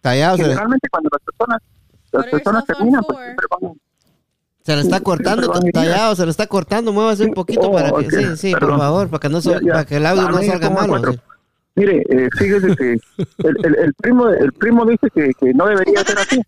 Tallado, 0.00 0.36
le- 0.36 0.42
generalmente 0.44 0.88
cuando 0.90 1.08
las 1.12 1.22
personas, 1.22 1.62
las 2.12 2.26
personas 2.26 2.64
terminan, 2.66 3.02
pues 3.04 3.18
siempre 3.18 3.46
van, 3.50 3.72
se 4.68 4.76
le 4.76 4.82
está 4.82 5.00
cortando, 5.00 5.50
tallado, 5.72 6.14
se 6.14 6.24
le 6.26 6.30
está 6.30 6.46
cortando. 6.46 6.92
Muévase 6.92 7.24
un 7.24 7.32
poquito 7.32 7.68
Oh, 7.70 7.72
para 7.72 7.90
que, 7.92 8.10
sí, 8.10 8.36
sí, 8.36 8.52
por 8.52 8.76
favor, 8.76 9.08
para 9.08 9.18
que, 9.18 9.28
no, 9.30 9.40
Ya, 9.40 9.52
sal- 9.52 9.64
ya. 9.64 9.72
para 9.72 9.84
que 9.86 9.96
el 9.96 10.04
audio 10.06 10.28
no 10.28 10.42
salga 10.42 10.68
malo. 10.70 11.12
sí. 11.12 11.18
Mire, 11.76 12.02
eh, 12.10 12.28
fíjese 12.36 12.76
que 12.76 12.92
el, 13.38 13.56
el, 13.64 13.76
el 13.78 13.94
primo 13.94 14.28
el 14.28 14.52
primo 14.52 14.84
dice 14.84 15.08
que, 15.14 15.30
que 15.40 15.54
no 15.54 15.64
debería 15.66 16.02
ser 16.04 16.18
así. 16.18 16.42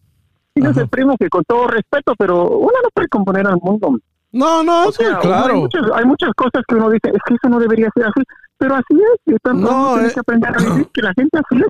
Fíjese, 0.55 0.87
primo, 0.89 1.17
que 1.17 1.31
con 1.31 1.45
todo 1.45 1.67
respeto, 1.69 2.13
pero 2.19 2.47
uno 2.59 2.73
no 2.83 2.89
puede 2.93 3.09
componer 3.09 3.47
al 3.47 3.57
mundo. 3.63 3.97
No, 4.33 4.63
no, 4.63 4.89
O 4.89 4.93
sí, 4.93 5.03
uno- 5.03 5.17
hay, 5.17 5.23
claro. 5.23 5.57
muchas, 5.57 5.83
hay 5.95 6.05
muchas 6.05 6.31
cosas 6.37 6.63
que 6.69 6.75
uno 6.75 6.91
dice, 6.91 7.09
es 7.09 7.21
que 7.27 7.35
eso 7.35 7.49
no 7.49 7.59
debería 7.59 7.89
ser 7.95 8.05
así, 8.05 8.23
pero 8.59 8.75
así 8.75 8.95
es. 8.95 9.35
Y 9.35 9.37
No, 9.55 9.99
eh. 9.99 10.11
que 10.13 10.21
aprender 10.21 10.51
a 10.55 10.59
vivir, 10.63 10.89
que 10.93 11.01
la 11.03 11.13
gente 11.15 11.39
así 11.39 11.63
es. 11.63 11.69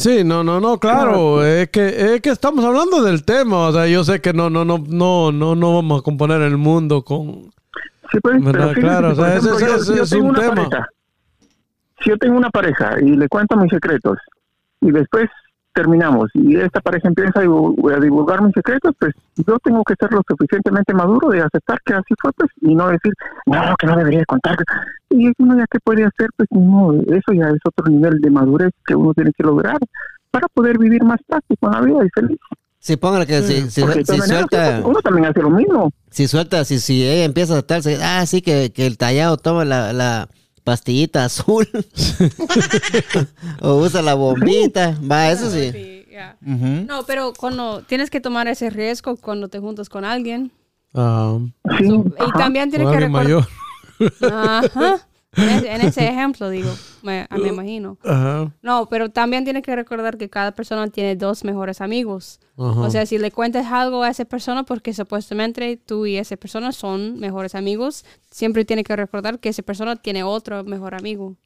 Sí, 0.00 0.24
no, 0.24 0.42
no, 0.42 0.60
no, 0.60 0.78
claro. 0.78 1.44
Es 1.44 1.68
que, 1.70 2.14
es 2.14 2.20
que 2.20 2.30
estamos 2.30 2.64
hablando 2.64 3.02
del 3.02 3.24
tema. 3.24 3.68
O 3.68 3.72
sea, 3.72 3.86
yo 3.86 4.02
sé 4.04 4.20
que 4.20 4.32
no, 4.32 4.48
no, 4.50 4.64
no, 4.64 4.78
no, 4.88 5.30
no, 5.32 5.54
no 5.54 5.74
vamos 5.74 6.00
a 6.00 6.02
componer 6.02 6.40
el 6.42 6.56
mundo 6.56 7.02
con. 7.02 7.50
Sí, 8.10 8.18
pues, 8.22 8.40
pero 8.44 8.72
Claro, 8.72 9.10
o 9.10 9.14
sea, 9.14 9.36
ese- 9.36 9.48
yo- 9.48 9.94
yo 9.96 10.02
es 10.02 10.10
tengo 10.10 10.24
un 10.24 10.30
una 10.30 10.40
tema. 10.40 10.54
pareja. 10.54 10.88
Si 12.02 12.10
yo 12.10 12.16
tengo 12.16 12.36
una 12.36 12.50
pareja 12.50 12.96
y 13.00 13.10
le 13.16 13.28
cuento 13.28 13.56
mis 13.56 13.70
secretos 13.70 14.16
y 14.80 14.90
después 14.90 15.28
terminamos 15.72 16.30
y 16.34 16.56
esta 16.56 16.80
pareja 16.80 17.08
empieza 17.08 17.40
a 17.40 17.44
divu- 17.44 17.94
a 17.94 18.00
divulgar 18.00 18.42
mis 18.42 18.52
secretos, 18.54 18.92
pues 18.98 19.12
yo 19.36 19.58
tengo 19.62 19.82
que 19.84 19.94
ser 19.98 20.12
lo 20.12 20.20
suficientemente 20.28 20.92
maduro 20.94 21.28
de 21.30 21.40
aceptar 21.42 21.78
que 21.84 21.94
así 21.94 22.14
fue, 22.20 22.32
pues, 22.32 22.50
y 22.60 22.74
no 22.74 22.88
decir, 22.88 23.12
no, 23.46 23.74
que 23.78 23.86
no 23.86 23.96
debería 23.96 24.24
contar. 24.26 24.56
Y 25.10 25.30
uno 25.38 25.56
ya 25.56 25.66
que 25.70 25.78
puede 25.80 26.04
hacer, 26.04 26.28
pues, 26.36 26.48
no, 26.50 26.92
eso 26.94 27.32
ya 27.32 27.48
es 27.48 27.58
otro 27.64 27.90
nivel 27.90 28.20
de 28.20 28.30
madurez 28.30 28.70
que 28.86 28.94
uno 28.94 29.14
tiene 29.14 29.30
que 29.36 29.42
lograr 29.44 29.78
para 30.30 30.46
poder 30.48 30.78
vivir 30.78 31.02
más 31.04 31.18
práctico 31.26 31.66
en 31.66 31.72
la 31.72 31.80
vida 31.80 32.04
y 32.04 32.08
feliz. 32.14 32.38
Sí, 32.78 32.96
póngale 32.96 33.26
que 33.26 33.42
si, 33.42 33.70
si, 33.70 33.82
suelta, 33.82 34.80
uno 34.84 35.00
también 35.00 35.26
hace 35.26 35.42
lo 35.42 35.50
mismo. 35.50 35.92
si 36.10 36.26
suelta, 36.26 36.64
si, 36.64 36.78
si 36.78 37.04
ella 37.06 37.24
empieza 37.24 37.52
a 37.52 37.56
saltarse, 37.56 37.98
ah, 38.02 38.24
sí, 38.26 38.40
que, 38.40 38.72
que 38.72 38.86
el 38.86 38.96
tallado 38.96 39.36
toma 39.36 39.64
la, 39.66 39.92
la 39.92 40.28
pastillita 40.64 41.24
azul 41.24 41.68
o 43.60 43.76
usa 43.76 44.02
la 44.02 44.14
bombita, 44.14 44.98
va, 45.10 45.30
eso 45.30 45.50
sí. 45.50 45.70
Sí, 45.72 46.04
yeah. 46.10 46.36
Ujú. 46.44 46.86
No, 46.86 47.04
pero 47.04 47.32
cuando 47.36 47.82
tienes 47.82 48.10
que 48.10 48.20
tomar 48.20 48.48
ese 48.48 48.70
riesgo 48.70 49.16
cuando 49.16 49.48
te 49.48 49.58
juntas 49.58 49.88
con 49.88 50.04
alguien. 50.04 50.52
ah, 50.94 51.38
Y 51.80 52.32
también 52.38 52.70
tienes 52.70 52.88
que 52.88 53.00
recordar. 53.00 53.08
mayor. 53.24 53.46
Ajá. 54.32 55.06
En 55.36 55.48
ese, 55.48 55.72
en 55.72 55.80
ese 55.82 56.08
ejemplo, 56.08 56.50
digo, 56.50 56.70
me, 57.02 57.26
me 57.30 57.48
imagino. 57.48 57.96
Ajá. 58.04 58.50
No, 58.62 58.86
pero 58.88 59.10
también 59.10 59.44
tienes 59.44 59.62
que 59.62 59.76
recordar 59.76 60.18
que 60.18 60.28
cada 60.28 60.50
persona 60.52 60.88
tiene 60.88 61.14
dos 61.14 61.44
mejores 61.44 61.80
amigos. 61.80 62.39
Ajá. 62.62 62.80
O 62.82 62.90
sea, 62.90 63.06
si 63.06 63.16
le 63.18 63.30
cuentas 63.30 63.66
algo 63.72 64.02
a 64.02 64.10
esa 64.10 64.24
persona, 64.26 64.64
porque 64.64 64.92
supuestamente 64.92 65.76
tú 65.78 66.04
y 66.06 66.16
esa 66.18 66.36
persona 66.36 66.72
son 66.72 67.18
mejores 67.18 67.54
amigos, 67.54 68.04
siempre 68.30 68.64
tienes 68.64 68.84
que 68.84 68.94
recordar 68.96 69.38
que 69.38 69.48
esa 69.48 69.62
persona 69.62 69.96
tiene 69.96 70.22
otro 70.24 70.62
mejor 70.64 70.94
amigo. 70.94 71.36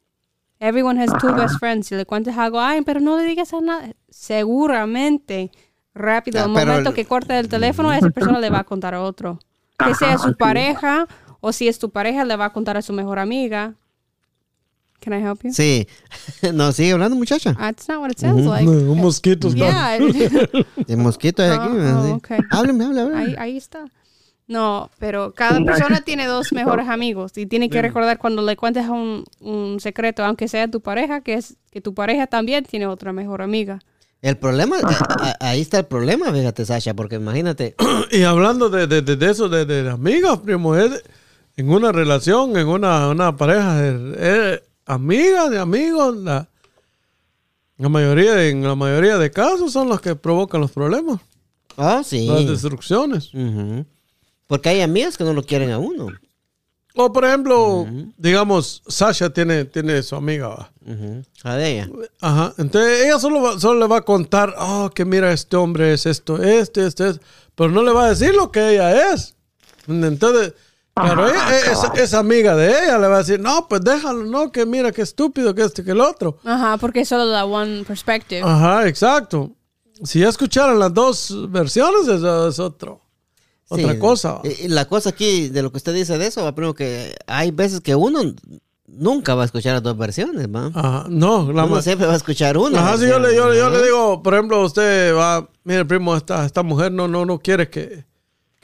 Everyone 0.60 1.00
has 1.02 1.10
two 1.20 1.32
best 1.34 1.58
friends. 1.58 1.88
Si 1.88 1.94
le 1.94 2.04
cuentas 2.06 2.36
algo, 2.38 2.60
ay, 2.60 2.82
pero 2.82 2.98
no 3.00 3.16
le 3.18 3.24
digas 3.24 3.52
a 3.54 3.60
nada. 3.60 3.92
Seguramente, 4.08 5.50
rápido, 5.94 6.40
Ah, 6.40 6.44
al 6.44 6.52
pero 6.54 6.66
momento 6.66 6.90
el- 6.90 6.94
que 6.96 7.04
corte 7.04 7.38
el 7.38 7.48
teléfono, 7.48 7.92
esa 7.92 8.10
persona 8.10 8.38
le 8.40 8.50
va 8.50 8.60
a 8.60 8.64
contar 8.64 8.94
a 8.94 9.02
otro. 9.02 9.38
Que 9.78 9.94
sea 9.94 10.18
su 10.18 10.34
pareja, 10.38 11.06
o 11.40 11.52
si 11.52 11.68
es 11.68 11.78
tu 11.78 11.90
pareja, 11.90 12.24
le 12.24 12.36
va 12.36 12.46
a 12.46 12.52
contar 12.52 12.76
a 12.76 12.82
su 12.82 12.92
mejor 12.92 13.18
amiga. 13.18 13.74
Can 15.04 15.12
I 15.12 15.22
help 15.22 15.42
you? 15.44 15.52
Sí. 15.52 15.86
No, 16.54 16.72
sigue 16.72 16.92
hablando, 16.92 17.14
muchacha. 17.16 17.54
That's 17.54 17.86
not 17.88 18.00
what 18.00 18.10
it 18.10 18.18
sounds 18.18 18.46
like. 18.46 18.64
No, 18.64 18.72
un 18.92 18.98
mosquito 19.00 19.48
está. 19.48 19.98
Yeah. 19.98 20.48
El 20.88 20.96
mosquito 20.98 21.42
es 21.44 21.50
aquí. 21.52 21.68
Ah, 21.78 22.02
sí. 22.04 22.10
ah, 22.10 22.14
ok. 22.14 22.30
Hábleme, 22.50 22.84
háblame, 22.84 23.00
háblame. 23.02 23.26
Ahí, 23.26 23.34
ahí 23.38 23.56
está. 23.56 23.84
No, 24.46 24.90
pero 24.98 25.32
cada 25.32 25.62
persona 25.64 26.00
tiene 26.04 26.26
dos 26.26 26.52
mejores 26.52 26.88
amigos 26.88 27.32
y 27.36 27.46
tiene 27.46 27.70
que 27.70 27.80
recordar 27.80 28.18
cuando 28.18 28.42
le 28.42 28.56
cuentes 28.56 28.86
un, 28.88 29.24
un 29.40 29.80
secreto, 29.80 30.22
aunque 30.24 30.48
sea 30.48 30.68
tu 30.68 30.80
pareja, 30.82 31.22
que 31.22 31.34
es 31.34 31.56
que 31.70 31.80
tu 31.80 31.94
pareja 31.94 32.26
también 32.26 32.64
tiene 32.64 32.86
otra 32.86 33.12
mejor 33.12 33.40
amiga. 33.40 33.78
El 34.20 34.36
problema, 34.36 34.76
a- 34.82 35.36
a- 35.40 35.48
ahí 35.50 35.60
está 35.62 35.78
el 35.80 35.86
problema, 35.86 36.30
fíjate, 36.32 36.64
Sasha, 36.66 36.92
porque 36.94 37.16
imagínate, 37.16 37.74
Y 38.10 38.22
hablando 38.22 38.68
de, 38.70 38.86
de, 38.86 39.00
de, 39.02 39.16
de 39.16 39.30
eso, 39.30 39.48
de, 39.48 39.64
de 39.66 39.90
amigas, 39.90 40.38
primo, 40.38 40.76
es 40.76 41.02
en 41.56 41.70
una 41.70 41.90
relación, 41.92 42.56
en 42.58 42.68
una, 42.68 43.08
una 43.08 43.36
pareja, 43.36 43.86
es, 43.86 43.94
es 44.18 44.62
amigas 44.86 45.50
de 45.50 45.58
amigos, 45.58 46.16
la, 46.16 46.48
la 47.78 47.88
mayoría, 47.88 48.48
en 48.48 48.62
la 48.62 48.74
mayoría 48.74 49.18
de 49.18 49.30
casos 49.30 49.72
son 49.72 49.88
los 49.88 50.00
que 50.00 50.14
provocan 50.16 50.60
los 50.60 50.70
problemas, 50.70 51.20
oh, 51.76 52.02
sí. 52.04 52.26
las 52.26 52.46
destrucciones. 52.46 53.30
Porque 54.46 54.68
hay 54.68 54.80
amigas 54.82 55.16
que 55.16 55.24
no 55.24 55.32
lo 55.32 55.42
quieren 55.42 55.70
a 55.70 55.78
uno. 55.78 56.08
O 56.96 57.12
por 57.12 57.24
ejemplo, 57.24 57.88
digamos, 58.16 58.82
Sasha 58.86 59.28
tiene, 59.30 59.64
tiene 59.64 60.00
su 60.04 60.14
amiga. 60.14 60.70
Ujú. 60.86 61.22
A 61.42 61.56
de 61.56 61.72
ella. 61.72 61.90
Ajá. 62.20 62.54
Entonces 62.56 63.04
ella 63.06 63.18
solo, 63.18 63.42
va- 63.42 63.58
solo 63.58 63.80
le 63.80 63.86
va 63.88 63.96
a 63.96 64.02
contar, 64.02 64.54
oh, 64.58 64.90
que 64.94 65.04
mira, 65.04 65.32
este 65.32 65.56
hombre 65.56 65.92
es 65.94 66.06
esto, 66.06 66.40
este, 66.40 66.86
este, 66.86 67.08
este. 67.08 67.20
Pero 67.56 67.70
no 67.70 67.82
le 67.82 67.90
va 67.90 68.04
a 68.06 68.10
decir 68.10 68.32
lo 68.34 68.52
que 68.52 68.74
ella 68.74 69.12
es. 69.12 69.34
Entonces, 69.88 70.52
claro, 70.94 71.28
ella- 71.28 71.58
esa, 71.72 71.92
esa 71.94 72.18
amiga 72.20 72.54
de 72.56 72.68
ella 72.68 72.98
le 72.98 73.08
va 73.08 73.16
a 73.16 73.18
decir, 73.18 73.40
no, 73.40 73.66
pues 73.68 73.80
déjalo, 73.82 74.24
no, 74.24 74.52
que 74.52 74.64
mira, 74.66 74.92
qué 74.92 75.02
estúpido, 75.02 75.54
que 75.54 75.62
este, 75.62 75.82
que 75.84 75.90
el 75.92 76.00
otro. 76.00 76.38
Ajá, 76.44 76.76
porque 76.78 77.00
es 77.00 77.08
solo 77.08 77.24
la 77.24 77.44
one 77.44 77.84
perspective. 77.84 78.42
Ajá, 78.44 78.86
exacto. 78.88 79.52
Si 80.02 80.20
ya 80.20 80.28
escucharan 80.28 80.78
las 80.78 80.92
dos 80.92 81.50
versiones, 81.50 82.08
eso 82.08 82.48
es 82.48 82.58
otro. 82.58 83.00
Otra 83.68 83.92
Sí. 83.92 83.98
cosa. 83.98 84.40
Y- 84.44 84.66
y 84.66 84.68
la 84.68 84.84
cosa 84.86 85.10
aquí, 85.10 85.48
de 85.48 85.62
lo 85.62 85.70
que 85.70 85.78
usted 85.78 85.94
dice 85.94 86.18
de 86.18 86.26
eso, 86.26 86.44
va, 86.44 86.54
primero 86.54 86.74
que 86.74 87.14
hay 87.26 87.50
veces 87.50 87.80
que 87.80 87.94
uno 87.94 88.20
nunca 88.86 89.34
va 89.34 89.42
a 89.42 89.46
escuchar 89.46 89.72
las 89.74 89.82
dos 89.82 89.96
versiones, 89.96 90.46
¿va? 90.48 90.70
Ajá, 90.74 91.06
no, 91.08 91.50
la 91.50 91.64
uno 91.64 91.80
siempre 91.82 92.06
va 92.06 92.12
a 92.12 92.16
escuchar 92.16 92.56
una. 92.58 92.78
Ajá, 92.80 92.98
sí, 92.98 93.08
yo 93.08 93.18
le, 93.18 93.34
yo, 93.34 93.48
le 93.50 93.82
digo, 93.82 94.22
por 94.22 94.34
ejemplo, 94.34 94.62
usted 94.62 95.14
va, 95.16 95.48
mire, 95.64 95.84
primo, 95.86 96.14
esta, 96.14 96.44
esta 96.44 96.62
mujer 96.62 96.92
no, 96.92 97.08
no, 97.08 97.24
no 97.24 97.38
quiere 97.38 97.68
que, 97.70 98.04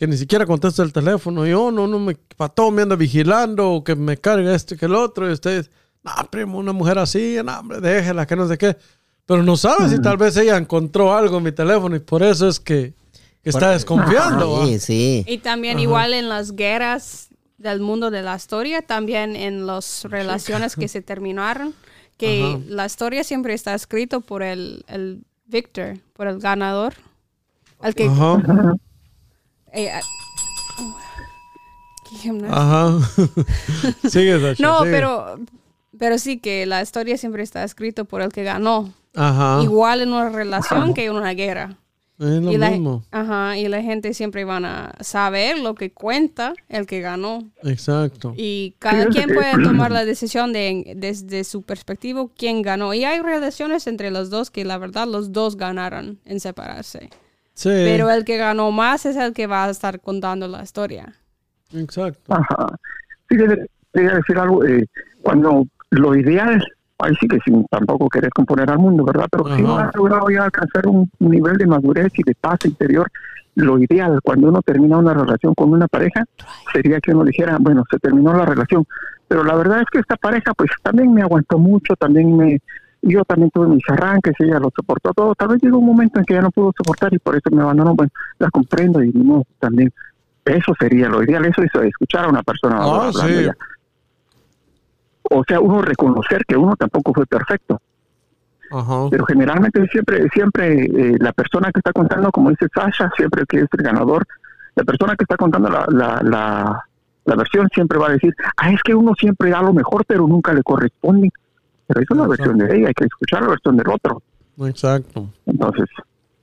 que 0.01 0.07
ni 0.07 0.16
siquiera 0.16 0.46
conteste 0.46 0.80
el 0.80 0.94
teléfono. 0.94 1.46
Yo 1.46 1.70
no, 1.70 1.86
no 1.86 1.98
me, 1.98 2.14
para 2.14 2.48
todo 2.48 2.70
me 2.70 2.80
anda 2.80 2.96
vigilando, 2.96 3.70
o 3.70 3.84
que 3.84 3.94
me 3.94 4.16
carga 4.16 4.55
este 4.55 4.74
que 4.78 4.86
el 4.86 4.94
otro. 4.94 5.28
Y 5.28 5.32
usted, 5.34 5.70
no, 6.03 6.11
primo, 6.30 6.57
una 6.57 6.72
mujer 6.72 6.98
así, 6.98 7.36
no, 7.44 7.61
hombre, 7.61 7.82
déjela, 7.82 8.26
que 8.26 8.34
no 8.34 8.48
sé 8.48 8.57
qué. 8.57 8.78
Pero 9.26 9.42
no 9.42 9.59
sabe 9.59 9.90
si 9.90 10.01
tal 10.01 10.16
vez 10.16 10.38
ella 10.38 10.57
encontró 10.57 11.14
algo 11.14 11.36
en 11.36 11.42
mi 11.44 11.53
teléfono 11.53 11.96
y 11.96 11.98
por 11.98 12.22
eso 12.22 12.48
es 12.48 12.59
que, 12.59 12.94
que 13.42 13.51
está 13.51 13.72
desconfiando. 13.72 14.64
Sí, 14.64 14.78
sí. 14.78 15.24
Y 15.28 15.36
también 15.36 15.78
igual 15.78 16.14
en 16.14 16.30
las 16.30 16.53
guerras 16.53 17.28
del 17.59 17.80
mundo 17.80 18.11
de 18.11 18.22
la 18.22 18.36
historia, 18.36 18.80
también 18.80 19.36
en 19.36 19.66
las 19.66 20.05
relaciones 20.05 20.76
que 20.76 20.88
se 20.88 21.03
terminaron, 21.03 21.74
que 22.16 22.42
Ajá. 22.42 22.59
la 22.68 22.86
historia 22.86 23.22
siempre 23.22 23.53
está 23.53 23.74
escrito 23.74 24.22
por 24.22 24.42
el, 24.42 24.82
el 24.88 25.24
victor, 25.44 25.98
por 26.14 26.26
el 26.26 26.38
ganador. 26.38 26.94
El 27.82 27.94
que... 27.94 28.07
Ajá. 28.07 28.78
Eh, 29.73 29.91
ah, 29.93 30.01
qué 32.09 32.16
gimnasio. 32.16 32.57
Ajá. 32.57 32.99
Sigue, 34.09 34.41
Sasha, 34.41 34.62
No, 34.62 34.81
sigue. 34.81 34.91
pero, 34.91 35.39
pero 35.99 36.18
sí 36.18 36.39
que 36.39 36.66
la 36.66 36.83
historia 36.83 37.16
siempre 37.16 37.43
está 37.43 37.64
escrito 37.64 38.05
por 38.05 38.23
el 38.23 38.33
que 38.33 38.45
ganó. 38.45 38.93
Ajá. 39.14 39.61
Igual 39.62 40.03
en 40.03 40.12
una 40.12 40.29
relación 40.31 40.95
que 40.95 41.07
en 41.07 41.12
una 41.12 41.33
guerra. 41.35 41.77
Es 42.18 42.27
lo 42.43 42.53
y, 42.53 42.59
la, 42.59 42.68
mismo. 42.71 43.03
ajá, 43.12 43.57
y 43.57 43.66
la 43.68 43.81
gente 43.81 44.12
siempre 44.12 44.45
van 44.45 44.66
a 44.66 44.93
saber 45.01 45.59
lo 45.59 45.75
que 45.75 45.91
cuenta 45.91 46.53
el 46.68 46.85
que 46.85 47.01
ganó. 47.01 47.49
Exacto. 47.62 48.35
Y 48.37 48.75
cada 48.79 49.07
quien 49.07 49.31
puede 49.31 49.53
tomar 49.62 49.91
la 49.91 50.05
decisión 50.05 50.53
de 50.53 50.93
desde 50.97 51.45
su 51.45 51.62
perspectiva 51.62 52.27
quién 52.37 52.61
ganó. 52.61 52.93
Y 52.93 53.05
hay 53.05 53.21
relaciones 53.21 53.87
entre 53.87 54.11
los 54.11 54.29
dos 54.29 54.51
que 54.51 54.66
la 54.66 54.77
verdad 54.77 55.09
los 55.09 55.33
dos 55.33 55.57
ganaron 55.57 56.21
en 56.27 56.41
separarse. 56.41 57.09
Sí. 57.61 57.68
Pero 57.68 58.08
el 58.08 58.24
que 58.24 58.38
ganó 58.38 58.70
más 58.70 59.04
es 59.04 59.16
el 59.16 59.34
que 59.34 59.46
va 59.46 59.66
a 59.66 59.70
estar 59.70 60.00
contando 60.00 60.48
la 60.48 60.62
historia. 60.62 61.12
Exacto. 61.74 62.32
Ajá. 62.32 62.68
Fíjate, 63.26 63.66
quería 63.92 64.14
decir 64.14 64.38
algo. 64.38 64.64
eh, 64.64 64.86
cuando 65.20 65.66
lo 65.90 66.14
ideal, 66.14 66.64
ahí 67.00 67.12
sí 67.20 67.28
que 67.28 67.38
sin 67.44 67.66
tampoco 67.66 68.08
querer 68.08 68.30
componer 68.30 68.70
al 68.70 68.78
mundo, 68.78 69.04
¿verdad? 69.04 69.26
Pero 69.30 69.54
si 69.54 69.62
uno 69.62 69.76
ha 69.76 69.90
logrado 69.94 70.30
ya 70.30 70.44
alcanzar 70.44 70.86
un 70.86 71.11
nivel 71.18 71.58
de 71.58 71.66
madurez 71.66 72.11
y 72.16 72.22
de 72.22 72.34
paz 72.34 72.61
interior, 72.64 73.06
lo 73.56 73.78
ideal 73.78 74.20
cuando 74.22 74.48
uno 74.48 74.62
termina 74.62 74.96
una 74.96 75.12
relación 75.12 75.52
con 75.54 75.70
una 75.70 75.86
pareja 75.86 76.24
sería 76.72 76.98
que 76.98 77.12
uno 77.12 77.24
dijera, 77.24 77.58
bueno, 77.61 77.84
se 77.90 77.98
terminó 77.98 78.32
la 78.32 78.46
relación. 78.46 78.86
Pero 79.28 79.44
la 79.44 79.54
verdad 79.54 79.82
es 79.82 79.86
que 79.92 79.98
esta 79.98 80.16
pareja, 80.16 80.54
pues 80.54 80.70
también 80.82 81.12
me 81.12 81.20
aguantó 81.20 81.58
mucho, 81.58 81.94
también 81.96 82.34
me. 82.38 82.58
Yo 83.03 83.24
también 83.24 83.51
tuve 83.51 83.66
mis 83.68 83.82
arranques, 83.88 84.34
ella 84.40 84.59
lo 84.59 84.70
soportó 84.76 85.12
todo. 85.14 85.34
Tal 85.34 85.48
vez 85.48 85.62
llegó 85.62 85.78
un 85.78 85.86
momento 85.86 86.18
en 86.18 86.24
que 86.26 86.34
ya 86.34 86.42
no 86.42 86.51
pudo 86.51 86.72
soportar 86.76 87.12
y 87.14 87.18
por 87.18 87.34
eso 87.34 87.48
me 87.51 87.62
abandonó. 87.62 87.94
Bueno, 87.94 88.12
la 88.38 88.51
comprendo 88.51 89.03
y 89.03 89.11
no, 89.12 89.42
también. 89.59 89.90
Eso 90.44 90.74
sería 90.78 91.09
lo 91.09 91.22
ideal, 91.22 91.44
eso 91.46 91.62
es 91.62 91.70
escuchar 91.86 92.24
a 92.24 92.28
una 92.28 92.42
persona 92.42 92.76
Ah, 92.78 93.07
hablando 93.09 93.20
sí. 93.38 93.44
ya. 93.44 93.57
O 95.30 95.44
sea, 95.46 95.61
uno 95.61 95.80
reconocer 95.82 96.44
que 96.46 96.57
uno 96.57 96.74
tampoco 96.76 97.12
fue 97.14 97.24
perfecto, 97.26 97.80
Ajá. 98.72 99.07
pero 99.11 99.24
generalmente 99.26 99.86
siempre, 99.88 100.28
siempre 100.32 100.84
eh, 100.84 101.16
la 101.20 101.32
persona 101.32 101.70
que 101.72 101.78
está 101.78 101.92
contando, 101.92 102.30
como 102.32 102.51
dice 102.51 102.66
Sasha, 102.74 103.11
siempre 103.16 103.44
que 103.46 103.59
es 103.61 103.68
el 103.72 103.82
ganador, 103.84 104.26
la 104.74 104.82
persona 104.84 105.14
que 105.16 105.24
está 105.24 105.36
contando 105.36 105.68
la, 105.68 105.86
la, 105.88 106.20
la, 106.22 106.84
la 107.26 107.34
versión 107.36 107.68
siempre 107.72 107.98
va 107.98 108.09
a 108.09 108.12
decir, 108.12 108.34
ah, 108.57 108.72
es 108.72 108.82
que 108.82 108.94
uno 108.94 109.12
siempre 109.14 109.51
da 109.51 109.62
lo 109.62 109.72
mejor, 109.72 110.05
pero 110.07 110.26
nunca 110.26 110.53
le 110.53 110.62
corresponde. 110.62 111.30
Pero 111.93 112.01
es 112.03 112.16
la 112.16 112.26
versión 112.28 112.57
de 112.59 112.76
ella, 112.76 112.86
hay 112.88 112.95
que 112.95 113.05
escuchar 113.05 113.43
la 113.43 113.49
versión 113.49 113.76
del 113.76 113.88
otro. 113.88 114.22
Exacto. 114.64 115.26
Entonces, 115.47 115.86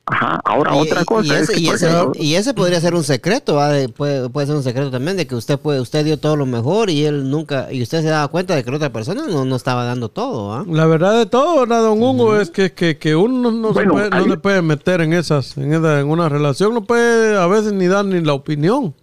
ajá, 0.06 0.42
ahora 0.44 0.76
Y- 0.76 0.80
otra 0.80 1.06
cosa 1.06 1.26
y 1.34 1.38
es 1.38 1.42
ese, 1.44 1.54
que, 1.54 1.60
y, 1.62 1.66
por 1.68 1.76
ese, 1.76 1.88
ejemplo, 1.88 2.12
y 2.16 2.36
ese 2.36 2.54
podría 2.54 2.82
ser 2.82 2.96
un 2.96 3.04
secreto, 3.04 3.56
¿va? 3.56 3.70
De- 3.70 3.88
puede, 3.88 4.28
puede 4.30 4.48
ser 4.48 4.56
un 4.58 4.64
secreto 4.64 4.92
también 4.92 5.16
de 5.16 5.26
que 5.26 5.36
usted 5.36 5.58
puede, 5.58 5.80
usted 5.80 6.04
dio 6.04 6.20
todo 6.20 6.36
lo 6.36 6.46
mejor 6.46 6.90
y 6.90 7.06
él 7.06 7.30
nunca, 7.30 7.72
y 7.72 7.82
usted 7.82 8.02
se 8.02 8.08
daba 8.10 8.28
cuenta 8.28 8.56
de 8.56 8.64
que 8.66 8.72
la 8.72 8.76
otra 8.78 8.92
persona 8.92 9.26
no, 9.26 9.46
no 9.46 9.56
estaba 9.56 9.86
dando 9.86 10.10
todo, 10.10 10.54
¿ah? 10.54 10.66
La 10.68 10.86
verdad 10.86 11.18
de 11.18 11.28
todo, 11.28 11.62
¿verdad, 11.62 11.82
don 11.82 12.02
Hugo? 12.04 12.36
Es 12.42 12.50
que, 12.52 12.74
que, 12.74 12.98
que 12.98 13.16
uno 13.16 13.50
no, 13.52 13.70
se 13.70 13.74
Bueno, 13.76 13.94
puede, 13.94 14.10
no 14.10 14.18
ahí- 14.18 14.28
le 14.28 14.38
puede 14.38 14.62
meter 14.62 15.00
en 15.00 15.14
esas, 15.14 15.58
en, 15.58 15.74
esa- 15.74 16.02
en 16.02 16.10
una 16.10 16.28
relación, 16.28 16.74
no 16.74 16.84
puede 16.84 17.38
a 17.38 17.48
veces 17.48 17.72
ni 17.72 17.88
dar 17.88 18.04
ni 18.04 18.20
la 18.20 18.34
opinión. 18.34 18.94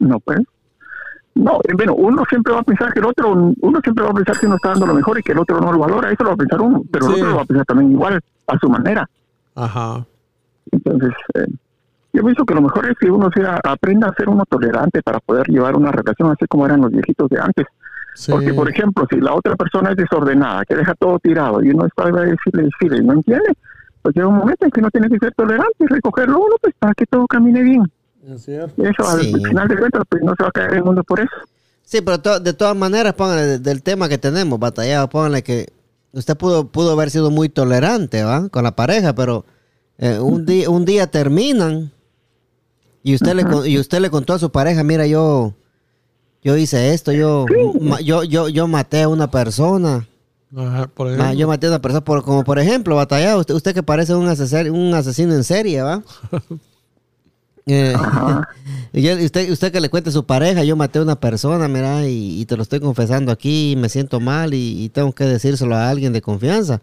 No, 0.00 0.18
pues. 0.20 0.40
No, 1.34 1.60
eh, 1.64 1.72
bueno, 1.74 1.94
uno 1.94 2.24
siempre 2.28 2.52
va 2.52 2.60
a 2.60 2.64
pensar 2.64 2.92
que 2.92 3.00
el 3.00 3.06
otro, 3.06 3.32
uno 3.32 3.80
siempre 3.82 4.04
va 4.04 4.10
a 4.10 4.14
pensar 4.14 4.38
que 4.38 4.46
uno 4.46 4.56
está 4.56 4.70
dando 4.70 4.86
lo 4.86 4.94
mejor 4.94 5.18
y 5.18 5.22
que 5.22 5.32
el 5.32 5.38
otro 5.38 5.60
no 5.60 5.72
lo 5.72 5.78
valora, 5.78 6.10
eso 6.10 6.24
lo 6.24 6.30
va 6.30 6.34
a 6.34 6.38
pensar 6.38 6.60
uno, 6.60 6.82
pero 6.90 7.06
Sí. 7.06 7.12
el 7.12 7.16
otro 7.20 7.30
lo 7.30 7.36
va 7.36 7.42
a 7.42 7.46
pensar 7.46 7.66
también 7.66 7.92
igual, 7.92 8.20
a 8.46 8.58
su 8.58 8.68
manera. 8.68 9.08
Ajá. 9.54 10.04
Entonces, 10.70 11.10
eh, 11.34 11.46
yo 12.12 12.22
pienso 12.22 12.44
que 12.44 12.54
lo 12.54 12.60
mejor 12.62 12.86
es 12.90 12.98
que 12.98 13.10
uno 13.10 13.30
sea, 13.34 13.58
aprenda 13.64 14.08
a 14.08 14.14
ser 14.14 14.28
uno 14.28 14.44
tolerante 14.48 15.02
para 15.02 15.20
poder 15.20 15.46
llevar 15.48 15.74
una 15.76 15.90
relación 15.90 16.30
así 16.30 16.46
como 16.46 16.66
eran 16.66 16.82
los 16.82 16.90
viejitos 16.90 17.28
de 17.30 17.40
antes. 17.40 17.66
Sí. 18.14 18.30
Porque, 18.30 18.52
por 18.52 18.68
ejemplo, 18.68 19.06
si 19.10 19.18
la 19.18 19.32
otra 19.34 19.56
persona 19.56 19.90
es 19.92 19.96
desordenada, 19.96 20.64
que 20.66 20.74
deja 20.76 20.94
todo 20.94 21.18
tirado 21.18 21.62
y 21.64 21.70
uno 21.70 21.86
está 21.86 22.08
a 22.08 22.10
decirle, 22.10 22.64
decirle, 22.64 22.98
y 22.98 23.06
no 23.06 23.14
entiende, 23.14 23.54
pues 24.02 24.14
llega 24.14 24.28
un 24.28 24.36
momento 24.36 24.66
en 24.66 24.70
que 24.70 24.80
uno 24.80 24.90
tiene 24.90 25.08
que 25.08 25.18
ser 25.18 25.32
tolerante 25.34 25.76
y 25.78 25.86
recogerlo 25.86 26.38
uno, 26.40 26.56
pues 26.60 26.74
para 26.78 26.92
que 26.92 27.06
todo 27.06 27.26
camine 27.26 27.62
bien. 27.62 27.84
Es. 28.26 28.48
Y 28.48 28.52
eso, 28.52 28.70
Sí. 29.20 29.32
al 29.34 29.48
final 29.48 29.68
de 29.68 29.76
cuentas, 29.76 30.02
pues 30.08 30.22
no 30.22 30.34
se 30.36 30.42
va 30.42 30.48
a 30.48 30.52
caer 30.52 30.74
el 30.74 30.84
mundo 30.84 31.02
por 31.04 31.20
eso. 31.20 31.30
Sí, 31.84 32.00
pero 32.00 32.20
to- 32.20 32.40
de 32.40 32.52
todas 32.52 32.76
maneras, 32.76 33.14
póngale 33.14 33.42
de- 33.42 33.58
del 33.58 33.82
tema 33.82 34.08
que 34.08 34.18
tenemos, 34.18 34.58
batallado, 34.58 35.08
póngale 35.08 35.42
que 35.42 35.72
usted 36.12 36.36
pudo, 36.36 36.68
pudo 36.68 36.92
haber 36.92 37.10
sido 37.10 37.30
muy 37.30 37.48
tolerante, 37.48 38.22
¿va? 38.22 38.48
Con 38.48 38.62
la 38.64 38.76
pareja, 38.76 39.14
pero 39.14 39.44
eh, 39.98 40.18
un, 40.18 40.46
día, 40.46 40.70
un 40.70 40.84
día 40.84 41.06
terminan 41.08 41.90
y 43.02 43.14
usted, 43.14 43.34
le, 43.34 43.68
y 43.68 43.78
usted 43.78 44.00
le 44.00 44.10
contó 44.10 44.34
a 44.34 44.38
su 44.38 44.50
pareja, 44.50 44.82
mira, 44.84 45.06
yo, 45.06 45.54
yo 46.42 46.56
hice 46.56 46.94
esto, 46.94 47.10
yo, 47.12 47.46
ma- 47.80 48.00
yo, 48.00 48.22
yo, 48.24 48.48
yo 48.48 48.66
maté 48.68 49.02
a 49.02 49.08
una 49.08 49.30
persona. 49.30 50.06
Ajá, 50.56 50.86
por 50.86 51.08
Ma- 51.08 51.14
ejemplo. 51.14 51.34
yo 51.34 51.48
maté 51.48 51.66
a 51.66 51.70
una 51.70 51.80
persona, 51.82 52.04
por, 52.04 52.22
como 52.24 52.44
por 52.44 52.58
ejemplo, 52.58 52.94
batallado, 52.94 53.40
usted, 53.40 53.54
usted 53.54 53.74
que 53.74 53.82
parece 53.82 54.14
un 54.14 54.28
asesino, 54.28 54.72
un 54.72 54.94
asesino 54.94 55.34
en 55.34 55.42
serie, 55.44 55.82
¿va? 55.82 56.02
Eh, 57.66 57.94
y 58.92 59.24
usted, 59.24 59.50
usted 59.50 59.72
que 59.72 59.80
le 59.80 59.88
cuente 59.88 60.10
a 60.10 60.12
su 60.12 60.26
pareja, 60.26 60.64
yo 60.64 60.76
maté 60.76 60.98
a 60.98 61.02
una 61.02 61.20
persona, 61.20 61.68
mira, 61.68 62.06
y, 62.08 62.40
y 62.40 62.46
te 62.46 62.56
lo 62.56 62.62
estoy 62.62 62.80
confesando 62.80 63.30
aquí, 63.32 63.72
y 63.72 63.76
me 63.76 63.88
siento 63.88 64.20
mal 64.20 64.54
y, 64.54 64.84
y 64.84 64.88
tengo 64.88 65.12
que 65.12 65.24
decírselo 65.24 65.76
a 65.76 65.88
alguien 65.88 66.12
de 66.12 66.22
confianza. 66.22 66.80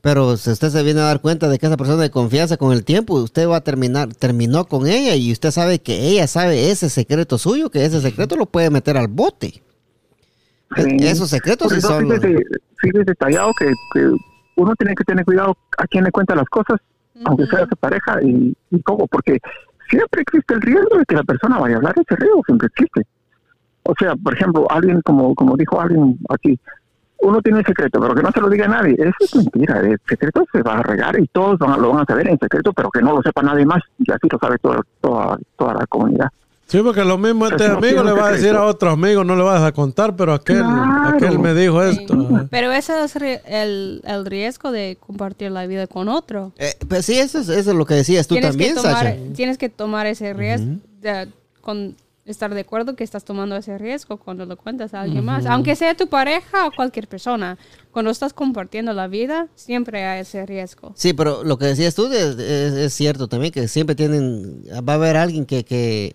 Pero 0.00 0.36
si 0.36 0.50
usted 0.50 0.70
se 0.70 0.82
viene 0.84 1.00
a 1.00 1.04
dar 1.04 1.20
cuenta 1.20 1.48
de 1.48 1.58
que 1.58 1.66
esa 1.66 1.76
persona 1.76 2.02
de 2.02 2.10
confianza 2.10 2.56
con 2.56 2.72
el 2.72 2.84
tiempo, 2.84 3.14
usted 3.14 3.48
va 3.48 3.56
a 3.56 3.60
terminar, 3.62 4.14
terminó 4.14 4.64
con 4.66 4.86
ella 4.86 5.16
y 5.16 5.32
usted 5.32 5.50
sabe 5.50 5.80
que 5.80 6.08
ella 6.08 6.26
sabe 6.28 6.70
ese 6.70 6.88
secreto 6.88 7.36
suyo, 7.36 7.70
que 7.70 7.84
ese 7.84 8.00
secreto 8.00 8.36
lo 8.36 8.46
puede 8.46 8.70
meter 8.70 8.96
al 8.96 9.08
bote. 9.08 9.46
E- 9.48 9.62
Sí. 10.76 10.96
Esos 11.00 11.30
secretos 11.30 11.72
sí 11.72 11.78
eso, 11.78 11.88
son... 11.88 12.06
fíjese, 12.08 12.44
fíjese 12.76 13.04
detallado 13.06 13.52
que, 13.58 13.72
que 13.94 14.10
uno 14.56 14.74
tiene 14.76 14.94
que 14.94 15.02
tener 15.04 15.24
cuidado 15.24 15.56
a 15.78 15.86
quién 15.86 16.04
le 16.04 16.10
cuenta 16.12 16.34
las 16.34 16.46
cosas, 16.48 16.78
aunque 17.24 17.46
sea 17.46 17.66
su 17.66 17.74
pareja, 17.76 18.18
y, 18.22 18.54
y 18.70 18.82
cómo, 18.82 19.06
porque 19.08 19.38
siempre 19.88 20.22
existe 20.22 20.54
el 20.54 20.60
riesgo 20.60 20.98
de 20.98 21.04
que 21.04 21.16
la 21.16 21.24
persona 21.24 21.58
vaya 21.58 21.74
a 21.74 21.78
hablar, 21.78 21.94
ese 21.98 22.16
riesgo 22.16 22.42
siempre 22.46 22.68
existe. 22.68 23.06
O 23.84 23.94
sea, 23.98 24.14
por 24.16 24.34
ejemplo, 24.34 24.66
alguien, 24.70 25.00
como, 25.02 25.34
como 25.34 25.56
dijo 25.56 25.80
alguien 25.80 26.18
aquí, 26.28 26.58
uno 27.20 27.40
tiene 27.42 27.58
un 27.58 27.64
secreto, 27.64 28.00
pero 28.00 28.14
que 28.14 28.22
no 28.22 28.30
se 28.30 28.40
lo 28.40 28.48
diga 28.48 28.66
a 28.66 28.68
nadie. 28.68 28.94
Eso 28.98 29.16
es 29.20 29.34
mentira, 29.36 29.80
el 29.80 29.98
secreto 30.08 30.44
se 30.52 30.62
va 30.62 30.78
a 30.78 30.82
regar 30.82 31.18
y 31.18 31.26
todos 31.28 31.58
van 31.58 31.80
lo 31.80 31.92
van 31.92 32.02
a 32.02 32.04
saber 32.04 32.28
en 32.28 32.38
secreto, 32.38 32.72
pero 32.72 32.90
que 32.90 33.02
no 33.02 33.14
lo 33.14 33.22
sepa 33.22 33.42
nadie 33.42 33.66
más, 33.66 33.82
y 33.98 34.10
así 34.12 34.28
lo 34.30 34.38
sabe 34.38 34.58
toda, 34.58 34.80
toda, 35.00 35.38
toda 35.56 35.74
la 35.74 35.86
comunidad. 35.86 36.28
Sí, 36.68 36.80
porque 36.82 37.02
lo 37.04 37.16
mismo 37.16 37.46
este 37.46 37.64
amigo 37.64 38.02
le 38.02 38.12
va 38.12 38.28
a 38.28 38.32
decir 38.32 38.50
a 38.54 38.64
otro 38.66 38.90
amigo, 38.90 39.24
no 39.24 39.34
le 39.34 39.42
vas 39.42 39.62
a 39.62 39.72
contar, 39.72 40.14
pero 40.16 40.34
aquel, 40.34 40.58
Claro. 40.58 41.16
aquel 41.16 41.38
me 41.38 41.54
dijo 41.54 41.82
esto. 41.82 42.46
Pero 42.50 42.70
ese 42.72 42.92
es 43.04 43.16
el, 43.16 44.02
el 44.04 44.26
riesgo 44.26 44.70
de 44.70 44.98
compartir 45.00 45.50
la 45.50 45.66
vida 45.66 45.86
con 45.86 46.08
otro. 46.08 46.52
Eh, 46.58 46.74
pues 46.86 47.06
sí, 47.06 47.18
eso 47.18 47.38
es, 47.38 47.48
eso 47.48 47.70
es 47.70 47.76
lo 47.76 47.86
que 47.86 47.94
decías 47.94 48.26
tú 48.26 48.34
tienes 48.34 48.50
también, 48.50 48.74
que 48.74 48.82
tomar, 48.82 48.94
Sasha. 49.04 49.16
Tienes 49.34 49.56
que 49.56 49.68
tomar 49.70 50.06
ese 50.06 50.34
riesgo, 50.34 50.76
de- 51.00 51.28
con 51.62 51.96
estar 52.26 52.52
de 52.52 52.60
acuerdo 52.60 52.94
que 52.94 53.04
estás 53.04 53.24
tomando 53.24 53.56
ese 53.56 53.78
riesgo 53.78 54.18
cuando 54.18 54.44
lo 54.44 54.58
cuentas 54.58 54.92
a 54.92 55.00
alguien 55.00 55.24
más. 55.24 55.46
Aunque 55.46 55.74
sea 55.74 55.94
tu 55.94 56.08
pareja 56.08 56.66
o 56.66 56.70
cualquier 56.72 57.08
persona. 57.08 57.56
Cuando 57.90 58.10
estás 58.10 58.34
compartiendo 58.34 58.92
la 58.92 59.08
vida, 59.08 59.48
siempre 59.54 60.04
hay 60.04 60.20
ese 60.20 60.44
riesgo. 60.44 60.92
Sí, 60.94 61.14
pero 61.14 61.42
lo 61.44 61.56
que 61.56 61.64
decías 61.64 61.94
tú 61.94 62.12
es, 62.12 62.36
es- 62.38 62.74
es 62.74 62.92
cierto 62.92 63.28
también, 63.28 63.52
que 63.54 63.66
siempre 63.68 63.96
tienen, 63.96 64.62
va 64.86 64.92
a 64.92 64.96
haber 64.96 65.16
alguien 65.16 65.46
que, 65.46 65.64
que, 65.64 66.14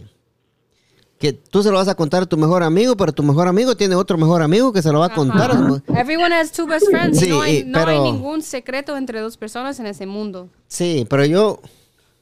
que 1.24 1.32
tú 1.32 1.63
se 1.63 1.69
lo 1.71 1.78
vas 1.78 1.88
a 1.88 1.95
contar 1.95 2.24
a 2.24 2.26
tu 2.26 2.36
mejor 2.36 2.63
amigo, 2.63 2.97
pero 2.97 3.13
tu 3.13 3.24
mejor 3.24 3.47
amigo 3.47 3.78
tiene 3.78 3.95
otro 3.95 4.17
mejor 4.17 4.41
amigo 4.41 4.74
que 4.74 4.82
se 4.82 4.91
lo 4.91 4.99
va 4.99 5.05
a 5.05 5.13
contar. 5.13 5.51
a 5.51 5.57
su- 5.57 5.82
Everyone 5.95 6.36
has 6.36 6.51
two 6.51 6.67
best 6.67 6.86
friends. 6.89 7.17
Sí, 7.17 7.30
no 7.65 7.80
hay, 7.80 8.01
ningún 8.01 8.41
secreto 8.41 8.97
entre 8.97 9.21
dos 9.21 9.38
personas 9.38 9.80
en 9.80 9.86
ese 9.86 10.05
mundo. 10.05 10.49
Sí, 10.67 11.07
pero 11.09 11.24
yo, 11.24 11.61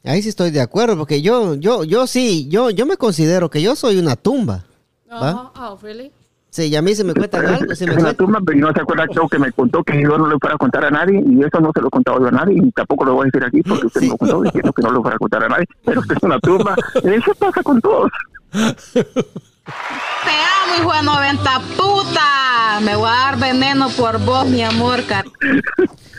ahí 0.04 0.22
sí 0.22 0.30
estoy 0.30 0.52
de 0.52 0.62
acuerdo, 0.62 0.96
porque 0.98 1.24
yo, 1.24 1.56
yo, 1.56 1.84
yo 1.84 2.06
sí, 2.06 2.46
yo, 2.48 2.70
yo 2.70 2.86
me 2.86 2.96
considero 2.96 3.50
que 3.50 3.60
yo 3.64 3.76
soy 3.76 3.98
una 3.98 4.16
tumba. 4.16 4.66
¿va? 5.12 5.52
Oh, 5.56 5.80
really? 5.82 6.12
Sí, 6.52 6.64
y 6.68 6.76
a 6.76 6.82
mí 6.82 6.94
si 6.94 7.04
me 7.06 7.14
cuentan 7.14 7.46
algo, 7.46 7.74
si 7.74 7.86
me 7.86 7.94
es 7.94 7.98
una 7.98 8.14
tumba, 8.14 8.40
pero 8.46 8.60
no 8.60 8.74
se 8.74 8.82
acuerda 8.82 9.08
creo 9.08 9.28
que 9.30 9.40
me 9.40 9.52
contó 9.54 9.84
que 9.86 10.02
yo 10.02 10.18
no 10.18 10.28
le 10.28 10.38
fuera 10.38 10.56
a 10.56 10.58
contar 10.58 10.84
a 10.84 10.92
nadie 10.92 11.24
y 11.26 11.42
eso 11.44 11.62
no 11.62 11.72
se 11.74 11.80
lo 11.82 11.88
he 11.88 11.90
contado 11.90 12.20
yo 12.20 12.28
a 12.28 12.32
nadie 12.32 12.58
y 12.62 12.72
tampoco 12.74 13.06
lo 13.06 13.14
voy 13.14 13.24
a 13.24 13.26
decir 13.32 13.46
aquí 13.48 13.62
porque 13.64 13.88
usted 13.88 14.02
me 14.02 14.08
lo 14.10 14.18
contó 14.18 14.42
diciendo 14.42 14.74
que 14.74 14.82
no 14.82 14.92
lo 14.92 15.02
fuera 15.02 15.16
a 15.16 15.20
contar 15.20 15.44
a 15.46 15.48
nadie, 15.48 15.66
pero 15.86 16.02
usted 16.02 16.16
es 16.18 16.24
una 16.24 16.40
tumba. 16.40 16.76
Eso 17.04 17.34
pasa 17.40 17.64
con 17.64 17.80
todos. 17.80 18.12
Te 18.52 19.00
amo, 19.00 20.76
hijo 20.82 20.94
de 20.94 21.04
90 21.04 21.62
puta. 21.78 22.80
Me 22.82 22.96
voy 22.96 23.08
a 23.08 23.12
dar 23.12 23.40
veneno 23.40 23.90
por 23.90 24.20
vos, 24.20 24.46
mi 24.48 24.62
amor, 24.62 25.06
car. 25.06 25.26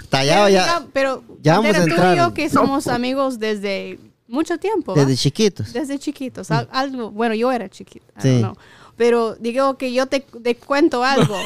Tallado 0.08 0.46
Pero, 0.46 0.54
ya 0.54 0.82
pero 0.92 1.24
ya 1.42 1.56
vamos 1.58 1.76
a 1.76 1.84
tú 1.84 1.90
entrar. 1.90 2.14
y 2.14 2.18
yo 2.18 2.34
que 2.34 2.48
somos 2.48 2.86
amigos 2.88 3.38
desde 3.38 3.98
mucho 4.28 4.58
tiempo. 4.58 4.94
¿va? 4.94 5.00
desde 5.04 5.16
chiquitos. 5.16 5.72
Desde 5.72 5.98
chiquitos. 5.98 6.50
al- 6.50 6.68
algo, 6.72 7.10
bueno, 7.10 7.34
yo 7.34 7.50
era 7.52 7.68
chiquita. 7.68 8.06
I 8.18 8.22
Sí. 8.22 8.46
Pero 9.02 9.34
digo 9.34 9.76
que 9.78 9.92
yo 9.92 10.06
te, 10.06 10.20
te 10.20 10.54
cuento 10.54 11.02
algo. 11.02 11.36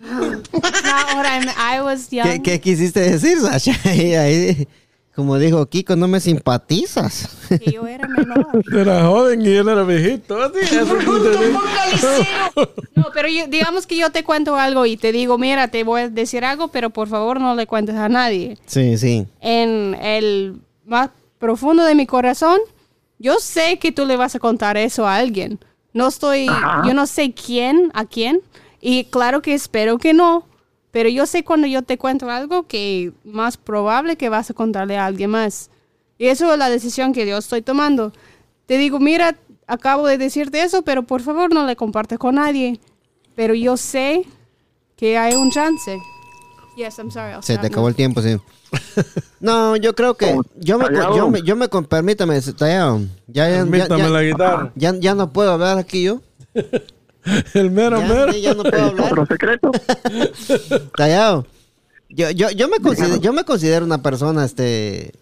I 0.00 1.80
was 1.82 2.08
young. 2.10 2.28
¿Qué, 2.28 2.42
qué 2.42 2.60
quisiste 2.60 3.00
decir, 3.00 3.40
Sasha? 3.40 3.72
Ahí, 3.84 4.14
ahí, 4.14 4.68
como 5.16 5.36
dijo 5.36 5.66
Kiko, 5.66 5.96
no 5.96 6.06
me 6.06 6.20
simpatizas. 6.20 7.28
Que 7.48 7.72
yo 7.72 7.88
era 7.88 8.06
menor. 8.06 8.46
Era 8.72 9.04
joven 9.06 9.42
y 9.42 9.48
él 9.48 9.68
era 9.68 9.82
viejito. 9.82 10.40
Así, 10.40 10.60
No, 12.94 13.06
pero 13.12 13.26
yo- 13.28 13.48
digamos 13.48 13.84
que 13.88 13.96
yo 13.96 14.10
te 14.12 14.22
cuento 14.22 14.54
algo 14.54 14.86
y 14.86 14.96
te 14.96 15.10
digo, 15.10 15.38
mira, 15.38 15.66
te 15.66 15.82
voy 15.82 16.02
a 16.02 16.08
decir 16.08 16.44
algo, 16.44 16.68
pero 16.68 16.90
por 16.90 17.08
favor 17.08 17.40
no 17.40 17.56
le 17.56 17.66
cuentes 17.66 17.96
a 17.96 18.08
nadie. 18.08 18.56
sí, 18.66 18.96
sí. 18.96 19.26
En 19.40 19.96
el 20.00 20.60
más 20.86 21.10
profundo 21.40 21.84
de 21.84 21.96
mi 21.96 22.06
corazón, 22.06 22.60
yo 23.18 23.38
sé 23.40 23.78
que 23.78 23.92
tú 23.92 24.06
le 24.06 24.16
vas 24.16 24.34
a 24.34 24.38
contar 24.38 24.76
eso 24.76 25.06
a 25.06 25.16
alguien. 25.16 25.58
No 25.92 26.08
estoy, 26.08 26.46
yo 26.84 26.94
no 26.94 27.06
sé 27.06 27.32
quién, 27.32 27.90
a 27.94 28.04
quién, 28.04 28.40
y 28.80 29.04
claro 29.04 29.42
que 29.42 29.54
espero 29.54 29.98
que 29.98 30.12
no, 30.12 30.46
pero 30.90 31.08
yo 31.08 31.26
sé 31.26 31.44
cuando 31.44 31.66
yo 31.66 31.82
te 31.82 31.98
cuento 31.98 32.30
algo 32.30 32.66
que 32.66 33.12
más 33.24 33.56
probable 33.56 34.16
que 34.16 34.28
vas 34.28 34.50
a 34.50 34.54
contarle 34.54 34.96
a 34.96 35.06
alguien 35.06 35.30
más. 35.30 35.70
Y 36.18 36.26
eso 36.26 36.52
es 36.52 36.58
la 36.58 36.70
decisión 36.70 37.12
que 37.12 37.26
yo 37.26 37.38
estoy 37.38 37.62
tomando. 37.62 38.12
Te 38.66 38.76
digo, 38.78 38.98
mira, 38.98 39.36
acabo 39.66 40.06
de 40.06 40.18
decirte 40.18 40.62
eso, 40.62 40.82
pero 40.82 41.04
por 41.04 41.22
favor 41.22 41.52
no 41.52 41.66
le 41.66 41.76
compartes 41.76 42.18
con 42.18 42.36
nadie. 42.36 42.80
Pero 43.34 43.54
yo 43.54 43.76
sé 43.76 44.24
que 44.96 45.16
hay 45.16 45.34
un 45.34 45.50
chance. 45.50 45.98
Yes, 46.78 46.96
I'm 47.00 47.10
sorry. 47.10 47.32
I'll 47.34 47.42
Se 47.42 47.58
te 47.58 47.66
acabó 47.66 47.88
el 47.88 47.96
tiempo, 47.96 48.22
sí. 48.22 48.36
No, 49.40 49.74
yo 49.76 49.94
creo 49.96 50.14
que 50.14 50.38
yo 50.56 50.78
me, 50.78 50.86
yo 50.94 51.28
me, 51.28 51.42
yo 51.42 51.56
me 51.56 51.68
con- 51.68 51.84
permítame, 51.86 52.40
Tallado. 52.40 53.00
Ya, 53.26 53.46
Permítame 53.46 54.02
ya- 54.04 54.08
la 54.08 54.22
guitarra. 54.22 54.72
ya, 54.76 54.94
ya 54.98 55.14
no 55.16 55.32
puedo 55.32 55.50
hablar 55.52 55.78
aquí 55.78 56.04
yo. 56.04 56.20
El 57.54 57.70
mero, 57.72 57.98
Ya, 58.00 58.06
mero. 58.08 58.32
ya 58.32 58.54
no 58.54 58.62
puedo 58.62 58.92
Otro 59.06 59.26
secreto. 59.26 59.70
Tallado. 60.96 61.46
Yo, 62.10 62.30
yo, 62.30 62.50
yo, 62.50 62.68
me 62.68 62.78
considero, 62.78 63.16
yo 63.16 63.32
me 63.32 63.44
considero 63.44 63.84
una 63.84 64.00
persona, 64.02 64.44
este, 64.44 65.12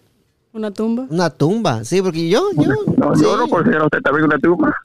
Una 0.53 0.71
tumba. 0.71 1.05
una 1.09 1.29
tumba, 1.31 1.83
sí, 1.83 2.01
porque 2.03 2.29
yo, 2.29 2.49
yo, 2.55 2.69
No, 2.97 3.15
sí. 3.15 3.23
yo 3.23 3.35
no 3.35 3.47
considero 3.49 3.83
a 3.83 3.85
usted 3.87 4.01
también 4.01 4.25
una 4.25 4.37
tumba. 4.39 4.75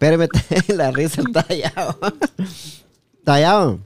Espérame, 0.00 0.28
la 0.76 0.90
risa 0.92 1.22
está 1.22 1.42
tallado. 1.42 1.98
Tallado. 3.24 3.78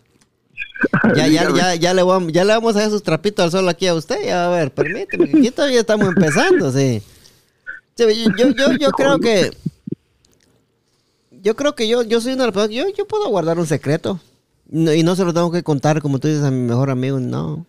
Ya, 1.15 1.27
ya, 1.29 1.43
Dígame. 1.43 1.59
ya, 1.59 1.75
ya, 1.77 1.95
le 1.95 2.03
vamos, 2.03 2.33
ya 2.33 2.45
le 2.45 2.53
vamos 2.53 2.75
a 2.77 2.81
hacer 2.81 2.91
sus 2.91 3.03
trapitos 3.03 3.45
al 3.45 3.51
sol 3.51 3.69
aquí 3.69 3.87
a 3.87 3.95
usted. 3.95 4.17
Ya, 4.25 4.47
a 4.47 4.51
ver, 4.51 4.73
permíteme, 4.75 5.25
aquí 5.25 5.51
todavía 5.51 5.81
estamos 5.81 6.09
empezando, 6.09 6.71
sí. 6.73 7.03
Sí, 7.97 8.05
yo, 8.25 8.31
yo, 8.37 8.51
yo, 8.55 8.73
yo 8.79 8.91
creo 8.91 9.19
que. 9.19 9.53
Yo 11.31 11.57
creo 11.57 11.75
que 11.75 11.89
yo, 11.89 12.03
yo 12.03 12.21
soy 12.21 12.33
una 12.35 12.43
de 12.45 12.47
las 12.49 12.55
personas. 12.55 12.77
Yo, 12.77 12.89
yo 12.97 13.07
puedo 13.07 13.29
guardar 13.29 13.59
un 13.59 13.67
secreto. 13.67 14.21
No- 14.67 14.93
y 14.93 15.03
no 15.03 15.17
se 15.17 15.25
lo 15.25 15.35
tengo 15.35 15.51
que 15.51 15.63
contar, 15.63 16.01
como 16.03 16.19
tú 16.19 16.29
dices, 16.29 16.45
a 16.45 16.51
mi 16.51 16.61
mejor 16.67 16.91
amigo. 16.91 17.19
No. 17.21 17.67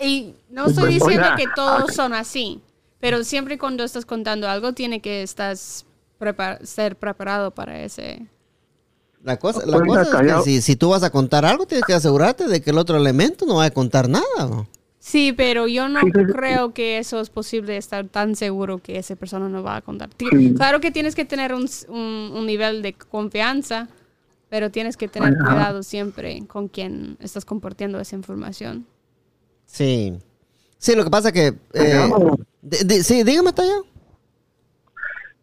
Y 0.00 0.34
no 0.50 0.66
estoy 0.66 0.94
diciendo 0.94 1.26
que 1.36 1.46
todos 1.54 1.94
son 1.94 2.12
así, 2.12 2.60
pero 3.00 3.24
siempre 3.24 3.58
cuando 3.58 3.82
estás 3.84 4.04
contando 4.04 4.48
algo 4.48 4.72
tiene 4.74 5.00
que 5.00 5.22
estás 5.22 5.85
prepar- 6.18 6.62
ser 6.64 6.96
preparado 6.96 7.50
para 7.50 7.82
ese. 7.82 8.26
La 9.22 9.38
cosa, 9.38 9.66
la 9.66 9.78
Oiga, 9.78 10.04
cosa 10.04 10.22
es 10.22 10.32
que 10.34 10.42
si, 10.42 10.62
si 10.62 10.76
tú 10.76 10.90
vas 10.90 11.02
a 11.02 11.10
contar 11.10 11.44
algo, 11.44 11.66
tienes 11.66 11.84
que 11.84 11.94
asegurarte 11.94 12.46
de 12.46 12.60
que 12.62 12.70
el 12.70 12.78
otro 12.78 12.96
elemento 12.96 13.44
no 13.44 13.56
va 13.56 13.64
a 13.64 13.70
contar 13.70 14.08
nada. 14.08 14.24
¿no? 14.48 14.68
Sí, 15.00 15.32
pero 15.32 15.66
yo 15.66 15.88
no 15.88 16.00
creo 16.00 16.72
que 16.72 16.98
eso 16.98 17.20
es 17.20 17.30
posible 17.30 17.76
estar 17.76 18.06
tan 18.06 18.36
seguro 18.36 18.78
que 18.78 18.98
esa 18.98 19.16
persona 19.16 19.48
no 19.48 19.62
va 19.62 19.76
a 19.76 19.80
contar. 19.82 20.10
Sí. 20.18 20.54
Claro 20.54 20.80
que 20.80 20.90
tienes 20.92 21.14
que 21.14 21.24
tener 21.24 21.52
un, 21.54 21.68
un- 21.88 22.32
un 22.34 22.46
nivel 22.46 22.82
de 22.82 22.92
confianza, 22.92 23.88
pero 24.48 24.70
tienes 24.70 24.96
que 24.96 25.08
tener 25.08 25.34
Ajá. 25.40 25.52
cuidado 25.54 25.82
siempre 25.82 26.44
con 26.46 26.68
quien 26.68 27.16
estás 27.20 27.44
compartiendo 27.44 27.98
esa 27.98 28.14
información. 28.14 28.86
Sí. 29.64 30.16
Sí, 30.78 30.94
lo 30.94 31.02
que 31.02 31.10
pasa 31.10 31.32
que... 31.32 31.54
eh, 31.74 32.10
sí, 33.02 33.24
dígame, 33.24 33.52
Tallado. 33.52 33.86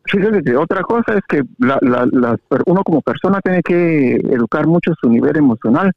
Que 0.05 0.55
otra 0.57 0.81
cosa 0.83 1.13
es 1.15 1.21
que 1.27 1.43
la, 1.59 1.79
la- 1.81 2.37
per- 2.49 2.63
uno 2.65 2.83
como 2.83 3.01
persona 3.01 3.39
tiene 3.41 3.61
que 3.63 4.15
educar 4.15 4.67
mucho 4.67 4.91
su 5.01 5.09
nivel 5.09 5.37
emocional, 5.37 5.91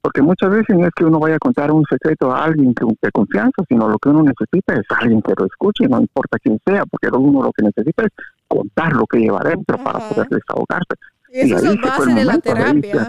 porque 0.00 0.22
muchas 0.22 0.50
veces 0.50 0.76
no 0.76 0.86
es 0.86 0.92
que 0.94 1.04
uno 1.04 1.18
vaya 1.18 1.36
a 1.36 1.38
contar 1.40 1.72
un 1.72 1.84
secreto 1.90 2.32
a 2.32 2.44
alguien 2.44 2.72
que, 2.72 2.84
de 3.02 3.10
confianza, 3.10 3.62
sino 3.68 3.88
lo 3.88 3.98
que 3.98 4.08
uno 4.10 4.22
necesita 4.22 4.74
es 4.74 4.86
alguien 4.96 5.20
que 5.22 5.34
lo 5.36 5.46
escuche, 5.46 5.88
no 5.88 6.00
importa 6.00 6.38
quién 6.40 6.58
sea, 6.64 6.84
porque 6.86 7.08
uno 7.08 7.42
lo 7.42 7.52
que 7.52 7.64
necesita 7.64 8.04
es 8.04 8.10
contar 8.46 8.92
lo 8.94 9.04
que 9.06 9.18
lleva 9.18 9.40
adentro 9.40 9.76
para 9.82 10.08
poder 10.08 10.28
desahogarse. 10.28 10.94
Eso 11.30 11.56
es 11.56 11.62
ahí 11.62 11.68
la 11.68 11.72
se 11.72 11.78
fue 11.78 11.90
base 11.90 12.10
el 12.10 12.14
de 12.16 12.24
la 12.24 12.32
ahí 12.34 12.40
terapia. 12.40 13.08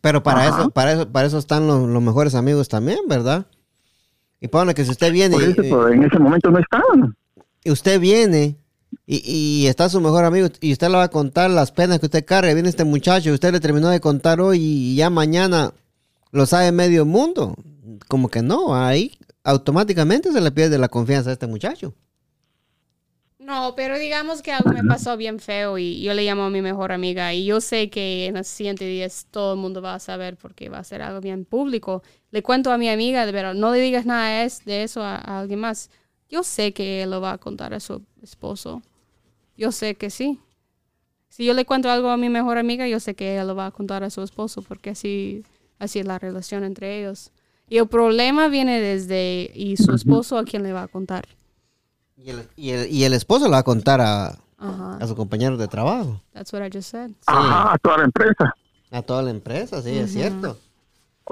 Pero 0.00 0.22
para 0.22 0.46
Ajá. 0.46 0.60
eso, 0.60 0.70
para 0.70 0.92
eso, 0.92 1.08
para 1.12 1.26
eso 1.26 1.38
están 1.38 1.66
los, 1.66 1.86
los 1.88 2.02
mejores 2.02 2.34
amigos 2.34 2.68
también, 2.68 3.00
¿verdad? 3.08 3.46
Y 4.40 4.48
ponle 4.48 4.72
que 4.74 4.84
si 4.84 4.92
usted 4.92 5.12
viene, 5.12 5.34
Por 5.34 5.42
eso, 5.42 5.60
y- 5.62 5.70
pero 5.70 5.88
en 5.88 6.04
ese 6.04 6.18
momento 6.18 6.50
no 6.50 6.58
estaban. 6.60 7.14
y 7.64 7.70
usted 7.70 8.00
viene 8.00 8.56
y, 9.06 9.66
está 9.66 9.88
su 9.88 10.00
mejor 10.00 10.24
amigo 10.24 10.48
y 10.60 10.72
usted 10.72 10.88
le 10.88 10.96
va 10.96 11.04
a 11.04 11.08
contar 11.10 11.50
las 11.50 11.72
penas 11.72 11.98
que 12.00 12.06
usted 12.06 12.24
carga, 12.24 12.54
viene 12.54 12.68
este 12.68 12.84
muchacho 12.84 13.30
y 13.30 13.32
usted 13.32 13.52
le 13.52 13.60
terminó 13.60 13.88
de 13.88 14.00
contar 14.00 14.40
hoy 14.40 14.58
y 14.60 14.94
ya 14.96 15.10
mañana 15.10 15.72
lo 16.32 16.46
sabe 16.46 16.72
medio 16.72 17.04
mundo. 17.06 17.56
Como 18.08 18.28
que 18.28 18.42
no, 18.42 18.74
ahí 18.76 19.18
automáticamente 19.44 20.32
se 20.32 20.40
le 20.40 20.52
pierde 20.52 20.78
la 20.78 20.88
confianza 20.88 21.30
a 21.30 21.32
este 21.34 21.46
muchacho. 21.46 21.94
No, 23.38 23.74
pero 23.74 23.98
digamos 23.98 24.42
que 24.42 24.52
algo 24.52 24.70
me 24.70 24.84
pasó 24.84 25.16
bien 25.16 25.40
feo 25.40 25.78
y 25.78 26.02
yo 26.02 26.12
le 26.12 26.24
llamo 26.24 26.44
a 26.44 26.50
mi 26.50 26.60
mejor 26.60 26.92
amiga 26.92 27.32
y 27.32 27.46
yo 27.46 27.60
sé 27.62 27.88
que 27.88 28.26
en 28.26 28.34
los 28.34 28.46
siguientes 28.46 28.86
días 28.86 29.26
todo 29.30 29.54
el 29.54 29.58
mundo 29.58 29.80
va 29.80 29.94
a 29.94 29.98
saber 29.98 30.36
porque 30.36 30.68
va 30.68 30.78
a 30.78 30.84
ser 30.84 31.00
algo 31.00 31.20
bien 31.22 31.46
público. 31.46 32.02
Le 32.32 32.42
cuento 32.42 32.70
a 32.70 32.76
mi 32.78 32.90
amiga, 32.90 33.26
pero 33.32 33.54
no 33.54 33.72
le 33.72 33.80
digas 33.80 34.04
nada 34.04 34.28
de 34.40 34.44
es- 34.44 34.64
de 34.66 34.82
eso 34.82 35.02
a 35.02 35.16
alguien 35.40 35.58
más. 35.60 35.90
Yo 36.30 36.42
sé 36.42 36.72
que 36.72 37.02
él 37.02 37.10
lo 37.10 37.20
va 37.20 37.32
a 37.32 37.38
contar 37.38 37.74
a 37.74 37.80
su 37.80 38.02
esposo. 38.22 38.82
Yo 39.56 39.72
sé 39.72 39.94
que 39.96 40.10
sí. 40.10 40.38
Si 41.28 41.44
yo 41.44 41.54
le 41.54 41.64
cuento 41.64 41.90
algo 41.90 42.08
a 42.10 42.16
mi 42.16 42.28
mejor 42.28 42.58
amiga, 42.58 42.86
yo 42.88 43.00
sé 43.00 43.14
que 43.14 43.32
ella 43.32 43.44
lo 43.44 43.54
va 43.54 43.66
a 43.66 43.70
contar 43.70 44.02
a 44.04 44.10
su 44.10 44.22
esposo 44.22 44.62
porque 44.62 44.90
así, 44.90 45.44
así 45.78 45.98
es 45.98 46.06
la 46.06 46.18
relación 46.18 46.64
entre 46.64 47.00
ellos. 47.00 47.30
Y 47.68 47.78
el 47.78 47.86
problema 47.88 48.48
viene 48.48 48.80
desde 48.80 49.50
y 49.54 49.76
su 49.76 49.92
esposo 49.94 50.38
a 50.38 50.44
quien 50.44 50.62
le 50.62 50.72
va 50.72 50.82
a 50.84 50.88
contar. 50.88 51.26
Y 52.16 52.30
el, 52.30 52.48
y 52.56 52.70
el- 52.70 52.90
y 52.90 53.04
el 53.04 53.12
esposo 53.12 53.44
le 53.46 53.52
va 53.52 53.58
a 53.58 53.62
contar 53.62 54.00
a, 54.00 54.38
a 54.58 55.06
su 55.06 55.14
compañero 55.16 55.56
de 55.56 55.68
trabajo, 55.68 56.20
That's 56.32 56.52
what 56.52 56.62
I 56.66 56.70
just 56.70 56.90
said. 56.90 57.10
Ajá, 57.26 57.72
a 57.74 57.78
toda 57.78 57.98
la 57.98 58.04
empresa. 58.04 58.54
a 58.90 59.02
toda 59.02 59.22
la 59.22 59.30
empresa, 59.30 59.80
sí, 59.82 59.90
es 59.96 60.12
cierto. 60.12 60.58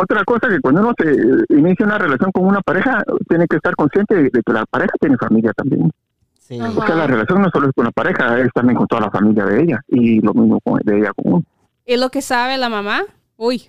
Otra 0.00 0.22
cosa 0.24 0.48
que 0.48 0.60
cuando 0.60 0.82
uno 0.82 0.94
se 0.96 1.10
eh, 1.10 1.44
inicia 1.48 1.84
una 1.84 1.98
relación 1.98 2.30
con 2.30 2.44
una 2.44 2.60
pareja, 2.60 3.02
tiene 3.28 3.48
que 3.48 3.56
estar 3.56 3.74
consciente 3.74 4.14
de, 4.14 4.22
de 4.30 4.42
que 4.46 4.52
la 4.52 4.64
pareja 4.64 4.92
tiene 5.00 5.16
familia 5.16 5.52
también. 5.54 5.90
Sí. 6.38 6.60
O 6.60 6.86
sea, 6.86 6.94
la 6.94 7.08
relación 7.08 7.42
no 7.42 7.50
solo 7.50 7.68
es 7.68 7.74
con 7.74 7.84
la 7.84 7.90
pareja, 7.90 8.38
es 8.38 8.52
también 8.54 8.76
con 8.76 8.86
toda 8.86 9.00
la 9.02 9.10
familia 9.10 9.44
de 9.44 9.60
ella 9.60 9.80
y 9.88 10.20
lo 10.20 10.32
mismo 10.34 10.60
con, 10.60 10.78
de 10.84 10.98
ella 10.98 11.12
con 11.14 11.32
uno. 11.34 11.44
Y 11.84 11.96
lo 11.96 12.10
que 12.10 12.22
sabe 12.22 12.58
la 12.58 12.68
mamá, 12.68 13.02
uy, 13.36 13.64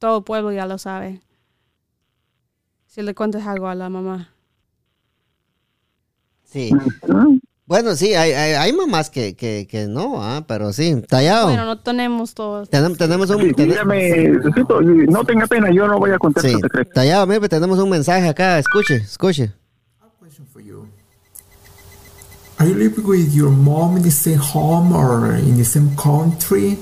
todo 0.00 0.18
el 0.18 0.24
pueblo 0.24 0.50
ya 0.50 0.66
lo 0.66 0.78
sabe. 0.78 1.20
Si 2.86 3.00
le 3.02 3.14
cuentas 3.14 3.46
algo 3.46 3.68
a 3.68 3.76
la 3.76 3.88
mamá. 3.88 4.30
Sí. 6.42 6.72
¿no? 7.06 7.38
Bueno, 7.68 7.94
sí, 7.96 8.14
hay, 8.14 8.32
hay, 8.32 8.54
hay 8.54 8.72
mamás 8.72 9.10
que, 9.10 9.36
que, 9.36 9.66
que 9.70 9.86
no, 9.86 10.22
ah, 10.22 10.42
pero 10.48 10.72
sí, 10.72 11.02
tallado. 11.06 11.48
Bueno, 11.48 11.66
no 11.66 11.78
tenemos 11.78 12.32
todo. 12.32 12.64
Tenemos, 12.64 12.96
tenemos 12.96 13.28
un... 13.28 13.42
Sí, 13.42 13.52
ten- 13.52 13.68
dígame, 13.68 14.28
Lucito, 14.28 14.80
y 14.80 15.06
no 15.06 15.22
tenga 15.22 15.46
pena, 15.46 15.70
yo 15.70 15.86
no 15.86 15.98
voy 15.98 16.10
a 16.12 16.18
contar 16.18 16.42
sí, 16.42 16.54
secreto. 16.62 16.90
tallado, 16.94 17.26
mire, 17.26 17.46
tenemos 17.46 17.78
un 17.78 17.90
mensaje 17.90 18.26
acá, 18.26 18.58
escuche, 18.58 18.96
escuche. 18.96 19.52
Are 22.60 22.66
you 22.66 22.74
living 22.74 23.04
with 23.06 23.32
your 23.34 23.50
mom 23.50 23.96
in 23.98 24.02
the 24.02 24.10
same 24.10 24.38
home 24.38 24.92
or 24.92 25.34
in 25.36 25.56
the 25.58 25.64
same 25.64 25.94
country? 25.94 26.76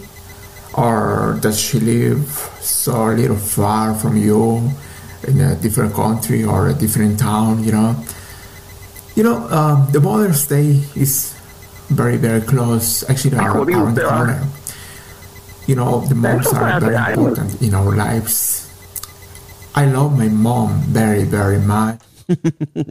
Or 0.72 1.37
does 1.43 1.59
she 1.61 1.80
live 1.80 2.24
so 2.62 3.11
a 3.11 3.12
little 3.12 3.37
far 3.37 3.93
from 3.95 4.16
you 4.16 4.70
in 5.28 5.39
a 5.41 5.55
different 5.57 5.93
country 5.95 6.45
or 6.45 6.68
a 6.68 6.72
different 6.74 7.18
town, 7.18 7.62
you 7.64 7.72
know? 7.72 7.95
You 9.17 9.23
know, 9.25 9.49
um, 9.49 9.89
the 9.93 10.01
Mother's 10.01 10.47
Day 10.47 10.83
is 10.95 11.35
very, 11.89 12.19
very 12.19 12.43
close, 12.43 13.03
actually 13.09 13.39
ar- 13.39 13.55
Jodido 13.55 13.81
around 13.81 13.95
the 13.95 14.05
corner. 14.05 14.41
You 15.67 15.75
know, 15.77 16.01
the 16.07 16.14
moms 16.14 16.47
are 16.53 16.81
very 16.81 16.95
important 16.95 17.62
in 17.62 17.75
our 17.75 17.97
lives. 17.97 18.69
I 19.75 19.87
love 19.87 20.17
my 20.19 20.29
mom 20.29 20.81
very, 20.93 21.25
very 21.25 21.59
much. 21.59 21.99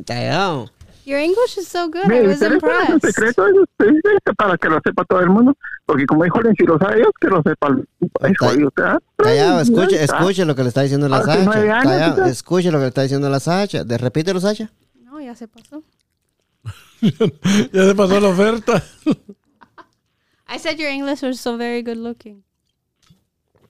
Tallado. 0.06 0.70
Your 1.06 1.20
English 1.20 1.58
is 1.60 1.68
so 1.68 1.88
good. 1.88 2.06
I 2.06 2.08
Mire, 2.08 2.28
was 2.28 2.42
impressed. 2.42 3.06
secreto, 3.06 3.46
eso 3.46 3.64
es- 3.80 4.36
para 4.36 4.58
que 4.58 4.68
lo 4.68 4.80
sepa 4.84 5.06
todo 5.06 5.20
el 5.20 5.30
mundo, 5.30 5.54
porque 5.86 6.06
como 6.08 6.24
dijo 6.24 6.42
sabe 6.80 6.98
ellos, 6.98 7.12
que 7.22 7.28
lo 7.28 7.44
sepa 7.44 7.68
el 7.68 7.88
país 8.20 8.36
jodido, 8.40 8.74
¿verdad? 8.76 9.00
Callado, 9.16 9.62
escuche, 9.62 10.04
está. 10.04 10.18
escuche 10.18 10.46
lo 10.46 10.56
que 10.56 10.64
le 10.64 10.70
está 10.70 10.82
diciendo 10.82 11.08
la 11.08 11.22
Sacha. 11.22 11.52
Callado, 11.84 12.26
escuche 12.26 12.72
lo 12.72 12.80
que 12.80 12.84
le 12.84 12.88
está 12.88 13.04
diciendo 13.04 13.30
la 13.30 13.40
Sacha. 13.40 13.84
De, 13.84 13.98
repítelo, 14.00 14.40
Sacha. 14.40 14.72
No, 15.04 15.22
ya 15.22 15.36
se 15.36 15.48
pasó. 15.48 15.84
Ya 17.74 17.84
se 17.88 17.96
pasó 17.96 18.20
la 18.20 18.30
oferta. 18.30 18.84
I 20.48 20.58
said 20.58 20.80
your 20.80 20.90
English 20.90 21.22
was 21.22 21.40
so 21.40 21.58
very 21.58 21.82
good 21.82 21.98
looking. 21.98 22.44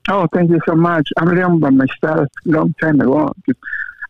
Oh, 0.08 0.28
thank 0.34 0.52
you 0.52 0.60
so 0.68 0.76
much. 0.76 1.10
I 1.18 1.24
remember 1.24 1.72
myself 1.72 2.28
long 2.46 2.76
time 2.80 3.02
ago. 3.02 3.34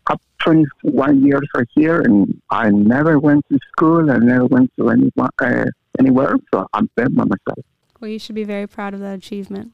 Up 0.08 0.20
21 0.40 1.24
years 1.24 1.48
right 1.54 1.68
here, 1.74 2.02
and 2.02 2.40
I 2.50 2.70
never 2.70 3.18
went 3.18 3.44
to 3.50 3.58
school. 3.72 4.10
I 4.10 4.18
never 4.18 4.46
went 4.46 4.70
to 4.76 4.90
any, 4.90 5.10
uh, 5.16 5.64
anywhere, 5.98 6.36
so 6.52 6.66
I'm 6.74 6.90
there 6.96 7.08
by 7.08 7.24
myself. 7.24 7.64
Well, 8.00 8.10
you 8.10 8.18
should 8.18 8.34
be 8.34 8.44
very 8.44 8.66
proud 8.66 8.94
of 8.94 9.00
that 9.00 9.14
achievement. 9.14 9.72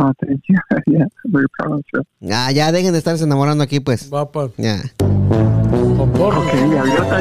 Oh, 0.00 0.12
thank 0.20 0.40
you. 0.48 0.56
yeah, 0.86 1.06
very 1.24 1.46
proud 1.58 1.72
of 1.78 1.84
you. 1.92 2.02
Ah, 2.32 2.50
ya 2.52 2.70
dejen 2.72 2.92
de 2.92 2.98
estarse 2.98 3.24
enamorando 3.24 3.64
aquí, 3.64 3.80
pues. 3.80 4.08
Va 4.12 4.30
pa. 4.30 4.48
Ya. 4.56 4.80
Ok, 5.98 6.52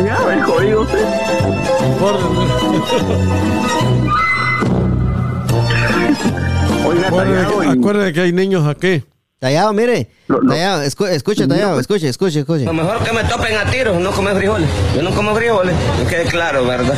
ya 0.06 0.44
jodido. 0.46 0.86
Oiga, 6.86 7.10
Tallado, 7.10 7.60
que- 7.60 7.66
y- 7.66 7.70
Acuérdense 7.70 8.14
que 8.14 8.22
hay 8.22 8.32
niños 8.34 8.66
aquí. 8.68 9.04
Tallado, 9.40 9.74
mire. 9.74 10.08
Lo- 10.28 10.42
lo- 10.42 10.50
Tallado, 10.52 10.84
escu- 10.84 11.08
escuche, 11.10 11.48
Tallado, 11.48 11.80
escuche, 11.80 12.08
escuche, 12.10 12.40
escuche. 12.40 12.66
Lo 12.66 12.74
mejor 12.74 13.04
que 13.04 13.14
me 13.14 13.24
topen 13.24 13.56
a 13.58 13.66
tiros, 13.70 14.00
no 14.00 14.12
comer 14.12 14.36
frijoles. 14.38 14.70
Yo 14.96 15.04
no 15.04 15.12
como 15.12 15.36
frijoles, 15.36 15.76
que 16.00 16.06
quede 16.08 16.26
claro, 16.26 16.66
¿verdad? 16.66 16.96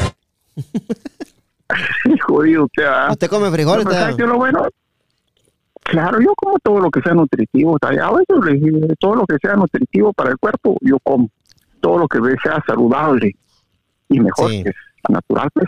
jodido, 2.27 2.67
¿qué 2.73 2.83
va? 2.83 3.11
¿Usted 3.11 3.27
come 3.29 3.51
frijoles, 3.51 3.85
No, 3.85 3.91
es 3.91 4.17
lo 4.17 4.37
bueno? 4.37 4.67
Claro, 5.83 6.19
yo 6.21 6.33
como 6.35 6.57
todo 6.59 6.79
lo 6.79 6.91
que 6.91 7.01
sea 7.01 7.13
nutritivo, 7.13 7.77
tallado, 7.79 8.19
eso 8.19 8.41
le 8.43 8.53
dije, 8.53 8.71
todo 8.99 9.15
lo 9.15 9.25
que 9.25 9.37
sea 9.41 9.55
nutritivo 9.55 10.13
para 10.13 10.31
el 10.31 10.37
cuerpo, 10.37 10.77
yo 10.81 10.97
como. 11.03 11.29
Todo 11.81 11.97
lo 11.99 12.07
que 12.07 12.19
sea 12.43 12.61
saludable 12.67 13.35
y 14.09 14.19
mejor, 14.19 14.51
Sí. 14.51 14.63
que 14.63 14.69
es 14.69 14.75
natural, 15.09 15.49
pues. 15.53 15.67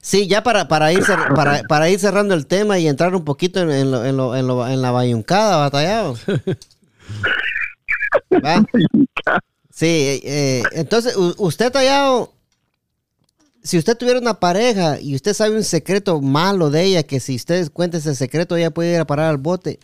Sí, 0.00 0.26
ya 0.26 0.42
para, 0.42 0.66
para, 0.66 0.92
ir 0.92 1.02
para, 1.36 1.62
para 1.64 1.88
ir 1.90 1.98
cerrando 2.00 2.34
el 2.34 2.46
tema 2.46 2.78
y 2.78 2.88
entrar 2.88 3.14
un 3.14 3.24
poquito 3.24 3.60
en, 3.60 3.70
en 3.70 3.90
lo, 3.92 4.04
en, 4.04 4.16
lo, 4.16 4.34
en, 4.34 4.46
lo- 4.48 4.66
en 4.66 4.82
la 4.82 4.90
bayuncada, 4.90 5.58
batallado. 5.58 6.14
¿Va? 8.44 8.64
Sí, 9.70 10.20
eh, 10.24 10.62
entonces, 10.72 11.14
usted, 11.38 11.70
Tallado, 11.70 12.32
si 13.62 13.78
usted 13.78 13.96
tuviera 13.96 14.18
una 14.18 14.34
pareja 14.34 15.00
y 15.00 15.14
usted 15.14 15.34
sabe 15.34 15.56
un 15.56 15.64
secreto 15.64 16.20
malo 16.20 16.70
de 16.70 16.82
ella, 16.84 17.02
que 17.02 17.20
si 17.20 17.36
ustedes 17.36 17.70
cuenta 17.70 17.98
ese 17.98 18.14
secreto, 18.14 18.56
ella 18.56 18.70
puede 18.70 18.94
ir 18.94 19.00
a 19.00 19.06
parar 19.06 19.30
al 19.30 19.38
bote. 19.38 19.78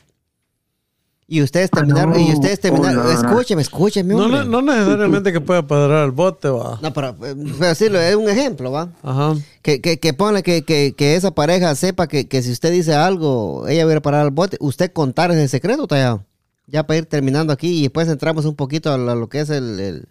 Y 1.31 1.43
ustedes 1.43 1.71
terminaron, 1.71 2.13
no. 2.15 2.19
y 2.19 2.33
ustedes 2.33 2.59
terminaron, 2.59 3.01
Oh, 3.01 3.03
no. 3.05 3.11
escúcheme, 3.11 3.61
escúcheme, 3.61 4.15
No, 4.15 4.29
no, 4.29 4.45
no 4.45 4.63
necesariamente 4.63 5.31
que 5.31 5.43
pueda 5.43 5.67
padrar 5.67 6.05
al 6.05 6.11
bote, 6.11 6.49
va. 6.49 6.79
No, 6.81 6.91
pero, 6.95 7.11
eh, 7.23 7.35
pero 7.59 7.75
sí, 7.75 7.85
es 7.85 8.17
un 8.17 8.31
ejemplo, 8.31 8.73
¿va? 8.73 8.89
Ajá. 9.03 9.37
Que, 9.61 9.83
que, 9.83 10.01
que 10.01 10.15
ponle 10.15 10.43
que, 10.43 10.63
que, 10.65 10.95
que 10.97 11.17
esa 11.17 11.31
pareja 11.33 11.75
sepa 11.75 12.07
que, 12.07 12.27
que 12.29 12.43
si 12.43 12.51
usted 12.51 12.73
dice 12.73 12.95
algo, 12.95 13.69
ella 13.69 13.85
va 13.85 13.91
a 13.91 13.93
ir 13.93 13.99
a 13.99 14.03
parar 14.03 14.23
al 14.23 14.31
bote. 14.31 14.57
Usted 14.59 14.91
contar 14.91 15.31
ese 15.31 15.49
secreto, 15.49 15.87
Tallado. 15.87 16.25
Ya 16.67 16.87
para 16.87 16.97
ir 16.99 17.05
terminando 17.07 17.53
aquí 17.53 17.79
y 17.79 17.83
después 17.83 18.09
entramos 18.09 18.47
un 18.47 18.55
poquito 18.57 18.91
a 18.91 18.97
lo, 18.97 19.11
a 19.11 19.15
lo 19.15 19.29
que 19.29 19.41
es 19.41 19.51
el, 19.51 19.79
el, 19.81 20.09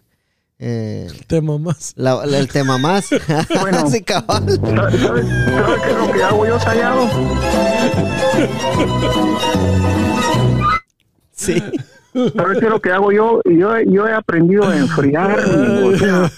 eh, 0.60 1.06
Tema 1.26 1.58
más. 1.58 1.92
la- 1.96 2.24
la- 2.26 2.38
el 2.38 2.48
tema 2.48 2.78
más. 2.78 3.10
Bueno. 3.60 3.86
sí, 3.90 4.02
cabal. 4.02 4.44
¿Sabes 4.48 5.00
sabe, 5.00 5.22
sabe 5.22 5.80
qué 5.82 5.90
es 5.90 5.96
lo 5.98 6.12
que 6.12 6.22
hago 6.24 6.46
yo, 6.46 6.58
tallado? 6.58 7.08
Sí. 11.32 11.62
¿Sabes 12.34 12.58
qué 12.58 12.64
es 12.66 12.70
lo 12.70 12.80
que 12.80 12.90
hago 12.90 13.12
yo? 13.12 13.40
Yo, 13.44 13.80
yo 13.82 14.06
he 14.08 14.12
aprendido 14.12 14.64
a 14.68 14.76
enfriar. 14.76 15.38
o 15.38 15.96
sea, 15.96 16.30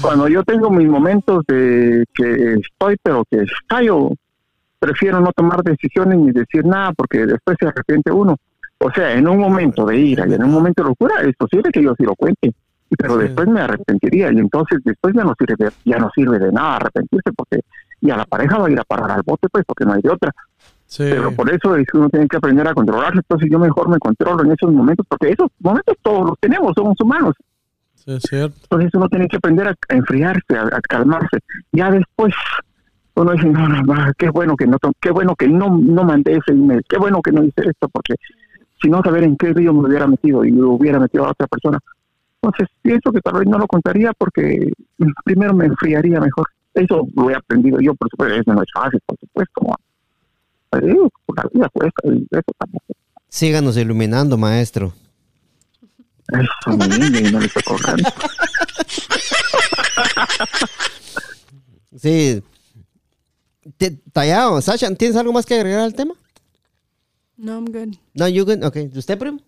cuando 0.00 0.26
yo 0.28 0.42
tengo 0.42 0.70
mis 0.70 0.88
momentos 0.88 1.44
de 1.46 2.04
que 2.14 2.54
estoy, 2.54 2.96
pero 3.02 3.24
que 3.30 3.42
estallo, 3.42 4.10
prefiero 4.80 5.20
no 5.20 5.30
tomar 5.32 5.62
decisiones 5.62 6.18
ni 6.18 6.32
decir 6.32 6.64
nada 6.64 6.92
porque 6.92 7.26
después 7.26 7.56
se 7.60 7.68
arrepiente 7.68 8.10
uno. 8.10 8.36
O 8.78 8.90
sea, 8.92 9.12
en 9.12 9.28
un 9.28 9.38
momento 9.38 9.84
de 9.86 9.96
ira 9.98 10.26
y 10.28 10.34
en 10.34 10.42
un 10.42 10.50
momento 10.50 10.82
de 10.82 10.88
locura, 10.88 11.14
es 11.22 11.36
posible 11.36 11.70
que 11.72 11.82
yo 11.82 11.94
sí 11.96 12.04
lo 12.04 12.16
cuente, 12.16 12.52
pero 12.96 13.14
Sí. 13.16 13.22
después 13.24 13.48
me 13.48 13.60
arrepentiría 13.60 14.32
y 14.32 14.38
entonces 14.38 14.78
después 14.84 15.14
ya 15.14 15.24
no 15.24 15.34
sirve, 15.38 15.70
ya 15.84 15.98
no 15.98 16.10
sirve 16.14 16.38
de 16.38 16.52
nada 16.52 16.76
arrepentirse 16.76 17.32
porque 17.36 17.60
ya 18.00 18.16
la 18.16 18.24
pareja 18.24 18.58
va 18.58 18.66
a 18.66 18.70
ir 18.70 18.78
a 18.80 18.84
parar 18.84 19.10
al 19.10 19.22
bote, 19.24 19.48
pues, 19.50 19.64
porque 19.66 19.84
no 19.84 19.92
hay 19.94 20.02
de 20.02 20.10
otra. 20.10 20.32
Sí. 20.86 21.04
Pero 21.10 21.32
por 21.32 21.52
eso 21.52 21.76
es 21.76 21.86
que 21.86 21.98
uno 21.98 22.08
tiene 22.08 22.26
que 22.28 22.36
aprender 22.38 22.66
a 22.66 22.72
controlarse. 22.72 23.18
Entonces 23.18 23.48
yo 23.50 23.58
mejor 23.58 23.88
me 23.88 23.98
controlo 23.98 24.42
en 24.44 24.52
esos 24.52 24.72
momentos, 24.72 25.04
porque 25.08 25.30
esos 25.32 25.48
momentos 25.60 25.96
todos 26.02 26.28
los 26.30 26.38
tenemos, 26.40 26.72
somos 26.74 26.98
humanos. 27.00 27.34
Sí, 27.94 28.12
es 28.12 28.22
cierto. 28.22 28.56
Entonces 28.62 28.90
uno 28.94 29.08
tiene 29.08 29.28
que 29.28 29.36
aprender 29.36 29.68
a, 29.68 29.74
a 29.88 29.94
enfriarse, 29.94 30.56
a, 30.56 30.62
a 30.62 30.80
calmarse. 30.80 31.38
Ya 31.72 31.90
después 31.90 32.32
uno 33.14 33.32
dice, 33.32 33.48
no, 33.48 33.68
no, 33.68 33.82
no, 33.82 34.12
qué 34.16 34.30
bueno 34.30 34.56
que 34.56 34.66
no, 34.66 34.78
qué 35.00 35.10
bueno 35.10 35.34
que 35.34 35.48
no, 35.48 35.76
no 35.76 36.04
mandé 36.04 36.34
ese 36.36 36.52
email, 36.52 36.82
qué 36.88 36.98
bueno 36.98 37.20
que 37.20 37.32
no 37.32 37.42
hice 37.42 37.68
esto, 37.68 37.88
porque 37.88 38.14
si 38.80 38.88
no, 38.88 39.02
saber 39.02 39.24
en 39.24 39.36
qué 39.36 39.52
río 39.52 39.72
me 39.74 39.88
hubiera 39.88 40.06
metido 40.06 40.44
y 40.44 40.52
lo 40.52 40.70
hubiera 40.70 41.00
metido 41.00 41.26
a 41.26 41.32
otra 41.32 41.48
persona. 41.48 41.80
Entonces 42.42 42.68
pienso 42.82 43.10
que 43.12 43.20
tal 43.20 43.34
vez 43.34 43.46
no 43.48 43.58
lo 43.58 43.66
contaría 43.66 44.12
porque 44.16 44.70
primero 45.24 45.52
me 45.54 45.66
enfriaría 45.66 46.20
mejor. 46.20 46.46
Eso 46.74 47.06
lo 47.16 47.30
he 47.30 47.34
aprendido 47.34 47.80
yo, 47.80 47.94
por 47.94 48.08
supuesto, 48.10 48.34
eso 48.36 48.52
no 48.54 48.62
es 48.62 48.68
fácil, 48.72 49.00
por 49.06 49.18
supuesto, 49.18 49.52
como 49.54 49.74
pues, 50.70 50.84
digo, 50.84 51.10
la 51.36 51.44
vida 51.52 51.68
cuesta 51.72 52.02
y 52.04 52.26
eso 52.30 52.52
tampoco. 52.58 52.84
Síganos 53.28 53.76
iluminando, 53.76 54.36
maestro. 54.38 54.92
Eso, 56.28 56.76
mi 56.76 56.86
niña, 56.98 57.20
y 57.28 57.32
no 57.32 57.40
le 57.40 57.46
estoy 57.46 57.62
cobrando. 57.62 58.08
Sí. 61.96 62.42
Te- 63.76 63.98
Tallado, 64.12 64.60
Sasha, 64.60 64.94
¿tienes 64.94 65.16
algo 65.16 65.32
más 65.32 65.44
que 65.46 65.54
agregar 65.54 65.80
al 65.80 65.94
tema? 65.94 66.14
No, 67.36 67.54
I'm 67.54 67.64
good. 67.66 67.96
No, 68.14 68.28
you 68.28 68.44
good. 68.44 68.62
Ok, 68.64 68.76
¿usted, 68.94 69.18
primo? 69.18 69.40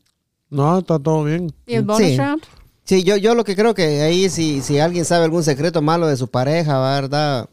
No, 0.48 0.78
está 0.78 0.98
todo 0.98 1.24
bien. 1.24 1.52
¿Y 1.66 1.74
el 1.74 1.84
bonus 1.84 2.08
Sí. 2.08 2.16
round? 2.16 2.42
Sí, 2.90 3.04
yo, 3.04 3.16
yo 3.16 3.36
lo 3.36 3.44
que 3.44 3.54
creo 3.54 3.72
que 3.72 4.02
ahí 4.02 4.28
si, 4.28 4.62
si 4.62 4.80
alguien 4.80 5.04
sabe 5.04 5.22
algún 5.24 5.44
secreto 5.44 5.80
malo 5.80 6.08
de 6.08 6.16
su 6.16 6.26
pareja, 6.28 6.80
¿verdad? 6.80 7.48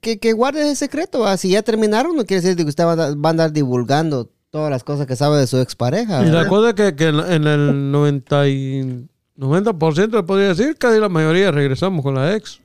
Que, 0.00 0.18
que 0.18 0.32
guarde 0.32 0.62
ese 0.62 0.76
secreto. 0.76 1.20
¿va? 1.20 1.36
Si 1.36 1.50
ya 1.50 1.60
terminaron, 1.62 2.16
no 2.16 2.24
quiere 2.24 2.40
decir 2.40 2.56
que 2.56 2.62
usted 2.70 2.84
va 2.86 2.92
a, 2.92 2.96
andar- 2.96 3.22
va 3.22 3.28
a 3.28 3.32
andar 3.32 3.52
divulgando 3.52 4.30
todas 4.48 4.70
las 4.70 4.82
cosas 4.82 5.06
que 5.06 5.14
sabe 5.14 5.36
de 5.36 5.46
su 5.46 5.58
expareja. 5.58 6.22
Y 6.22 6.30
la 6.30 6.44
¿verdad? 6.44 6.48
cosa 6.48 6.68
es 6.70 6.74
que, 6.74 6.96
que 6.96 7.08
en 7.08 7.20
en 7.20 7.46
el 7.46 7.90
90, 7.92 8.48
y 8.48 9.08
90% 9.36 10.10
le 10.10 10.22
podría 10.22 10.48
decir, 10.54 10.76
casi 10.78 10.98
la 10.98 11.10
mayoría 11.10 11.50
regresamos 11.50 12.02
con 12.02 12.14
la 12.14 12.34
ex. 12.34 12.62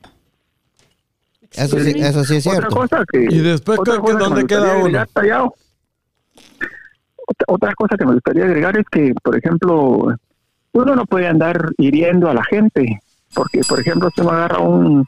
Eso 1.52 1.78
sí, 1.78 1.92
eso 1.98 2.24
sí 2.24 2.36
es 2.36 2.46
Otra 2.46 2.60
cierto. 2.60 2.74
cosa 2.76 3.04
que. 3.12 3.18
Y 3.30 3.38
después, 3.40 3.78
otra 3.80 3.96
¿qué- 3.96 4.00
cosa 4.00 4.16
que 4.16 4.24
dónde 4.24 4.40
me 4.40 4.46
queda 4.46 4.78
uno? 4.78 5.04
otra 7.48 7.74
cosa 7.74 7.96
que 7.98 8.06
me 8.06 8.14
gustaría 8.14 8.44
agregar 8.44 8.78
es 8.78 8.86
que, 8.90 9.12
por 9.22 9.36
ejemplo, 9.36 10.08
uno 10.74 10.94
no 10.94 11.06
puede 11.06 11.26
andar 11.26 11.70
hiriendo 11.78 12.28
a 12.28 12.34
la 12.34 12.44
gente. 12.44 13.00
Porque, 13.34 13.62
por 13.68 13.80
ejemplo, 13.80 14.10
si 14.14 14.20
uno 14.20 14.30
agarra 14.30 14.58
un, 14.60 15.04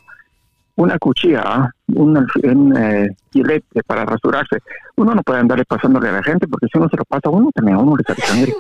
una 0.77 0.99
cuchilla, 0.99 1.43
¿ah? 1.45 1.71
un, 1.95 2.27
un 2.43 2.77
eh, 2.77 3.09
gilete 3.33 3.83
para 3.85 4.05
rasurarse, 4.05 4.59
uno 4.97 5.15
no 5.15 5.23
puede 5.23 5.39
andarle 5.41 5.65
pasándole 5.65 6.09
a 6.09 6.13
la 6.13 6.23
gente 6.25 6.49
porque 6.49 6.67
si 6.73 6.77
uno 6.79 6.89
se 6.89 6.97
lo 6.97 7.05
pasa 7.05 7.29
a 7.29 7.31
uno, 7.31 7.51
también 7.55 7.77
a 7.77 7.81
uno 7.81 7.97
le 7.97 8.03
sale 8.05 8.21
sangre. 8.27 8.55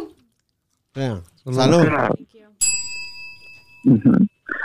Ya. 0.95 1.19
O 1.45 1.53
Salud. 1.53 1.83
sea, 1.83 2.11
ujú. 3.85 4.13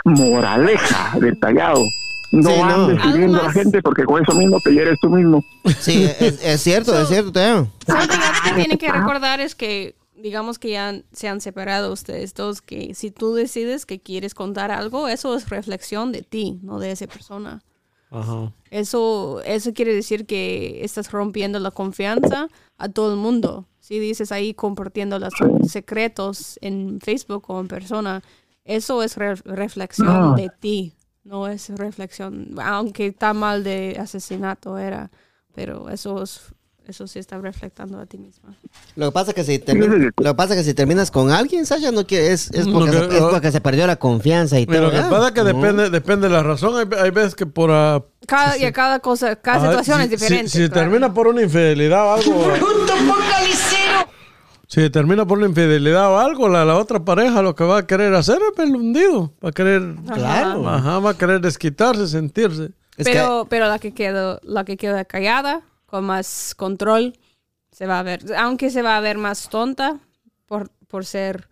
Moraleja 0.04 1.18
detallado. 1.18 1.84
No 2.32 2.48
Sí, 2.50 2.56
no. 2.58 2.64
andes 2.64 3.04
hiriendo 3.04 3.40
a 3.40 3.44
la 3.44 3.52
gente 3.52 3.82
porque 3.82 4.04
con 4.04 4.22
eso 4.22 4.32
mismo 4.34 4.58
te 4.60 4.72
hieres 4.72 4.98
tú 5.00 5.10
mismo. 5.10 5.44
Sí, 5.80 6.04
es, 6.04 6.42
es 6.42 6.60
cierto, 6.62 6.98
es 6.98 7.08
cierto. 7.08 7.38
Something 7.86 8.18
else 8.18 8.40
que 8.44 8.54
tienen 8.54 8.78
que 8.78 8.90
recordar 8.90 9.40
es 9.40 9.54
que, 9.54 9.94
digamos 10.22 10.58
que 10.58 10.70
ya 10.70 11.02
se 11.12 11.28
han 11.28 11.40
separado 11.40 11.92
ustedes 11.92 12.32
dos, 12.34 12.62
que 12.62 12.94
si 12.94 13.10
tú 13.10 13.34
decides 13.34 13.84
que 13.86 14.00
quieres 14.00 14.34
contar 14.34 14.70
algo, 14.70 15.08
eso 15.08 15.34
es 15.34 15.48
reflexión 15.50 16.12
de 16.12 16.22
ti, 16.22 16.58
no 16.62 16.78
de 16.78 16.92
esa 16.92 17.06
persona. 17.06 17.62
Ajá. 18.10 18.52
Eso, 18.70 19.40
eso 19.44 19.72
quiere 19.72 19.94
decir 19.94 20.26
que 20.26 20.84
estás 20.84 21.10
rompiendo 21.12 21.58
la 21.58 21.70
confianza 21.70 22.48
a 22.78 22.88
todo 22.88 23.12
el 23.14 23.18
mundo. 23.18 23.66
Si 23.80 23.98
dices 23.98 24.30
ahí 24.32 24.54
compartiendo 24.54 25.18
los 25.18 25.32
secretos 25.68 26.58
en 26.62 27.00
Facebook 27.00 27.44
o 27.48 27.58
en 27.60 27.68
persona, 27.68 28.22
eso 28.64 29.02
es 29.02 29.16
re- 29.16 29.34
reflexión 29.44 30.06
No. 30.06 30.34
de 30.34 30.50
ti, 30.60 30.94
no 31.24 31.48
es 31.48 31.68
reflexión, 31.70 32.54
aunque 32.62 33.06
está 33.06 33.32
mal 33.34 33.64
de 33.64 33.96
asesinato 33.98 34.78
era, 34.78 35.10
pero 35.54 35.88
eso 35.88 36.22
es 36.22 36.52
eso 36.88 37.06
sí 37.06 37.18
está 37.18 37.38
reflectando 37.38 37.98
a 38.00 38.06
ti 38.06 38.18
misma. 38.18 38.54
Lo 38.96 39.06
que 39.06 39.12
pasa 39.12 39.30
es 39.30 39.34
que 39.34 39.44
si 39.44 39.58
termi- 39.58 40.12
lo 40.16 40.30
que 40.30 40.34
pasa 40.34 40.54
es 40.54 40.60
que 40.60 40.64
si 40.64 40.74
terminas 40.74 41.10
con 41.10 41.30
alguien, 41.30 41.64
Sasha, 41.66 41.92
no 41.92 42.06
quiere, 42.06 42.32
es, 42.32 42.50
es, 42.52 42.66
No, 42.66 42.74
porque, 42.74 42.90
que- 42.90 42.96
se, 42.98 43.16
es 43.18 43.22
porque 43.22 43.52
se 43.52 43.60
perdió 43.60 43.86
la 43.86 43.96
confianza 43.96 44.58
y 44.58 44.66
Pero 44.66 44.90
todo. 44.90 44.96
lo 44.98 45.04
que 45.04 45.10
pasa 45.10 45.26
es 45.28 45.32
que 45.32 45.40
No. 45.40 45.46
depende, 45.46 45.90
depende 45.90 46.28
de 46.28 46.34
la 46.34 46.42
razón. 46.42 46.76
Hay, 46.76 46.98
hay 47.00 47.10
veces 47.10 47.34
que 47.34 47.46
por... 47.46 47.70
ah, 47.70 48.02
Cada, 48.26 48.56
y 48.58 48.64
a 48.64 48.72
cada 48.72 48.98
cosa, 49.00 49.36
cada 49.36 49.60
situación 49.68 49.98
si- 49.98 50.04
es 50.04 50.10
diferente. 50.10 50.48
Si, 50.50 50.62
si 50.62 50.68
claro. 50.68 50.82
termina 50.90 51.12
por 51.14 51.28
una 51.28 51.42
infidelidad 51.42 52.04
o 52.06 52.12
algo... 52.14 52.52
Si 54.68 54.88
termina 54.88 55.26
por 55.26 55.36
una 55.36 55.48
infidelidad 55.48 56.10
o 56.10 56.18
algo, 56.18 56.48
la, 56.48 56.64
la 56.64 56.76
otra 56.78 57.04
pareja 57.04 57.42
lo 57.42 57.54
que 57.54 57.62
va 57.62 57.78
a 57.78 57.86
querer 57.86 58.14
hacer 58.14 58.36
es 58.36 58.56
verlo 58.56 58.78
hundido. 58.78 59.34
Va 59.44 59.50
a 59.50 59.52
querer... 59.52 59.82
Claro. 60.14 60.66
Ajá, 60.66 60.98
va 60.98 61.10
a 61.10 61.18
querer 61.18 61.42
desquitarse, 61.42 62.08
sentirse. 62.08 62.70
Es 62.96 63.04
pero, 63.04 63.46
pero 63.50 63.66
la 63.68 63.78
que 63.78 63.92
quedó, 63.92 64.40
la 64.42 64.64
que 64.64 64.78
queda 64.78 65.04
callada, 65.04 65.60
con 65.92 66.04
más 66.06 66.54
control, 66.56 67.12
se 67.70 67.86
va 67.86 67.98
a 67.98 68.02
ver, 68.02 68.22
aunque 68.38 68.70
se 68.70 68.80
va 68.80 68.96
a 68.96 69.00
ver 69.00 69.18
más 69.18 69.50
tonta 69.50 69.98
por, 70.46 70.70
por 70.88 71.04
ser, 71.04 71.48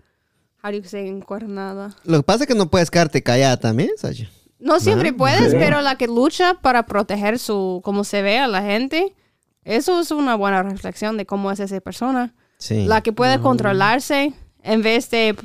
how 0.65 0.71
do 0.71 0.79
you 0.79 0.85
say, 0.85 1.07
encuernada. 1.09 1.95
Lo 2.05 2.17
que 2.17 2.23
pasa 2.23 2.45
es 2.45 2.49
que 2.49 2.55
no 2.55 2.71
puedes 2.71 2.91
quedarte 2.91 3.23
callada 3.23 3.59
también, 3.59 3.91
Sasha. 3.99 4.31
No 4.59 4.81
siempre 4.81 5.11
Ah, 5.11 5.15
puedes, 5.19 5.51
sí. 5.51 5.57
pero 5.61 5.83
la 5.83 5.97
que 5.97 6.07
lucha 6.07 6.55
para 6.55 6.87
proteger 6.87 7.39
su, 7.39 7.83
cómo 7.85 8.03
se 8.03 8.23
ve 8.23 8.39
a 8.39 8.47
la 8.49 8.63
gente, 8.63 9.15
eso 9.63 10.01
es 10.01 10.11
una 10.11 10.37
buena 10.37 10.63
reflexión 10.63 11.19
de 11.19 11.27
cómo 11.27 11.53
es 11.53 11.61
esa 11.61 11.79
persona. 11.83 12.33
Sí. 12.57 12.87
La 12.87 13.03
que 13.03 13.13
puede 13.13 13.41
controlarse 13.41 14.33
en 14.63 14.81
vez 14.81 15.11
de, 15.11 15.37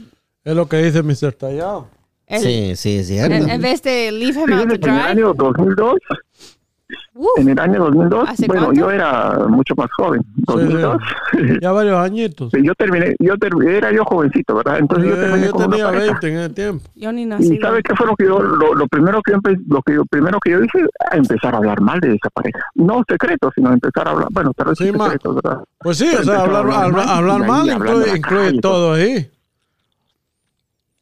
Es 0.46 0.56
lo 0.56 0.70
que 0.70 0.78
dice 0.78 1.04
Mr. 1.04 1.34
Tallado. 1.34 1.90
el- 2.28 2.42
Sí, 2.42 2.76
sí, 2.78 2.98
es 3.00 3.08
cierto. 3.08 3.36
en, 3.36 3.50
en 3.50 3.62
vez 3.62 3.82
de 3.84 4.10
leave 4.14 4.40
him 4.42 4.54
out 4.54 4.70
to 4.70 4.78
dry. 4.78 4.90
año 4.92 5.34
2002, 5.34 5.96
en 7.38 7.50
el 7.50 7.60
año 7.60 7.80
2002, 7.86 8.30
¿Hace 8.30 8.46
bueno, 8.48 8.64
cuánto? 8.66 8.82
yo 8.82 8.92
era 8.92 9.40
mucho 9.48 9.74
más 9.78 9.88
joven, 9.98 10.22
2002. 10.36 10.98
Ya 11.62 11.72
varios 11.72 11.98
añitos. 11.98 12.52
Yo 12.62 12.74
terminé, 12.76 13.16
yo 13.20 13.38
ter- 13.38 13.52
era 13.68 13.92
yo 13.92 14.04
jovencito, 14.06 14.56
¿verdad? 14.56 14.80
Entonces 14.80 15.10
yo 15.10 15.16
Yo, 15.16 15.22
terminé 15.22 15.46
yo 15.48 15.52
con 15.54 15.70
tenía 15.70 15.86
pareja. 15.86 16.06
20 16.06 16.28
en 16.28 16.38
ese 16.38 16.50
tiempo. 16.50 16.86
Yo 16.96 17.12
ni 17.12 17.26
nací. 17.26 17.54
Y 17.56 17.58
sabe 17.60 17.82
qué 17.84 17.96
fue 17.96 18.06
lo 18.08 18.16
que 18.16 18.26
yo, 18.26 18.40
lo, 18.42 18.74
lo 18.76 18.88
primero 18.88 19.22
que 19.22 19.32
yo 19.32 19.38
empe- 19.40 19.64
lo 19.68 19.82
que 19.82 19.94
yo 19.94 20.06
primero 20.06 20.40
que 20.40 20.52
yo 20.52 20.60
hice, 20.64 20.80
a 21.12 21.18
empezar 21.18 21.54
a 21.54 21.58
hablar 21.58 21.80
mal 21.82 22.00
de 22.00 22.16
esa 22.16 22.30
pareja. 22.30 22.60
No 22.76 23.04
secretos, 23.08 23.54
sino 23.56 23.72
empezar 23.72 24.08
a 24.08 24.12
hablar, 24.12 24.28
bueno, 24.32 24.52
tal 24.54 24.68
vez 24.68 24.78
sí 24.78 24.86
secretos, 24.92 25.36
¿verdad? 25.36 25.60
Pues 25.80 25.98
sí, 25.98 26.08
o 26.20 26.24
sea, 26.24 26.42
hablar, 26.42 26.70
hablar, 26.70 27.08
hablar 27.08 27.40
y 27.40 27.44
ahí 27.44 27.50
mal 27.50 27.70
incluye, 27.70 28.18
incluye 28.18 28.60
todo 28.62 28.94
ahí. 28.94 29.30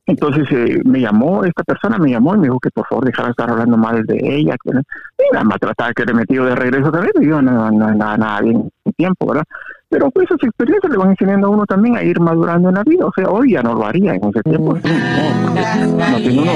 Entonces 0.05 0.45
eh, 0.51 0.81
me 0.83 0.99
llamó, 0.99 1.45
esta 1.45 1.63
persona 1.63 1.97
me 1.97 2.11
llamó 2.11 2.35
y 2.35 2.39
me 2.39 2.47
dijo 2.47 2.59
que 2.59 2.69
por 2.71 2.85
favor 2.87 3.05
dejara 3.05 3.27
de 3.27 3.31
estar 3.31 3.49
hablando 3.49 3.77
mal 3.77 4.05
de 4.05 4.19
ella, 4.21 4.57
que 4.61 4.71
y 4.71 5.33
la 5.33 5.45
maltrataba, 5.45 5.93
que 5.93 6.03
le 6.03 6.13
metido 6.13 6.45
de 6.45 6.55
regreso 6.55 6.91
también, 6.91 7.13
y 7.21 7.27
yo 7.27 7.41
no, 7.41 7.71
no, 7.71 7.93
nada, 7.93 8.17
nada 8.17 8.41
bien 8.41 8.69
en 8.83 8.93
tiempo, 8.93 9.27
¿verdad? 9.27 9.45
Pero 9.87 10.11
pues 10.11 10.25
esas 10.29 10.43
experiencias 10.43 10.91
le 10.91 10.97
van 10.97 11.11
enseñando 11.11 11.47
a 11.47 11.51
uno 11.51 11.65
también 11.65 11.95
a 11.95 12.03
ir 12.03 12.19
madurando 12.19 12.67
en 12.67 12.75
la 12.75 12.83
vida, 12.83 13.05
o 13.05 13.13
sea, 13.15 13.29
hoy 13.29 13.53
ya 13.53 13.63
no 13.63 13.75
lo 13.75 13.85
haría 13.85 14.15
en 14.15 14.25
ese 14.25 14.41
tiempo, 14.41 14.75
sí, 14.83 14.91
no, 14.91 15.95
no, 15.95 16.09
no 16.09 16.17
tiene 16.17 16.41
uno... 16.41 16.51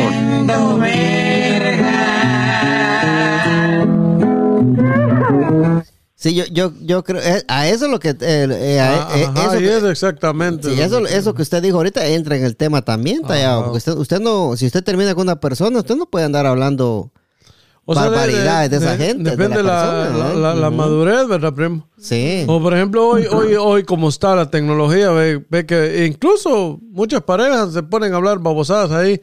Sí, 6.20 6.34
yo, 6.34 6.46
yo, 6.52 6.74
yo 6.82 7.04
creo, 7.04 7.22
eh, 7.22 7.44
a 7.48 7.68
eso 7.68 7.86
es 7.86 7.92
lo 7.92 8.00
que, 8.00 8.10
eh, 8.10 8.18
eh, 8.22 8.80
Ah, 8.82 9.08
eh, 9.16 9.26
ajá, 9.26 9.56
eso, 9.56 9.78
eso 9.78 9.90
exactamente. 9.92 10.74
sí, 10.74 10.82
eso, 10.82 11.06
eso 11.06 11.36
que 11.36 11.44
usted 11.44 11.62
dijo 11.62 11.78
ahorita 11.78 12.04
entra 12.08 12.36
en 12.36 12.44
el 12.44 12.56
tema 12.56 12.82
también, 12.82 13.22
Tallado, 13.22 13.66
porque 13.66 13.78
usted, 13.78 13.94
usted 13.94 14.20
no, 14.20 14.58
si 14.58 14.66
usted 14.66 14.84
termina 14.84 15.14
con 15.14 15.24
una 15.28 15.40
persona, 15.40 15.78
usted 15.78 15.96
no 15.96 16.08
puede 16.08 16.26
andar 16.26 16.48
hablando 16.48 17.12
O 17.86 17.94
sea, 17.94 18.06
de- 18.06 18.10
barbaridades 18.10 18.72
de, 18.72 18.78
esa 18.78 18.98
de- 18.98 19.06
gente. 19.06 19.24
de 19.26 19.30
Depende 19.30 19.62
la, 19.62 20.08
persona, 20.12 20.34
la, 20.34 20.56
la- 20.56 20.70
madurez, 20.72 21.28
¿verdad, 21.28 21.54
primo? 21.54 21.88
Sí. 22.00 22.46
O 22.48 22.60
por 22.64 22.74
ejemplo, 22.74 23.08
hoy, 23.08 23.28
hoy, 23.32 23.54
hoy 23.54 23.84
como 23.84 24.10
está 24.10 24.36
la 24.36 24.50
tecnología, 24.50 25.12
ve, 25.12 25.46
ve 25.48 25.68
que 25.68 26.08
incluso 26.08 26.80
muchas 26.82 27.22
parejas 27.22 27.74
se 27.74 27.84
ponen 27.84 28.14
a 28.14 28.18
hablar 28.18 28.40
babosadas 28.40 28.90
ahí, 28.90 29.22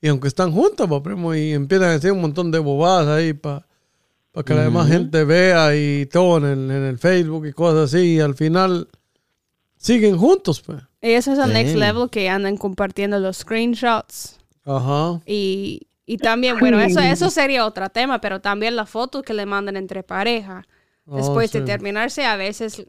y 0.00 0.06
aunque 0.06 0.28
están 0.28 0.52
juntas, 0.52 0.86
pa, 0.86 1.02
primo, 1.02 1.34
y 1.34 1.54
empiezan 1.54 1.88
a 1.88 1.92
decir 1.94 2.12
un 2.12 2.20
montón 2.20 2.52
de 2.52 2.60
bobadas 2.60 3.08
ahí 3.08 3.32
para 3.32 3.66
que 4.44 4.54
la 4.54 4.62
demás 4.64 4.88
gente 4.88 5.24
vea 5.24 5.74
y 5.76 6.06
todo 6.06 6.38
en 6.38 6.44
el, 6.44 6.70
en 6.70 6.82
el 6.84 6.98
Facebook 6.98 7.46
y 7.46 7.52
cosas 7.52 7.92
así, 7.94 8.14
y 8.16 8.20
al 8.20 8.34
final 8.34 8.88
siguen 9.76 10.16
juntos, 10.18 10.60
pues. 10.60 10.82
Y 11.00 11.10
eso 11.12 11.32
es 11.32 11.38
el 11.38 11.52
next 11.52 11.72
Sí. 11.72 11.78
level 11.78 12.10
que 12.10 12.28
andan 12.28 12.56
compartiendo 12.56 13.18
los 13.20 13.38
screenshots. 13.38 14.38
Ajá. 14.64 15.20
Y, 15.26 15.86
y 16.06 16.18
también, 16.18 16.58
bueno, 16.58 16.80
eso, 16.80 17.00
Sí. 17.00 17.06
eso 17.06 17.30
sería 17.30 17.64
otro 17.66 17.88
tema, 17.90 18.20
pero 18.20 18.40
también 18.40 18.76
las 18.76 18.90
fotos 18.90 19.22
que 19.22 19.34
le 19.34 19.46
mandan 19.46 19.76
entre 19.76 20.02
pareja. 20.02 20.66
Oh, 21.06 21.16
Después 21.16 21.52
de 21.52 21.60
sí. 21.60 21.64
terminarse, 21.64 22.24
a 22.24 22.36
veces 22.36 22.84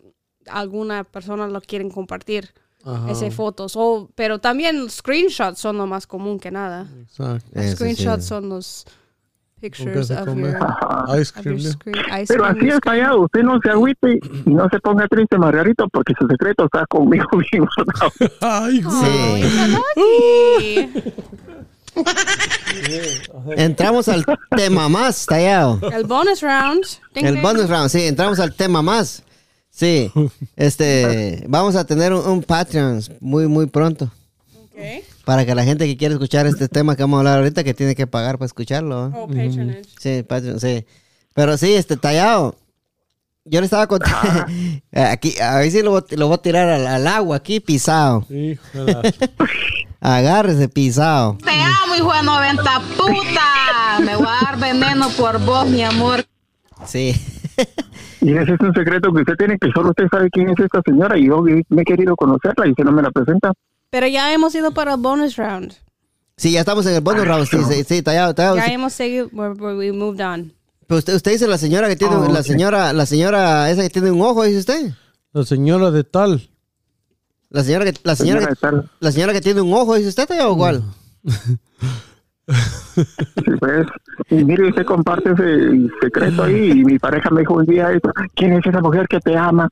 alguna 0.48 1.04
persona 1.04 1.48
lo 1.48 1.62
quieren 1.62 1.90
compartir, 1.92 2.52
Ajá. 2.84 3.12
esas 3.12 3.34
fotos. 3.36 3.74
O, 3.76 4.10
pero 4.16 4.40
también 4.40 4.90
screenshots 4.90 5.60
son 5.60 5.78
lo 5.78 5.86
más 5.86 6.08
común 6.08 6.40
que 6.40 6.50
nada. 6.50 6.88
Exacto. 7.02 7.48
Los 7.54 7.72
screenshots 7.72 8.26
son 8.26 8.50
los 8.50 8.86
pictures 9.62 10.12
of 10.12 10.28
your, 10.36 10.58
Ice 11.20 11.32
of 11.36 11.42
cream, 11.44 11.58
your 11.58 11.66
¿no? 11.66 11.72
screen- 11.72 12.22
ice 12.22 12.28
Pero 12.34 12.44
cream 12.44 12.58
así 12.58 12.68
es 12.70 12.80
fallado, 12.84 13.22
usted 13.22 13.44
no 13.44 13.60
se 13.62 13.70
agüite 13.72 14.20
y 14.46 14.50
no 14.50 14.70
se 14.70 14.80
ponga 14.80 15.08
triste, 15.08 15.38
Margarito, 15.38 15.88
porque 15.92 16.14
su 16.20 16.28
secreto 16.28 16.66
está 16.66 16.86
conmigo 16.88 17.26
bien 17.52 17.66
guardado. 17.76 18.12
Ay, 18.42 18.84
Sí. 19.96 20.90
Entramos 23.56 24.08
al 24.08 24.24
tema 24.56 24.88
más, 24.90 25.26
Tallado. 25.26 25.80
El 25.92 26.04
bonus 26.06 26.42
round. 26.42 26.84
Ding, 27.14 27.26
El 27.26 27.34
ding. 27.36 27.42
bonus 27.44 27.70
round, 27.70 27.90
sí, 27.90 28.04
entramos 28.04 28.40
al 28.40 28.54
tema 28.54 28.82
más. 28.82 29.24
Sí, 29.70 30.12
este, 30.56 31.44
vamos 31.48 31.76
a 31.76 31.86
tener 31.86 32.12
un, 32.14 32.26
un 32.28 32.44
Patreon 32.44 33.00
muy, 33.20 33.48
muy 33.48 33.68
pronto. 33.68 34.12
Para 35.26 35.46
que 35.46 35.56
la 35.56 35.64
gente 35.64 35.86
que 35.86 35.98
quiere 35.98 36.14
escuchar 36.14 36.46
este 36.48 36.68
tema 36.68 36.96
que 36.96 37.04
vamos 37.04 37.18
a 37.18 37.20
hablar 37.20 37.40
ahorita, 37.40 37.64
que 37.64 37.74
tiene 37.74 37.96
que 37.96 38.08
pagar 38.08 38.38
para 38.38 38.46
escucharlo. 38.46 39.08
¿eh? 39.08 39.12
Oh, 39.16 39.28
patronage. 39.28 39.82
Sí, 40.00 40.24
Patreon, 40.24 40.60
sí. 40.60 40.86
Pero 41.34 41.58
sí, 41.58 41.74
este, 41.74 41.98
tallado. 41.98 42.56
Yo 43.46 43.60
le 43.62 43.66
estaba 43.66 43.88
contando. 43.88 44.46
aquí, 44.94 45.34
a 45.40 45.58
ver 45.58 45.72
si 45.72 45.82
lo, 45.82 45.92
voy- 45.92 46.04
lo 46.18 46.28
voy 46.28 46.36
a 46.36 46.42
tirar 46.42 46.70
al, 46.70 46.86
al 46.88 47.08
agua 47.08 47.38
aquí, 47.38 47.60
pisado. 47.60 48.26
Agárrese, 50.00 50.70
pisado. 50.70 51.38
Te 51.44 51.50
amo, 51.52 51.96
hijo 51.96 52.14
de 52.14 52.24
90 52.24 52.82
puta. 52.98 54.00
Me 54.04 54.16
voy 54.16 54.28
a 54.28 54.46
dar 54.46 54.60
veneno 54.60 55.10
por 55.18 55.40
vos, 55.44 55.68
mi 55.68 55.84
amor. 55.84 56.24
Sí. 56.86 57.14
Y 58.20 58.36
ese 58.36 58.54
es 58.56 58.60
un 58.60 58.74
secreto 58.74 59.14
que 59.14 59.22
usted 59.22 59.36
tiene, 59.38 59.58
que 59.60 59.70
solo 59.72 59.90
usted 59.92 60.06
sabe 60.10 60.30
quién 60.32 60.50
es 60.50 60.60
esta 60.60 60.82
señora 60.84 61.18
y 61.20 61.28
yo 61.28 61.44
me 61.70 61.82
he 61.84 61.86
querido 61.86 62.16
conocerla 62.16 62.66
y 62.66 62.72
usted 62.72 62.84
no 62.84 62.92
me 62.92 63.04
la 63.04 63.12
presenta. 63.12 63.54
Pero 63.90 64.08
ya 64.08 64.34
hemos 64.34 64.54
ido 64.56 64.72
para 64.72 64.94
el 64.94 65.00
bonus 65.00 65.36
round. 65.38 65.74
Sí, 66.36 66.52
ya 66.52 66.60
estamos 66.60 66.86
en 66.86 66.96
el 66.96 67.02
bonus 67.02 67.26
round. 67.28 67.48
Sí, 67.48 67.58
sí, 67.70 67.84
sí, 67.84 68.02
tallado, 68.02 68.36
tallado. 68.36 68.58
Ya 68.58 68.66
hemos 68.68 68.94
seguido, 68.94 69.30
we, 69.32 69.92
moved 69.92 70.22
on. 70.22 70.54
Pero 70.88 71.00
usted, 71.00 71.16
usted 71.16 71.32
dice 71.32 71.48
la 71.48 71.58
señora 71.58 71.88
que 71.88 71.96
tiene, 71.96 72.16
Oh, 72.16 72.32
la 72.32 72.44
señora, 72.44 72.94
la 72.94 73.06
señora 73.06 73.70
esa 73.70 73.82
que 73.82 73.90
tiene 73.90 74.12
un 74.12 74.22
ojo, 74.22 74.44
dice 74.44 74.60
usted. 74.60 74.92
La 75.34 75.44
señora 75.44 75.92
de 75.92 76.04
tal. 76.04 76.50
La 77.50 77.64
señora 77.64 77.86
que, 77.86 77.94
la 78.04 78.16
señora, 78.16 78.40
Señora 78.42 78.56
que, 78.56 78.68
de 78.68 78.72
tal. 78.82 78.92
la 79.00 79.12
señora 79.12 79.34
que 79.34 79.42
tiene 79.42 79.62
un 79.62 79.74
ojo, 79.74 79.96
dice 79.96 80.10
usted, 80.10 80.28
tallado, 80.28 80.52
igual. 80.54 80.84
Sí, 82.48 83.52
pues, 83.60 83.88
y 84.30 84.36
mire, 84.44 84.70
usted 84.70 84.86
comparte 84.86 85.32
ese 85.32 85.90
secreto 86.02 86.44
ahí 86.44 86.72
y 86.72 86.84
mi 86.86 86.98
pareja 87.00 87.30
me 87.30 87.42
dijo 87.42 87.54
un 87.56 87.66
día 87.66 87.92
eso, 87.92 88.12
¿quién 88.36 88.54
es 88.54 88.66
esa 88.66 88.80
mujer 88.82 89.08
que 89.08 89.20
te 89.20 89.36
ama? 89.38 89.70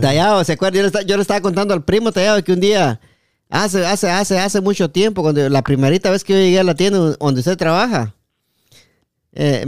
Tallado, 0.00 0.44
¿se 0.44 0.52
acuerda? 0.52 0.76
Yo 0.76 0.82
le, 0.82 0.86
esta- 0.88 1.02
yo 1.02 1.16
le 1.16 1.22
estaba 1.22 1.40
contando 1.40 1.74
al 1.74 1.82
primo 1.84 2.12
Tallado 2.12 2.44
que 2.44 2.52
un 2.52 2.60
día, 2.60 3.00
hace, 3.50 3.84
hace, 3.84 4.10
hace, 4.10 4.38
hace 4.38 4.60
mucho 4.60 4.90
tiempo, 4.90 5.22
cuando 5.22 5.46
la 5.48 5.62
primerita 5.62 6.10
vez 6.10 6.24
que 6.24 6.32
yo 6.32 6.38
llegué 6.38 6.60
a 6.60 6.64
la 6.64 6.74
tienda 6.74 6.98
donde 7.18 7.40
usted 7.40 7.56
trabaja, 7.56 8.14
eh, 9.32 9.64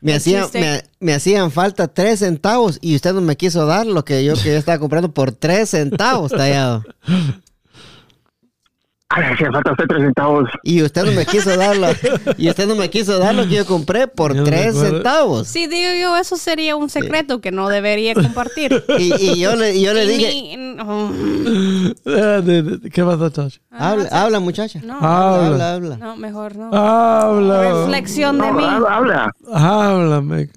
me, 0.00 0.14
hacían, 0.14 0.46
me, 0.54 0.82
me 1.00 1.14
hacían 1.14 1.50
falta 1.50 1.88
tres 1.88 2.20
centavos 2.20 2.78
y 2.80 2.96
usted 2.96 3.12
no 3.12 3.20
me 3.20 3.36
quiso 3.36 3.66
dar 3.66 3.86
lo 3.86 4.04
que 4.04 4.24
yo, 4.24 4.34
que 4.34 4.44
yo 4.52 4.56
estaba 4.56 4.78
comprando 4.78 5.12
por 5.12 5.32
tres 5.32 5.70
centavos, 5.70 6.30
Tallado. 6.32 6.84
Hacía 9.10 9.52
falta 9.52 9.70
usted 9.72 9.84
tres 9.86 10.02
centavos. 10.02 10.48
Y 10.64 10.82
usted 10.82 11.04
no 11.04 11.12
me 11.12 11.24
quiso 11.24 11.56
dar 11.56 11.76
lo, 11.76 11.86
y 12.36 12.48
usted 12.48 12.66
no 12.66 12.74
me 12.74 12.90
quiso 12.90 13.18
dar 13.18 13.34
lo 13.34 13.44
que 13.44 13.54
yo 13.56 13.66
compré 13.66 14.08
por 14.08 14.34
Yo 14.34 14.42
tres 14.42 14.74
centavos. 14.76 15.46
Sí, 15.46 15.66
digo 15.68 15.90
yo, 16.00 16.16
eso 16.16 16.36
sería 16.36 16.74
un 16.74 16.90
secreto 16.90 17.40
que 17.40 17.52
no 17.52 17.68
debería 17.68 18.14
compartir. 18.14 18.82
Y, 18.98 19.12
y 19.14 19.38
yo 19.38 19.54
le, 19.54 19.80
yo 19.80 19.92
le 19.94 20.04
Y 20.04 20.08
dije, 20.08 20.56
de- 22.04 22.62
de- 22.62 22.90
¿Qué 22.90 23.04
pasa, 23.04 23.30
Chacho? 23.30 23.60
habla, 23.70 24.08
habla 24.10 24.40
muchacha. 24.40 24.80
no, 24.82 24.94
Habla. 24.98 25.46
Habla, 25.46 25.72
habla. 25.74 25.96
no, 25.98 26.16
mejor 26.16 26.56
no. 26.56 26.70
Habla. 26.74 27.84
Reflexión 27.84 28.38
de 28.38 28.46
No, 28.48 28.52
mí. 28.54 28.64
habla, 28.64 28.94
habla, 28.96 29.32
Háblame. 29.52 30.48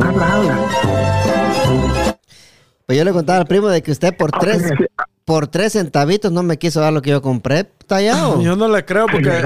habla, 0.00 0.32
habla. 0.34 0.58
Pues 2.84 2.98
yo 2.98 3.04
le 3.04 3.12
contaba 3.12 3.38
al 3.38 3.46
primo 3.46 3.68
de 3.68 3.82
que 3.82 3.90
usted 3.92 4.14
por 4.16 4.30
tres, 4.32 4.62
por 5.26 5.48
tres 5.48 5.72
centavitos 5.74 6.32
no 6.32 6.42
me 6.42 6.56
quiso 6.56 6.80
dar 6.80 6.92
lo 6.94 7.02
que 7.02 7.10
yo 7.10 7.20
compré 7.20 7.64
tallado. 7.64 8.40
Yo 8.40 8.56
no 8.56 8.68
le 8.68 8.84
creo 8.86 9.06
porque. 9.06 9.42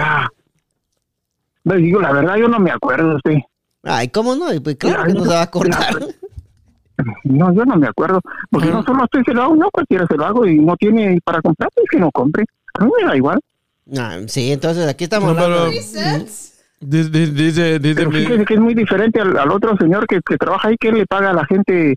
Le 1.65 1.77
digo, 1.77 2.01
la 2.01 2.13
verdad, 2.13 2.37
yo 2.37 2.49
no 2.49 2.59
me 2.61 2.71
acuerdo, 2.71 3.19
sí. 3.25 3.43
Ay, 3.83 4.09
¿cómo 4.09 4.37
no? 4.37 4.53
Y 4.53 4.61
Pues 4.61 4.77
claro 4.77 5.05
que 5.05 5.13
no 5.15 5.25
se 5.25 5.31
va 5.31 5.41
a 5.41 5.45
acordar. 5.45 5.99
No, 7.25 7.53
yo 7.55 7.65
no 7.65 7.77
me 7.77 7.87
acuerdo. 7.87 8.21
Porque 8.51 8.69
no 8.69 8.83
solo 8.85 9.05
estoy 9.05 9.25
se 9.25 9.33
lo 9.33 9.43
hago, 9.43 9.57
no 9.57 9.71
cualquiera 9.71 10.07
se 10.07 10.17
lo 10.17 10.25
hago 10.27 10.47
y 10.47 10.59
no 10.59 10.77
tiene 10.77 11.19
para 11.25 11.41
comprar, 11.41 11.71
pues 11.75 11.87
que 11.91 11.99
no 11.99 12.11
compre. 12.11 12.45
A 12.79 12.85
mí 12.85 12.91
me 13.01 13.09
da 13.09 13.17
igual. 13.17 13.41
Ah, 13.99 14.19
sí, 14.27 14.53
entonces 14.53 14.87
aquí 14.87 15.05
estamos 15.05 15.35
No, 15.35 15.43
hablando. 15.43 15.71
pero- 15.95 16.25
Dice, 16.83 17.25
dice, 17.33 17.79
dice 17.79 17.95
Pero 17.95 18.11
mi- 18.11 18.19
fíjese 18.21 18.45
que 18.45 18.55
es 18.55 18.61
muy 18.61 18.75
diferente 18.75 19.21
al, 19.21 19.37
al 19.39 19.51
otro 19.51 19.77
señor 19.77 20.07
que, 20.07 20.21
que 20.27 20.37
trabaja 20.39 20.69
ahí, 20.69 20.77
que 20.79 20.89
él 20.89 20.95
le 20.97 21.07
paga 21.07 21.31
a 21.31 21.35
la 21.35 21.45
gente, 21.47 21.97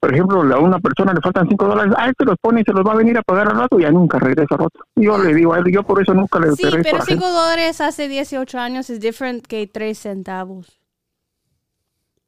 por 0.00 0.14
ejemplo, 0.14 0.40
a 0.40 0.58
una 0.58 0.78
persona 0.78 1.12
le 1.12 1.20
faltan 1.20 1.46
cinco 1.46 1.66
dólares, 1.66 1.92
ah, 1.96 2.08
este 2.08 2.24
los 2.24 2.36
pone 2.40 2.62
y 2.62 2.64
se 2.64 2.72
los 2.72 2.84
va 2.86 2.92
a 2.92 2.96
venir 2.96 3.18
a 3.18 3.22
pagar 3.22 3.48
al 3.48 3.58
rato 3.58 3.78
y 3.78 3.82
ya 3.82 3.90
nunca 3.90 4.18
regresa 4.18 4.54
al 4.54 4.62
otro. 4.62 4.84
Y 4.96 5.04
yo 5.04 5.18
le 5.18 5.34
digo 5.34 5.52
a 5.52 5.58
él, 5.58 5.64
yo 5.70 5.82
por 5.82 6.00
eso 6.00 6.14
nunca 6.14 6.38
le 6.38 6.52
Sí, 6.52 6.64
regreso 6.64 6.80
a 6.80 6.82
pero 6.82 6.98
la 6.98 7.04
gente. 7.04 7.22
5 7.22 7.32
dólares 7.32 7.80
hace 7.82 8.08
18 8.08 8.58
años 8.58 8.88
es 8.88 8.98
diferente 9.00 9.46
que 9.46 9.66
3 9.66 9.98
centavos. 9.98 10.80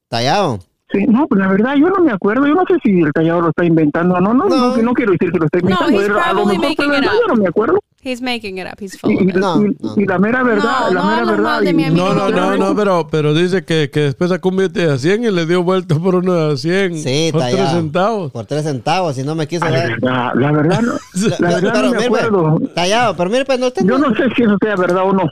Tallado. 0.08 0.58
Sí, 0.92 1.06
no, 1.08 1.26
pues 1.26 1.40
la 1.40 1.48
verdad, 1.48 1.74
yo 1.76 1.88
no 1.88 2.04
me 2.04 2.12
acuerdo, 2.12 2.46
yo 2.46 2.54
no 2.54 2.64
sé 2.68 2.74
si 2.82 3.00
el 3.00 3.12
tallado 3.12 3.40
lo 3.40 3.48
está 3.48 3.64
inventando, 3.64 4.20
no, 4.20 4.34
no, 4.34 4.46
no, 4.48 4.76
no, 4.76 4.92
quiero 4.92 5.12
decir 5.12 5.32
que 5.32 5.38
lo 5.38 5.46
está 5.46 5.58
inventando, 5.60 5.90
he's 5.98 6.06
él 6.08 6.12
a 6.18 6.32
lo 6.34 6.44
mejor 6.46 6.64
it 6.70 6.78
verdad, 6.78 7.12
up. 7.14 7.20
yo 7.22 7.34
no 7.34 7.36
me 7.42 7.48
acuerdo. 7.48 7.78
He's 8.04 8.20
making 8.20 8.58
it 8.58 8.66
up. 8.66 8.80
He's 8.80 8.98
full 8.98 9.12
Y, 9.12 9.14
of 9.14 9.22
y- 9.22 9.28
it. 9.70 9.76
y- 9.96 10.02
y 10.02 10.06
la 10.06 10.18
mera 10.18 10.42
verdad, 10.42 10.88
No, 10.90 10.94
la 10.94 11.00
no 11.02 11.06
mera 11.10 11.24
verdad. 11.24 11.62
No, 11.92 12.14
no, 12.14 12.30
no, 12.30 12.56
no, 12.56 12.74
pero, 12.76 13.06
pero 13.08 13.32
dice 13.32 13.64
que, 13.64 13.90
que 13.90 14.00
después 14.00 14.28
sacó 14.28 14.48
un 14.48 14.56
billete 14.56 14.88
de 14.88 14.98
100 14.98 15.22
y 15.24 15.30
le 15.30 15.46
dio 15.46 15.62
vuelta 15.62 15.94
por 15.94 16.16
uno 16.16 16.48
de 16.48 16.56
100. 16.56 16.98
Sí, 16.98 17.28
por 17.30 17.42
tallado. 17.42 17.62
3 17.62 17.70
centavos. 17.80 18.32
Por 18.32 18.46
tres 18.46 18.64
centavos, 18.64 19.14
si 19.14 19.22
no 19.22 19.36
me 19.36 19.46
quiso 19.46 19.64
La 19.66 19.70
dar. 19.70 19.88
verdad, 19.90 20.32
la 20.34 20.50
verdad, 20.52 20.82
no, 20.82 20.92
la 21.38 21.48
verdad 21.54 21.72
Pero 21.72 21.82
no 21.86 21.90
me 21.92 22.08
pues, 22.08 22.22
acuerdo. 22.24 22.60
Tallado, 22.74 23.16
pero 23.16 23.30
mire, 23.30 23.44
pues 23.44 23.60
no 23.60 23.68
Yo 23.72 23.98
no 23.98 24.12
sé 24.16 24.24
si 24.36 24.42
eso 24.42 24.56
sea 24.60 24.74
verdad 24.74 25.04
o 25.04 25.12
no. 25.12 25.22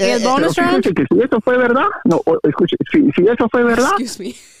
Eh, 0.00 0.12
el 0.14 0.22
eh, 0.22 0.24
bonus 0.26 0.54
Pero 0.54 0.68
round? 0.68 0.82
fíjese 0.84 0.94
que 0.94 1.04
si 1.14 1.20
eso 1.22 1.40
fue 1.42 1.58
verdad, 1.58 1.86
no, 2.04 2.16
o- 2.24 2.38
escuche, 2.42 2.76
si, 2.90 3.02
si 3.14 3.22
eso 3.28 3.48
fue 3.50 3.62
verdad, 3.64 3.90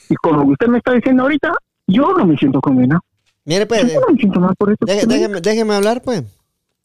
y 0.08 0.14
con 0.16 0.36
lo 0.36 0.44
que 0.44 0.50
usted 0.52 0.66
me 0.68 0.78
está 0.78 0.92
diciendo 0.92 1.22
ahorita, 1.22 1.52
yo 1.86 2.12
no 2.12 2.26
me 2.26 2.36
siento 2.36 2.60
condenado. 2.60 3.00
Mire, 3.44 3.66
pues, 3.66 3.92
Yo 3.92 4.00
no 4.00 4.06
me 4.12 4.18
siento 4.18 4.38
mal 4.40 4.54
por 4.56 4.70
eso. 4.70 4.78
deje- 4.84 5.06
déjeme, 5.06 5.40
déjeme 5.40 5.74
hablar, 5.74 6.02
pues. 6.02 6.22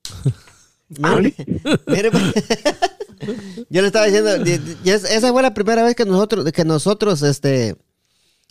Mire, 0.89 1.33
mire, 1.87 2.11
pues. 2.11 2.23
Yo 3.69 3.81
le 3.81 3.87
estaba 3.87 4.05
diciendo, 4.05 4.37
di- 4.39 4.57
di- 4.57 4.77
y 4.83 4.89
es- 4.91 5.03
esa 5.09 5.31
fue 5.31 5.41
la 5.41 5.53
primera 5.53 5.83
vez 5.83 5.95
que 5.95 6.05
nosotros, 6.05 6.49
que 6.51 6.63
nosotros, 6.63 7.23
este, 7.23 7.75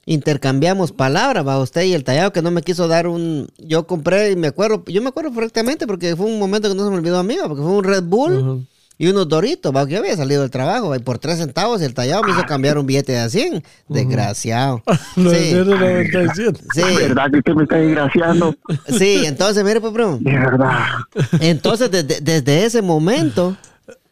intercambiamos 0.06 0.92
palabras, 0.92 1.46
va 1.46 1.60
usted 1.60 1.82
y 1.84 1.94
el 1.94 2.04
tallado 2.04 2.32
que 2.32 2.42
no 2.42 2.50
me 2.50 2.62
quiso 2.62 2.88
dar 2.88 3.06
un, 3.06 3.48
yo 3.58 3.86
compré 3.86 4.32
y 4.32 4.36
me 4.36 4.48
acuerdo, 4.48 4.84
yo 4.86 5.00
me 5.00 5.08
acuerdo 5.08 5.32
perfectamente 5.32 5.86
porque 5.86 6.16
fue 6.16 6.26
un 6.26 6.38
momento 6.38 6.68
que 6.68 6.74
no 6.74 6.84
se 6.84 6.90
me 6.90 6.96
olvidó 6.96 7.18
a 7.18 7.22
mí, 7.22 7.36
porque 7.46 7.62
fue 7.62 7.70
un 7.72 7.84
Red 7.84 8.02
Bull 8.04 8.66
y 8.98 9.08
unos 9.08 9.28
Doritos, 9.28 9.74
va, 9.74 9.86
que 9.86 9.92
yo 9.94 9.98
había 9.98 10.16
salido 10.16 10.42
del 10.42 10.50
trabajo 10.50 10.94
y 10.94 10.98
por 11.00 11.18
tres 11.18 11.38
centavos 11.38 11.80
y 11.82 11.84
el 11.84 11.94
tallado 11.94 12.22
me 12.22 12.30
hizo 12.32 12.42
cambiar 12.44 12.78
un 12.78 12.86
billete 12.86 13.12
de 13.12 13.28
100, 13.28 13.64
desgraciado. 13.88 14.82
Lo 15.16 15.30
de 15.30 15.38
Sí. 15.40 15.50
197. 15.50 16.60
Sí, 16.74 16.80
Es 16.80 17.08
verdad 17.08 17.30
que 17.30 17.38
usted 17.38 17.52
me 17.54 17.62
está 17.64 17.76
desgraciando. 17.76 18.54
sí, 18.98 19.22
entonces, 19.26 19.64
mire, 19.64 19.80
pues, 19.80 19.92
primo. 19.92 20.18
De 20.20 20.32
verdad. 20.32 20.78
Entonces, 21.40 21.90
desde, 21.90 22.20
desde 22.20 22.64
ese 22.64 22.82
momento, 22.82 23.56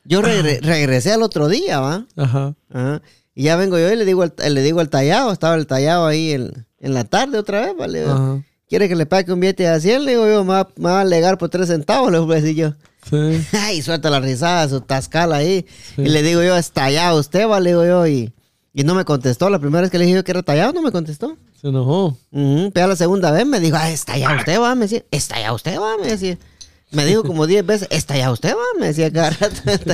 yo 0.04 0.20
regre- 0.22 0.60
regresé 0.62 1.12
al 1.12 1.22
otro 1.22 1.48
día, 1.48 1.80
¿va? 1.80 2.04
Ajá. 2.16 2.54
Ajá. 2.72 3.02
Y 3.34 3.44
ya 3.44 3.56
vengo 3.56 3.78
yo 3.78 3.90
y 3.90 3.96
le 3.96 4.04
digo 4.04 4.22
al, 4.24 4.34
le 4.54 4.62
digo 4.62 4.80
al 4.80 4.88
tallado, 4.90 5.32
estaba 5.32 5.54
el 5.54 5.66
tallado 5.66 6.06
ahí 6.06 6.32
en, 6.32 6.66
en 6.80 6.92
la 6.94 7.04
tarde 7.04 7.38
otra 7.38 7.60
vez, 7.62 7.76
¿vale? 7.78 8.04
Ajá. 8.04 8.42
¿Quiere 8.72 8.88
que 8.88 8.96
le 8.96 9.04
pague 9.04 9.30
un 9.30 9.38
billete 9.38 9.64
de 9.68 9.78
100? 9.82 10.06
Le 10.06 10.12
digo 10.12 10.26
yo, 10.26 10.44
me 10.44 10.54
va, 10.54 10.66
me 10.76 10.84
va 10.88 10.96
a 10.96 11.00
alegar 11.02 11.36
por 11.36 11.50
tres 11.50 11.68
centavos, 11.68 12.10
le 12.10 12.18
voy 12.20 12.38
a 12.38 12.40
decir 12.40 12.56
yo. 12.56 12.72
Sí. 13.10 13.46
Ay, 13.60 13.82
suelta 13.82 14.08
la 14.08 14.18
risada, 14.18 14.66
su 14.66 14.80
tascala 14.80 15.36
ahí. 15.36 15.66
Y 15.98 16.08
le 16.08 16.22
digo 16.22 16.42
yo, 16.42 16.56
es 16.56 16.70
tallado 16.72 17.20
usted, 17.20 17.46
va, 17.46 17.60
le 17.60 17.68
digo 17.68 17.84
yo, 17.84 18.06
y, 18.06 18.32
y 18.72 18.84
no 18.84 18.94
me 18.94 19.04
contestó. 19.04 19.50
La 19.50 19.58
primera 19.58 19.82
vez 19.82 19.90
que 19.90 19.98
le 19.98 20.06
dije 20.06 20.16
yo 20.16 20.24
que 20.24 20.30
era 20.30 20.42
tallado, 20.42 20.72
no 20.72 20.80
me 20.80 20.90
contestó. 20.90 21.36
Se 21.60 21.68
enojó. 21.68 22.16
Ujú, 22.30 22.70
Pero 22.72 22.86
la 22.86 22.96
segunda 22.96 23.30
vez 23.30 23.44
me 23.44 23.60
dijo, 23.60 23.76
ah, 23.78 23.90
está 23.90 24.16
ya 24.16 24.34
usted, 24.34 24.58
va, 24.58 24.74
me 24.74 24.86
decía, 24.86 25.02
está 25.10 25.38
ya 25.38 25.52
usted, 25.52 25.78
va, 25.78 25.98
me 25.98 26.06
decía. 26.06 26.38
Me 26.92 27.04
dijo 27.04 27.24
como 27.24 27.46
10 27.46 27.66
veces, 27.66 27.88
está 27.90 28.16
ya 28.16 28.32
usted, 28.32 28.54
va, 28.54 28.80
me 28.80 28.86
decía 28.86 29.12
cada 29.12 29.32
rato. 29.32 29.54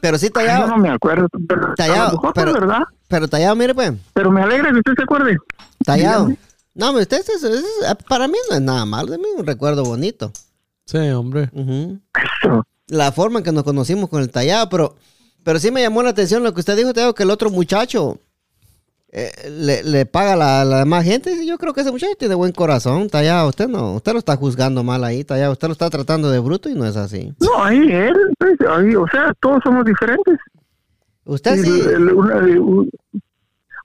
Pero 0.00 0.16
sí, 0.16 0.28
Yo 0.28 0.32
tallado, 0.32 0.66
no 0.66 0.78
me 0.78 0.88
acuerdo. 0.88 1.28
Pero, 1.46 1.74
tallado, 1.74 2.12
mejor 2.12 2.32
pero, 2.32 2.54
verdad. 2.54 2.84
pero 3.06 3.28
tallado, 3.28 3.54
mire 3.54 3.74
pues, 3.74 3.92
Pero 4.14 4.30
me 4.30 4.40
alegra 4.40 4.70
que 4.72 4.78
usted 4.78 4.92
se 4.96 5.02
acuerde. 5.02 5.36
tallado. 5.84 6.28
Dígame. 6.28 6.49
No, 6.74 6.88
hombre, 6.88 7.02
usted, 7.02 7.18
es- 7.20 7.28
es- 7.42 7.44
es- 7.44 7.64
para 8.08 8.28
mí 8.28 8.34
no 8.48 8.56
es 8.56 8.62
nada 8.62 8.84
malo, 8.84 9.10
de 9.12 9.18
mí 9.18 9.24
es 9.34 9.40
un 9.40 9.46
recuerdo 9.46 9.84
bonito. 9.84 10.32
Sí, 10.86 10.98
hombre. 11.10 11.50
La 12.88 13.12
forma 13.12 13.38
en 13.40 13.44
que 13.44 13.52
nos 13.52 13.62
conocimos 13.64 14.08
con 14.08 14.20
el 14.22 14.30
tallado, 14.30 14.68
pero, 14.68 14.96
pero 15.44 15.58
sí 15.58 15.70
me 15.70 15.82
llamó 15.82 16.02
la 16.02 16.10
atención 16.10 16.42
lo 16.42 16.52
que 16.54 16.60
usted 16.60 16.76
dijo, 16.76 16.92
tallado, 16.92 17.14
que 17.14 17.22
el 17.22 17.30
otro 17.30 17.50
muchacho 17.50 18.18
eh, 19.12 19.32
le, 19.50 19.82
le 19.82 20.06
paga 20.06 20.34
a 20.34 20.36
la, 20.36 20.64
la 20.64 20.78
demás 20.78 21.04
gente. 21.04 21.32
Y 21.32 21.46
Yo 21.46 21.58
creo 21.58 21.72
que 21.74 21.80
ese 21.80 21.90
muchacho 21.90 22.12
tiene 22.18 22.34
buen 22.36 22.52
corazón, 22.52 23.08
tallado. 23.10 23.48
Usted 23.48 23.66
no, 23.68 23.94
usted 23.94 24.12
lo 24.12 24.18
está 24.20 24.36
juzgando 24.36 24.84
mal 24.84 25.02
ahí, 25.02 25.24
tallado. 25.24 25.52
Usted 25.52 25.66
lo 25.68 25.72
está 25.72 25.90
tratando 25.90 26.30
de 26.30 26.38
bruto 26.38 26.68
y 26.68 26.74
no 26.74 26.86
es 26.86 26.96
así. 26.96 27.32
No, 27.40 27.62
ahí 27.64 27.78
él, 27.90 28.14
pues, 28.38 28.54
ahí, 28.68 28.94
o 28.94 29.06
sea, 29.08 29.32
todos 29.40 29.60
somos 29.64 29.84
diferentes. 29.84 30.38
Usted 31.24 31.62
sí, 31.62 31.82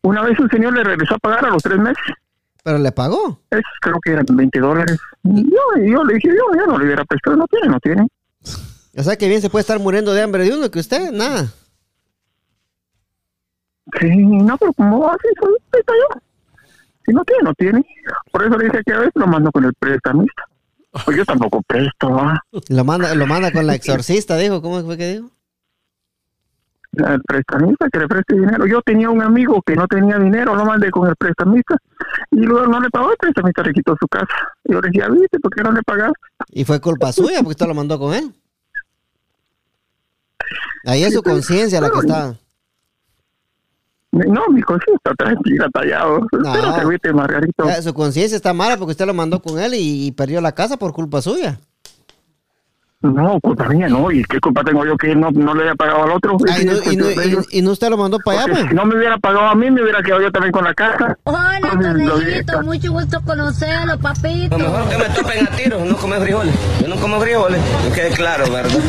una 0.04 0.22
vez 0.24 0.40
un 0.40 0.50
señor 0.50 0.74
le 0.74 0.84
regresó 0.84 1.16
a 1.16 1.20
pagar 1.20 1.46
a 1.46 1.50
los 1.50 1.64
tres 1.64 1.80
meses. 1.80 2.04
Pero 2.66 2.80
le 2.80 2.92
pagó. 2.92 3.40
Es, 3.52 3.62
creo 3.80 4.00
que 4.04 4.12
eran 4.12 4.26
20 4.28 4.60
dólares. 4.60 4.98
Yo, 5.22 5.84
yo 5.86 6.04
le 6.04 6.16
dije, 6.16 6.30
yo, 6.30 6.60
yo 6.60 6.66
no 6.66 6.80
le 6.80 6.86
hubiera 6.86 7.06
prestado, 7.06 7.38
no 7.38 7.46
tiene, 7.46 7.68
no 7.68 7.80
tiene. 7.80 8.08
O 8.98 9.04
sea 9.04 9.16
que 9.16 9.28
bien 9.28 9.40
se 9.40 9.52
puede 9.52 9.62
estar 9.62 9.78
muriendo 9.78 10.16
de 10.16 10.24
hambre 10.24 10.46
de 10.46 10.58
uno 10.58 10.72
que 10.72 10.80
usted, 10.80 11.12
nada. 11.12 11.46
Sí, 14.00 14.10
no, 14.18 14.58
pero 14.58 14.74
como 14.74 15.08
así 15.08 15.28
soy, 15.40 15.54
está 15.74 15.94
yo. 15.94 16.22
Si 17.06 17.14
no 17.14 17.24
tiene, 17.24 17.44
no 17.44 17.54
tiene. 17.54 17.86
Por 18.32 18.44
eso 18.44 18.58
le 18.58 18.66
dije 18.66 18.82
que 18.84 18.94
a 18.94 18.98
veces 18.98 19.14
lo 19.14 19.28
mando 19.28 19.52
con 19.52 19.64
el 19.64 19.74
prestamista. 19.76 20.44
Pues 21.06 21.18
yo 21.18 21.26
tampoco 21.26 21.62
presto, 21.68 22.10
¿va? 22.10 22.42
Lo 22.70 22.84
manda, 22.84 23.14
lo 23.14 23.28
manda 23.28 23.52
con 23.52 23.68
la 23.68 23.76
exorcista, 23.76 24.38
dijo. 24.38 24.64
¿Cómo 24.64 24.82
fue 24.82 24.98
que 24.98 25.14
dijo? 25.14 25.30
El 26.94 27.22
prestamista 27.22 27.90
que 27.92 28.00
le 28.00 28.08
preste 28.08 28.34
dinero. 28.34 28.66
Yo 28.66 28.82
tenía 28.82 29.12
un 29.12 29.22
amigo 29.22 29.62
que 29.62 29.76
no 29.76 29.86
tenía 29.86 30.18
dinero, 30.18 30.56
lo 30.56 30.66
mandé 30.66 30.90
con 30.90 31.08
el 31.08 31.16
prestamista. 31.16 31.78
Y 32.32 32.38
luego 32.38 32.68
no 32.68 32.80
le 32.80 32.90
pagó, 32.90 33.12
el 33.12 33.18
prestamista 33.18 33.64
le 33.64 33.74
quitó 33.74 33.96
su 34.00 34.08
casa. 34.08 34.28
Y 34.64 34.74
yo 34.74 34.82
le 34.82 34.90
decía, 34.90 35.08
¿viste? 35.10 35.40
¿Por 35.40 35.54
qué 35.54 35.64
no 35.64 35.72
le 35.72 35.82
pagaste? 35.84 36.20
Y 36.50 36.66
fue 36.66 36.80
culpa 36.80 37.12
suya 37.12 37.38
porque 37.38 37.52
usted 37.52 37.68
lo 37.68 37.74
mandó 37.74 37.98
con 38.00 38.14
él. 38.14 38.34
Ahí 40.86 41.04
es 41.04 41.14
su 41.14 41.24
conciencia 41.24 41.82
la 41.82 41.90
que 41.90 42.00
está. 42.00 42.36
No, 44.12 44.48
mi 44.50 44.62
cosa 44.62 44.84
está 44.96 45.14
tranquila, 45.16 45.68
tallado. 45.74 46.20
No. 46.32 46.54
Pero 46.54 46.88
viste, 46.88 47.12
Margarito. 47.12 47.66
Ya, 47.66 47.82
Su 47.82 47.94
conciencia 47.94 48.36
está 48.36 48.54
mala 48.54 48.78
porque 48.78 48.92
usted 48.92 49.06
lo 49.06 49.14
mandó 49.14 49.42
con 49.42 49.60
él 49.60 49.74
y, 49.74 50.08
y 50.08 50.12
perdió 50.12 50.40
la 50.40 50.54
casa 50.54 50.78
por 50.78 50.94
culpa 50.94 51.22
suya. 51.22 51.60
No, 53.14 53.40
culpa 53.40 53.68
mía, 53.70 53.88
no. 53.88 54.12
¿Y 54.12 54.24
qué 54.24 54.40
culpa 54.40 54.64
tengo 54.64 54.86
yo 54.86 54.98
que 54.98 55.16
no, 55.16 55.30
no 55.32 55.54
le 55.54 55.64
haya 55.64 55.76
pagado 55.76 56.04
al 56.04 56.12
otro? 56.12 56.38
Ah, 56.50 56.60
y, 56.60 56.66
no, 56.66 56.74
y 56.92 56.96
no- 56.98 57.08
Ese 57.10 57.20
es 57.22 57.26
el 57.28 57.34
y- 57.52 57.60
y 57.60 57.62
no 57.62 57.72
usted 57.72 57.90
lo 57.90 57.98
mandó 57.98 58.20
para 58.20 58.42
allá, 58.44 58.54
pues. 58.54 58.68
Si 58.70 58.74
no 58.76 58.86
me 58.86 58.96
hubiera 58.98 59.18
pagado 59.18 59.48
a 59.48 59.56
mí, 59.56 59.70
me 59.72 59.82
hubiera 59.84 60.02
quedado 60.02 60.22
yo 60.22 60.32
también 60.32 60.52
con 60.52 60.64
la 60.64 60.74
casa. 60.74 61.18
Hola, 61.24 61.60
Conejito, 61.72 62.62
mucho 62.64 62.92
gusto 62.92 63.22
conocerlo, 63.26 63.98
papito. 64.00 64.58
Lo 64.58 64.70
mejor 64.70 64.90
que 64.90 64.98
me 64.98 65.06
topen 65.16 65.48
a 65.48 65.52
tiros, 65.52 65.82
no 65.86 65.98
comer 65.98 66.22
frijoles. 66.22 66.56
Yo 66.82 66.88
no 66.88 66.96
como 66.98 67.20
frijoles, 67.20 67.62
que 67.88 67.92
quede 68.02 68.10
claro, 68.12 68.52
¿verdad? 68.52 68.72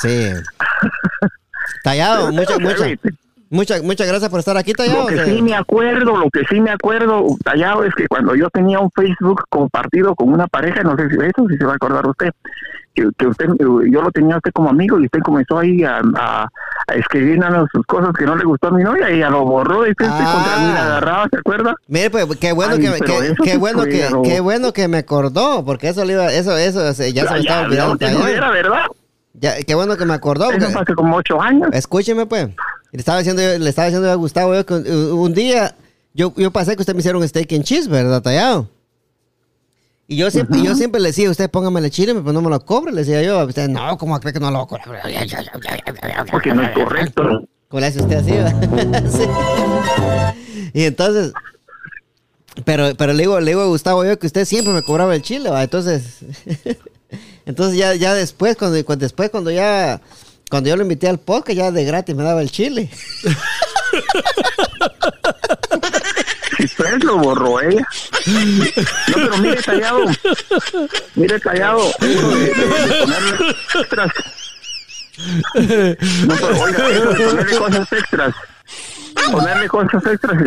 Sí. 0.00 0.30
Tallado, 1.84 2.32
muchas, 2.32 2.58
muchas. 2.60 2.88
Muchas, 3.52 3.82
muchas 3.82 4.08
gracias 4.08 4.28
por 4.30 4.40
estar 4.40 4.56
aquí, 4.56 4.72
Tallado. 4.72 5.02
Lo 5.02 5.06
que 5.06 5.24
sí 5.24 5.40
me 5.42 5.54
acuerdo, 5.54 6.16
lo 6.16 6.28
que 6.30 6.40
sí 6.50 6.60
me 6.60 6.70
acuerdo, 6.70 7.24
tallado, 7.44 7.84
es 7.84 7.94
que 7.94 8.08
cuando 8.08 8.34
yo 8.34 8.50
tenía 8.50 8.80
un 8.80 8.90
Facebook 8.90 9.44
compartido 9.48 10.14
con 10.16 10.32
una 10.32 10.46
pareja, 10.48 10.82
no 10.82 10.96
sé 10.96 11.08
si 11.08 11.14
eso, 11.16 11.46
si 11.48 11.56
se 11.56 11.64
va 11.64 11.72
a 11.72 11.76
acordar 11.76 12.06
usted, 12.06 12.30
que, 12.94 13.08
que 13.16 13.26
usted, 13.26 13.46
yo 13.58 14.02
lo 14.02 14.10
tenía 14.10 14.34
a 14.34 14.38
usted 14.38 14.50
como 14.52 14.68
amigo 14.68 15.00
y 15.00 15.04
usted 15.06 15.20
comenzó 15.20 15.58
ahí 15.58 15.82
a, 15.82 16.02
a, 16.16 16.42
a 16.88 16.94
escribir 16.94 17.38
de 17.40 17.64
sus 17.72 17.86
cosas 17.86 18.12
que 18.12 18.26
no 18.26 18.36
le 18.36 18.44
gustó 18.44 18.68
a 18.68 18.70
mi 18.72 18.82
novia 18.84 19.10
y 19.10 19.14
ella 19.14 19.30
lo 19.30 19.44
borró 19.44 19.86
y 19.86 19.90
usted 19.92 20.06
Ah. 20.10 20.32
contra 20.34 20.58
mí 20.58 20.72
la 20.74 20.84
agarraba, 20.84 21.26
¿se 21.30 21.38
acuerda? 21.38 21.74
Mire, 21.88 22.10
pues, 22.10 22.26
qué 22.38 22.52
bueno 22.52 22.74
Ay, 22.74 22.80
que, 22.80 23.34
qué 23.42 23.56
bueno 23.56 23.84
que, 23.84 24.08
qué 24.24 24.40
bueno 24.40 24.72
que 24.74 24.88
me 24.88 24.98
acordó, 24.98 25.64
porque 25.64 25.88
eso 25.88 26.04
le 26.04 26.12
iba, 26.14 26.30
eso, 26.32 26.56
eso, 26.58 26.92
se- 26.92 27.12
ya 27.14 27.26
se 27.26 27.32
me 27.34 27.40
estaba 27.40 27.62
olvidando. 27.62 27.96
no 28.10 28.26
era 28.26 28.50
verdad. 28.50 28.82
Ya, 29.34 29.54
qué 29.66 29.74
bueno 29.74 29.96
que 29.96 30.04
me 30.04 30.12
acordó. 30.14 30.50
Eso 30.50 30.58
porque- 30.58 30.72
fue 30.72 30.82
hace 30.82 30.94
como 30.94 31.16
ocho 31.16 31.40
años. 31.40 31.68
Escúcheme, 31.72 32.26
pues. 32.26 32.48
Le 32.92 32.98
estaba 32.98 33.18
diciendo, 33.18 33.42
le 33.42 33.68
estaba 33.68 33.86
diciendo 33.86 34.10
a 34.10 34.14
Gustavo 34.14 34.54
yo 34.54 34.64
que 34.66 34.74
un, 34.74 34.86
un 35.12 35.34
día 35.34 35.74
yo, 36.14 36.32
yo 36.36 36.50
pasé 36.50 36.76
que 36.76 36.82
usted 36.82 36.94
me 36.94 37.00
hicieron 37.00 37.22
un 37.22 37.28
steak 37.28 37.50
and 37.52 37.64
cheese, 37.64 37.88
¿verdad, 37.88 38.22
tallado? 38.22 38.68
Y 40.06 40.16
yo 40.16 40.30
siempre, 40.30 40.62
yo 40.62 40.74
siempre 40.74 41.00
le 41.00 41.08
decía, 41.08 41.30
usted 41.30 41.50
póngame 41.50 41.80
el 41.80 41.90
chile, 41.90 42.12
pero 42.14 42.32
no 42.34 42.42
me 42.42 42.50
lo 42.50 42.62
cobre. 42.66 42.92
Le 42.92 42.98
decía 43.00 43.22
yo, 43.22 43.42
usted, 43.46 43.68
no, 43.68 43.96
¿cómo 43.96 44.18
cree 44.20 44.32
que 44.34 44.40
no 44.40 44.50
lo 44.50 44.66
cobre? 44.66 44.82
Porque 46.30 46.52
no 46.54 46.62
es 46.62 46.70
correcto. 46.72 47.22
¿Cómo 47.68 47.80
le 47.80 47.86
hace 47.86 48.02
usted 48.02 48.16
así? 48.16 48.32
Sí. 49.16 49.24
Y 50.74 50.84
entonces, 50.84 51.32
pero, 52.64 52.94
pero 52.96 53.14
le 53.14 53.22
digo, 53.22 53.40
le 53.40 53.52
digo 53.52 53.62
a 53.62 53.66
Gustavo 53.66 54.04
yo 54.04 54.18
que 54.18 54.26
usted 54.26 54.44
siempre 54.44 54.74
me 54.74 54.82
cobraba 54.82 55.14
el 55.14 55.22
chile, 55.22 55.48
¿va? 55.48 55.62
Entonces, 55.62 56.18
entonces 57.46 57.78
ya, 57.78 57.94
ya 57.94 58.12
después, 58.12 58.56
cuando, 58.56 58.84
cuando- 58.84 59.04
después 59.04 59.30
cuando 59.30 59.50
ya, 59.50 60.00
cuando 60.52 60.68
yo 60.68 60.76
lo 60.76 60.82
invité 60.82 61.08
al 61.08 61.18
podcast, 61.18 61.56
ya 61.56 61.70
de 61.70 61.82
gratis 61.82 62.14
me 62.14 62.24
daba 62.24 62.42
el 62.42 62.50
chile. 62.50 62.90
Pues 66.76 67.04
lo 67.04 67.16
borró 67.16 67.58
ella. 67.62 67.86
No, 68.26 69.14
pero 69.14 69.38
mire 69.38 69.62
callado. 69.62 70.04
Mire 71.14 71.40
callado. 71.40 71.90
De, 72.00 72.52
extras. 73.80 74.12
No, 76.26 76.34
pero 76.34 76.60
oiga, 76.60 76.88
eso 76.90 77.12
de 77.14 77.24
ponerle 77.24 77.56
cosas 77.56 77.92
extras. 77.92 78.34
Ponerle 79.32 79.68
cosas 79.68 80.06
extras 80.06 80.42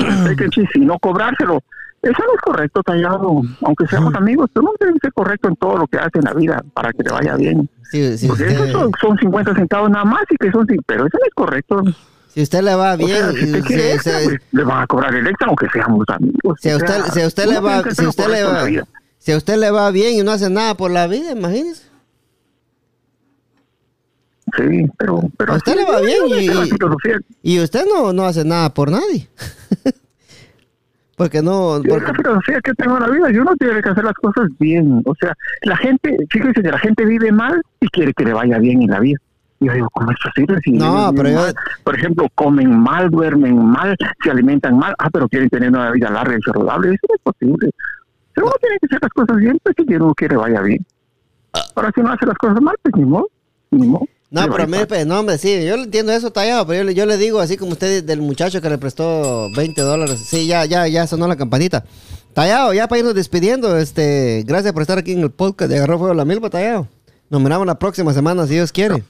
y 0.76 0.80
no 0.82 1.00
cobrárselo. 1.00 1.64
Eso 2.06 2.24
no 2.24 2.34
es 2.36 2.42
correcto, 2.44 2.84
Tallado. 2.84 3.42
Aunque 3.64 3.88
seamos 3.88 4.14
amigos, 4.14 4.50
tú 4.54 4.62
no 4.62 4.72
debes 4.80 4.96
ser 5.02 5.12
correcto 5.14 5.48
en 5.50 5.56
todo 5.56 5.78
lo 5.78 5.88
que 5.88 5.98
haces 5.98 6.12
en 6.16 6.22
la 6.22 6.34
vida 6.34 6.64
para 6.74 6.94
que 6.94 7.04
te 7.04 7.12
vaya 7.12 7.36
bien. 7.36 7.68
Porque 7.92 8.28
usted, 8.28 8.48
esos 8.48 8.72
son, 8.72 8.92
son 9.02 9.18
50 9.18 9.56
centavos 9.56 9.90
nada 9.90 10.06
más 10.06 10.22
y 10.30 10.36
que 10.38 10.52
son, 10.52 10.68
pero 10.86 11.08
eso 11.08 11.18
no 11.20 11.26
es 11.26 11.34
correcto. 11.34 11.82
si 12.28 12.44
usted 12.44 12.62
le 12.62 12.76
va 12.76 12.94
O 12.94 12.98
bien, 12.98 13.10
sea, 13.18 13.32
si 13.32 13.44
usted 13.46 13.62
si- 13.62 13.68
quiere 13.68 13.84
si- 13.84 13.90
extra, 13.96 14.20
si- 14.20 14.26
pues, 14.28 14.42
le 14.52 14.64
van 14.64 14.84
a 14.84 14.88
cobrar 14.88 15.16
el 15.16 15.26
extra 15.28 15.48
aunque 15.48 15.68
seamos 15.74 16.06
amigos. 16.10 16.60
si 16.62 16.70
a 16.70 16.78
usted, 16.78 16.88
sea, 16.88 17.06
si 17.12 17.22
a 17.22 17.28
usted 17.28 17.44
uno 17.48 17.54
le 17.54 17.60
va, 17.60 17.84
si 17.92 18.06
usted 18.06 18.28
le 18.28 18.44
va, 18.44 18.54
la 18.54 18.64
vida. 18.66 18.88
si 19.18 19.32
a 19.32 19.38
usted 19.38 19.58
le 19.58 19.72
va 19.72 19.90
bien 19.90 20.14
y 20.20 20.22
no 20.24 20.32
hace 20.32 20.50
nada 20.52 20.76
por 20.76 20.92
la 20.92 21.08
vida, 21.08 21.32
imagínese. 21.32 21.84
Sí, 24.58 24.86
pero... 24.98 25.22
pero 25.38 25.54
A 25.54 25.56
usted 25.58 25.76
le 25.76 25.86
va 25.86 26.00
bien 26.02 26.20
y- 26.28 26.46
y-. 26.50 27.56
Y 27.56 27.60
usted 27.62 27.86
no, 27.92 28.14
no 28.14 28.26
hace 28.26 28.46
nada 28.46 28.72
por 28.74 28.92
nadie. 28.92 29.28
porque 31.16 31.42
no, 31.42 31.80
porque- 31.88 32.06
la 32.08 32.14
filosofía 32.14 32.62
que 32.62 32.74
tengo 32.74 32.98
en 32.98 33.04
la 33.04 33.10
vida, 33.10 33.32
yo 33.32 33.44
no 33.44 33.56
tiene 33.56 33.82
que 33.82 33.90
hacer 33.90 34.04
las 34.04 34.14
cosas 34.16 34.50
bien. 34.60 35.02
O 35.06 35.16
sea, 35.16 35.34
la 35.64 35.78
gente, 35.78 36.18
fíjese 36.30 36.62
que 36.62 36.72
la 36.72 36.80
gente 36.80 37.06
vive 37.06 37.32
mal 37.32 37.62
y 37.80 37.88
quiere 37.88 38.14
que 38.14 38.26
le 38.26 38.34
vaya 38.34 38.58
bien 38.60 38.82
en 38.82 38.90
la 38.90 39.00
vida. 39.00 39.18
Yo 39.62 39.72
digo, 39.72 39.90
¿cómo 39.94 40.12
es 40.12 40.18
posible? 40.22 40.60
Si 40.64 40.72
No, 40.72 41.12
pero 41.16 41.30
yo-? 41.30 41.54
Por 41.84 41.96
ejemplo, 41.96 42.28
comen 42.36 42.78
mal, 42.78 43.10
duermen 43.10 43.58
mal, 43.66 43.96
se 44.24 44.30
alimentan 44.30 44.78
mal. 44.78 44.94
Ah, 45.00 45.10
pero 45.10 45.30
quieren 45.30 45.50
tener 45.50 45.70
una 45.70 45.92
vida 45.92 46.10
larga 46.10 46.36
y 46.38 46.42
saludable. 46.42 46.90
Eso 46.90 47.08
no 47.10 47.16
es 47.16 47.22
posible. 47.22 47.70
Pero 48.34 48.48
uno 48.48 48.56
tiene 48.60 48.78
que 48.80 48.86
hacer 48.88 49.00
las 49.02 49.12
cosas 49.12 49.38
bien, 49.38 49.58
pues 49.64 49.76
si 49.78 49.96
uno 49.96 50.14
quiere 50.14 50.36
vaya 50.36 50.62
bien. 50.62 50.86
Ahora, 51.76 51.90
si 51.96 52.02
no 52.02 52.12
hace 52.12 52.26
las 52.26 52.38
cosas 52.38 52.62
mal, 52.62 52.76
pues 52.82 52.94
ni 52.98 53.06
modo. 53.06 53.30
Ni 53.72 53.88
modo. 53.88 54.06
No, 54.42 54.52
pero 54.52 54.68
mire, 54.68 54.86
pues, 54.86 55.06
no, 55.06 55.20
hombre, 55.20 55.38
sí, 55.38 55.66
yo 55.66 55.78
le 55.78 55.84
entiendo 55.84 56.12
eso 56.12 56.32
tallado, 56.32 56.68
pero 56.68 56.80
yo, 56.80 56.84
le- 56.86 56.94
yo 56.94 57.06
le 57.06 57.18
digo 57.18 57.40
así 57.40 57.58
como 57.58 57.72
usted 57.72 58.04
del 58.04 58.22
muchacho 58.22 58.62
que 58.62 58.70
le 58.70 58.78
prestó 58.78 59.50
20 59.52 59.82
dólares. 59.82 60.20
Sí, 60.26 60.46
ya, 60.48 60.66
ya, 60.66 60.88
ya 60.88 61.08
sonó 61.08 61.28
la 61.28 61.36
campanita. 61.36 61.84
Tallado, 62.34 62.74
ya 62.74 62.88
para 62.88 63.00
irnos 63.00 63.16
despidiendo, 63.16 63.78
este, 63.78 64.44
gracias 64.46 64.74
por 64.74 64.82
estar 64.82 64.98
aquí 64.98 65.14
en 65.14 65.20
el 65.22 65.32
podcast 65.32 65.70
de 65.72 65.78
Agarró 65.78 65.98
Fuego 66.00 66.14
la 66.14 66.26
Milpa, 66.26 66.50
Tallado. 66.50 66.88
Nos 67.30 67.42
miramos 67.42 67.66
la 67.66 67.80
próxima 67.80 68.12
semana, 68.14 68.46
si 68.46 68.56
Dios 68.56 68.72
quiere. 68.72 69.04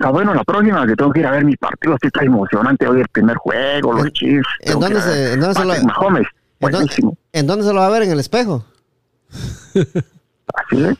Ah, 0.00 0.10
bueno, 0.10 0.34
la 0.34 0.44
próxima 0.44 0.86
que 0.86 0.94
tengo 0.94 1.12
que 1.12 1.20
ir 1.20 1.26
a 1.26 1.30
ver 1.32 1.44
mi 1.44 1.56
partido, 1.56 1.94
así 1.94 2.06
está 2.08 2.24
emocionante 2.24 2.86
hoy 2.86 3.00
el 3.00 3.08
primer 3.08 3.36
juego, 3.36 3.92
los 3.94 4.06
¿En- 4.06 4.12
Chiefs. 4.12 4.48
en 4.60 4.78
dónde 4.80 5.00
se- 5.00 5.32
en 5.32 5.40
dónde 5.40 5.54
se 5.60 5.64
lo- 5.64 5.82
Mahomes, 5.84 6.26
¿En 6.60 6.70
dónde, 6.70 6.92
en 7.32 7.46
dónde 7.46 7.64
se 7.64 7.72
lo 7.72 7.80
va 7.80 7.86
a 7.86 7.90
ver? 7.90 8.02
¿En 8.02 8.10
el 8.12 8.20
espejo? 8.20 8.64
Así 9.74 10.84
es. 10.84 10.96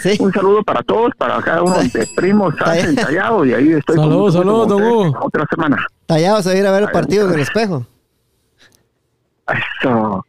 Sí. 0.00 0.16
Un 0.20 0.32
saludo 0.32 0.62
para 0.62 0.82
todos, 0.82 1.10
para 1.16 1.40
cada 1.42 1.62
uno 1.62 1.76
de 1.78 2.08
primos, 2.14 2.54
Sánchez, 2.56 2.94
Tallado, 2.94 3.44
y 3.44 3.52
ahí 3.54 3.72
estoy. 3.72 3.96
con 3.96 4.04
Saludos, 4.08 4.34
saludos, 4.34 4.68
don. 4.68 4.82
Hugo. 4.82 5.18
Otra 5.22 5.44
semana. 5.50 5.76
Tallado 6.06 6.42
se 6.42 6.48
va 6.50 6.54
a 6.54 6.58
ir 6.58 6.66
a 6.66 6.70
ver 6.72 6.82
el 6.84 6.90
partido 6.90 7.26
en 7.28 7.34
el 7.34 7.40
espejo. 7.40 7.84
Eso. 9.48 10.24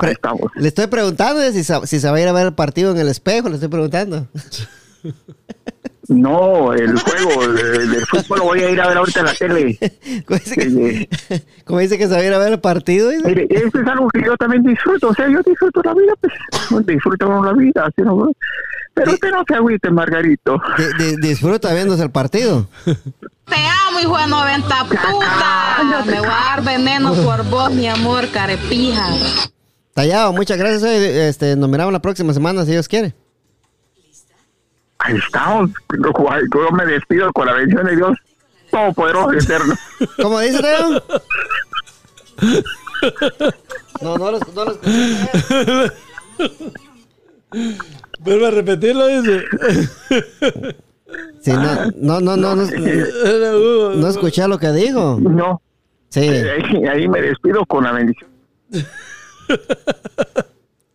Estamos. 0.00 0.50
Le 0.56 0.66
estoy 0.68 0.86
preguntando 0.88 1.40
si, 1.52 1.62
si 1.62 2.00
se 2.00 2.10
va 2.10 2.16
a 2.16 2.20
ir 2.20 2.26
a 2.26 2.32
ver 2.32 2.46
el 2.46 2.54
partido 2.54 2.90
en 2.90 2.98
el 2.98 3.08
espejo, 3.08 3.48
le 3.48 3.54
estoy 3.54 3.68
preguntando. 3.68 4.26
No, 6.08 6.72
el 6.72 6.98
juego 6.98 7.52
de, 7.52 7.86
de 7.86 8.06
fútbol 8.06 8.38
lo 8.40 8.44
voy 8.46 8.60
a 8.60 8.70
ir 8.70 8.80
a 8.80 8.88
ver 8.88 8.96
ahorita 8.98 9.20
en 9.20 9.26
la 9.26 9.34
tele. 9.34 9.78
¿Cómo 10.26 10.38
dice, 10.40 10.56
que, 10.56 11.08
Eh, 11.30 11.42
cómo 11.64 11.78
dice 11.78 11.96
que 11.96 12.08
se 12.08 12.14
va 12.14 12.18
a 12.20 12.24
ir 12.24 12.34
a 12.34 12.38
ver 12.38 12.52
el 12.54 12.60
partido? 12.60 13.10
dice? 13.10 13.26
Mire, 13.28 13.46
eso 13.50 13.78
es 13.80 13.86
algo 13.86 14.08
que 14.08 14.22
yo 14.24 14.36
también 14.36 14.64
disfruto. 14.64 15.08
O 15.10 15.14
sea, 15.14 15.28
yo 15.28 15.40
disfruto 15.46 15.80
la 15.84 15.94
vida, 15.94 16.12
pues. 16.20 16.86
Disfruto 16.86 17.42
la 17.44 17.52
vida. 17.52 17.84
Así 17.86 18.02
no, 18.02 18.30
pero 18.94 19.12
usted 19.12 19.30
no 19.30 19.42
se 19.46 19.54
agüite, 19.54 19.90
Margarito. 19.90 20.60
Di- 20.76 21.04
di- 21.04 21.16
disfruta 21.28 21.72
viéndose 21.72 22.02
el 22.02 22.10
partido. 22.10 22.68
Te 22.84 23.56
amo, 23.88 24.00
hijo 24.00 24.16
de 24.18 24.26
90 24.26 24.84
puta. 24.84 26.02
Me 26.06 26.18
voy 26.20 26.28
a 26.28 26.30
dar 26.56 26.62
veneno 26.64 27.14
por 27.14 27.44
vos, 27.48 27.70
mi 27.72 27.88
amor, 27.88 28.28
carepija. 28.30 29.06
Tallado, 29.94 30.32
muchas 30.32 30.56
gracias. 30.58 30.82
oye, 30.82 31.28
Este, 31.28 31.56
nos 31.56 31.68
miramos 31.68 31.92
la 31.92 32.00
próxima 32.00 32.32
semana, 32.32 32.64
si 32.64 32.70
Dios 32.72 32.88
quiere. 32.88 33.14
Ahí 34.98 35.16
estamos. 35.16 35.70
Yo 36.02 36.70
me 36.72 36.86
despido 36.86 37.32
con 37.32 37.46
la 37.46 37.54
bendición 37.54 37.84
de 37.86 37.96
Dios 37.96 38.16
Todopoderoso 38.70 39.34
y 39.34 39.38
Eterno. 39.38 39.74
¿Cómo 40.20 40.38
dice, 40.40 40.60
Tallado? 40.62 41.04
No, 44.00 44.16
no 44.16 44.30
los, 44.30 44.54
no 44.54 44.64
los 44.64 44.78
Vuelve 48.24 48.46
a 48.46 48.50
repetirlo, 48.50 49.06
dice. 49.08 49.44
Sí, 51.42 51.50
no, 51.52 52.20
no, 52.20 52.20
no, 52.20 52.36
no, 52.36 52.56
no, 53.96 54.08
escuché 54.08 54.46
lo 54.48 54.58
que 54.58 54.70
dijo. 54.72 55.18
No. 55.20 55.60
Sí, 56.08 56.20
Ahí, 56.20 56.86
ahí 56.86 57.08
me 57.08 57.20
despido 57.20 57.64
con 57.66 57.84
la 57.84 57.92
bendición. 57.92 58.30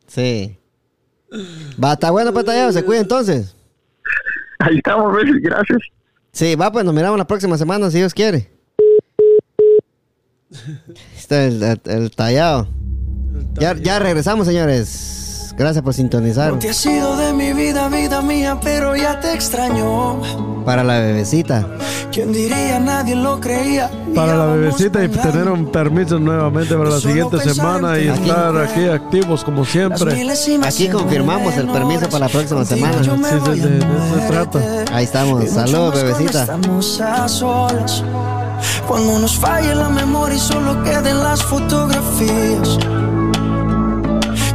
sí. 0.08 0.58
Va, 1.84 1.94
está 1.94 2.12
bueno, 2.12 2.32
pues, 2.34 2.46
Tallado, 2.46 2.72
se 2.72 2.84
cuida 2.86 3.02
entonces. 3.02 3.56
Ahí 4.60 4.78
estamos, 4.78 5.14
gracias. 5.42 5.80
Sí, 6.32 6.56
va, 6.56 6.72
pues 6.72 6.86
nos 6.86 6.94
miramos 6.94 7.18
la 7.18 7.28
próxima 7.28 7.58
semana, 7.58 7.90
si 7.92 7.98
Dios 7.98 8.14
quiere. 8.14 8.50
Está 11.16 11.46
el, 11.46 11.62
el- 11.62 11.82
el 11.86 12.12
tallado. 12.12 12.68
Ya, 13.56 13.74
ya 13.76 14.00
regresamos, 14.00 14.48
señores. 14.48 15.27
Gracias 15.58 15.84
por 15.84 15.94
sintonizar. 15.96 16.54
No 16.54 16.60
te 16.60 16.70
has 16.70 16.78
sido 16.78 17.18
de 17.18 17.34
mi 17.34 17.52
vida, 17.52 17.90
vida 17.90 18.22
mía, 18.22 18.60
pero 18.62 18.96
ya 18.96 19.20
te 19.20 19.34
extraño. 19.34 20.22
Para 20.64 20.84
la 20.84 21.00
bebecita. 21.00 21.66
¿Quién 22.12 22.32
diría? 22.32 22.80
Nadie 22.80 23.16
lo 23.16 23.40
creía. 23.40 23.90
Para 24.14 24.36
la 24.36 24.46
bebecita 24.46 25.04
y 25.04 25.08
tener 25.10 25.50
un 25.50 25.72
permiso 25.72 26.20
nuevamente 26.20 26.76
para 26.76 26.92
la 26.92 27.00
siguiente 27.00 27.40
semana 27.40 27.98
y 27.98 28.08
estar 28.08 28.56
aquí 28.58 28.86
activos 28.88 29.44
como 29.44 29.66
siempre. 29.66 30.12
Aquí 30.64 30.90
confirmamos 30.90 31.56
el 31.58 31.68
permiso 31.70 32.08
para 32.10 32.28
la 32.28 32.32
próxima 32.32 32.64
semana. 32.64 33.04
Sí, 33.04 33.10
sí, 33.54 33.60
de- 33.60 33.70
de 33.70 33.78
eso 33.80 34.16
se 34.20 34.28
trata. 34.28 34.60
Ahí 34.94 35.06
estamos. 35.06 35.50
Saludos, 35.50 35.96
bebecita. 35.96 36.42
Estamos 36.42 37.02
a 37.02 37.28
solas. 37.28 38.04
Cuando 38.88 39.20
nos 39.20 39.36
falle 39.38 39.74
la 39.74 39.90
memoria 39.90 40.36
y 40.36 40.40
solo 40.40 40.84
queden 40.84 41.18
las 41.24 41.42
fotografías. 41.44 42.78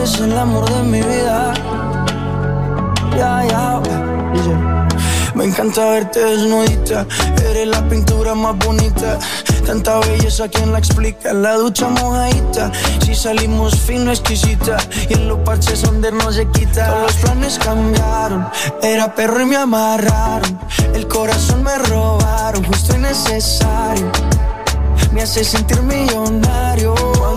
Eres 0.00 0.18
el 0.20 0.38
amor 0.38 0.68
de 0.72 0.82
mi 0.82 1.00
vida. 1.00 1.52
Ya, 3.16 3.44
ya. 3.44 3.82
Me 5.34 5.44
encanta 5.44 5.90
verte 5.90 6.20
desnudita, 6.20 7.06
eres 7.48 7.66
la 7.66 7.86
pintura 7.88 8.34
más 8.34 8.56
bonita. 8.58 9.18
Tanta 9.66 10.00
belleza, 10.00 10.48
¿quién 10.48 10.72
la 10.72 10.78
explica? 10.78 11.32
La 11.32 11.54
ducha 11.54 11.88
mojadita, 11.88 12.72
si 13.04 13.14
salimos 13.14 13.78
fino, 13.78 14.10
exquisita. 14.10 14.76
Y 15.08 15.14
en 15.14 15.28
los 15.28 15.38
parches 15.40 15.82
donde 15.82 16.10
no 16.12 16.32
se 16.32 16.46
quita. 16.48 16.86
Todos 16.86 17.02
los 17.02 17.14
planes 17.16 17.58
cambiaron, 17.58 18.48
era 18.82 19.14
perro 19.14 19.40
y 19.42 19.46
me 19.46 19.56
amarraron. 19.56 20.58
El 20.94 21.06
corazón 21.08 21.62
me 21.62 21.76
robaron, 21.78 22.64
justo 22.64 22.96
y 22.96 22.98
necesario 22.98 24.10
me 25.12 25.22
hace 25.22 25.44
sentir 25.44 25.82
millonario. 25.82 26.94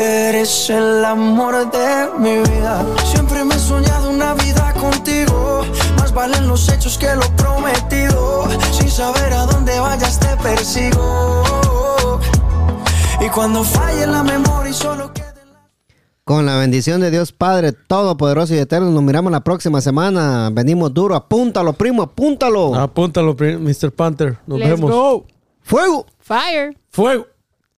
eres 0.00 0.70
el 0.70 1.04
amor 1.04 1.70
de 1.70 2.08
mi 2.18 2.38
vida. 2.38 2.84
Siempre 3.04 3.44
me 3.44 3.54
he 3.54 3.58
soñado 3.58 4.10
una 4.10 4.34
vida 4.34 4.72
contigo. 4.80 5.62
Más 5.98 6.12
valen 6.14 6.48
los 6.48 6.68
hechos 6.70 6.96
que 6.96 7.14
lo 7.14 7.26
prometido. 7.36 8.48
Sin 8.72 8.90
saber 8.90 9.32
a 9.32 9.44
dónde 9.44 9.78
vayas 9.78 10.18
te 10.18 10.34
persigo. 10.38 12.18
Y 13.20 13.28
cuando 13.28 13.62
falle 13.62 14.06
la 14.06 14.22
memoria 14.22 14.70
y 14.70 14.72
solo 14.72 15.12
quede 15.12 15.26
Con 16.24 16.46
la 16.46 16.56
bendición 16.56 17.02
de 17.02 17.10
Dios 17.10 17.32
Padre 17.32 17.72
Todopoderoso 17.72 18.54
y 18.54 18.58
Eterno, 18.58 18.90
nos 18.90 19.02
miramos 19.02 19.30
la 19.30 19.40
próxima 19.40 19.82
semana. 19.82 20.48
Venimos 20.50 20.94
duro, 20.94 21.14
apúntalo, 21.14 21.74
primo, 21.74 22.02
apúntalo. 22.02 22.74
Apúntalo, 22.74 23.36
Mr. 23.38 23.92
Panther. 23.92 24.38
Nos 24.46 24.58
Let's 24.58 24.70
vemos. 24.70 24.90
go. 24.90 25.26
¡Fuego! 25.62 26.06
Fire. 26.18 26.74
Fuego. 26.88 27.26